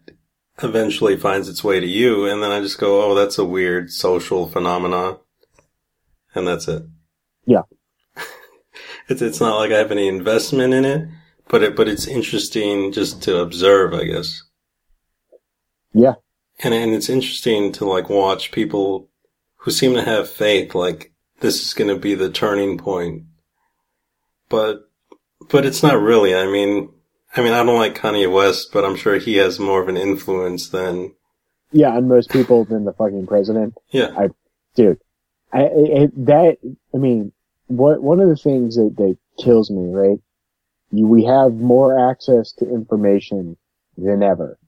eventually 0.62 1.16
finds 1.16 1.48
its 1.48 1.64
way 1.64 1.80
to 1.80 1.86
you. 1.86 2.26
And 2.26 2.42
then 2.42 2.50
I 2.50 2.60
just 2.60 2.78
go, 2.78 3.02
oh, 3.02 3.14
that's 3.14 3.38
a 3.38 3.44
weird 3.44 3.90
social 3.90 4.48
phenomenon. 4.48 5.18
And 6.34 6.46
that's 6.46 6.68
it. 6.68 6.84
Yeah. 7.46 7.62
it's, 9.08 9.22
it's 9.22 9.40
not 9.40 9.56
like 9.56 9.72
I 9.72 9.78
have 9.78 9.92
any 9.92 10.08
investment 10.08 10.74
in 10.74 10.84
it, 10.84 11.08
but 11.48 11.62
it, 11.62 11.76
but 11.76 11.88
it's 11.88 12.06
interesting 12.06 12.92
just 12.92 13.22
to 13.22 13.38
observe, 13.38 13.94
I 13.94 14.04
guess. 14.04 14.42
yeah, 15.92 16.14
And, 16.62 16.74
and 16.74 16.92
it's 16.92 17.08
interesting 17.08 17.72
to 17.72 17.84
like 17.84 18.08
watch 18.08 18.52
people 18.52 19.08
who 19.58 19.70
seem 19.70 19.94
to 19.94 20.02
have 20.02 20.28
faith, 20.28 20.74
like 20.74 21.12
this 21.40 21.62
is 21.62 21.74
going 21.74 21.88
to 21.88 21.98
be 21.98 22.14
the 22.14 22.30
turning 22.30 22.78
point. 22.78 23.24
But, 24.48 24.88
but 25.48 25.64
it's 25.64 25.82
not 25.82 26.00
really. 26.00 26.34
I 26.34 26.46
mean, 26.46 26.90
I 27.36 27.42
mean, 27.42 27.52
I 27.52 27.64
don't 27.64 27.78
like 27.78 27.98
Kanye 27.98 28.32
West, 28.32 28.68
but 28.72 28.84
I'm 28.84 28.96
sure 28.96 29.18
he 29.18 29.36
has 29.36 29.58
more 29.58 29.82
of 29.82 29.88
an 29.88 29.96
influence 29.96 30.68
than 30.68 31.14
yeah, 31.72 31.90
on 31.90 32.06
most 32.06 32.30
people 32.30 32.64
than 32.64 32.84
the 32.84 32.92
fucking 32.92 33.26
president. 33.26 33.74
Yeah. 33.90 34.14
I, 34.16 34.28
dude, 34.76 35.00
I, 35.52 35.62
I 35.62 36.08
that 36.16 36.58
I 36.94 36.96
mean, 36.96 37.32
what 37.66 38.00
one 38.00 38.20
of 38.20 38.28
the 38.28 38.36
things 38.36 38.76
that 38.76 38.94
that 38.96 39.18
kills 39.42 39.70
me, 39.70 39.90
right? 39.90 40.18
You, 40.92 41.08
we 41.08 41.24
have 41.24 41.52
more 41.54 42.10
access 42.10 42.52
to 42.54 42.68
information 42.68 43.56
than 43.98 44.22
ever. 44.22 44.58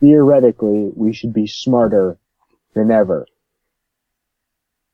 Theoretically, 0.00 0.90
we 0.94 1.14
should 1.14 1.32
be 1.32 1.46
smarter 1.46 2.18
than 2.74 2.90
ever. 2.90 3.26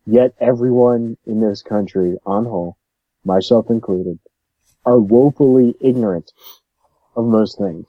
Yet 0.07 0.35
everyone 0.41 1.17
in 1.27 1.41
this 1.41 1.63
country, 1.63 2.17
on 2.25 2.45
whole, 2.45 2.77
myself 3.25 3.71
included, 3.71 4.21
are 4.85 4.99
woefully 4.99 5.75
ignorant 5.81 6.33
of 7.17 7.25
most 7.27 7.59
things. 7.59 7.87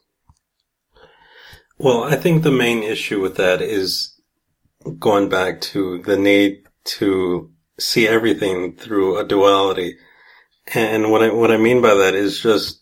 Well, 1.77 2.03
I 2.03 2.15
think 2.15 2.43
the 2.43 2.51
main 2.51 2.83
issue 2.83 3.19
with 3.21 3.35
that 3.37 3.61
is 3.61 4.19
going 4.99 5.29
back 5.29 5.61
to 5.61 6.01
the 6.03 6.17
need 6.17 6.63
to 6.85 7.51
see 7.79 8.07
everything 8.07 8.75
through 8.75 9.17
a 9.17 9.27
duality. 9.27 9.97
And 10.73 11.11
what 11.11 11.23
I, 11.23 11.31
what 11.31 11.51
I 11.51 11.57
mean 11.57 11.81
by 11.81 11.93
that 11.95 12.15
is 12.15 12.39
just, 12.39 12.81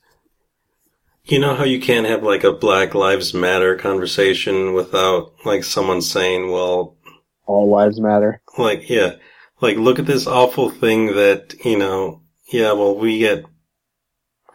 you 1.24 1.40
know 1.40 1.56
how 1.56 1.64
you 1.64 1.80
can't 1.80 2.08
have 2.08 2.24
like 2.24 2.44
a 2.44 2.52
Black 2.52 2.94
Lives 2.94 3.34
Matter 3.34 3.76
conversation 3.76 4.74
without 4.74 5.34
like 5.46 5.64
someone 5.64 6.02
saying, 6.02 6.52
well, 6.52 6.98
All 7.46 7.70
lives 7.72 8.00
matter. 8.00 8.42
like, 8.58 8.90
yeah, 8.90 9.16
like 9.62 9.78
look 9.78 10.00
at 10.00 10.06
this 10.06 10.28
awful 10.28 10.70
thing 10.70 11.08
that, 11.16 11.54
you 11.64 11.78
know, 11.78 12.22
yeah, 12.52 12.74
well, 12.74 12.98
we 12.98 13.20
get 13.20 13.46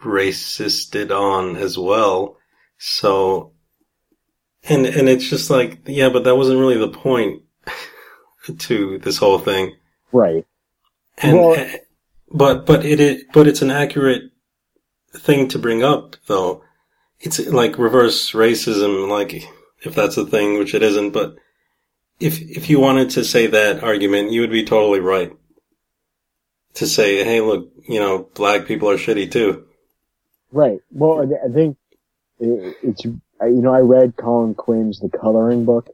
racisted 0.06 1.10
on 1.10 1.56
as 1.56 1.76
well. 1.76 2.36
So, 2.78 3.52
and, 4.64 4.86
and 4.86 5.08
it's 5.08 5.28
just 5.28 5.50
like, 5.50 5.80
yeah, 5.86 6.08
but 6.08 6.24
that 6.24 6.36
wasn't 6.36 6.60
really 6.60 6.78
the 6.78 6.88
point 6.88 7.42
to 8.58 8.98
this 8.98 9.18
whole 9.18 9.38
thing. 9.38 9.74
Right. 10.12 10.46
And, 11.18 11.38
Well- 11.38 11.54
eh, 11.54 11.76
but, 12.30 12.66
but 12.66 12.84
it, 12.84 13.00
it, 13.00 13.26
but 13.32 13.46
it's 13.46 13.62
an 13.62 13.70
accurate 13.70 14.30
thing 15.14 15.48
to 15.48 15.58
bring 15.58 15.82
up 15.82 16.16
though. 16.26 16.62
It's 17.20 17.38
like 17.46 17.78
reverse 17.78 18.32
racism, 18.32 19.08
like 19.08 19.48
if 19.82 19.94
that's 19.94 20.16
a 20.16 20.26
thing, 20.26 20.58
which 20.58 20.74
it 20.74 20.82
isn't, 20.82 21.12
but 21.12 21.36
if, 22.20 22.40
if 22.40 22.68
you 22.68 22.80
wanted 22.80 23.10
to 23.10 23.24
say 23.24 23.46
that 23.46 23.82
argument, 23.82 24.32
you 24.32 24.40
would 24.40 24.50
be 24.50 24.64
totally 24.64 25.00
right. 25.00 25.32
To 26.74 26.86
say, 26.86 27.24
hey, 27.24 27.40
look, 27.40 27.70
you 27.88 27.98
know, 28.00 28.28
black 28.34 28.66
people 28.66 28.90
are 28.90 28.98
shitty 28.98 29.30
too. 29.30 29.64
Right. 30.52 30.80
Well, 30.90 31.22
I 31.22 31.52
think 31.52 31.76
it, 32.38 32.76
it's, 32.82 33.04
you 33.04 33.20
know, 33.40 33.74
I 33.74 33.80
read 33.80 34.16
Colin 34.16 34.54
Quinn's 34.54 35.00
The 35.00 35.08
Coloring 35.08 35.64
Book, 35.64 35.88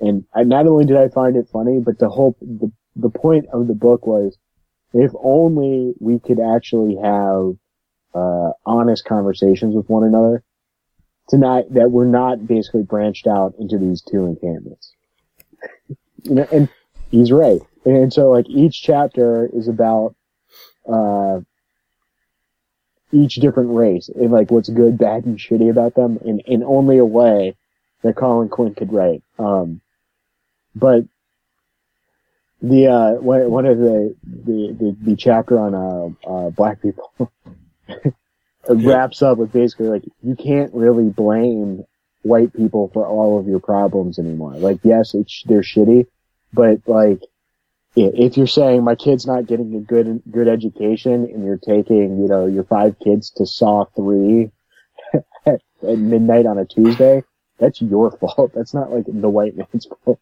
and 0.00 0.24
I, 0.34 0.44
not 0.44 0.66
only 0.66 0.84
did 0.84 0.96
I 0.96 1.08
find 1.08 1.36
it 1.36 1.48
funny, 1.52 1.80
but 1.80 1.98
the 1.98 2.08
whole, 2.08 2.36
the, 2.40 2.70
the 2.96 3.10
point 3.10 3.46
of 3.52 3.66
the 3.66 3.74
book 3.74 4.06
was, 4.06 4.36
if 4.92 5.12
only 5.22 5.94
we 6.00 6.18
could 6.18 6.40
actually 6.40 6.96
have, 6.96 7.56
uh, 8.14 8.52
honest 8.64 9.04
conversations 9.04 9.74
with 9.74 9.88
one 9.88 10.04
another, 10.04 10.42
tonight, 11.28 11.64
that 11.70 11.90
we're 11.90 12.06
not 12.06 12.46
basically 12.46 12.82
branched 12.82 13.26
out 13.26 13.54
into 13.58 13.76
these 13.76 14.00
two 14.02 14.24
encampments. 14.24 14.94
you 16.22 16.36
know, 16.36 16.46
and 16.50 16.68
he's 17.10 17.30
right. 17.30 17.60
And 17.84 18.12
so, 18.12 18.30
like, 18.30 18.48
each 18.48 18.82
chapter 18.82 19.48
is 19.52 19.68
about, 19.68 20.14
uh, 20.90 21.40
each 23.12 23.36
different 23.36 23.70
race 23.74 24.08
and 24.08 24.30
like 24.30 24.50
what's 24.50 24.68
good, 24.68 24.98
bad, 24.98 25.24
and 25.24 25.38
shitty 25.38 25.70
about 25.70 25.94
them 25.94 26.18
in, 26.24 26.40
in 26.40 26.62
only 26.62 26.98
a 26.98 27.04
way 27.04 27.56
that 28.02 28.16
Colin 28.16 28.48
Quinn 28.48 28.74
could 28.74 28.92
write. 28.92 29.22
Um, 29.38 29.80
but 30.74 31.04
the, 32.60 32.88
uh, 32.88 33.12
one, 33.20 33.50
one 33.50 33.66
of 33.66 33.78
the, 33.78 34.14
the, 34.24 34.76
the, 34.78 34.96
the 35.10 35.16
chapter 35.16 35.58
on, 35.58 35.74
uh, 35.74 36.28
uh, 36.28 36.50
black 36.50 36.82
people 36.82 37.12
wraps 38.68 39.22
up 39.22 39.38
with 39.38 39.52
basically 39.52 39.88
like, 39.88 40.04
you 40.22 40.36
can't 40.36 40.74
really 40.74 41.08
blame 41.08 41.84
white 42.22 42.52
people 42.52 42.90
for 42.92 43.06
all 43.06 43.38
of 43.38 43.46
your 43.46 43.60
problems 43.60 44.18
anymore. 44.18 44.54
Like, 44.54 44.80
yes, 44.82 45.14
it's, 45.14 45.42
they're 45.46 45.62
shitty, 45.62 46.06
but 46.52 46.82
like, 46.86 47.22
if 48.06 48.36
you're 48.36 48.46
saying 48.46 48.84
my 48.84 48.94
kid's 48.94 49.26
not 49.26 49.46
getting 49.46 49.74
a 49.74 49.80
good 49.80 50.22
good 50.30 50.48
education 50.48 51.28
and 51.32 51.44
you're 51.44 51.58
taking 51.58 52.18
you 52.18 52.28
know 52.28 52.46
your 52.46 52.64
five 52.64 52.96
kids 52.98 53.30
to 53.30 53.46
saw 53.46 53.84
three 53.96 54.50
at 55.46 55.60
midnight 55.82 56.46
on 56.46 56.58
a 56.58 56.64
tuesday 56.64 57.22
that's 57.58 57.82
your 57.82 58.10
fault. 58.12 58.52
That's 58.54 58.72
not 58.72 58.92
like 58.92 59.04
the 59.06 59.28
white 59.28 59.56
man's 59.56 59.86
fault. 60.04 60.20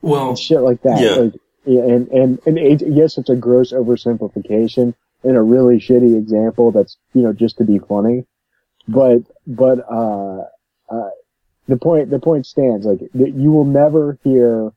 Well, 0.00 0.30
and 0.30 0.38
shit 0.38 0.60
like 0.60 0.82
that. 0.82 1.00
Yeah. 1.00 1.10
like 1.10 1.34
yeah, 1.64 1.82
and 1.82 2.08
and 2.08 2.40
and 2.46 2.58
it, 2.58 2.82
yes 2.86 3.18
it's 3.18 3.30
a 3.30 3.36
gross 3.36 3.72
oversimplification 3.72 4.94
and 5.22 5.36
a 5.36 5.42
really 5.42 5.76
shitty 5.76 6.16
example 6.18 6.72
that's 6.72 6.96
you 7.14 7.22
know 7.22 7.32
just 7.32 7.58
to 7.58 7.64
be 7.64 7.78
funny. 7.78 8.24
But 8.88 9.20
but 9.46 9.78
uh 9.88 10.40
uh 10.90 11.10
the 11.68 11.76
point 11.76 12.10
the 12.10 12.18
point 12.18 12.46
stands. 12.46 12.84
Like 12.84 12.98
you 13.14 13.52
will 13.52 13.64
never 13.64 14.18
hear 14.24 14.72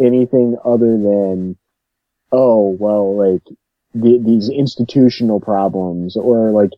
anything 0.00 0.56
other 0.64 0.96
than 0.96 1.56
oh 2.30 2.76
well 2.78 3.16
like 3.16 3.42
the, 3.94 4.18
these 4.24 4.48
institutional 4.48 5.40
problems 5.40 6.16
or 6.16 6.50
like 6.50 6.70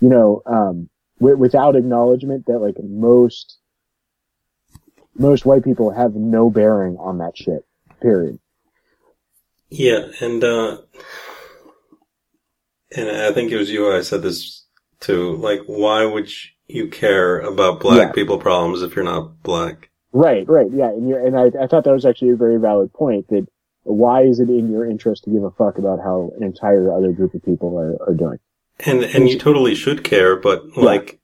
you 0.00 0.08
know 0.08 0.42
um 0.46 0.88
w- 1.20 1.36
without 1.36 1.76
acknowledgement 1.76 2.46
that 2.46 2.58
like 2.58 2.76
most 2.82 3.58
most 5.16 5.44
white 5.44 5.62
people 5.62 5.90
have 5.90 6.14
no 6.14 6.50
bearing 6.50 6.96
on 6.98 7.18
that 7.18 7.36
shit 7.36 7.64
period 8.00 8.38
yeah, 9.76 10.06
and, 10.20 10.44
uh, 10.44 10.78
and 12.96 13.10
I 13.10 13.32
think 13.32 13.50
it 13.50 13.56
was 13.56 13.70
you 13.72 13.90
I 13.92 14.02
said 14.02 14.22
this 14.22 14.66
too. 15.00 15.34
Like, 15.36 15.62
why 15.66 16.04
would 16.04 16.30
you 16.68 16.88
care 16.88 17.40
about 17.40 17.80
black 17.80 18.08
Yeah. 18.08 18.12
people 18.12 18.38
problems 18.38 18.82
if 18.82 18.94
you're 18.94 19.04
not 19.04 19.42
black? 19.42 19.90
Right, 20.16 20.48
right, 20.48 20.68
yeah, 20.72 20.90
and 20.90 21.08
you 21.08 21.16
and 21.16 21.36
I, 21.36 21.46
I 21.60 21.66
thought 21.66 21.82
that 21.84 21.92
was 21.92 22.06
actually 22.06 22.30
a 22.30 22.36
very 22.36 22.56
valid 22.56 22.92
point. 22.92 23.26
That 23.30 23.48
why 23.82 24.22
is 24.22 24.38
it 24.38 24.48
in 24.48 24.70
your 24.70 24.88
interest 24.88 25.24
to 25.24 25.30
give 25.30 25.42
a 25.42 25.50
fuck 25.50 25.76
about 25.76 25.98
how 25.98 26.30
an 26.36 26.44
entire 26.44 26.92
other 26.96 27.10
group 27.10 27.34
of 27.34 27.44
people 27.44 27.76
are, 27.76 28.00
are 28.08 28.14
doing? 28.14 28.38
And, 28.86 29.02
and 29.02 29.28
you 29.28 29.36
totally 29.38 29.74
should 29.74 30.04
care, 30.04 30.36
but 30.36 30.62
Yeah. 30.76 30.84
like, 30.84 31.20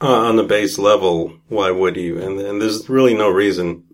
uh, 0.00 0.06
on 0.06 0.36
the 0.36 0.42
base 0.42 0.78
level, 0.78 1.34
why 1.48 1.70
would 1.70 1.96
you? 1.96 2.18
And, 2.18 2.40
and 2.40 2.62
there's 2.62 2.88
really 2.88 3.12
no 3.14 3.28
reason. 3.28 3.84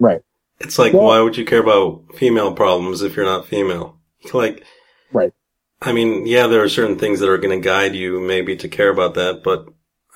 Right, 0.00 0.22
It's 0.58 0.78
like, 0.78 0.94
Well- 0.94 1.04
why 1.04 1.20
would 1.20 1.36
you 1.36 1.44
care 1.44 1.60
about 1.60 2.14
female 2.16 2.54
problems 2.54 3.02
if 3.02 3.14
you're 3.14 3.26
not 3.26 3.46
female? 3.46 3.98
Like, 4.32 4.64
right, 5.12 5.32
I 5.82 5.92
mean, 5.92 6.26
yeah, 6.26 6.46
there 6.46 6.62
are 6.62 6.68
certain 6.68 6.96
things 6.98 7.20
that 7.20 7.28
are 7.28 7.38
going 7.38 7.60
to 7.60 7.62
guide 7.64 7.94
you 7.94 8.20
maybe 8.20 8.56
to 8.56 8.68
care 8.68 8.88
about 8.88 9.14
that, 9.14 9.42
but 9.42 9.66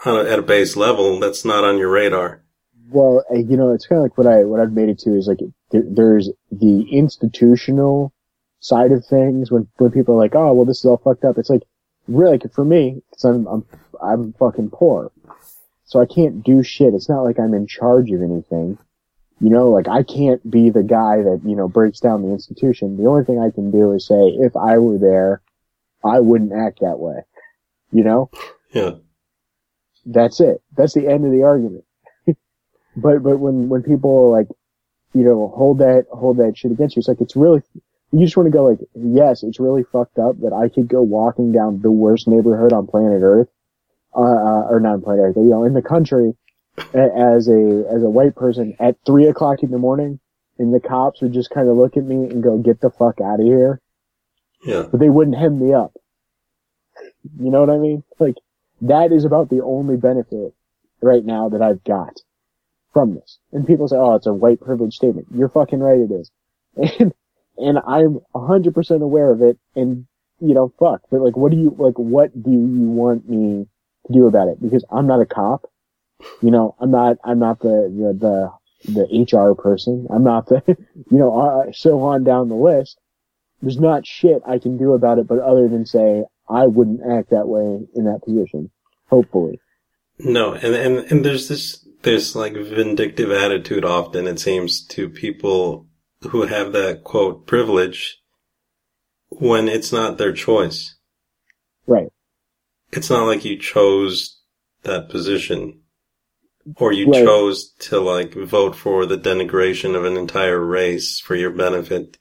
on 0.07 0.17
a, 0.17 0.31
at 0.31 0.39
a 0.39 0.43
base 0.43 0.77
level, 0.77 1.21
that's 1.21 1.45
not 1.45 1.65
on 1.65 1.77
your 1.77 1.91
radar. 1.91 2.43
Well, 2.89 3.25
you 3.35 3.57
know, 3.57 3.73
it's 3.73 3.87
kind 3.87 3.99
of 3.99 4.05
like 4.05 4.17
what 4.19 4.27
I 4.27 4.45
what 4.45 4.61
I've 4.61 4.73
made 4.73 4.89
it 4.89 4.99
to 5.01 5.17
is 5.17 5.27
like 5.27 5.41
there, 5.71 5.83
there's 5.85 6.31
the 6.51 6.83
institutional 6.91 8.13
side 8.61 8.93
of 8.93 9.05
things 9.05 9.51
when 9.51 9.69
when 9.79 9.91
people 9.91 10.15
are 10.15 10.19
like, 10.19 10.35
oh, 10.35 10.53
well, 10.53 10.65
this 10.65 10.79
is 10.79 10.85
all 10.85 10.99
fucked 10.99 11.25
up. 11.25 11.39
It's 11.39 11.51
like 11.51 11.63
really 12.09 12.39
for 12.53 12.65
me, 12.65 13.03
because 13.11 13.25
I'm 13.25 13.47
I'm 13.47 13.65
I'm 14.03 14.33
fucking 14.35 14.71
poor, 14.71 15.11
so 15.85 16.01
I 16.01 16.07
can't 16.07 16.45
do 16.45 16.63
shit. 16.63 16.95
It's 16.95 17.09
not 17.09 17.23
like 17.23 17.39
I'm 17.41 17.55
in 17.55 17.67
charge 17.67 18.11
of 18.13 18.23
anything. 18.23 18.79
You 19.41 19.51
know, 19.51 19.69
like 19.71 19.89
I 19.89 20.03
can't 20.03 20.49
be 20.51 20.71
the 20.71 20.83
guy 20.83 21.23
that 21.23 21.43
you 21.45 21.57
know 21.57 21.69
breaks 21.69 22.01
down 22.01 22.23
the 22.23 22.31
institution. 22.33 22.97
The 22.97 23.07
only 23.07 23.25
thing 23.25 23.41
I 23.41 23.51
can 23.51 23.71
do 23.71 23.93
is 23.93 24.07
say, 24.07 24.15
if 24.15 24.57
I 24.57 24.79
were 24.79 24.99
there, 24.99 25.43
I 26.05 26.21
wouldn't 26.21 26.53
act 26.53 26.81
that 26.81 26.99
way. 26.99 27.25
You 27.91 28.05
know, 28.05 28.31
Yeah. 28.73 28.93
that's 30.05 30.41
it. 30.41 30.63
That's 30.77 30.95
the 30.95 31.09
end 31.09 31.25
of 31.25 31.33
the 31.33 31.43
argument. 31.43 31.85
But 32.97 33.23
but 33.23 33.39
when 33.39 33.69
when 33.69 33.83
people 33.83 34.31
like 34.31 34.49
you 35.13 35.23
know 35.23 35.53
hold 35.55 35.79
that 35.79 36.07
hold 36.11 36.39
that 36.39 36.57
shit 36.57 36.73
against 36.73 36.97
you, 36.97 37.01
it's 37.01 37.09
like 37.09 37.21
it's 37.21 37.37
really 37.37 37.63
you 38.13 38.25
just 38.25 38.37
want 38.37 38.47
to 38.47 38.51
go 38.51 38.65
like 38.65 38.79
yes, 38.95 39.43
it's 39.43 39.61
really 39.61 39.83
fucked 39.83 40.19
up 40.19 40.41
that 40.41 40.53
I 40.53 40.69
could 40.69 40.89
go 40.89 41.03
walking 41.03 41.53
down 41.53 41.83
the 41.83 41.91
worst 41.91 42.27
neighborhood 42.27 42.73
on 42.73 42.87
planet 42.87 43.23
Earth, 43.23 43.49
uh, 44.15 44.21
uh 44.21 44.67
or 44.71 44.81
not 44.81 44.95
on 44.95 45.03
planet 45.03 45.25
Earth, 45.25 45.37
you 45.37 45.43
know, 45.43 45.65
in 45.65 45.75
the 45.75 45.83
country 45.83 46.35
as 46.79 47.49
a 47.49 47.85
as 47.91 48.03
a 48.03 48.11
white 48.11 48.35
person 48.35 48.75
at 48.81 48.97
three 49.05 49.27
o'clock 49.27 49.63
in 49.63 49.71
the 49.71 49.79
morning, 49.79 50.21
and 50.59 50.73
the 50.73 50.81
cops 50.81 51.21
would 51.21 51.33
just 51.33 51.51
kind 51.51 51.69
of 51.69 51.77
look 51.77 51.97
at 51.97 52.05
me 52.05 52.17
and 52.17 52.43
go, 52.43 52.59
"Get 52.59 52.81
the 52.81 52.91
fuck 52.91 53.21
out 53.21 53.41
of 53.41 53.47
here," 53.47 53.81
Yeah. 54.65 54.87
but 54.91 55.01
they 55.01 55.11
wouldn't 55.11 55.37
hem 55.37 55.59
me 55.59 55.73
up. 55.75 55.95
You 57.39 57.51
know 57.51 57.61
what 57.61 57.71
I 57.71 57.79
mean? 57.79 58.05
Like 58.19 58.37
that 58.83 59.13
is 59.13 59.25
about 59.25 59.51
the 59.51 59.63
only 59.63 59.97
benefit 59.97 60.55
right 61.03 61.25
now 61.25 61.49
that 61.51 61.63
I've 61.63 61.83
got 61.85 62.21
from 62.97 63.15
this. 63.15 63.39
And 63.53 63.67
people 63.67 63.87
say, 63.89 63.97
"Oh, 63.97 64.15
it's 64.15 64.27
a 64.27 64.33
white 64.33 64.59
privilege 64.59 64.97
statement." 64.97 65.27
You're 65.31 65.51
fucking 65.51 65.81
right, 65.81 66.01
it 66.01 66.11
is. 66.11 66.31
And 66.99 67.13
and 67.59 67.79
I'm 67.87 68.21
100% 68.35 69.03
aware 69.03 69.31
of 69.31 69.43
it. 69.43 69.59
And 69.75 70.07
you 70.41 70.55
know, 70.55 70.73
fuck. 70.79 71.03
But 71.11 71.21
like, 71.21 71.37
what 71.37 71.53
do 71.53 71.59
you 71.59 71.75
like? 71.79 71.99
What 71.99 72.31
do 72.43 72.51
you 72.51 72.89
want 72.91 73.29
me 73.29 73.67
to 74.07 74.13
do 74.13 74.27
about 74.27 74.49
it? 74.49 74.63
Because 74.63 74.83
I'm 74.91 75.07
not 75.07 75.21
a 75.21 75.27
cop. 75.27 75.71
You 76.41 76.51
know, 76.51 76.75
I'm 76.81 76.91
not, 76.91 77.19
I'm 77.23 77.39
not 77.39 77.61
the, 77.61 77.93
the, 78.19 78.51
the, 78.91 79.05
HR 79.05 79.55
person. 79.55 80.07
I'm 80.09 80.25
not 80.25 80.47
the, 80.47 80.63
you 81.11 81.19
know, 81.19 81.39
uh, 81.39 81.73
so 81.73 82.01
on 82.01 82.25
down 82.25 82.49
the 82.49 82.55
list. 82.55 82.99
There's 83.61 83.79
not 83.79 84.07
shit 84.07 84.41
I 84.47 84.59
can 84.59 84.79
do 84.79 84.95
about 84.95 85.19
it, 85.19 85.27
but 85.27 85.41
other 85.41 85.69
than 85.69 85.85
say, 85.85 86.25
I 86.49 86.67
wouldn't 86.67 87.01
act 87.11 87.31
that 87.31 87.49
way 87.49 87.87
in 87.95 88.05
that 88.05 88.23
position. 88.25 88.71
Hopefully. 89.09 89.61
No, 90.19 90.55
and, 90.55 90.75
and, 90.75 90.99
and 91.11 91.25
there's 91.25 91.49
this, 91.49 91.87
there's 92.03 92.35
like 92.35 92.55
vindictive 92.55 93.31
attitude 93.31 93.85
often, 93.85 94.27
it 94.27 94.41
seems, 94.41 94.85
to 94.89 95.09
people 95.09 95.87
who 96.31 96.43
have 96.43 96.73
that 96.73 97.05
quote 97.05 97.47
privilege 97.47 98.19
when 99.29 99.69
it's 99.69 99.93
not 99.93 100.17
their 100.17 100.33
choice. 100.33 100.95
Right. 101.87 102.09
It's 102.93 103.11
not 103.11 103.27
like 103.27 103.45
you 103.45 103.59
chose 103.59 104.41
that 104.83 105.09
position 105.09 105.81
or 106.77 106.93
you 106.93 107.11
Right. 107.11 107.25
chose 107.25 107.73
to 107.81 108.01
like 108.01 108.35
vote 108.35 108.75
for 108.75 109.05
the 109.07 109.19
denigration 109.19 109.95
of 109.95 110.05
an 110.05 110.17
entire 110.17 110.65
race 110.65 111.21
for 111.21 111.35
your 111.35 111.51
benefit. 111.51 112.17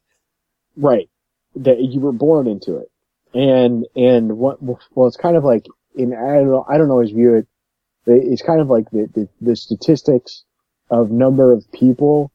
Right. 0.76 1.09
That 1.55 1.80
you 1.80 2.01
were 2.01 2.11
born 2.11 2.47
into 2.47 2.77
it. 2.77 2.91
And, 3.34 3.85
and 3.95 4.38
what, 4.38 4.61
well, 4.61 5.07
it's 5.07 5.17
kind 5.17 5.38
of 5.38 5.43
like, 5.43 5.65
in, 5.95 6.13
I 6.13 6.35
don't 6.35 6.51
know, 6.51 6.65
I 6.69 6.77
don't 6.77 6.91
always 6.91 7.11
view 7.11 7.35
it, 7.35 7.47
it's 8.06 8.41
kind 8.41 8.61
of 8.61 8.68
like 8.69 8.90
the, 8.91 9.10
the, 9.14 9.30
the 9.41 9.56
statistics 9.56 10.44
of 10.90 11.11
number 11.11 11.52
of 11.52 11.72
people, 11.72 12.32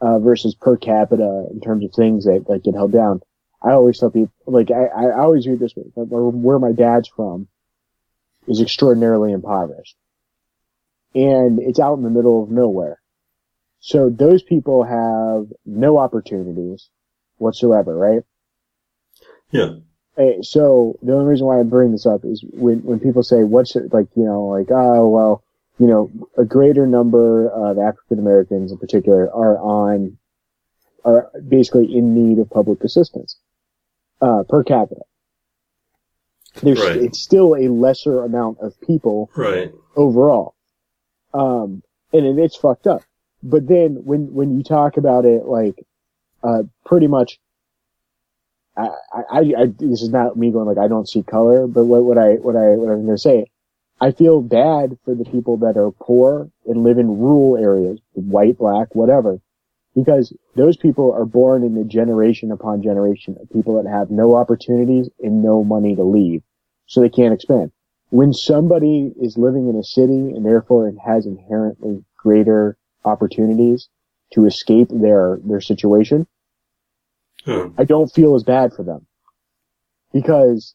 uh, 0.00 0.18
versus 0.18 0.54
per 0.54 0.76
capita 0.76 1.46
in 1.50 1.60
terms 1.60 1.84
of 1.84 1.92
things 1.92 2.24
that, 2.24 2.44
like, 2.48 2.62
get 2.62 2.74
held 2.74 2.92
down. 2.92 3.20
I 3.62 3.72
always 3.72 3.98
tell 3.98 4.10
people, 4.10 4.32
like, 4.46 4.70
I, 4.70 4.86
I 4.86 5.20
always 5.20 5.46
read 5.46 5.60
this 5.60 5.74
where 5.94 6.58
my 6.58 6.72
dad's 6.72 7.08
from 7.08 7.48
is 8.48 8.60
extraordinarily 8.60 9.32
impoverished. 9.32 9.96
And 11.14 11.60
it's 11.60 11.78
out 11.78 11.94
in 11.94 12.02
the 12.02 12.10
middle 12.10 12.42
of 12.42 12.50
nowhere. 12.50 13.00
So 13.78 14.10
those 14.10 14.42
people 14.42 14.84
have 14.84 15.46
no 15.66 15.98
opportunities 15.98 16.88
whatsoever, 17.36 17.96
right? 17.96 18.22
Yeah. 19.50 19.74
Hey, 20.16 20.38
so 20.42 20.98
the 21.02 21.14
only 21.14 21.24
reason 21.26 21.46
why 21.46 21.58
I 21.58 21.62
bring 21.62 21.92
this 21.92 22.06
up 22.06 22.24
is 22.24 22.44
when 22.52 22.82
when 22.82 23.00
people 23.00 23.22
say 23.22 23.44
what's 23.44 23.74
it 23.76 23.92
like, 23.92 24.08
you 24.14 24.24
know, 24.24 24.44
like 24.46 24.70
oh 24.70 25.08
well, 25.08 25.42
you 25.78 25.86
know, 25.86 26.10
a 26.36 26.44
greater 26.44 26.86
number 26.86 27.48
of 27.48 27.78
African 27.78 28.18
Americans 28.18 28.72
in 28.72 28.78
particular 28.78 29.32
are 29.32 29.58
on 29.58 30.18
are 31.04 31.30
basically 31.48 31.96
in 31.96 32.14
need 32.14 32.38
of 32.38 32.50
public 32.50 32.84
assistance 32.84 33.36
uh, 34.20 34.44
per 34.48 34.62
capita. 34.62 35.02
There's 36.62 36.78
Right. 36.80 36.96
it's 36.96 37.18
still 37.20 37.56
a 37.56 37.68
lesser 37.68 38.22
amount 38.22 38.58
of 38.60 38.78
people 38.82 39.30
Right. 39.34 39.72
overall. 39.96 40.54
Um, 41.34 41.82
and 42.12 42.26
it, 42.26 42.38
it's 42.38 42.56
fucked 42.56 42.86
up. 42.86 43.02
But 43.42 43.66
then 43.66 44.04
when, 44.04 44.32
when 44.32 44.56
you 44.56 44.62
talk 44.62 44.96
about 44.96 45.24
it, 45.24 45.46
like, 45.46 45.84
uh, 46.44 46.64
pretty 46.84 47.08
much, 47.08 47.40
I, 48.76 48.88
I, 49.12 49.38
I, 49.38 49.66
this 49.78 50.02
is 50.02 50.10
not 50.10 50.36
me 50.36 50.50
going 50.50 50.66
like, 50.66 50.78
I 50.78 50.88
don't 50.88 51.08
see 51.08 51.22
color, 51.22 51.66
but 51.66 51.84
what, 51.84 52.04
what 52.04 52.18
I, 52.18 52.34
what 52.34 52.56
I, 52.56 52.76
what 52.76 52.90
I'm 52.90 53.04
going 53.04 53.16
to 53.16 53.18
say, 53.18 53.46
I 54.00 54.12
feel 54.12 54.40
bad 54.40 54.98
for 55.04 55.14
the 55.14 55.24
people 55.24 55.58
that 55.58 55.76
are 55.76 55.90
poor 55.90 56.50
and 56.66 56.82
live 56.82 56.98
in 56.98 57.18
rural 57.18 57.56
areas, 57.56 58.00
white, 58.14 58.58
black, 58.58 58.94
whatever, 58.94 59.38
because 59.94 60.32
those 60.56 60.76
people 60.76 61.12
are 61.12 61.26
born 61.26 61.62
in 61.62 61.76
a 61.76 61.84
generation 61.84 62.50
upon 62.50 62.82
generation 62.82 63.36
of 63.40 63.50
people 63.50 63.80
that 63.80 63.88
have 63.88 64.10
no 64.10 64.34
opportunities 64.34 65.08
and 65.22 65.42
no 65.42 65.62
money 65.62 65.94
to 65.94 66.02
leave. 66.02 66.42
So 66.86 67.00
they 67.00 67.10
can't 67.10 67.34
expand 67.34 67.72
when 68.12 68.34
somebody 68.34 69.10
is 69.22 69.38
living 69.38 69.70
in 69.70 69.76
a 69.76 69.82
city 69.82 70.12
and 70.12 70.44
therefore 70.44 70.86
it 70.86 70.96
has 71.02 71.24
inherently 71.24 72.04
greater 72.18 72.76
opportunities 73.06 73.88
to 74.34 74.44
escape 74.44 74.88
their 74.90 75.38
their 75.44 75.62
situation, 75.62 76.26
Huh. 77.44 77.70
I 77.76 77.84
don't 77.84 78.12
feel 78.12 78.34
as 78.34 78.42
bad 78.42 78.72
for 78.72 78.82
them. 78.82 79.06
Because 80.12 80.74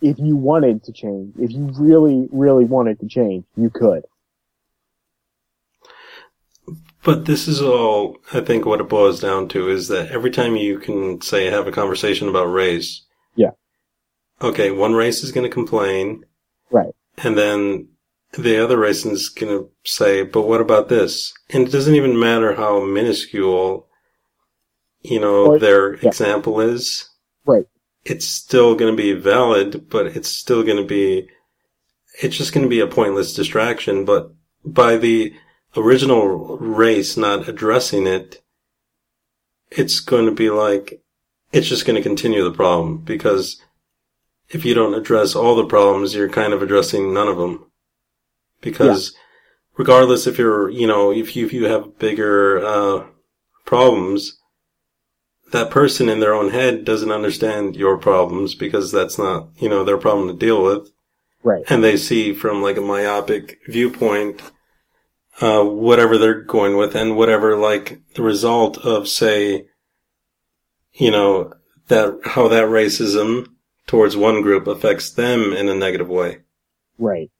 if 0.00 0.18
you 0.18 0.36
wanted 0.36 0.84
to 0.84 0.92
change, 0.92 1.34
if 1.38 1.50
you 1.50 1.70
really, 1.78 2.28
really 2.30 2.64
wanted 2.64 3.00
to 3.00 3.08
change, 3.08 3.44
you 3.56 3.70
could. 3.70 4.04
But 7.02 7.26
this 7.26 7.48
is 7.48 7.60
all, 7.60 8.16
I 8.32 8.40
think 8.40 8.64
what 8.64 8.80
it 8.80 8.88
boils 8.88 9.20
down 9.20 9.48
to 9.48 9.68
is 9.68 9.88
that 9.88 10.10
every 10.10 10.30
time 10.30 10.56
you 10.56 10.78
can 10.78 11.20
say 11.20 11.46
have 11.50 11.66
a 11.66 11.72
conversation 11.72 12.28
about 12.28 12.46
race. 12.46 13.02
Yeah. 13.34 13.50
Okay, 14.40 14.70
one 14.70 14.94
race 14.94 15.22
is 15.22 15.32
going 15.32 15.44
to 15.48 15.52
complain. 15.52 16.24
Right. 16.70 16.94
And 17.18 17.36
then 17.36 17.88
the 18.32 18.62
other 18.62 18.78
race 18.78 19.04
is 19.04 19.28
going 19.28 19.52
to 19.52 19.70
say, 19.84 20.22
but 20.22 20.42
what 20.42 20.60
about 20.60 20.88
this? 20.88 21.32
And 21.50 21.68
it 21.68 21.70
doesn't 21.70 21.94
even 21.94 22.18
matter 22.18 22.54
how 22.54 22.84
minuscule, 22.84 23.86
you 25.04 25.20
know, 25.20 25.52
Or- 25.52 25.58
their 25.58 25.94
yeah. 25.96 26.08
example 26.08 26.60
is. 26.60 27.10
Right. 27.46 27.66
It's 28.04 28.26
still 28.26 28.74
going 28.74 28.94
to 28.94 29.02
be 29.02 29.12
valid, 29.12 29.88
but 29.88 30.06
it's 30.06 30.28
still 30.28 30.62
going 30.62 30.78
to 30.78 30.84
be, 30.84 31.28
it's 32.20 32.36
just 32.36 32.52
going 32.52 32.64
to 32.64 32.70
be 32.70 32.80
a 32.80 32.86
pointless 32.86 33.32
distraction. 33.34 34.04
But 34.04 34.32
by 34.64 34.96
the 34.96 35.34
original 35.76 36.58
race 36.58 37.16
not 37.16 37.48
addressing 37.48 38.06
it, 38.06 38.42
it's 39.70 40.00
going 40.00 40.26
to 40.26 40.32
be 40.32 40.50
like, 40.50 41.02
it's 41.52 41.68
just 41.68 41.86
going 41.86 41.96
to 41.96 42.02
continue 42.02 42.42
the 42.44 42.50
problem 42.50 42.98
because 42.98 43.60
if 44.48 44.64
you 44.64 44.74
don't 44.74 44.94
address 44.94 45.34
all 45.34 45.54
the 45.56 45.66
problems, 45.66 46.14
you're 46.14 46.28
kind 46.28 46.52
of 46.52 46.62
addressing 46.62 47.12
none 47.12 47.28
of 47.28 47.38
them. 47.38 47.70
Because 48.60 49.14
regardless 49.76 50.26
if 50.26 50.38
you're, 50.38 50.70
you 50.70 50.86
know, 50.86 51.10
if 51.12 51.36
you, 51.36 51.46
if 51.46 51.52
you 51.52 51.64
have 51.66 51.98
bigger, 51.98 52.64
uh, 52.64 53.06
problems, 53.64 54.38
that 55.54 55.70
person 55.70 56.08
in 56.08 56.18
their 56.18 56.34
own 56.34 56.50
head 56.50 56.84
doesn't 56.84 57.12
understand 57.12 57.76
your 57.76 57.96
problems 57.96 58.56
because 58.56 58.90
that's 58.90 59.16
not, 59.16 59.48
you 59.56 59.68
know, 59.68 59.84
their 59.84 59.96
problem 59.96 60.26
to 60.26 60.34
deal 60.34 60.60
with. 60.64 60.90
Right. 61.44 61.62
And 61.68 61.82
they 61.82 61.96
see 61.96 62.34
from 62.34 62.60
like 62.60 62.76
a 62.76 62.80
myopic 62.80 63.60
viewpoint, 63.68 64.42
uh, 65.40 65.62
whatever 65.62 66.18
they're 66.18 66.42
going 66.42 66.76
with 66.76 66.96
and 66.96 67.16
whatever 67.16 67.56
like 67.56 68.00
the 68.14 68.22
result 68.22 68.78
of 68.78 69.06
say, 69.06 69.68
you 70.92 71.12
know, 71.12 71.52
that, 71.86 72.18
how 72.24 72.48
that 72.48 72.64
racism 72.64 73.46
towards 73.86 74.16
one 74.16 74.42
group 74.42 74.66
affects 74.66 75.12
them 75.12 75.52
in 75.52 75.68
a 75.68 75.74
negative 75.74 76.08
way. 76.08 76.38
Right. 76.98 77.30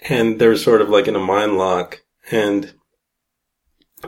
And 0.00 0.38
they're 0.38 0.56
sort 0.56 0.80
of 0.80 0.88
like 0.88 1.06
in 1.06 1.16
a 1.16 1.20
mind 1.20 1.58
lock 1.58 2.02
and, 2.30 2.72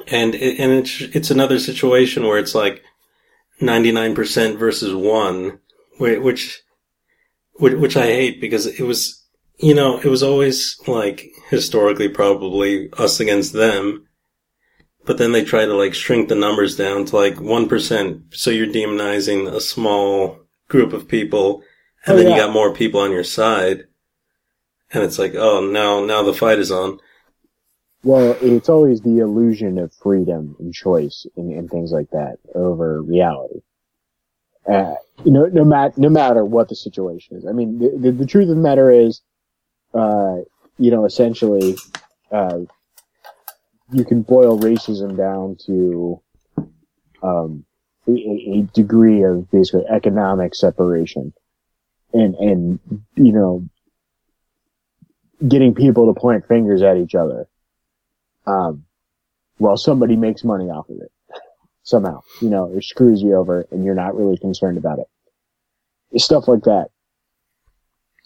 and, 0.08 0.34
it, 0.34 0.58
and 0.58 0.72
it's, 0.72 1.00
it's 1.00 1.30
another 1.30 1.58
situation 1.58 2.26
where 2.26 2.38
it's 2.38 2.54
like 2.54 2.82
99% 3.60 4.58
versus 4.58 4.94
one, 4.94 5.58
which, 5.98 6.62
which, 7.54 7.74
which 7.74 7.96
I 7.96 8.06
hate 8.06 8.40
because 8.40 8.66
it 8.66 8.82
was, 8.84 9.24
you 9.58 9.74
know, 9.74 9.98
it 9.98 10.06
was 10.06 10.22
always 10.22 10.78
like 10.86 11.26
historically 11.48 12.08
probably 12.08 12.90
us 12.94 13.20
against 13.20 13.52
them. 13.52 14.06
But 15.04 15.18
then 15.18 15.32
they 15.32 15.44
try 15.44 15.64
to 15.64 15.74
like 15.74 15.94
shrink 15.94 16.28
the 16.28 16.34
numbers 16.34 16.76
down 16.76 17.04
to 17.06 17.16
like 17.16 17.36
1%. 17.36 18.34
So 18.34 18.50
you're 18.50 18.66
demonizing 18.66 19.48
a 19.52 19.60
small 19.60 20.40
group 20.68 20.92
of 20.92 21.08
people 21.08 21.62
and 22.04 22.14
Oh, 22.14 22.16
then 22.16 22.28
yeah. 22.28 22.36
you 22.36 22.40
got 22.42 22.52
more 22.52 22.72
people 22.72 23.00
on 23.00 23.10
your 23.10 23.24
side. 23.24 23.84
And 24.92 25.02
it's 25.02 25.18
like, 25.18 25.34
oh, 25.34 25.60
now, 25.60 26.04
now 26.04 26.22
the 26.22 26.32
fight 26.32 26.58
is 26.58 26.70
on. 26.70 27.00
Well, 28.06 28.36
it's 28.40 28.68
always 28.68 29.00
the 29.00 29.18
illusion 29.18 29.78
of 29.78 29.92
freedom 29.92 30.54
and 30.60 30.72
choice 30.72 31.26
and, 31.36 31.52
and 31.52 31.68
things 31.68 31.90
like 31.90 32.08
that 32.10 32.36
over 32.54 33.02
reality. 33.02 33.62
Uh, 34.64 34.94
you 35.24 35.32
know, 35.32 35.46
no 35.46 35.64
matter, 35.64 35.92
no 35.96 36.08
matter 36.08 36.44
what 36.44 36.68
the 36.68 36.76
situation 36.76 37.36
is. 37.36 37.44
I 37.44 37.50
mean, 37.50 37.80
the, 37.80 37.98
the, 37.98 38.12
the 38.12 38.26
truth 38.26 38.48
of 38.48 38.54
the 38.54 38.62
matter 38.62 38.92
is, 38.92 39.22
uh, 39.92 40.36
you 40.78 40.92
know, 40.92 41.04
essentially, 41.04 41.76
uh, 42.30 42.60
you 43.90 44.04
can 44.04 44.22
boil 44.22 44.56
racism 44.56 45.16
down 45.16 45.56
to, 45.66 46.22
um, 47.24 47.64
a, 48.06 48.12
a 48.12 48.62
degree 48.72 49.24
of 49.24 49.50
basically 49.50 49.84
economic 49.90 50.54
separation 50.54 51.32
and, 52.12 52.36
and, 52.36 52.78
you 53.16 53.32
know, 53.32 53.68
getting 55.48 55.74
people 55.74 56.14
to 56.14 56.20
point 56.20 56.46
fingers 56.46 56.82
at 56.82 56.98
each 56.98 57.16
other 57.16 57.48
um, 58.46 58.84
well, 59.58 59.76
somebody 59.76 60.16
makes 60.16 60.44
money 60.44 60.66
off 60.66 60.88
of 60.88 60.96
it 61.00 61.12
somehow, 61.82 62.20
you 62.40 62.50
know, 62.50 62.64
or 62.64 62.82
screws 62.82 63.22
you 63.22 63.36
over 63.36 63.66
and 63.70 63.84
you're 63.84 63.94
not 63.94 64.16
really 64.16 64.36
concerned 64.36 64.76
about 64.76 64.98
it. 64.98 66.20
Stuff 66.20 66.48
like 66.48 66.64
that. 66.64 66.88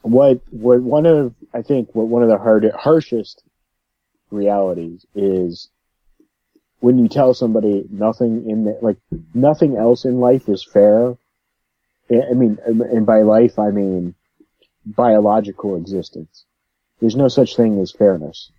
What, 0.03 0.41
what 0.51 0.81
one 0.81 1.07
of, 1.07 1.35
I 1.53 1.63
think 1.63 1.95
what 1.95 2.09
one 2.09 2.23
of 2.23 2.29
the 2.29 2.39
hard, 2.39 2.71
harshest 2.75 3.43
realities 4.31 5.05
is 5.15 5.69
when 6.81 6.99
you 6.99 7.09
tell 7.09 7.35
somebody 7.35 7.85
nothing 7.91 8.49
in 8.49 8.65
the, 8.65 8.79
like, 8.81 8.97
nothing 9.35 9.77
else 9.77 10.05
in 10.07 10.21
life 10.21 10.49
is 10.49 10.65
fair. 10.65 11.17
I 12.11 12.33
mean, 12.33 12.59
and 12.65 13.05
by 13.05 13.23
life, 13.23 13.59
I 13.59 13.71
mean 13.71 14.15
biological 14.87 15.77
existence. 15.77 16.45
There's 17.01 17.17
no 17.17 17.29
such 17.29 17.57
thing 17.57 17.79
as 17.81 17.93
fairness 17.93 18.51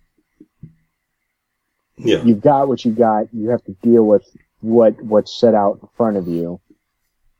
Yeah. 2.04 2.22
You've 2.22 2.40
got 2.40 2.68
what 2.68 2.84
you 2.84 2.92
got. 2.92 3.32
You 3.32 3.50
have 3.50 3.64
to 3.64 3.72
deal 3.82 4.06
with 4.06 4.24
what 4.60 5.00
what's 5.02 5.38
set 5.38 5.54
out 5.54 5.78
in 5.82 5.88
front 5.96 6.16
of 6.16 6.26
you. 6.28 6.60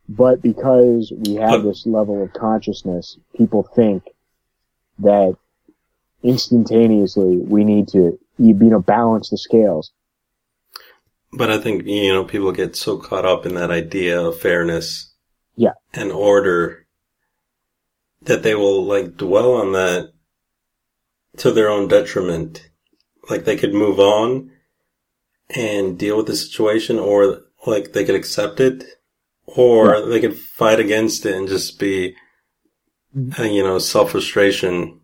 But 0.08 0.42
because 0.42 1.12
we 1.24 1.34
have 1.36 1.62
But- 1.62 1.68
this 1.68 1.86
level 1.86 2.22
of 2.22 2.32
consciousness, 2.32 3.18
people 3.36 3.62
think 3.62 4.04
that 4.98 5.36
instantaneously 6.22 7.36
we 7.38 7.64
need 7.64 7.88
to 7.88 8.18
you 8.38 8.54
know 8.54 8.80
balance 8.80 9.30
the 9.30 9.38
scales. 9.38 9.92
But 11.34 11.50
I 11.50 11.58
think, 11.58 11.86
you 11.86 12.12
know, 12.12 12.24
people 12.24 12.52
get 12.52 12.76
so 12.76 12.98
caught 12.98 13.24
up 13.24 13.46
in 13.46 13.54
that 13.54 13.70
idea 13.70 14.20
of 14.20 14.38
fairness. 14.38 15.14
Yeah. 15.56 15.72
And 15.94 16.12
order 16.12 16.86
that 18.22 18.42
they 18.42 18.54
will 18.54 18.84
like 18.84 19.16
dwell 19.16 19.54
on 19.54 19.72
that 19.72 20.12
to 21.38 21.50
their 21.50 21.70
own 21.70 21.88
detriment. 21.88 22.68
Like 23.30 23.44
they 23.44 23.56
could 23.56 23.72
move 23.72 23.98
on 23.98 24.50
and 25.54 25.98
deal 25.98 26.16
with 26.16 26.26
the 26.26 26.36
situation 26.36 26.98
or 26.98 27.42
like 27.66 27.92
they 27.92 28.04
could 28.04 28.14
accept 28.14 28.60
it 28.60 28.84
or 29.46 30.06
they 30.06 30.20
could 30.20 30.36
fight 30.36 30.80
against 30.80 31.26
it 31.26 31.34
and 31.34 31.48
just 31.48 31.78
be, 31.78 32.14
uh, 33.38 33.42
you 33.42 33.62
know, 33.62 33.78
self-frustration. 33.78 35.00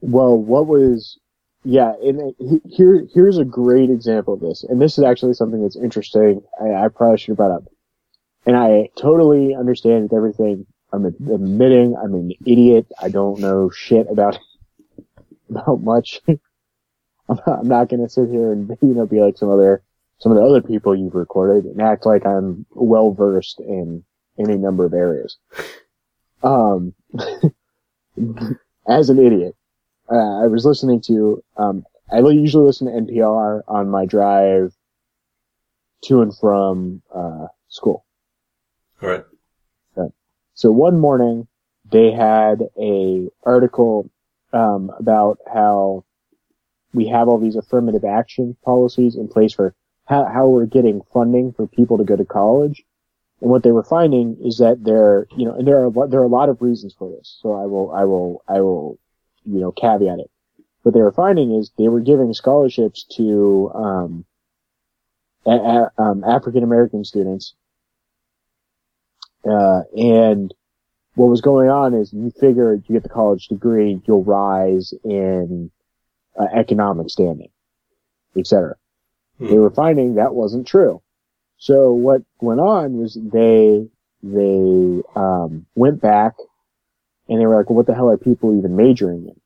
Well, 0.00 0.36
what 0.36 0.66
was, 0.66 1.18
yeah, 1.64 1.94
and 2.02 2.34
here, 2.70 3.06
here's 3.12 3.38
a 3.38 3.44
great 3.44 3.90
example 3.90 4.34
of 4.34 4.40
this. 4.40 4.64
And 4.64 4.80
this 4.80 4.98
is 4.98 5.04
actually 5.04 5.34
something 5.34 5.62
that's 5.62 5.76
interesting. 5.76 6.42
I, 6.60 6.84
I 6.84 6.88
probably 6.88 7.18
should 7.18 7.28
have 7.28 7.36
brought 7.36 7.56
up. 7.56 7.64
And 8.46 8.56
I 8.56 8.90
totally 8.96 9.54
understand 9.54 10.12
everything. 10.12 10.66
I'm 10.92 11.06
admitting 11.06 11.96
I'm 11.96 12.14
an 12.14 12.32
idiot. 12.46 12.86
I 13.00 13.08
don't 13.08 13.40
know 13.40 13.70
shit 13.70 14.06
about, 14.10 14.38
about 15.50 15.82
much. 15.82 16.20
I'm 17.28 17.38
not, 17.46 17.58
I'm 17.60 17.68
not 17.68 17.88
gonna 17.88 18.08
sit 18.08 18.28
here 18.28 18.52
and, 18.52 18.68
you 18.82 18.94
know, 18.94 19.06
be 19.06 19.20
like 19.20 19.38
some 19.38 19.50
other, 19.50 19.82
some 20.18 20.32
of 20.32 20.38
the 20.38 20.44
other 20.44 20.62
people 20.62 20.94
you've 20.94 21.14
recorded 21.14 21.64
and 21.64 21.80
act 21.80 22.06
like 22.06 22.26
I'm 22.26 22.66
well 22.70 23.12
versed 23.12 23.60
in 23.60 24.04
any 24.38 24.56
number 24.56 24.84
of 24.84 24.94
areas. 24.94 25.36
Um, 26.42 26.94
as 28.88 29.10
an 29.10 29.18
idiot, 29.18 29.56
uh, 30.10 30.42
I 30.42 30.46
was 30.46 30.64
listening 30.64 31.00
to, 31.02 31.42
um, 31.56 31.84
I 32.12 32.18
usually 32.18 32.66
listen 32.66 32.86
to 32.86 33.12
NPR 33.12 33.62
on 33.66 33.88
my 33.88 34.04
drive 34.04 34.74
to 36.04 36.20
and 36.20 36.36
from, 36.36 37.02
uh, 37.14 37.46
school. 37.68 38.04
All 39.02 39.08
right. 39.08 39.24
So 40.54 40.70
one 40.70 40.98
morning 40.98 41.48
they 41.90 42.12
had 42.12 42.62
a 42.80 43.28
article, 43.42 44.08
um, 44.52 44.90
about 44.98 45.38
how 45.52 46.04
we 46.94 47.08
have 47.08 47.28
all 47.28 47.38
these 47.38 47.56
affirmative 47.56 48.04
action 48.04 48.56
policies 48.64 49.16
in 49.16 49.28
place 49.28 49.52
for 49.52 49.74
how, 50.06 50.24
how 50.24 50.46
we're 50.46 50.66
getting 50.66 51.02
funding 51.12 51.52
for 51.52 51.66
people 51.66 51.98
to 51.98 52.04
go 52.04 52.16
to 52.16 52.24
college. 52.24 52.84
And 53.40 53.50
what 53.50 53.62
they 53.64 53.72
were 53.72 53.82
finding 53.82 54.38
is 54.42 54.58
that 54.58 54.82
there, 54.82 55.26
you 55.36 55.44
know, 55.44 55.54
and 55.54 55.66
there 55.66 55.84
are, 55.84 56.08
there 56.08 56.20
are 56.20 56.24
a 56.24 56.28
lot 56.28 56.48
of 56.48 56.62
reasons 56.62 56.94
for 56.96 57.10
this. 57.10 57.38
So 57.42 57.52
I 57.52 57.66
will, 57.66 57.90
I 57.90 58.04
will, 58.04 58.42
I 58.48 58.60
will, 58.60 58.98
you 59.44 59.60
know, 59.60 59.72
caveat 59.72 60.20
it. 60.20 60.30
What 60.82 60.94
they 60.94 61.02
were 61.02 61.12
finding 61.12 61.52
is 61.52 61.70
they 61.76 61.88
were 61.88 62.00
giving 62.00 62.32
scholarships 62.32 63.04
to, 63.16 63.70
um, 63.74 64.24
a, 65.46 65.50
a, 65.50 65.90
um, 65.98 66.24
African 66.24 66.62
American 66.62 67.04
students. 67.04 67.54
Uh, 69.44 69.82
and 69.96 70.54
what 71.14 71.26
was 71.26 71.40
going 71.40 71.68
on 71.68 71.94
is 71.94 72.12
you 72.12 72.32
figure 72.40 72.74
you 72.74 72.94
get 72.94 73.02
the 73.02 73.08
college 73.08 73.48
degree, 73.48 74.00
you'll 74.06 74.24
rise 74.24 74.94
in 75.04 75.70
uh, 76.38 76.46
economic 76.54 77.10
standing, 77.10 77.50
etc. 78.36 78.76
Hmm. 79.38 79.46
They 79.48 79.58
were 79.58 79.70
finding 79.70 80.14
that 80.14 80.34
wasn't 80.34 80.66
true. 80.66 81.02
So 81.56 81.92
what 81.92 82.22
went 82.40 82.60
on 82.60 82.98
was 82.98 83.14
they 83.14 83.88
they 84.22 85.02
um, 85.14 85.66
went 85.74 86.00
back 86.00 86.34
and 87.28 87.40
they 87.40 87.46
were 87.46 87.56
like, 87.56 87.70
well, 87.70 87.76
"What 87.76 87.86
the 87.86 87.94
hell 87.94 88.10
are 88.10 88.18
people 88.18 88.56
even 88.56 88.76
majoring 88.76 89.28
in?" 89.28 89.40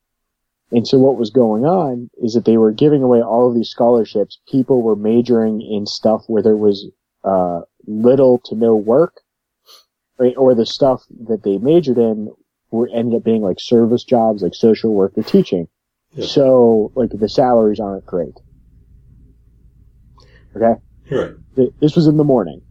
And 0.70 0.86
so 0.86 0.98
what 0.98 1.16
was 1.16 1.30
going 1.30 1.64
on 1.64 2.10
is 2.22 2.34
that 2.34 2.44
they 2.44 2.58
were 2.58 2.72
giving 2.72 3.02
away 3.02 3.22
all 3.22 3.48
of 3.48 3.54
these 3.54 3.70
scholarships. 3.70 4.38
People 4.48 4.82
were 4.82 4.96
majoring 4.96 5.62
in 5.62 5.86
stuff 5.86 6.24
where 6.26 6.42
there 6.42 6.56
was 6.56 6.86
uh, 7.24 7.62
little 7.86 8.38
to 8.44 8.54
no 8.54 8.74
work, 8.76 9.20
right? 10.18 10.36
Or 10.36 10.54
the 10.54 10.66
stuff 10.66 11.04
that 11.26 11.42
they 11.42 11.58
majored 11.58 11.98
in 11.98 12.32
were 12.70 12.88
ended 12.92 13.16
up 13.18 13.24
being 13.24 13.42
like 13.42 13.60
service 13.60 14.04
jobs, 14.04 14.42
like 14.42 14.54
social 14.54 14.92
work 14.92 15.16
or 15.16 15.22
teaching. 15.22 15.68
Yeah. 16.12 16.26
So 16.26 16.92
like 16.94 17.10
the 17.10 17.28
salaries 17.28 17.80
aren't 17.80 18.06
great. 18.06 18.34
Okay, 20.56 20.80
right. 21.10 21.34
This 21.80 21.96
was 21.96 22.06
in 22.06 22.16
the 22.16 22.24
morning 22.24 22.62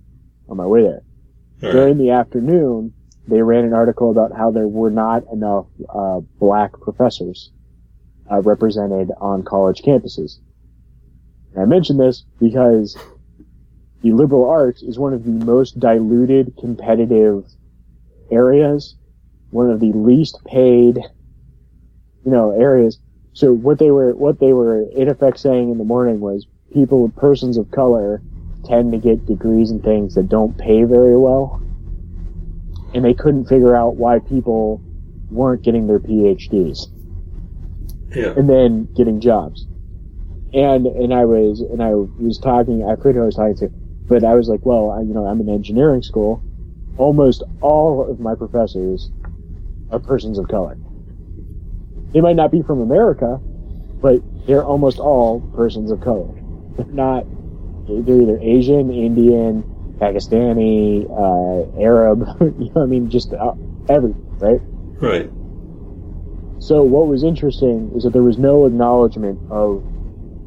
on 0.49 0.57
my 0.57 0.65
way 0.65 0.84
there. 0.84 1.01
Right. 1.61 1.72
During 1.72 1.97
the 1.97 2.11
afternoon, 2.11 2.93
they 3.27 3.41
ran 3.41 3.65
an 3.65 3.73
article 3.73 4.11
about 4.11 4.35
how 4.35 4.51
there 4.51 4.68
were 4.68 4.89
not 4.89 5.23
enough 5.31 5.68
uh, 5.89 6.22
black 6.39 6.72
professors 6.80 7.51
uh, 8.31 8.41
represented 8.41 9.11
on 9.19 9.43
college 9.43 9.81
campuses. 9.81 10.39
And 11.53 11.61
I 11.61 11.65
mention 11.65 11.97
this 11.97 12.23
because 12.39 12.97
the 14.01 14.11
liberal 14.11 14.49
arts 14.49 14.81
is 14.81 14.99
one 14.99 15.14
of 15.14 15.23
the 15.23 15.31
most 15.31 15.80
diluted 15.80 16.53
competitive 16.59 17.45
areas, 18.31 18.95
one 19.49 19.69
of 19.69 19.80
the 19.80 19.91
least 19.93 20.39
paid, 20.45 20.97
you 22.26 22.31
know, 22.31 22.51
areas. 22.51 22.99
So 23.38 23.53
what 23.53 23.77
they 23.77 23.91
were, 23.91 24.15
what 24.15 24.39
they 24.39 24.51
were 24.51 24.81
in 24.89 25.09
effect 25.09 25.39
saying 25.39 25.69
in 25.69 25.77
the 25.77 25.84
morning 25.84 26.19
was 26.22 26.47
people, 26.73 27.07
persons 27.09 27.55
of 27.57 27.69
color 27.69 28.23
tend 28.65 28.91
to 28.93 28.97
get 28.97 29.27
degrees 29.27 29.69
and 29.69 29.84
things 29.84 30.15
that 30.15 30.27
don't 30.27 30.57
pay 30.57 30.85
very 30.85 31.15
well. 31.15 31.61
And 32.95 33.05
they 33.05 33.14
couldn't 33.14 33.45
figure 33.45 33.76
out 33.76 33.95
why 33.95 34.18
people 34.18 34.81
weren't 35.30 35.61
getting 35.61 35.85
their 35.85 35.99
PhDs 35.99 36.88
Yeah. 38.15 38.34
and 38.35 38.49
then 38.49 38.89
getting 38.95 39.22
jobs. 39.22 39.68
And, 40.51 40.88
and 40.88 41.14
I 41.14 41.26
was, 41.26 41.61
and 41.61 41.84
I 41.84 41.93
was 41.93 42.39
talking, 42.39 42.89
I 42.89 42.95
forget 42.95 43.18
who 43.18 43.22
I 43.22 43.26
was 43.26 43.35
talking 43.35 43.57
to, 43.57 43.72
but 44.07 44.23
I 44.23 44.34
was 44.34 44.49
like, 44.49 44.65
well, 44.65 44.89
I, 44.89 45.01
you 45.01 45.14
know, 45.14 45.27
I'm 45.27 45.41
in 45.41 45.49
engineering 45.49 46.01
school. 46.01 46.43
Almost 46.97 47.43
all 47.61 48.09
of 48.09 48.19
my 48.19 48.34
professors 48.34 49.11
are 49.91 49.99
persons 49.99 50.39
of 50.39 50.47
color. 50.47 50.76
They 52.18 52.22
might 52.22 52.35
not 52.35 52.49
be 52.52 52.64
from 52.64 52.81
America, 52.81 53.39
but 54.02 54.23
they're 54.48 54.65
almost 54.65 54.98
all 54.98 55.39
persons 55.56 55.91
of 55.91 56.02
color. 56.02 56.34
They're 56.76 56.88
not, 56.88 57.27
they're 57.88 58.19
either 58.23 58.39
Asian, 58.41 58.91
Indian, 58.91 59.61
Pakistani, 60.02 61.06
uh, 61.06 61.80
Arab, 61.80 62.26
you 62.41 62.72
know, 62.73 62.81
I 62.81 62.88
mean, 62.88 63.11
just 63.11 63.34
uh, 63.34 63.53
every, 63.88 64.15
right? 64.39 64.60
Right. 64.99 65.30
So 66.57 66.81
what 66.81 67.06
was 67.06 67.23
interesting 67.23 67.91
is 67.95 68.02
that 68.02 68.14
there 68.14 68.23
was 68.23 68.39
no 68.39 68.65
acknowledgement 68.65 69.39
of 69.52 69.84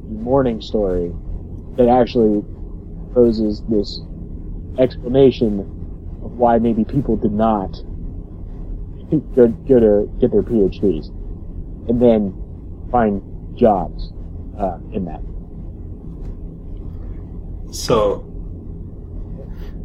the 0.08 0.24
morning 0.24 0.60
story 0.60 1.12
that 1.76 1.86
actually 1.86 2.42
poses 3.14 3.62
this 3.68 4.00
explanation 4.76 5.60
of 6.24 6.32
why 6.32 6.58
maybe 6.58 6.84
people 6.84 7.16
did 7.16 7.30
not 7.30 7.70
go, 9.36 9.46
go 9.68 9.78
to 9.78 10.10
get 10.18 10.32
their 10.32 10.42
PhDs 10.42 11.12
and 11.90 12.00
then 12.00 12.32
find 12.92 13.20
jobs 13.58 14.12
uh, 14.56 14.78
in 14.92 15.04
that. 15.04 15.20
So, 17.74 18.26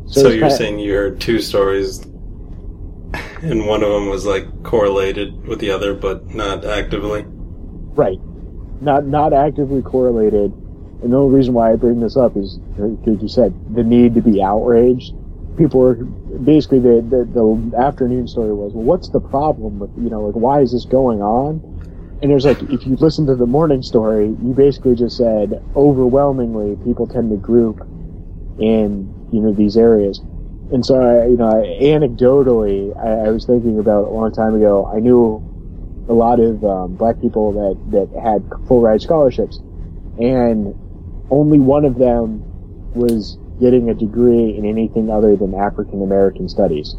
So 0.05 0.21
so, 0.21 0.29
you're 0.29 0.51
saying 0.51 0.79
you 0.79 0.93
heard 0.93 1.19
two 1.19 1.41
stories, 1.41 2.01
and 3.41 3.65
one 3.65 3.81
of 3.81 3.89
them 3.89 4.07
was 4.09 4.25
like 4.25 4.45
correlated 4.63 5.47
with 5.47 5.59
the 5.59 5.71
other, 5.71 5.95
but 5.95 6.33
not 6.33 6.63
actively. 6.63 7.25
Right. 7.27 8.19
Not 8.81 9.07
not 9.07 9.33
actively 9.33 9.81
correlated. 9.81 10.51
And 11.01 11.11
the 11.11 11.17
only 11.17 11.35
reason 11.37 11.53
why 11.55 11.71
I 11.71 11.75
bring 11.75 11.99
this 11.99 12.15
up 12.15 12.37
is, 12.37 12.59
like 12.77 13.21
you 13.21 13.27
said, 13.27 13.53
the 13.75 13.83
need 13.83 14.13
to 14.15 14.21
be 14.21 14.43
outraged. 14.43 15.13
People 15.57 15.79
were 15.79 15.95
basically 15.95 16.79
the, 16.79 17.01
the 17.01 17.25
the 17.25 17.77
afternoon 17.77 18.27
story 18.27 18.53
was, 18.53 18.73
well, 18.73 18.83
what's 18.83 19.09
the 19.09 19.19
problem 19.19 19.79
with 19.79 19.91
you 19.97 20.09
know 20.09 20.21
like 20.21 20.35
why 20.35 20.61
is 20.61 20.71
this 20.71 20.85
going 20.85 21.21
on? 21.21 21.61
And 22.21 22.31
there's 22.31 22.45
like 22.45 22.61
if 22.63 22.85
you 22.85 22.95
listen 22.95 23.25
to 23.27 23.35
the 23.35 23.45
morning 23.45 23.81
story, 23.81 24.27
you 24.27 24.53
basically 24.55 24.95
just 24.95 25.17
said 25.17 25.61
overwhelmingly 25.75 26.77
people 26.83 27.07
tend 27.07 27.29
to 27.31 27.37
group 27.37 27.79
in 28.59 29.13
you 29.31 29.41
know 29.41 29.53
these 29.53 29.77
areas. 29.77 30.21
And 30.71 30.83
so 30.83 30.95
I, 30.95 31.27
you 31.27 31.37
know, 31.37 31.47
I, 31.47 31.77
anecdotally, 31.83 32.95
I, 32.97 33.27
I 33.27 33.29
was 33.29 33.45
thinking 33.45 33.77
about 33.77 34.05
a 34.05 34.09
long 34.09 34.31
time 34.31 34.55
ago. 34.55 34.89
I 34.91 34.99
knew 34.99 35.43
a 36.09 36.13
lot 36.13 36.39
of 36.39 36.63
um, 36.63 36.95
black 36.95 37.19
people 37.21 37.51
that 37.53 37.91
that 37.91 38.21
had 38.21 38.43
full 38.67 38.81
ride 38.81 39.01
scholarships, 39.01 39.59
and 40.17 40.73
only 41.29 41.59
one 41.59 41.85
of 41.85 41.97
them 41.97 42.41
was 42.95 43.37
getting 43.59 43.89
a 43.89 43.93
degree 43.93 44.55
in 44.57 44.65
anything 44.65 45.09
other 45.09 45.35
than 45.35 45.53
African 45.53 46.01
American 46.01 46.49
studies. 46.49 46.95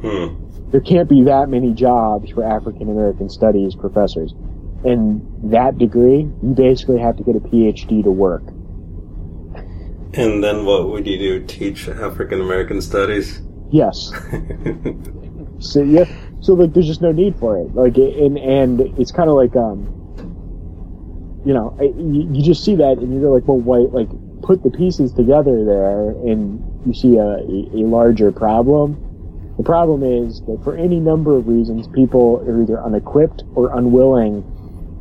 Hmm. 0.00 0.41
There 0.72 0.80
can't 0.80 1.08
be 1.08 1.22
that 1.24 1.48
many 1.50 1.72
jobs 1.74 2.30
for 2.30 2.42
African 2.42 2.90
American 2.90 3.28
studies 3.28 3.74
professors. 3.74 4.32
and 4.84 5.22
that 5.52 5.78
degree, 5.78 6.20
you 6.42 6.54
basically 6.56 6.98
have 6.98 7.16
to 7.16 7.22
get 7.22 7.36
a 7.36 7.40
PhD 7.40 8.02
to 8.02 8.10
work. 8.10 8.42
And 10.14 10.42
then 10.42 10.64
what 10.64 10.88
would 10.90 11.06
you 11.06 11.18
do? 11.18 11.46
Teach 11.46 11.88
African 11.88 12.40
American 12.40 12.82
studies? 12.82 13.40
Yes. 13.70 14.12
so 15.58 15.82
yeah, 15.82 16.04
so 16.40 16.54
like 16.54 16.72
there's 16.74 16.86
just 16.86 17.00
no 17.00 17.12
need 17.12 17.36
for 17.36 17.56
it. 17.58 17.74
Like 17.74 17.96
and 17.96 18.36
and 18.38 18.80
it's 18.98 19.12
kind 19.12 19.28
of 19.30 19.36
like 19.36 19.54
um, 19.54 19.86
you 21.46 21.54
know, 21.54 21.76
you, 21.80 22.28
you 22.32 22.42
just 22.42 22.64
see 22.64 22.74
that 22.76 22.98
and 22.98 23.20
you're 23.20 23.32
like, 23.32 23.46
well, 23.46 23.58
why? 23.58 23.78
Like 23.78 24.08
put 24.42 24.62
the 24.62 24.70
pieces 24.70 25.12
together 25.12 25.64
there, 25.64 26.10
and 26.10 26.60
you 26.86 26.92
see 26.92 27.16
a, 27.16 27.38
a 27.76 27.86
larger 27.86 28.32
problem. 28.32 28.96
The 29.56 29.62
problem 29.62 30.02
is 30.02 30.40
that 30.42 30.60
for 30.64 30.76
any 30.76 30.98
number 30.98 31.36
of 31.36 31.46
reasons, 31.46 31.86
people 31.88 32.42
are 32.46 32.62
either 32.62 32.82
unequipped 32.82 33.44
or 33.54 33.76
unwilling 33.76 34.42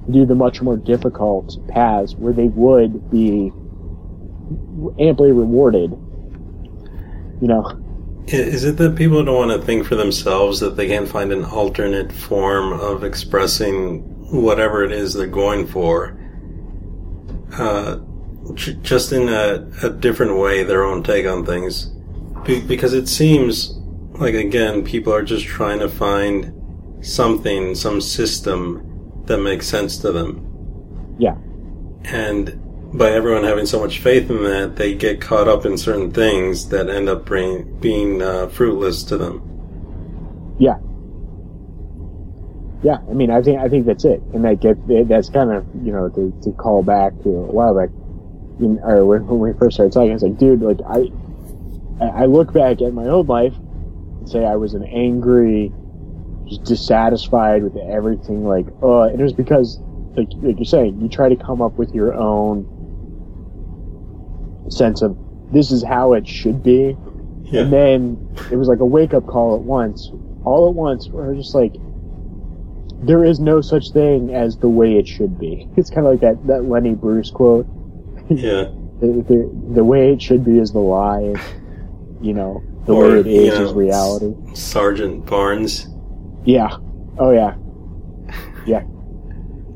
to 0.05 0.11
do 0.11 0.25
the 0.25 0.35
much 0.35 0.61
more 0.61 0.77
difficult 0.77 1.57
paths 1.69 2.15
where 2.15 2.33
they 2.33 2.47
would 2.47 3.09
be 3.09 3.51
amply 4.99 5.31
rewarded. 5.31 5.91
You 7.41 7.47
know, 7.47 7.81
is 8.27 8.63
it 8.63 8.77
that 8.77 8.95
people 8.95 9.23
don't 9.23 9.35
want 9.35 9.59
to 9.59 9.65
think 9.65 9.85
for 9.85 9.95
themselves 9.95 10.59
that 10.59 10.75
they 10.75 10.87
can't 10.87 11.07
find 11.07 11.31
an 11.31 11.43
alternate 11.43 12.11
form 12.11 12.73
of 12.73 13.03
expressing 13.03 14.01
whatever 14.31 14.83
it 14.83 14.91
is 14.91 15.13
they're 15.13 15.27
going 15.27 15.67
for? 15.67 16.17
Uh, 17.53 17.97
j- 18.53 18.77
just 18.81 19.11
in 19.11 19.27
a, 19.27 19.67
a, 19.83 19.89
different 19.89 20.37
way, 20.37 20.63
their 20.63 20.83
own 20.83 21.03
take 21.03 21.25
on 21.25 21.45
things. 21.45 21.87
Be- 22.45 22.61
because 22.61 22.93
it 22.93 23.07
seems 23.07 23.80
like, 24.21 24.35
again, 24.35 24.83
people 24.83 25.11
are 25.11 25.23
just 25.23 25.45
trying 25.45 25.79
to 25.79 25.89
find 25.89 26.53
something, 27.03 27.73
some 27.73 27.99
system 27.99 29.23
that 29.25 29.39
makes 29.39 29.65
sense 29.65 29.97
to 29.97 30.11
them. 30.11 31.15
Yeah. 31.17 31.35
And 32.03 32.59
by 32.97 33.09
everyone 33.09 33.43
having 33.43 33.65
so 33.65 33.79
much 33.79 33.97
faith 33.97 34.29
in 34.29 34.43
that, 34.43 34.75
they 34.75 34.93
get 34.93 35.21
caught 35.21 35.47
up 35.47 35.65
in 35.65 35.75
certain 35.75 36.11
things 36.11 36.69
that 36.69 36.87
end 36.87 37.09
up 37.09 37.25
bring, 37.25 37.79
being 37.79 38.21
uh, 38.21 38.47
fruitless 38.49 39.03
to 39.05 39.17
them. 39.17 40.55
Yeah. 40.59 40.77
Yeah, 42.83 42.97
I 43.09 43.13
mean, 43.13 43.31
I 43.31 43.41
think 43.41 43.59
I 43.59 43.69
think 43.69 43.85
that's 43.85 44.05
it, 44.05 44.23
and 44.33 44.43
that 44.43 44.59
get 44.59 44.75
that's 45.07 45.29
kind 45.29 45.51
of 45.51 45.67
you 45.83 45.91
know 45.91 46.09
to, 46.09 46.33
to 46.41 46.51
call 46.53 46.81
back 46.81 47.13
to 47.21 47.29
a 47.29 47.51
while 47.51 47.77
back, 47.77 47.89
you 48.59 48.69
know, 48.69 48.81
or 48.81 49.05
when, 49.05 49.27
when 49.27 49.39
we 49.39 49.53
first 49.59 49.75
started 49.75 49.93
talking, 49.93 50.09
I 50.09 50.13
was 50.13 50.23
like, 50.23 50.39
dude, 50.39 50.63
like 50.63 50.79
I 50.89 51.11
I 52.03 52.25
look 52.25 52.51
back 52.53 52.81
at 52.81 52.91
my 52.91 53.05
own 53.05 53.27
life 53.27 53.53
say 54.31 54.45
I 54.45 54.55
was 54.55 54.73
an 54.73 54.83
angry, 54.83 55.71
just 56.47 56.63
dissatisfied 56.63 57.63
with 57.63 57.77
everything, 57.77 58.45
like, 58.45 58.65
uh, 58.81 59.03
and 59.03 59.19
it 59.19 59.23
was 59.23 59.33
because 59.33 59.79
like, 60.15 60.27
like 60.41 60.57
you're 60.57 60.65
saying, 60.65 60.99
you 61.01 61.07
try 61.07 61.29
to 61.29 61.35
come 61.35 61.61
up 61.61 61.73
with 61.73 61.93
your 61.93 62.13
own 62.13 62.67
sense 64.69 65.01
of 65.01 65.17
this 65.51 65.71
is 65.71 65.83
how 65.83 66.13
it 66.13 66.27
should 66.27 66.63
be. 66.63 66.97
Yeah. 67.43 67.61
And 67.61 67.73
then 67.73 68.35
it 68.51 68.55
was 68.55 68.67
like 68.67 68.79
a 68.79 68.85
wake 68.85 69.13
up 69.13 69.25
call 69.27 69.55
at 69.55 69.61
once, 69.61 70.11
all 70.43 70.69
at 70.69 70.75
once, 70.75 71.09
where 71.09 71.25
I 71.25 71.29
was 71.29 71.37
just 71.37 71.55
like, 71.55 71.73
there 73.03 73.25
is 73.25 73.39
no 73.39 73.61
such 73.61 73.91
thing 73.91 74.33
as 74.33 74.57
the 74.57 74.69
way 74.69 74.97
it 74.97 75.07
should 75.07 75.39
be. 75.39 75.67
It's 75.77 75.89
kind 75.89 76.05
of 76.05 76.13
like 76.13 76.21
that, 76.21 76.47
that 76.47 76.65
Lenny 76.65 76.93
Bruce 76.93 77.31
quote. 77.31 77.65
Yeah. 78.29 78.69
the, 79.01 79.25
the, 79.27 79.73
the, 79.73 79.83
way 79.83 80.13
it 80.13 80.21
should 80.21 80.45
be 80.45 80.59
is 80.59 80.71
the 80.71 80.79
lie. 80.79 81.33
You 82.21 82.33
know, 82.33 82.63
the 82.85 82.93
or, 82.93 83.09
way 83.09 83.19
it 83.19 83.27
is 83.27 83.59
know, 83.59 83.65
is 83.65 83.73
reality. 83.73 84.33
Sergeant 84.55 85.25
Barnes. 85.25 85.87
Yeah. 86.45 86.77
Oh 87.17 87.31
yeah. 87.31 87.55
Yeah. 88.65 88.83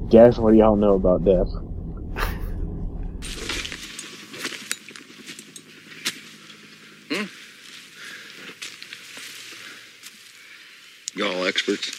Guess 0.09 0.37
what 0.37 0.55
y'all 0.55 0.75
know 0.75 0.95
about 0.95 1.23
this. 1.23 1.49
Hmm? 7.11 7.25
Y'all 11.19 11.45
experts? 11.45 11.91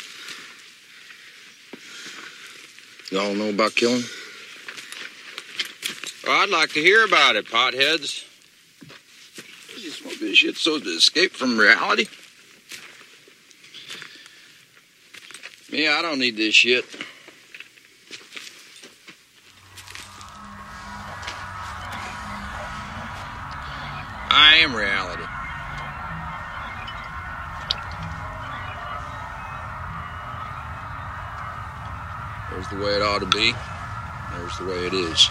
Y'all 3.11 3.35
know 3.35 3.51
about 3.51 3.75
killing? 3.75 4.03
Well, 6.27 6.43
I'd 6.43 6.51
like 6.51 6.71
to 6.71 6.81
hear 6.81 7.05
about 7.05 7.37
it, 7.37 7.47
potheads. 7.47 8.25
You 9.87 9.93
this 9.93 10.39
shit 10.39 10.57
so 10.57 10.81
to 10.81 10.89
escape 10.89 11.31
from 11.31 11.57
reality? 11.57 12.07
Yeah, 15.71 15.97
I 15.97 16.03
don't 16.03 16.19
need 16.19 16.37
this 16.37 16.57
shit. 16.57 16.85
I 24.29 24.57
am 24.57 24.75
reality. 24.75 25.23
There's 32.51 32.69
the 32.71 32.85
way 32.85 32.97
it 32.97 33.03
ought 33.03 33.21
to 33.21 33.27
be. 33.27 33.55
There's 34.33 34.59
the 34.59 34.65
way 34.65 34.87
it 34.89 34.95
is. 34.95 35.31